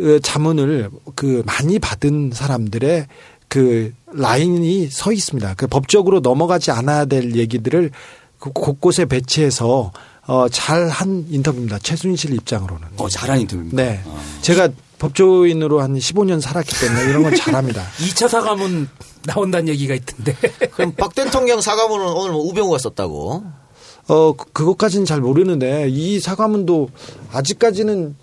어, 0.00 0.18
자문을 0.20 0.90
그 1.14 1.42
많이 1.46 1.78
받은 1.78 2.32
사람들의 2.34 3.06
그 3.48 3.92
라인이 4.12 4.88
서 4.88 5.12
있습니다. 5.12 5.54
그 5.54 5.66
법적으로 5.66 6.20
넘어가지 6.20 6.72
않아야 6.72 7.04
될 7.04 7.36
얘기들을 7.36 7.90
그 8.38 8.50
곳곳에 8.52 9.04
배치해서 9.04 9.92
어, 10.26 10.48
잘한 10.48 11.26
인터뷰입니다. 11.30 11.78
최순실 11.78 12.34
입장으로는. 12.34 12.88
어, 12.96 13.08
잘한 13.08 13.40
인터뷰입니다. 13.40 13.76
네. 13.82 14.02
제가 14.42 14.68
법조인으로 14.98 15.80
한 15.80 15.94
15년 15.94 16.40
살았기 16.40 16.72
때문에 16.80 17.04
이런 17.04 17.22
건 17.22 17.34
잘합니다. 17.34 17.82
2차 17.98 18.28
사과문 18.28 18.88
나온다는 19.24 19.68
얘기가 19.68 19.94
있던데. 19.94 20.34
그럼 20.72 20.92
박 20.96 21.14
대통령 21.14 21.60
사과문은 21.60 22.06
오늘 22.06 22.32
뭐 22.32 22.42
우병우가 22.48 22.78
썼다고. 22.78 23.59
어, 24.08 24.32
그- 24.32 24.46
그것까지는 24.52 25.04
잘 25.06 25.20
모르는데 25.20 25.88
이 25.88 26.18
사과문도 26.20 26.90
아직까지는 27.32 28.16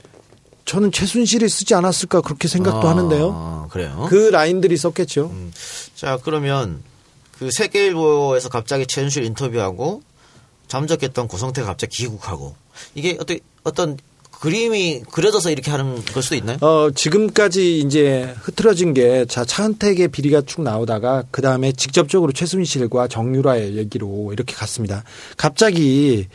저는 0.66 0.92
최순실이 0.92 1.48
쓰지 1.48 1.76
않았을까 1.76 2.22
그렇게 2.22 2.48
생각도 2.50 2.88
아, 2.88 2.92
하는데요. 2.92 3.68
그래요? 3.72 4.06
그 4.10 4.16
라인들이 4.30 4.76
썼겠죠. 4.76 5.32
자, 5.96 6.20
그러면 6.24 6.84
그 7.40 7.50
세계일보에서 7.52 8.50
갑자기 8.50 8.86
최순실 8.86 9.24
인터뷰하고 9.24 10.02
잠적했던 10.68 11.28
고성태가 11.30 11.68
갑자기 11.68 11.96
귀국하고 11.98 12.56
이게 12.96 13.18
어떤 13.22 13.40
어떤 13.64 13.98
그림이 14.40 15.02
그려져서 15.12 15.50
이렇게 15.50 15.72
하는 15.72 16.04
걸 16.06 16.22
수도 16.22 16.36
있나요? 16.36 16.58
어, 16.62 16.92
지금까지 16.92 17.80
이제 17.80 18.36
흐트러진 18.42 18.94
게, 18.94 19.26
자, 19.26 19.44
차은택의 19.44 20.10
비리가 20.10 20.42
쭉 20.42 20.62
나오다가, 20.62 21.24
그 21.32 21.42
다음에 21.42 21.72
직접적으로 21.72 22.32
최순실과 22.32 23.08
정유라의 23.08 23.78
얘기로 23.78 24.30
이렇게 24.34 24.54
갔습니다. 24.54 25.04
갑자기 25.38 26.28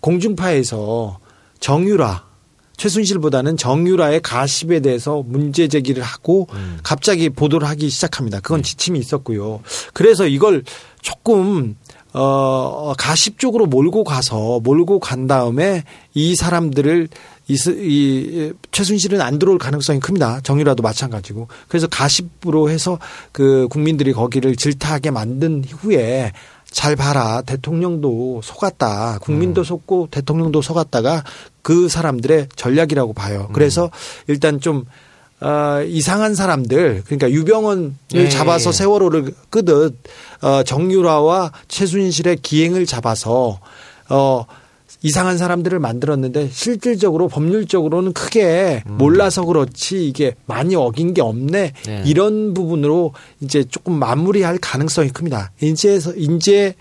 공중파에서 0.00 1.18
정유라, 1.60 2.30
최순실보다는 2.78 3.58
정유라의 3.58 4.22
가십에 4.22 4.80
대해서 4.80 5.22
문제 5.26 5.68
제기를 5.68 6.02
하고 6.02 6.48
갑자기 6.82 7.28
보도를 7.28 7.68
하기 7.68 7.90
시작합니다. 7.90 8.40
그건 8.40 8.62
지침이 8.62 8.98
있었고요. 8.98 9.60
그래서 9.92 10.26
이걸 10.26 10.64
조금 11.02 11.76
어 12.14 12.94
가십 12.96 13.38
쪽으로 13.38 13.66
몰고 13.66 14.02
가서 14.04 14.60
몰고 14.60 14.98
간 14.98 15.26
다음에 15.26 15.84
이 16.14 16.34
사람들을 16.34 17.08
이, 17.50 17.56
이 17.66 18.52
최순실은 18.70 19.20
안 19.20 19.38
들어올 19.38 19.58
가능성이 19.58 20.00
큽니다. 20.00 20.40
정유라도 20.42 20.82
마찬가지고. 20.82 21.48
그래서 21.68 21.86
가십으로 21.88 22.70
해서 22.70 22.98
그 23.32 23.66
국민들이 23.70 24.12
거기를 24.12 24.56
질타하게 24.56 25.10
만든 25.10 25.64
후에 25.64 26.32
잘 26.70 26.94
봐라. 26.94 27.42
대통령도 27.42 28.40
속았다. 28.44 29.18
국민도 29.20 29.64
속고 29.64 30.08
대통령도 30.10 30.62
속았다가 30.62 31.24
그 31.62 31.88
사람들의 31.88 32.48
전략이라고 32.54 33.12
봐요. 33.12 33.48
그래서 33.52 33.90
일단 34.28 34.60
좀 34.60 34.84
어, 35.40 35.82
이상한 35.86 36.34
사람들 36.34 37.02
그러니까 37.06 37.30
유병원을 37.30 37.92
예, 38.14 38.28
잡아서 38.28 38.70
예. 38.70 38.72
세월호를 38.74 39.34
끄듯 39.48 39.96
어, 40.42 40.62
정유라와 40.62 41.52
최순실의 41.66 42.36
기행을 42.42 42.84
잡아서 42.84 43.58
어 44.10 44.44
이상한 45.02 45.38
사람들을 45.38 45.78
만들었는데 45.78 46.48
실질적으로 46.52 47.28
법률적으로는 47.28 48.12
크게 48.12 48.82
몰라서 48.86 49.44
그렇지 49.44 50.06
이게 50.06 50.34
많이 50.46 50.76
어긴 50.76 51.14
게 51.14 51.22
없네 51.22 51.72
네. 51.86 52.02
이런 52.06 52.52
부분으로 52.52 53.14
이제 53.40 53.64
조금 53.64 53.98
마무리할 53.98 54.58
가능성이 54.58 55.08
큽니다. 55.10 55.52
이제서 55.62 56.14
이제 56.14 56.74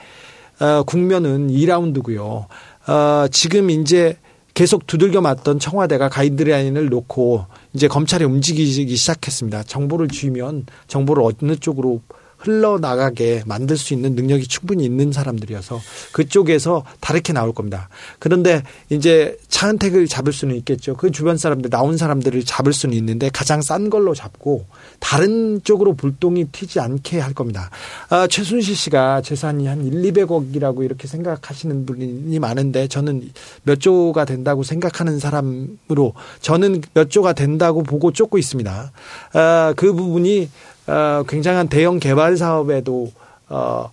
어, 0.60 0.84
국면은 0.84 1.50
2라운드고요. 1.50 2.48
어, 2.88 3.28
지금 3.32 3.70
이제 3.70 4.18
계속 4.54 4.88
두들겨 4.88 5.22
맞던 5.22 5.60
청와대가 5.60 6.10
가이드라인을 6.10 6.90
놓고 6.90 7.46
이제 7.74 7.88
검찰이 7.88 8.26
움직이기 8.26 8.94
시작했습니다. 8.94 9.64
정보를 9.64 10.10
주면 10.10 10.66
정보를 10.88 11.24
어느 11.24 11.56
쪽으로 11.56 12.02
흘러나가게 12.40 13.44
만들 13.46 13.78
수 13.78 13.94
있는 13.94 14.16
능력이 14.16 14.48
충분히 14.48 14.86
있는 14.86 15.12
사람들이어서 15.12 15.80
그쪽에서 16.14 16.86
다르게 17.02 17.34
나올 17.34 17.54
겁니다. 17.54 17.90
그런데 18.18 18.64
이제 18.90 19.38
차은택을 19.50 20.08
잡을 20.08 20.32
수는 20.32 20.56
있겠죠. 20.58 20.96
그 20.96 21.12
주변 21.12 21.38
사람들, 21.38 21.70
나온 21.70 21.98
사람들을 21.98 22.44
잡을 22.46 22.74
수는 22.74 22.96
있는데 22.98 23.30
가장 23.30 23.62
싼 23.62 23.90
걸로 23.90 24.16
잡고 24.16 24.66
다른 25.00 25.62
쪽으로 25.64 25.94
불똥이 25.94 26.46
튀지 26.46 26.80
않게 26.80 27.20
할 27.20 27.34
겁니다. 27.34 27.70
아, 28.10 28.28
최순실 28.28 28.76
씨가 28.76 29.22
재산이 29.22 29.68
한 29.68 29.86
1, 29.86 30.02
200억이라고 30.14 30.84
이렇게 30.84 31.08
생각하시는 31.08 31.86
분이 31.86 32.40
많은데 32.40 32.88
저는 32.88 33.30
몇 33.64 33.80
조가 33.80 34.24
된다고 34.26 34.64
생각하는 34.64 35.20
사람으로 35.20 36.14
저는 36.42 36.82
몇 36.94 37.10
조가 37.10 37.34
된다고 37.34 37.84
보고 37.84 38.12
쫓고 38.14 38.38
있습니다. 38.38 38.92
아, 39.34 39.74
그 39.76 39.94
부분이 39.94 40.50
어, 40.90 41.24
굉장한 41.28 41.68
대형 41.70 42.00
개발 42.00 42.36
사업에도 42.38 43.12
어, 43.48 43.90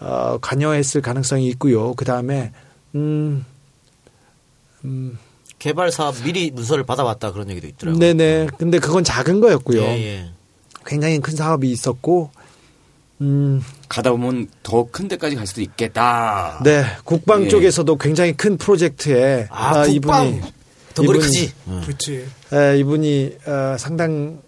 어, 0.00 0.38
관여했을 0.40 1.02
가능성이 1.02 1.48
있고요. 1.48 1.94
그 1.94 2.04
다음에 2.04 2.52
음, 2.94 3.44
음, 4.84 5.18
개발 5.58 5.92
사업 5.92 6.16
미리 6.24 6.50
문서를 6.50 6.84
받아왔다 6.84 7.32
그런 7.32 7.50
얘기도 7.50 7.66
있더라고요. 7.68 7.98
네네. 8.00 8.48
근데 8.58 8.78
그건 8.78 9.04
작은 9.04 9.40
거였고요. 9.40 9.80
예, 9.82 9.86
예. 9.86 10.30
굉장히 10.86 11.20
큰 11.20 11.36
사업이 11.36 11.70
있었고, 11.70 12.30
음, 13.20 13.62
가다 13.88 14.12
보면 14.12 14.48
더 14.62 14.88
큰 14.90 15.08
데까지 15.08 15.36
갈 15.36 15.46
수도 15.46 15.60
있겠다. 15.60 16.58
네 16.64 16.82
국방 17.04 17.44
예. 17.44 17.48
쪽에서도 17.48 17.96
굉장히 17.98 18.32
큰 18.32 18.56
프로젝트에 18.56 19.46
아, 19.50 19.84
국방. 19.84 20.40
덩어리 20.94 21.18
이분이- 21.18 21.22
크지. 21.22 21.52
그렇지. 21.84 22.26
에, 22.54 22.78
이분이 22.78 23.36
어, 23.46 23.76
상당 23.78 24.40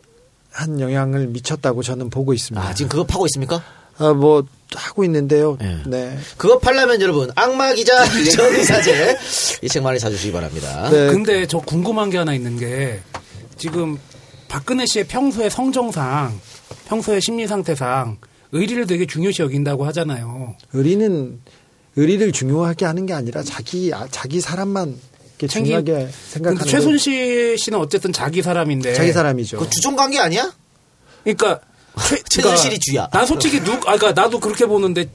한 0.53 0.81
영향을 0.81 1.27
미쳤다고 1.29 1.83
저는 1.83 2.11
보고 2.11 2.33
있습니다. 2.35 2.67
아, 2.67 2.75
지금 2.75 2.89
그거 2.89 3.05
파고 3.05 3.27
있습니까? 3.27 3.63
아, 3.99 4.13
뭐 4.13 4.45
하고 4.75 5.05
있는데요. 5.05 5.59
네. 5.87 6.17
그거 6.37 6.59
팔려면 6.59 7.01
여러분 7.03 7.31
악마 7.35 7.73
기자 7.75 8.05
정의사제 8.37 9.19
이 9.63 9.69
책 9.69 9.83
많이 9.83 9.99
사주시기 9.99 10.33
바랍니다. 10.33 10.89
네. 10.91 11.09
근데 11.09 11.47
저 11.47 11.59
궁금한 11.59 12.11
게 12.11 12.19
하나 12.19 12.33
있는 12.35 12.59
게 12.59 13.01
지금 13.57 13.99
박근혜 14.49 14.87
씨의 14.87 15.07
평소의 15.09 15.51
성정상, 15.51 16.39
평소의 16.89 17.21
심리 17.21 17.47
상태상 17.47 18.19
의리를 18.53 18.87
되게 18.87 19.07
중요시 19.07 19.43
여긴다고 19.43 19.85
하잖아요. 19.87 20.57
의리는 20.73 21.41
의리를 21.97 22.33
중요하게 22.33 22.85
하는 22.87 23.05
게 23.07 23.13
아니라 23.13 23.43
자기 23.43 23.93
아, 23.95 24.07
자기 24.11 24.41
사람만 24.41 24.97
이렇게 25.43 25.47
챙기- 25.49 25.71
중요하게 25.71 26.09
생각하는 26.29 26.65
최순실 26.67 27.59
씨는 27.59 27.79
어쨌든 27.79 28.13
자기 28.13 28.43
사람인데. 28.43 28.95
자기 28.95 29.13
사람이죠. 29.13 29.59
그 29.59 29.69
주종 29.71 29.97
관계 29.97 30.19
아니야? 30.19 30.53
그러니까 31.25 31.61
최, 32.09 32.17
최순실이 32.41 32.79
주야. 32.79 33.09
난 33.13 33.27
솔직히 33.27 33.61
누, 33.61 33.73
아, 33.73 33.97
그러니까 33.97 34.13
나도 34.13 34.41
그렇게 34.41 34.65
보는데 34.67 35.07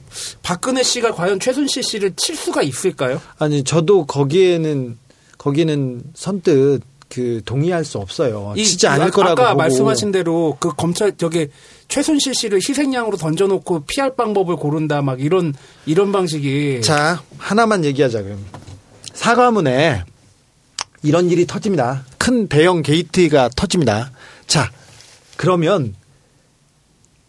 박근혜 0.42 0.82
씨가 0.82 1.12
과연 1.14 1.40
최순실 1.40 1.82
씨를 1.82 2.12
칠 2.16 2.36
수가 2.36 2.62
있을까요? 2.62 3.20
아니 3.38 3.64
저도 3.64 4.06
거기에는 4.06 4.96
거기는 5.38 6.02
선뜻 6.14 6.82
그 7.08 7.40
동의할 7.46 7.84
수 7.86 7.98
없어요. 7.98 8.52
이- 8.56 8.64
치지 8.64 8.86
않을 8.86 9.06
아- 9.06 9.10
거라고 9.10 9.40
아까 9.40 9.50
보고. 9.52 9.58
말씀하신 9.62 10.12
대로 10.12 10.56
그 10.60 10.72
검찰 10.76 11.16
저게 11.16 11.48
최순실 11.88 12.34
씨를 12.34 12.58
희생양으로 12.58 13.16
던져놓고 13.16 13.84
피할 13.86 14.14
방법을 14.14 14.56
고른다 14.56 15.00
막 15.00 15.18
이런 15.20 15.54
이런 15.86 16.12
방식이 16.12 16.82
자 16.82 17.22
하나만 17.38 17.84
얘기하자 17.86 18.22
그럼 18.22 18.44
사과문에 19.14 20.04
이런 21.02 21.30
일이 21.30 21.46
터집니다. 21.46 22.04
큰 22.18 22.48
대형 22.48 22.82
게이트가 22.82 23.50
터집니다. 23.54 24.10
자 24.46 24.70
그러면 25.36 25.94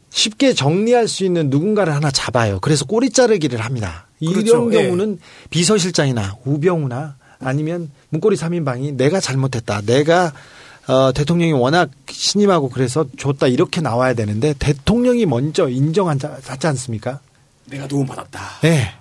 쉽게 0.10 0.54
정리할 0.54 1.08
수 1.08 1.24
있는 1.24 1.50
누군가를 1.50 1.94
하나 1.94 2.12
잡아요. 2.12 2.60
그래서 2.60 2.86
꼬리 2.86 3.10
자르기를 3.10 3.60
합니다. 3.60 4.08
이런 4.20 4.34
그렇죠. 4.44 4.74
예. 4.74 4.84
경우는 4.84 5.20
비서실장이나 5.50 6.38
우병우나 6.46 7.16
아니면 7.40 7.92
문고리 8.10 8.36
3인방이 8.36 8.96
내가 8.96 9.20
잘못했다. 9.20 9.82
내가 9.82 10.34
어, 10.88 11.12
대통령이 11.14 11.54
워낙 11.54 11.92
신임하고 12.10 12.70
그래서 12.70 13.06
줬다 13.18 13.48
이렇게 13.48 13.80
나와야 13.80 14.16
되는데 14.16 14.54
대통령이 14.58 15.28
먼저 15.28 15.70
인정하지 15.70 16.28
않습니까? 16.68 17.20
내가 17.66 17.88
도움받았다. 17.88 18.42
네. 18.62 18.96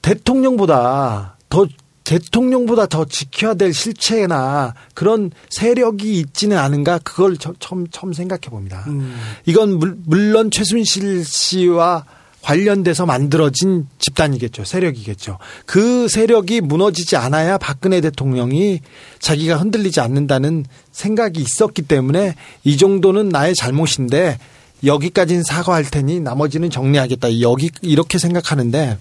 대통령보다 0.00 1.36
더 1.50 1.66
대통령보다 2.06 2.86
더 2.86 3.04
지켜야 3.04 3.54
될 3.54 3.74
실체나 3.74 4.74
그런 4.94 5.32
세력이 5.50 6.20
있지는 6.20 6.56
않은가 6.56 6.98
그걸 6.98 7.36
저- 7.36 7.52
처음 7.58 7.88
처음 7.88 8.12
생각해 8.12 8.42
봅니다. 8.42 8.84
음. 8.86 9.16
이건 9.44 9.78
물, 9.78 9.96
물론 10.06 10.50
최순실 10.52 11.24
씨와 11.24 12.04
관련돼서 12.42 13.06
만들어진 13.06 13.88
집단이겠죠. 13.98 14.64
세력이겠죠. 14.64 15.38
그 15.66 16.06
세력이 16.06 16.60
무너지지 16.60 17.16
않아야 17.16 17.58
박근혜 17.58 18.00
대통령이 18.00 18.80
자기가 19.18 19.56
흔들리지 19.56 19.98
않는다는 19.98 20.64
생각이 20.92 21.40
있었기 21.40 21.82
때문에 21.82 22.36
이 22.62 22.76
정도는 22.76 23.30
나의 23.30 23.56
잘못인데 23.56 24.38
여기까지는 24.84 25.42
사과할 25.42 25.82
테니 25.90 26.20
나머지는 26.20 26.70
정리하겠다. 26.70 27.40
여기 27.40 27.70
이렇게 27.82 28.18
생각하는데 28.18 28.96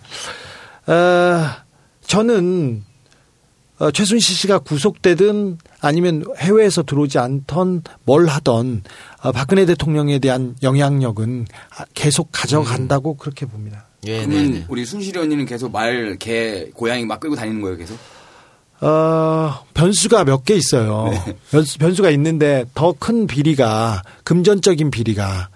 어, 0.87 1.45
저는 2.07 2.83
어, 3.77 3.91
최순실 3.91 4.35
씨가 4.35 4.59
구속되든 4.59 5.57
아니면 5.81 6.23
해외에서 6.37 6.83
들어오지 6.83 7.19
않던 7.19 7.83
뭘 8.05 8.27
하던 8.27 8.83
어, 9.21 9.31
박근혜 9.31 9.65
대통령에 9.65 10.19
대한 10.19 10.55
영향력은 10.63 11.45
아, 11.77 11.85
계속 11.93 12.29
가져간다고 12.31 13.15
그렇게 13.17 13.45
봅니다. 13.45 13.85
예, 14.07 14.25
그러면 14.25 14.65
우리 14.69 14.85
순실이 14.85 15.19
언니는 15.19 15.45
계속 15.45 15.71
말, 15.71 16.15
개, 16.19 16.69
고양이 16.73 17.05
막 17.05 17.19
끌고 17.19 17.35
다니는 17.35 17.61
거예요, 17.61 17.75
계속? 17.77 17.97
어, 18.81 19.65
변수가 19.73 20.25
몇 20.25 20.43
개 20.45 20.53
있어요. 20.55 21.09
변수, 21.51 21.77
변수가 21.77 22.09
있는데 22.11 22.65
더 22.75 22.93
큰 22.93 23.25
비리가 23.27 24.01
금전적인 24.23 24.91
비리가 24.91 25.49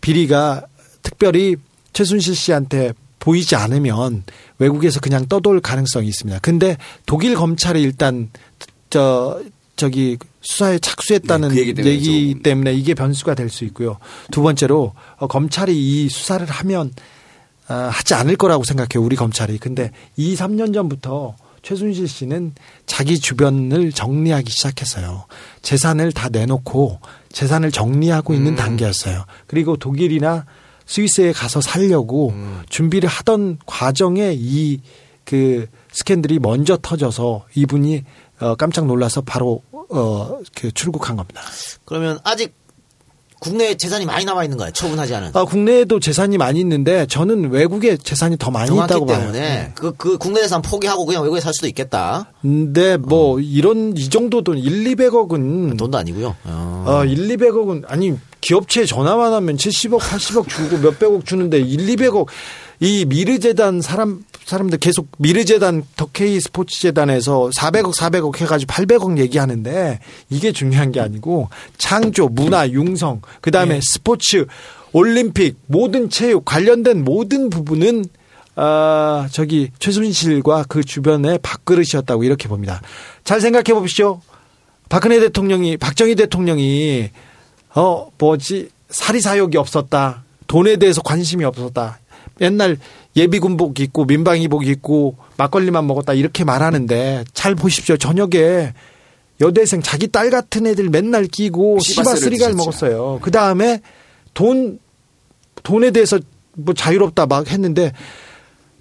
비리가 0.00 0.64
특별히 1.02 1.56
최순실 1.92 2.34
씨한테 2.36 2.92
보이지 3.18 3.56
않으면 3.56 4.22
외국에서 4.58 5.00
그냥 5.00 5.26
떠돌 5.26 5.60
가능성이 5.60 6.08
있습니다. 6.08 6.38
근데 6.40 6.76
독일 7.06 7.34
검찰이 7.34 7.82
일단 7.82 8.30
저 8.90 9.40
저기 9.76 10.18
수사에 10.40 10.78
착수했다는 10.78 11.48
네, 11.50 11.54
그 11.54 11.60
얘기 11.60 11.74
때문에 11.74 11.94
얘기 11.94 12.32
좀- 12.32 12.42
때문에 12.42 12.74
이게 12.74 12.94
변수가 12.94 13.34
될 13.34 13.48
수 13.50 13.64
있고요. 13.66 13.98
두 14.32 14.42
번째로 14.42 14.92
어, 15.18 15.26
검찰이 15.26 15.74
이 15.76 16.08
수사를 16.08 16.44
하면 16.46 16.92
어, 17.68 17.74
하지 17.92 18.14
않을 18.14 18.36
거라고 18.36 18.64
생각해요. 18.64 19.04
우리 19.04 19.14
검찰이. 19.14 19.58
근데 19.58 19.90
2, 20.16 20.34
3년 20.36 20.72
전부터 20.74 21.36
최순실 21.62 22.08
씨는 22.08 22.54
자기 22.86 23.18
주변을 23.18 23.92
정리하기 23.92 24.50
시작했어요. 24.50 25.26
재산을 25.60 26.12
다 26.12 26.28
내놓고 26.30 27.00
재산을 27.30 27.70
정리하고 27.70 28.32
있는 28.32 28.56
단계였어요. 28.56 29.24
그리고 29.46 29.76
독일이나 29.76 30.46
스위스에 30.88 31.32
가서 31.32 31.60
살려고 31.60 32.32
준비를 32.68 33.08
하던 33.08 33.58
과정에 33.66 34.34
이 34.36 34.80
그 35.28 35.66
스캔들이 35.92 36.38
먼저 36.38 36.78
터져서 36.80 37.44
이분이 37.54 38.02
어, 38.40 38.54
깜짝 38.54 38.86
놀라서 38.86 39.20
바로 39.20 39.62
어, 39.90 40.38
그 40.54 40.72
출국한 40.72 41.16
겁니다. 41.16 41.42
그러면 41.84 42.18
아직 42.24 42.54
국내에 43.38 43.76
재산이 43.76 44.06
많이 44.06 44.24
남아 44.24 44.44
있는 44.44 44.56
거예요. 44.56 44.72
처분하지 44.72 45.14
않은. 45.16 45.30
아, 45.34 45.44
국내에도 45.44 46.00
재산이 46.00 46.38
많이 46.38 46.60
있는데 46.60 47.04
저는 47.06 47.50
외국에 47.50 47.98
재산이 47.98 48.38
더 48.38 48.50
많이 48.50 48.74
있다고 48.74 49.04
봐요. 49.04 49.18
때문에 49.18 49.72
그, 49.74 49.92
그 49.98 50.16
국내 50.16 50.40
재산 50.40 50.62
포기하고 50.62 51.04
그냥 51.04 51.22
외국에 51.22 51.42
살 51.42 51.52
수도 51.52 51.66
있겠다. 51.68 52.32
근데 52.40 52.96
뭐 52.96 53.38
이런 53.38 53.94
이 53.98 54.08
정도 54.08 54.42
돈 54.42 54.56
1, 54.56 54.96
200억은 54.96 55.76
돈도 55.76 55.98
아니고요. 55.98 56.36
어. 56.44 56.84
어, 56.86 57.04
1, 57.04 57.36
200억은 57.36 57.84
아니 57.86 58.14
기업체에 58.40 58.84
전화만 58.84 59.32
하면 59.32 59.56
70억, 59.56 59.98
80억 59.98 60.48
주고 60.48 60.78
몇백억 60.78 61.24
주는데 61.24 61.58
1, 61.58 61.96
200억 61.96 62.26
이 62.80 63.04
미르재단 63.04 63.80
사람 63.80 64.24
사람들 64.44 64.78
계속 64.78 65.08
미르재단 65.18 65.84
덕케이 65.96 66.40
스포츠재단에서 66.40 67.50
400억 67.54 67.94
400억 67.94 68.40
해가지고 68.40 68.72
800억 68.72 69.18
얘기하는데 69.18 69.98
이게 70.30 70.52
중요한 70.52 70.90
게 70.92 71.00
아니고 71.00 71.50
창조 71.76 72.28
문화 72.28 72.68
융성 72.70 73.20
그 73.40 73.50
다음에 73.50 73.80
스포츠 73.82 74.46
올림픽 74.92 75.58
모든 75.66 76.08
체육 76.08 76.44
관련된 76.44 77.04
모든 77.04 77.50
부분은 77.50 78.06
아 78.54 79.28
저기 79.30 79.70
최순실과 79.78 80.64
그 80.68 80.82
주변의 80.82 81.40
밥그릇이었다고 81.42 82.24
이렇게 82.24 82.48
봅니다. 82.48 82.80
잘 83.24 83.40
생각해 83.40 83.78
보십시오. 83.78 84.20
박근혜 84.88 85.20
대통령이 85.20 85.76
박정희 85.76 86.14
대통령이 86.14 87.10
어 87.78 88.10
뭐지 88.18 88.70
사리사욕이 88.90 89.56
없었다. 89.56 90.24
돈에 90.48 90.76
대해서 90.76 91.00
관심이 91.00 91.44
없었다. 91.44 92.00
맨날 92.38 92.76
예비군복 93.14 93.78
입고 93.78 94.04
민방위복 94.04 94.66
입고 94.66 95.16
막걸리만 95.36 95.86
먹었다 95.86 96.14
이렇게 96.14 96.42
말하는데 96.42 97.24
잘 97.34 97.54
보십시오. 97.54 97.96
저녁에 97.96 98.72
여대생 99.40 99.80
자기 99.80 100.08
딸 100.08 100.30
같은 100.30 100.66
애들 100.66 100.88
맨날 100.88 101.26
끼고 101.26 101.78
씨바스리갈 101.78 102.50
드셨죠. 102.50 102.56
먹었어요. 102.56 103.18
그 103.22 103.30
다음에 103.30 103.80
돈 104.34 104.80
돈에 105.62 105.92
대해서 105.92 106.18
뭐 106.54 106.74
자유롭다 106.74 107.26
막 107.26 107.48
했는데 107.48 107.92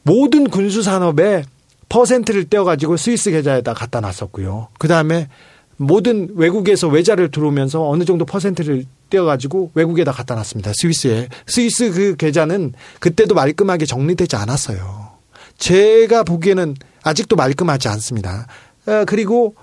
모든 0.02 0.50
군수 0.50 0.82
산업에 0.82 1.44
퍼센트를 1.90 2.46
떼어가지고 2.46 2.98
스위스 2.98 3.30
계좌에다 3.30 3.74
갖다 3.74 4.02
놨었고요. 4.02 4.70
그 4.80 4.88
다음에 4.88 5.28
모든 5.78 6.30
외국에서 6.36 6.88
외자를 6.88 7.30
들어오면서 7.30 7.88
어느 7.88 8.04
정도 8.04 8.26
퍼센트를 8.26 8.86
떼어가지고 9.10 9.72
외국에다 9.76 10.12
갖다 10.12 10.36
놨습니다. 10.36 10.74
스위스에. 10.76 11.30
스위스 11.46 11.92
그 11.92 12.16
계좌는 12.16 12.74
그때도 13.00 13.36
말끔하게 13.36 13.86
정리되지 13.86 14.36
않았어요. 14.36 15.12
제가 15.58 16.24
보기에는 16.24 16.76
아직도 17.04 17.36
말끔하지 17.36 17.88
않습니다. 17.90 18.48
어, 18.88 19.06
그리고 19.06 19.56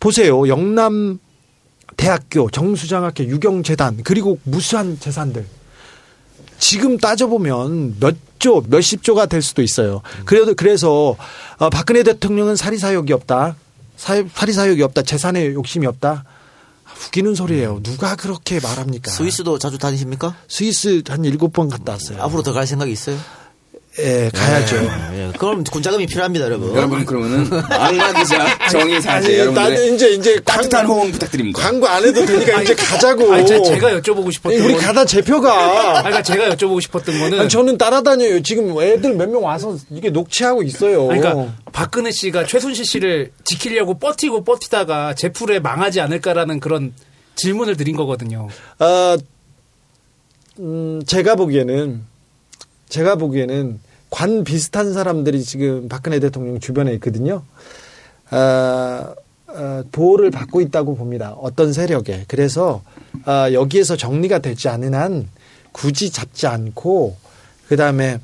보세요. 0.00 0.48
영남 0.48 1.18
대학교, 1.96 2.50
정수장학회, 2.50 3.26
유경재단, 3.26 4.00
그리고 4.04 4.38
무수한 4.44 4.98
재산들. 4.98 5.44
지금 6.58 6.98
따져보면 6.98 7.96
몇 8.00 8.16
조, 8.38 8.64
몇십 8.68 9.02
조가 9.02 9.26
될 9.26 9.42
수도 9.42 9.60
있어요. 9.60 10.00
그래도, 10.24 10.54
그래서, 10.54 11.16
어, 11.58 11.68
박근혜 11.68 12.02
대통령은 12.02 12.56
사리사욕이 12.56 13.12
없다. 13.12 13.56
사, 14.00 14.14
사리사욕이 14.34 14.80
없다. 14.82 15.02
재산에 15.02 15.52
욕심이 15.52 15.86
없다. 15.86 16.24
웃기는 17.06 17.34
소리예요. 17.34 17.80
누가 17.82 18.16
그렇게 18.16 18.58
말합니까? 18.58 19.10
스위스도 19.10 19.58
자주 19.58 19.76
다니십니까? 19.76 20.34
스위스 20.48 21.02
한 21.06 21.22
일곱 21.26 21.52
번 21.52 21.68
갔다 21.68 21.92
왔어요. 21.92 22.22
앞으로 22.22 22.42
더 22.42 22.54
갈 22.54 22.66
생각이 22.66 22.90
있어요? 22.90 23.18
예, 23.98 24.30
가야죠. 24.32 24.76
예, 25.14 25.26
예. 25.28 25.32
그럼 25.36 25.64
군자금이 25.64 26.06
필요합니다, 26.06 26.44
여러분. 26.46 26.74
여러분 26.76 27.04
그러면은 27.04 27.50
안나 27.70 28.12
기자 28.22 28.46
정의 28.70 29.02
사제 29.02 29.26
아니, 29.28 29.38
여러분들의 29.38 29.70
나는 29.78 29.94
이제 29.94 30.10
이제 30.12 30.38
따뜻한 30.40 30.86
호응 30.86 31.10
부탁드립니다. 31.10 31.60
광고 31.60 31.88
안 31.88 32.04
해도 32.04 32.24
되니까 32.24 32.62
이제 32.62 32.74
가자고. 32.76 33.32
아니, 33.32 33.44
제- 33.46 33.60
제가 33.60 33.90
여쭤보고 34.00 34.32
싶었던 34.32 34.60
우리 34.60 34.74
건- 34.74 34.80
가다 34.82 35.04
제표가. 35.04 35.90
아니, 35.98 36.02
그러니까 36.04 36.22
제가 36.22 36.50
여쭤보고 36.54 36.80
싶었던 36.80 37.18
거는 37.18 37.40
아니, 37.40 37.48
저는 37.48 37.78
따라다녀요. 37.78 38.42
지금 38.42 38.80
애들 38.80 39.14
몇 39.16 39.28
명 39.28 39.42
와서 39.44 39.76
이게 39.90 40.08
녹취하고 40.10 40.62
있어요. 40.62 41.10
아니, 41.10 41.20
그러니까 41.20 41.52
박근혜 41.72 42.12
씨가 42.12 42.46
최순실 42.46 42.84
씨를 42.84 43.32
지키려고 43.44 43.98
버티고 43.98 44.44
버티다가 44.44 45.14
제풀에 45.14 45.58
망하지 45.58 46.00
않을까라는 46.00 46.60
그런 46.60 46.94
질문을 47.34 47.76
드린 47.76 47.96
거거든요. 47.96 48.48
어, 48.78 49.16
음, 50.60 51.02
제가 51.06 51.34
보기에는 51.34 52.08
제가 52.90 53.16
보기에는 53.16 53.80
관 54.10 54.44
비슷한 54.44 54.92
사람들이 54.92 55.42
지금 55.42 55.88
박근혜 55.88 56.20
대통령 56.20 56.60
주변에 56.60 56.92
있거든요. 56.94 57.42
어, 58.30 59.14
어, 59.46 59.82
보호를 59.90 60.30
받고 60.30 60.60
있다고 60.60 60.96
봅니다. 60.96 61.34
어떤 61.40 61.72
세력에. 61.72 62.24
그래서 62.28 62.82
어, 63.26 63.52
여기에서 63.52 63.96
정리가 63.96 64.40
되지 64.40 64.68
않은 64.68 64.94
한 64.94 65.28
굳이 65.72 66.10
잡지 66.10 66.46
않고 66.46 67.16
그 67.68 67.76
다음에 67.76 68.20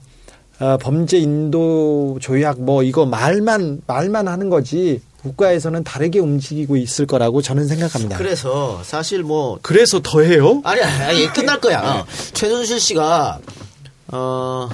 어, 0.58 0.76
범죄 0.78 1.18
인도 1.18 2.18
조약 2.20 2.60
뭐 2.60 2.82
이거 2.82 3.06
말만 3.06 3.82
말만 3.86 4.26
하는 4.26 4.48
거지 4.50 5.00
국가에서는 5.22 5.84
다르게 5.84 6.18
움직이고 6.18 6.76
있을 6.76 7.06
거라고 7.06 7.42
저는 7.42 7.66
생각합니다. 7.66 8.16
그래서 8.16 8.80
사실 8.84 9.22
뭐 9.22 9.58
그래서 9.60 10.00
더해요? 10.02 10.60
아니, 10.64 10.80
아니, 10.82 11.32
끝날 11.32 11.60
거야. 11.60 12.04
최순실 12.32 12.78
씨가, 12.78 13.40
어, 14.08 14.68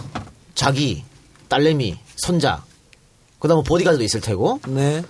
자기, 0.54 1.04
딸내미, 1.48 1.98
손자, 2.16 2.64
그 3.38 3.48
다음에 3.48 3.62
보디가드도 3.64 4.02
있을 4.04 4.20
테고, 4.20 4.60
네. 4.68 5.02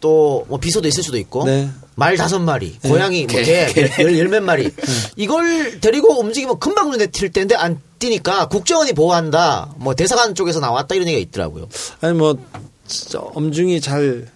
또, 0.00 0.44
뭐, 0.48 0.58
비서도 0.58 0.86
있을 0.88 1.02
수도 1.02 1.18
있고, 1.18 1.44
네. 1.44 1.68
말 1.94 2.16
다섯 2.16 2.38
마리, 2.38 2.78
네. 2.80 2.88
고양이, 2.88 3.26
뭐, 3.26 3.40
개, 3.40 3.66
개, 3.72 3.88
개. 3.88 4.02
열, 4.02 4.16
열몇 4.18 4.42
마리. 4.44 4.70
이걸 5.16 5.80
데리고 5.80 6.20
움직이면 6.20 6.60
금방 6.60 6.90
눈에 6.90 7.06
띌 7.06 7.32
텐데 7.32 7.56
안 7.56 7.80
띄니까 7.98 8.48
국정원이 8.48 8.92
보호한다, 8.92 9.74
뭐, 9.76 9.94
대사관 9.94 10.34
쪽에서 10.36 10.60
나왔다 10.60 10.94
이런 10.94 11.08
얘기가 11.08 11.20
있더라고요. 11.22 11.68
아니 12.00 12.16
뭐 12.16 12.36
진짜 12.86 13.18
엄중히 13.18 13.80
잘 13.80 14.28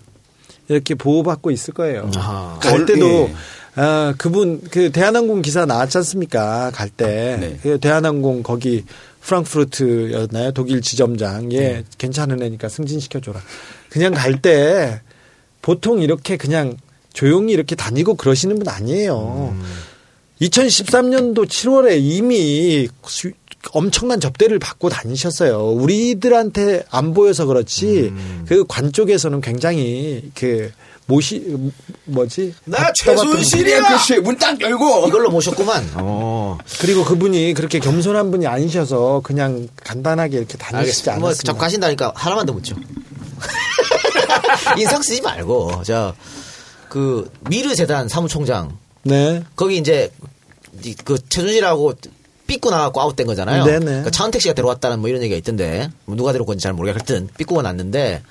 이렇게 0.68 0.94
보호받고 0.96 1.52
있을 1.52 1.72
거예요. 1.74 2.10
아하. 2.16 2.58
갈 2.60 2.82
어, 2.82 2.86
때도 2.86 3.06
예. 3.06 3.34
아, 3.76 4.14
그분 4.18 4.60
그 4.70 4.90
대한항공 4.90 5.42
기사 5.42 5.64
나왔지 5.64 5.98
않습니까? 5.98 6.70
갈 6.74 6.90
때 6.90 7.36
네. 7.40 7.58
그 7.62 7.78
대한항공 7.78 8.42
거기 8.42 8.84
프랑크푸르트였나요? 9.22 10.52
독일 10.52 10.80
지점장 10.82 11.52
예 11.52 11.84
괜찮은 11.98 12.42
애니까 12.42 12.68
승진시켜 12.68 13.20
줘라. 13.20 13.40
그냥 13.90 14.12
갈 14.14 14.40
때 14.40 15.00
보통 15.60 16.02
이렇게 16.02 16.36
그냥 16.36 16.76
조용히 17.12 17.52
이렇게 17.52 17.74
다니고 17.76 18.14
그러시는 18.16 18.58
분 18.58 18.68
아니에요. 18.68 19.54
2013년도 20.40 21.46
7월에 21.46 21.98
이미 22.00 22.88
수- 23.06 23.30
엄청난 23.72 24.18
접대를 24.18 24.58
받고 24.58 24.88
다니셨어요. 24.88 25.68
우리들한테 25.70 26.84
안 26.90 27.14
보여서 27.14 27.46
그렇지 27.46 28.12
그관 28.48 28.90
쪽에서는 28.92 29.40
굉장히 29.40 30.32
그 30.34 30.72
모시 31.12 31.54
뭐지? 32.04 32.54
나 32.64 32.90
최순실이야! 32.94 33.86
그렇지. 33.86 34.20
문딱 34.20 34.58
열고. 34.62 35.08
이걸로 35.08 35.30
모셨구만. 35.30 35.90
어. 35.96 36.56
그리고 36.80 37.04
그분이 37.04 37.52
그렇게 37.52 37.78
겸손한 37.80 38.30
분이 38.30 38.46
아니셔서 38.46 39.20
그냥 39.22 39.68
간단하게 39.84 40.38
이렇게 40.38 40.56
다니시지 40.56 41.10
알겠습니다. 41.10 41.18
뭐. 41.20 41.34
자꾸 41.34 41.58
가신다니까 41.58 42.12
하나만 42.14 42.46
더 42.46 42.54
묻죠. 42.54 42.76
인상 44.78 45.02
쓰지 45.02 45.20
말고, 45.20 45.82
저, 45.84 46.14
그, 46.88 47.30
미르 47.50 47.74
재단 47.74 48.08
사무총장. 48.08 48.78
네. 49.02 49.42
거기 49.54 49.76
이제, 49.76 50.10
이- 50.84 50.94
그, 50.94 51.18
최순실하고 51.28 51.94
삐꾸 52.46 52.70
나갖고 52.70 53.00
아웃된 53.00 53.26
거잖아요. 53.26 53.64
네네. 53.64 53.84
그러니까 53.84 54.10
차은택 54.10 54.40
씨가 54.40 54.54
데려왔다는 54.54 55.00
뭐 55.00 55.08
이런 55.10 55.22
얘기가 55.22 55.36
있던데, 55.36 55.90
뭐 56.06 56.16
누가 56.16 56.32
데려온 56.32 56.46
건지 56.46 56.62
잘 56.62 56.72
모르겠 56.72 56.96
하여튼, 56.96 57.28
삐꾸가 57.36 57.62
났는데, 57.62 58.22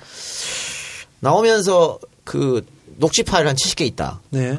나오면서 1.20 1.98
그, 2.24 2.64
녹취 2.98 3.22
파일 3.22 3.46
한 3.48 3.56
70개 3.56 3.82
있다. 3.86 4.20
네. 4.30 4.58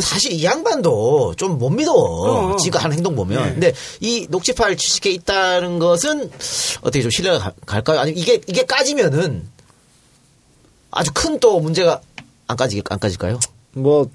사실 0.00 0.32
이 0.32 0.42
양반도 0.44 1.34
좀 1.36 1.58
못 1.58 1.68
믿어. 1.68 1.92
어. 1.92 2.56
지가 2.56 2.78
하는 2.78 2.96
행동 2.96 3.14
보면. 3.14 3.44
네. 3.44 3.50
근데 3.52 3.72
이 4.00 4.26
녹취 4.30 4.54
파일 4.54 4.76
70개 4.76 5.06
있다는 5.12 5.78
것은 5.78 6.30
어떻게 6.80 7.02
좀 7.02 7.10
신뢰가 7.10 7.38
가- 7.38 7.52
갈까요? 7.66 8.00
아니면 8.00 8.18
이게, 8.18 8.40
이게 8.46 8.62
까지면은 8.64 9.46
아주 10.90 11.10
큰 11.12 11.38
또 11.40 11.60
문제가 11.60 12.00
안 12.46 12.56
까지, 12.56 12.82
안 12.88 12.98
까질까요? 12.98 13.38
뭐 13.72 14.08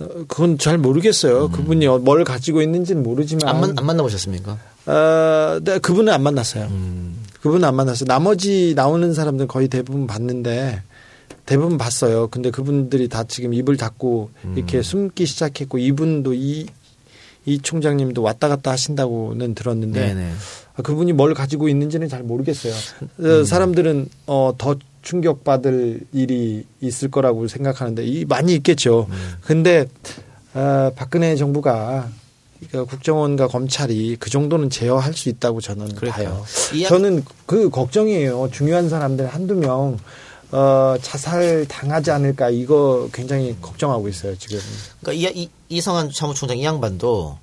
어, 0.00 0.06
그건 0.28 0.58
잘 0.58 0.78
모르겠어요. 0.78 1.50
그분이 1.50 1.86
어- 1.86 1.98
뭘 1.98 2.24
가지고 2.24 2.62
있는지는 2.62 3.02
모르지만 3.02 3.46
안, 3.48 3.60
만, 3.60 3.74
안 3.78 3.86
만나보셨습니까? 3.86 4.58
어, 4.86 5.60
네, 5.62 5.78
그분은 5.78 6.12
안 6.12 6.22
만났어요. 6.22 6.68
그분은 7.42 7.66
안 7.68 7.76
만났어요. 7.76 8.06
나머지 8.06 8.72
나오는 8.74 9.12
사람들 9.14 9.46
거의 9.46 9.68
대부분 9.68 10.06
봤는데 10.06 10.82
대부분 11.50 11.78
봤어요. 11.78 12.28
근데 12.28 12.52
그분들이 12.52 13.08
다 13.08 13.24
지금 13.24 13.52
입을 13.52 13.76
닫고 13.76 14.30
이렇게 14.54 14.82
숨기 14.82 15.26
시작했고 15.26 15.78
이분도 15.78 16.32
이, 16.32 16.68
이 17.44 17.58
총장님도 17.58 18.22
왔다 18.22 18.46
갔다 18.46 18.70
하신다고는 18.70 19.56
들었는데 19.56 20.00
네네. 20.00 20.30
아, 20.76 20.82
그분이 20.82 21.12
뭘 21.12 21.34
가지고 21.34 21.68
있는지는 21.68 22.08
잘 22.08 22.22
모르겠어요. 22.22 22.72
어, 23.18 23.44
사람들은 23.44 24.08
어, 24.28 24.52
더 24.58 24.76
충격받을 25.02 26.02
일이 26.12 26.66
있을 26.80 27.10
거라고 27.10 27.48
생각하는데 27.48 28.04
이 28.04 28.24
많이 28.26 28.54
있겠죠. 28.54 29.08
근데 29.40 29.86
어, 30.54 30.92
박근혜 30.94 31.34
정부가 31.34 32.08
그러니까 32.68 32.88
국정원과 32.88 33.48
검찰이 33.48 34.18
그 34.20 34.30
정도는 34.30 34.70
제어할 34.70 35.14
수 35.14 35.28
있다고 35.28 35.60
저는 35.60 35.96
봐요. 35.96 36.44
이 36.72 36.84
저는 36.84 37.24
그 37.46 37.70
걱정이에요. 37.70 38.50
중요한 38.52 38.88
사람들 38.88 39.26
한두 39.26 39.56
명 39.56 39.98
어, 40.52 40.96
자살 41.00 41.66
당하지 41.68 42.10
않을까 42.10 42.50
이거 42.50 43.08
굉장히 43.12 43.56
걱정하고 43.60 44.08
있어요 44.08 44.36
지금. 44.38 44.58
그러니까 45.00 45.30
이, 45.30 45.42
이, 45.42 45.48
이성한 45.68 46.10
사무총장 46.12 46.58
이 46.58 46.64
양반도 46.64 47.38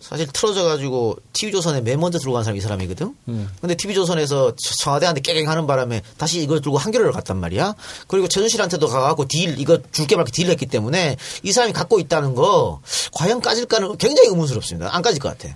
사실 0.00 0.26
틀어져 0.32 0.64
가지고 0.64 1.16
TV조선에 1.32 1.80
맨 1.82 1.98
먼저 2.00 2.18
들어간 2.18 2.44
사람이 2.44 2.58
이 2.58 2.62
사람이거든? 2.62 3.14
음. 3.28 3.50
근데 3.60 3.74
TV조선에서 3.74 4.54
청와대한테 4.56 5.20
깨갱하는 5.20 5.66
바람에 5.66 6.02
다시 6.16 6.40
이걸 6.40 6.60
들고 6.60 6.78
한겨레를 6.78 7.12
갔단 7.12 7.36
말이야? 7.36 7.74
그리고 8.06 8.28
최순실한테도 8.28 8.86
가갖고 8.86 9.26
딜, 9.26 9.58
이거 9.58 9.78
줄게 9.92 10.16
말게 10.16 10.30
딜을 10.32 10.50
했기 10.52 10.66
때문에 10.66 11.16
이 11.42 11.52
사람이 11.52 11.72
갖고 11.72 11.98
있다는 11.98 12.34
거 12.34 12.80
과연 13.12 13.40
까질까는 13.40 13.98
굉장히 13.98 14.28
의문스럽습니다. 14.30 14.94
안 14.94 15.02
까질 15.02 15.20
것 15.20 15.36
같아. 15.36 15.54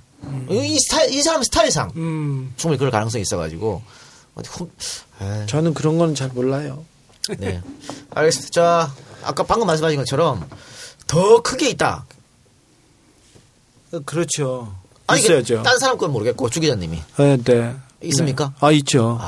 이 0.51 0.79
스타일, 0.79 1.13
이 1.13 1.23
사람 1.23 1.43
스타일상 1.43 1.91
충분히 2.57 2.79
그럴 2.79 2.91
가능성이 2.91 3.23
있어가지고. 3.23 3.83
저는 5.47 5.73
그런 5.75 5.99
건 5.99 6.15
잘 6.15 6.29
몰라요. 6.29 6.85
네. 7.39 7.61
알겠습니다. 8.11 8.51
자, 8.53 8.93
아까 9.23 9.43
방금 9.45 9.67
말씀하신 9.67 9.99
것처럼 9.99 10.49
더 11.07 11.41
크게 11.43 11.69
있다. 11.71 12.05
그렇죠. 14.05 14.75
아니, 15.07 15.21
있어야죠. 15.21 15.63
딴 15.63 15.79
사람 15.79 15.99
건 15.99 16.13
모르겠고 16.13 16.49
주 16.49 16.61
기자님이 16.61 16.99
네, 17.19 17.37
네. 17.37 17.75
있습니까? 18.03 18.47
네. 18.47 18.67
아 18.67 18.73
있죠. 18.73 19.19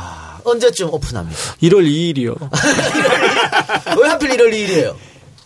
언제쯤 0.45 0.93
오픈합니까? 0.93 1.39
1월 1.63 1.87
2일이요. 1.87 2.37
왜 4.01 4.09
하필 4.09 4.31
1월 4.31 4.53
2일이에요? 4.53 4.95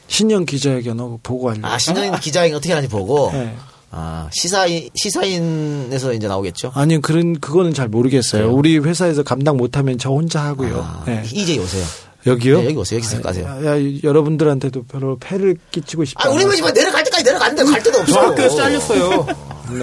신년 0.08 0.46
기자회견 0.46 0.98
하고 0.98 1.20
보고 1.22 1.50
하려고. 1.50 1.66
아, 1.66 1.78
신년 1.78 2.18
기자회견 2.18 2.56
어떻게 2.56 2.72
하는지 2.72 2.90
보고. 2.90 3.30
네. 3.32 3.56
아, 3.90 4.28
시사인, 4.32 4.90
시사인에서 4.94 6.12
이제 6.12 6.28
나오겠죠? 6.28 6.72
아니 6.74 7.00
그런 7.00 7.38
그거는 7.40 7.72
잘 7.74 7.88
모르겠어요. 7.88 8.50
우리 8.52 8.78
회사에서 8.78 9.22
감당 9.22 9.56
못하면 9.56 9.98
저 9.98 10.10
혼자 10.10 10.42
하고요. 10.44 11.02
네. 11.06 11.22
이제 11.32 11.58
오세요. 11.58 11.84
여기요? 12.26 12.58
네, 12.58 12.64
여기 12.66 12.76
오세요. 12.76 12.98
여기서 12.98 13.20
가세요. 13.22 13.46
야, 13.46 13.76
야, 13.78 14.00
여러분들한테도 14.02 14.84
별로 14.84 15.16
폐를 15.18 15.56
끼치고 15.70 16.04
싶지 16.04 16.16
아, 16.24 16.28
우리 16.30 16.42
않아요. 16.44 16.56
집에 16.56 16.72
내려갈 16.72 17.04
때까지 17.04 17.24
내려갔는데 17.24 17.70
갈 17.70 17.82
데도 17.82 17.98
없어. 18.00 18.12
저 18.12 18.20
학교에서 18.20 18.56
잘렸어요. 18.56 19.26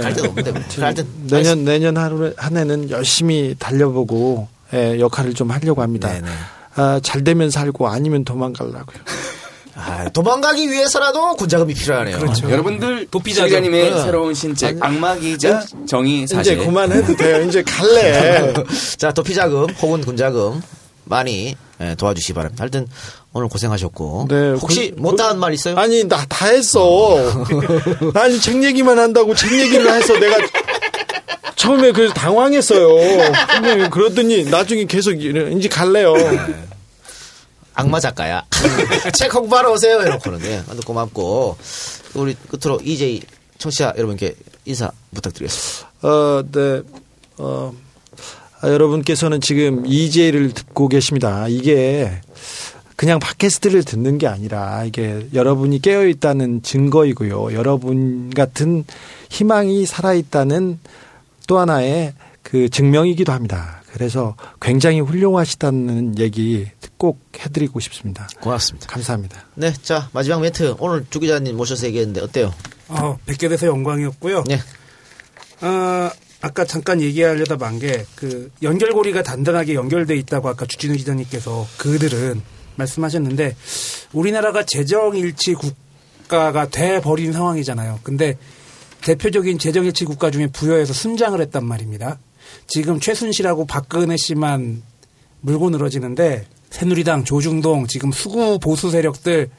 갈 0.02 0.14
데도 0.14 0.30
없는데. 0.30 0.54
하여튼. 0.80 1.08
내년 1.28 1.64
내년 1.66 1.98
하루 1.98 2.34
한 2.38 2.58
해는 2.58 2.90
열심히 2.90 3.56
달려보고 3.58 4.48
예, 4.74 5.00
역할을 5.00 5.34
좀 5.34 5.52
하려고 5.52 5.82
합니다. 5.82 6.12
네네. 6.12 6.28
아, 6.76 7.00
잘 7.02 7.24
되면 7.24 7.50
살고 7.50 7.88
아니면 7.88 8.26
도망가려고요. 8.26 8.98
아, 9.78 10.08
도망가기 10.10 10.70
위해서라도 10.72 11.36
군자금이 11.36 11.74
필요하네요. 11.74 12.20
그렇죠. 12.20 12.50
여러분 12.50 12.80
도피자죠. 13.12 13.48
기자님의 13.48 13.92
어. 13.94 14.04
새로운 14.04 14.34
신책 14.34 14.78
악마 14.82 15.16
기자 15.16 15.64
정의 15.86 16.28
사실 16.28 16.54
이제 16.54 16.66
그만해도 16.66 17.16
돼요. 17.16 17.42
이제 17.44 17.62
갈래. 17.64 18.54
자, 18.98 19.12
도피자금 19.12 19.68
혹은 19.82 20.02
군자금 20.02 20.62
많이 21.06 21.56
예, 21.82 21.96
도와주시기 21.96 22.34
바랍니다. 22.34 22.64
하여튼 22.64 22.88
오늘 23.34 23.48
고생하셨고. 23.50 24.28
네, 24.30 24.52
혹시 24.52 24.92
그- 24.92 25.02
못다한 25.02 25.40
말 25.40 25.54
있어요? 25.54 25.78
아니 25.78 26.04
나 26.06 26.26
다 26.28 26.48
했어. 26.48 27.18
아니 28.16 28.40
책 28.40 28.64
얘기만 28.64 28.98
한다고 29.00 29.34
책 29.36 29.52
얘기를 29.52 29.92
해서 29.94 30.14
내가 30.18 30.38
처음에 31.56 31.92
그래서 31.92 32.14
당황했어요. 32.14 32.88
근데 33.48 33.90
그러더니 33.90 34.46
나중에 34.46 34.86
계속 34.86 35.12
이제 35.14 35.68
갈래요. 35.70 36.14
악마 37.74 38.00
작가야. 38.00 38.46
책 39.18 39.34
홍보하러 39.34 39.72
오세요. 39.74 40.02
이러고는 40.02 40.40
네. 40.40 40.64
고맙고. 40.86 41.58
우리 42.14 42.36
끝으로 42.50 42.80
EJ 42.82 43.22
청취자 43.58 43.94
여러분께 43.98 44.36
인사 44.66 44.90
부탁드리겠습니다. 45.14 45.92
어, 46.04 46.44
네. 46.52 46.82
어, 47.38 47.74
아, 47.74 47.85
여러분께서는 48.72 49.42
지금 49.42 49.86
EJ를 49.86 50.54
듣고 50.54 50.88
계십니다. 50.88 51.48
이게 51.48 52.12
그냥 52.96 53.20
팟캐스트를 53.20 53.84
듣는 53.84 54.18
게 54.18 54.28
아니라 54.28 54.84
이게 54.86 55.28
여러분이 55.34 55.80
깨어 55.82 56.08
있다는 56.08 56.62
증거이고요. 56.64 57.54
여러분 57.54 58.30
같은 58.30 58.86
희망이 59.30 59.86
살아 59.86 60.14
있다는 60.14 60.80
또 61.48 61.60
하나의 61.60 62.14
그 62.42 62.70
증명이기도 62.70 63.32
합니다. 63.32 63.82
그래서 63.92 64.36
굉장히 64.62 65.00
훌륭하시다는 65.00 66.20
얘기 66.20 66.68
꼭 66.98 67.20
해드리고 67.38 67.80
싶습니다. 67.80 68.28
고맙습니다. 68.42 68.88
감사합니다. 68.88 69.46
네, 69.56 69.74
자 69.82 70.10
마지막 70.14 70.42
멘트 70.42 70.76
오늘 70.80 71.06
주 71.10 71.20
기자님 71.20 71.58
모셔서 71.58 71.88
얘기했는데 71.88 72.22
어때요? 72.22 72.54
어, 72.88 73.18
뵙게 73.26 73.50
돼서 73.50 73.68
영광이었고요. 73.68 74.44
네. 74.48 74.60
아, 75.62 76.12
아까 76.46 76.64
잠깐 76.66 77.02
얘기하려다 77.02 77.58
만 77.58 77.80
게 77.80 78.06
그 78.16 78.52
연결고리가 78.62 79.24
단단하게 79.24 79.74
연결돼 79.74 80.16
있다고 80.18 80.48
아까 80.50 80.66
주진우 80.66 80.96
기자님께서 80.96 81.68
그들은 81.78 82.42
말씀하셨는데 82.76 83.56
우리나라가 84.14 84.64
재정일치 84.64 85.56
국가가 85.56 86.70
돼 86.70 87.02
버린 87.02 87.34
상황이잖아요. 87.34 88.00
근데 88.04 88.38
대표적인 89.02 89.58
재정일치 89.60 90.06
국가 90.06 90.30
중에 90.32 90.48
부여해서 90.48 90.94
순장을 90.94 91.40
했단 91.42 91.66
말입니다. 91.66 92.20
지금 92.68 93.00
최순실하고 93.00 93.66
박근혜 93.66 94.16
씨만 94.18 94.84
물고 95.42 95.70
늘어지는데 95.70 96.46
새누리당, 96.70 97.24
조중동, 97.24 97.88
지금 97.88 98.12
수구 98.12 98.60
보수 98.60 98.90
세력들 98.92 99.50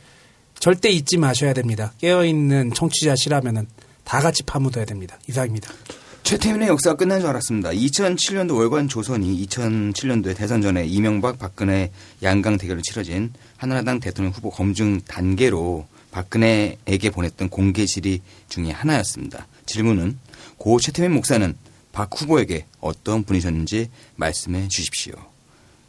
절대 0.58 0.90
잊지 0.90 1.16
마셔야 1.18 1.52
됩니다. 1.52 1.92
깨어있는 1.98 2.74
청취자시라면은 2.74 3.66
다 4.04 4.20
같이 4.20 4.42
파묻어야 4.44 4.84
됩니다. 4.84 5.18
이상입니다. 5.28 5.70
최태민의 6.26 6.66
역사가 6.66 6.96
끝난 6.96 7.20
줄 7.20 7.28
알았습니다. 7.28 7.70
2007년도 7.70 8.56
월간 8.56 8.88
조선이 8.88 9.46
2007년도에 9.46 10.36
대선 10.36 10.60
전에 10.60 10.84
이명박 10.84 11.38
박근혜 11.38 11.92
양강 12.20 12.58
대결을 12.58 12.82
치러진 12.82 13.32
한나라당 13.58 14.00
대통령 14.00 14.32
후보 14.32 14.50
검증 14.50 15.00
단계로 15.02 15.86
박근혜에게 16.10 17.10
보냈던 17.10 17.48
공개 17.48 17.86
질의 17.86 18.22
중에 18.48 18.72
하나였습니다. 18.72 19.46
질문은 19.66 20.18
고 20.58 20.80
최태민 20.80 21.12
목사는 21.12 21.56
박 21.92 22.10
후보에게 22.20 22.66
어떤 22.80 23.22
분이셨는지 23.22 23.88
말씀해 24.16 24.66
주십시오. 24.66 25.14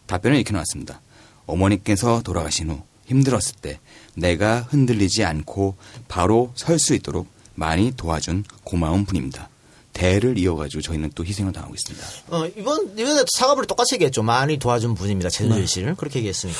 답변은 0.05 0.37
이렇게 0.37 0.53
나왔습니다. 0.53 1.01
어머니께서 1.47 2.21
돌아가신 2.21 2.69
후 2.69 2.83
힘들었을 3.07 3.55
때 3.59 3.79
내가 4.13 4.61
흔들리지 4.61 5.23
않고 5.23 5.77
바로 6.07 6.51
설 6.53 6.77
수 6.77 6.93
있도록 6.93 7.27
많이 7.55 7.91
도와준 7.97 8.43
고마운 8.63 9.03
분입니다. 9.03 9.49
대를 9.97 10.37
이어가지고 10.37 10.81
저희는 10.81 11.11
또 11.15 11.25
희생을 11.25 11.51
당하고 11.51 11.73
있습니다. 11.73 12.05
어, 12.29 12.45
이번 12.55 12.93
이번에 12.97 13.23
사과를 13.35 13.65
똑같이 13.65 13.95
얘기했죠. 13.95 14.21
많이 14.21 14.57
도와준 14.57 14.93
분입니다. 14.93 15.29
최순실 15.29 15.61
네. 15.61 15.67
씨를 15.67 15.95
그렇게 15.95 16.19
얘기했으니까. 16.19 16.59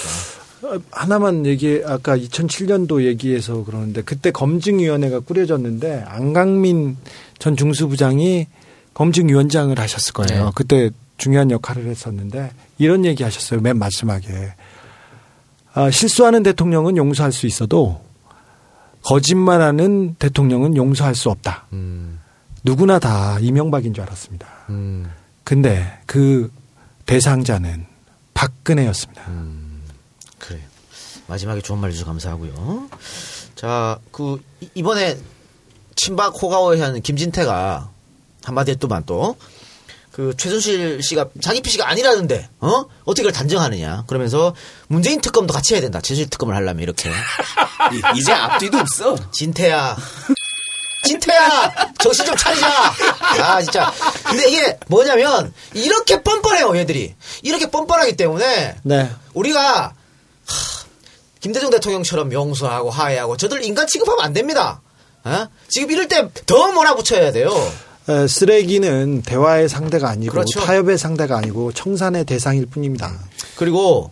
어, 0.63 0.79
하나만 0.89 1.45
얘기 1.45 1.81
아까 1.85 2.17
2007년도 2.17 3.03
얘기해서 3.05 3.63
그러는데 3.63 4.01
그때 4.01 4.31
검증위원회가 4.31 5.19
꾸려졌는데 5.19 6.03
안강민 6.07 6.97
전 7.37 7.55
중수부장이 7.55 8.47
검증위원장을 8.95 9.77
하셨을 9.77 10.13
거예요. 10.13 10.45
네. 10.45 10.51
그때 10.55 10.89
중요한 11.17 11.51
역할을 11.51 11.85
했었는데 11.87 12.51
이런 12.79 13.05
얘기 13.05 13.23
하셨어요. 13.23 13.61
맨 13.61 13.77
마지막에 13.77 14.53
아, 15.75 15.91
실수하는 15.91 16.41
대통령은 16.41 16.97
용서할 16.97 17.31
수 17.31 17.45
있어도 17.45 18.01
거짓말하는 19.03 20.15
대통령은 20.15 20.75
용서할 20.75 21.13
수 21.13 21.29
없다. 21.29 21.67
누구나 22.67 22.99
다 22.99 23.37
이명박인 23.39 23.93
줄 23.93 24.03
알았습니다. 24.03 24.45
근데 25.45 25.99
그 26.05 26.51
대상자는 27.05 27.85
박근혜였습니다. 28.33 29.23
그래요. 30.37 30.61
마지막에 31.27 31.61
좋은 31.61 31.79
말 31.79 31.91
주셔서 31.91 32.07
감사하고요. 32.07 32.89
자, 33.55 33.97
그 34.11 34.41
이- 34.59 34.69
이번에 34.75 35.17
친박 35.95 36.33
호가호에 36.41 36.81
한 36.81 37.01
김진태가 37.01 37.89
한마디 38.43 38.71
했더만 38.71 39.03
또. 39.05 39.37
그 40.11 40.33
최순실 40.35 41.01
씨가 41.03 41.27
자기 41.41 41.61
PC가 41.61 41.87
아니라는데 41.87 42.49
어 42.59 42.85
어떻게 43.05 43.21
그걸 43.21 43.31
단정하느냐 43.31 44.03
그러면서 44.07 44.55
문재인 44.87 45.21
특검도 45.21 45.53
같이 45.53 45.75
해야 45.75 45.81
된다 45.81 46.01
최순실 46.01 46.31
특검을 46.31 46.55
하려면 46.55 46.81
이렇게 46.81 47.09
이- 47.11 47.13
이제 48.19 48.33
앞뒤도 48.33 48.79
없어 48.79 49.15
진태야 49.31 49.95
진태야 51.05 51.93
정신 51.99 52.25
좀 52.25 52.35
차리자 52.35 52.67
아 53.41 53.61
진짜 53.61 53.91
근데 54.23 54.49
이게 54.49 54.77
뭐냐면 54.87 55.53
이렇게 55.73 56.21
뻔뻔해요 56.21 56.75
얘들이 56.77 57.15
이렇게 57.43 57.69
뻔뻔하기 57.69 58.17
때문에 58.17 58.75
네. 58.83 59.09
우리가 59.33 59.93
하, 59.93 59.93
김대중 61.39 61.69
대통령처럼 61.69 62.33
용서하고 62.33 62.89
화해하고 62.89 63.37
저들 63.37 63.63
인간 63.63 63.87
취급하면 63.87 64.25
안 64.25 64.33
됩니다 64.33 64.81
어? 65.23 65.47
지금 65.67 65.91
이럴 65.91 66.07
때 66.07 66.27
더 66.45 66.71
몰아붙여야 66.71 67.31
돼요 67.31 67.51
에, 68.09 68.27
쓰레기는 68.27 69.21
대화의 69.23 69.67
상대가 69.67 70.09
아니고 70.09 70.31
그렇죠. 70.31 70.61
타협의 70.61 70.97
상대가 70.97 71.37
아니고 71.37 71.73
청산의 71.73 72.23
대상일 72.23 72.65
뿐입니다. 72.65 73.13
그리고 73.57 74.11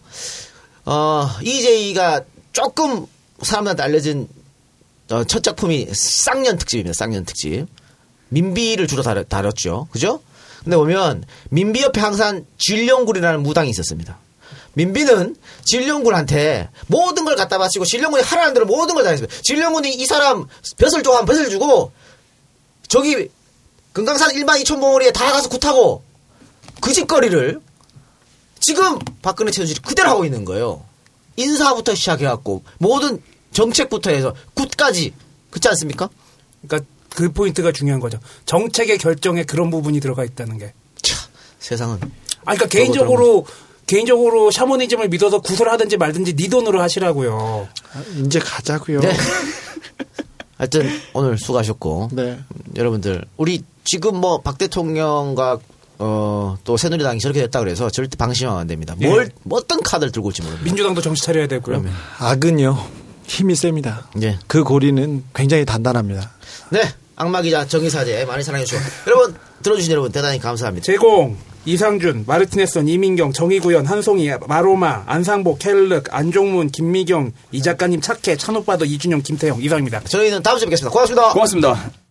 어, 0.84 1.30
EJ가 1.42 2.22
조금 2.52 3.06
사람들한테 3.42 3.84
알려진 3.84 4.28
어, 4.28 4.45
첫 5.28 5.44
작품이 5.44 5.90
쌍년 5.94 6.58
특집입니다. 6.58 6.94
쌍년 6.94 7.26
특집. 7.26 7.66
민비를 8.30 8.88
주로 8.88 9.04
다뤘, 9.04 9.30
다뤘죠. 9.30 9.88
그죠? 9.92 10.22
근데 10.64 10.78
보면 10.78 11.24
민비 11.50 11.82
옆에 11.84 12.02
항상 12.02 12.46
진령군이라는 12.58 13.44
무당이 13.44 13.70
있었습니다. 13.70 14.18
민비는 14.74 15.36
진령군한테 15.64 16.70
모든 16.88 17.24
걸 17.24 17.36
갖다 17.36 17.58
바치고 17.58 17.86
진령군이 17.86 18.24
하라는 18.24 18.54
대로 18.54 18.66
모든 18.66 18.96
걸 18.96 19.04
다 19.04 19.12
했습니다. 19.12 19.34
진령군이 19.44 19.94
이 19.94 20.06
사람 20.06 20.48
벼슬 20.78 21.04
좋아하면 21.04 21.26
벼슬 21.28 21.50
주고 21.50 21.92
저기 22.88 23.30
금강산 23.94 24.32
1만 24.32 24.62
2천 24.64 24.80
봉우리에 24.82 25.12
다 25.12 25.32
가서 25.32 25.48
굿하고 25.50 26.04
그 26.82 26.92
집거리를 26.92 27.62
지금 28.60 29.00
박근혜 29.22 29.52
최순실이 29.52 29.82
그대로 29.82 30.10
하고 30.10 30.26
있는 30.26 30.44
거예요. 30.44 30.84
인사부터 31.38 31.94
시작해갖고 31.96 32.64
모든 32.80 33.22
정책부터 33.56 34.12
해서 34.12 34.36
굿까지 34.54 35.14
그렇지 35.50 35.68
않습니까? 35.70 36.10
그러니까 36.68 36.88
그 37.10 37.32
포인트가 37.32 37.72
중요한 37.72 38.00
거죠. 38.02 38.20
정책의 38.46 38.98
결정에 38.98 39.44
그런 39.44 39.70
부분이 39.72 40.00
들어가 40.02 40.24
있다는 40.24 40.58
게. 40.60 40.74
세상은. 41.60 41.98
아, 42.44 42.54
그러니까 42.54 42.68
개인적으로 42.68 43.46
개인적으로 43.88 44.52
샤머니즘을 44.52 45.10
믿어서 45.10 45.40
구설하든지 45.42 45.98
말든지 45.98 46.36
네 46.36 46.48
돈으로 46.50 46.82
하시라고요. 46.82 47.68
이제 48.26 48.40
가자고요. 48.40 49.00
네. 49.00 49.16
하여튼 50.58 50.90
오늘 51.14 51.38
수고하셨고 51.38 52.10
네. 52.14 52.40
여러분들 52.76 53.26
우리 53.38 53.64
지금 53.84 54.18
뭐 54.22 54.42
박 54.42 54.58
대통령과 54.58 55.60
어, 55.98 56.58
또 56.64 56.78
새누리당이 56.78 57.20
저렇게 57.20 57.42
됐다 57.42 57.60
그래서 57.60 57.90
절대 57.90 58.16
방심하면 58.18 58.60
안 58.60 58.68
됩니다. 58.68 58.96
뭘뭐 59.00 59.26
어떤 59.52 59.82
카드를 59.82 60.12
들고 60.12 60.28
올지 60.28 60.42
모릅니다. 60.42 60.64
민주당도 60.66 61.02
정신 61.02 61.26
차려야 61.26 61.48
되고요. 61.48 61.84
악은요 62.20 63.05
힘이 63.28 63.56
셉니다. 63.56 64.08
네. 64.16 64.38
그 64.48 64.64
고리는 64.64 65.24
굉장히 65.34 65.66
단단합니다. 65.66 66.32
네. 66.70 66.82
악마 67.16 67.42
기자 67.42 67.66
정의사제 67.66 68.26
많이 68.26 68.44
사랑해 68.44 68.66
주시고 68.66 68.82
여러분 69.08 69.36
들어주신 69.64 69.92
여러분 69.92 70.12
대단히 70.12 70.40
감사합니다. 70.40 70.84
제공 70.84 71.38
이상준, 71.66 72.26
마르티네선, 72.28 72.88
이민경, 72.88 73.34
정의구현, 73.34 73.88
한송이, 73.88 74.30
마로마, 74.48 75.04
안상복, 75.08 75.58
켈륵, 75.58 76.14
안종문, 76.14 76.70
김미경, 76.70 77.32
이 77.52 77.62
작가님 77.62 78.02
착해, 78.02 78.38
찬오빠도 78.38 78.86
이준영, 78.86 79.24
김태형 79.24 79.64
이상입니다. 79.64 80.02
저희는 80.02 80.44
다음 80.44 80.60
주에 80.60 80.68
뵙겠습니다. 80.68 80.92
고맙습니다. 80.92 81.34
고맙습니다. 81.34 82.05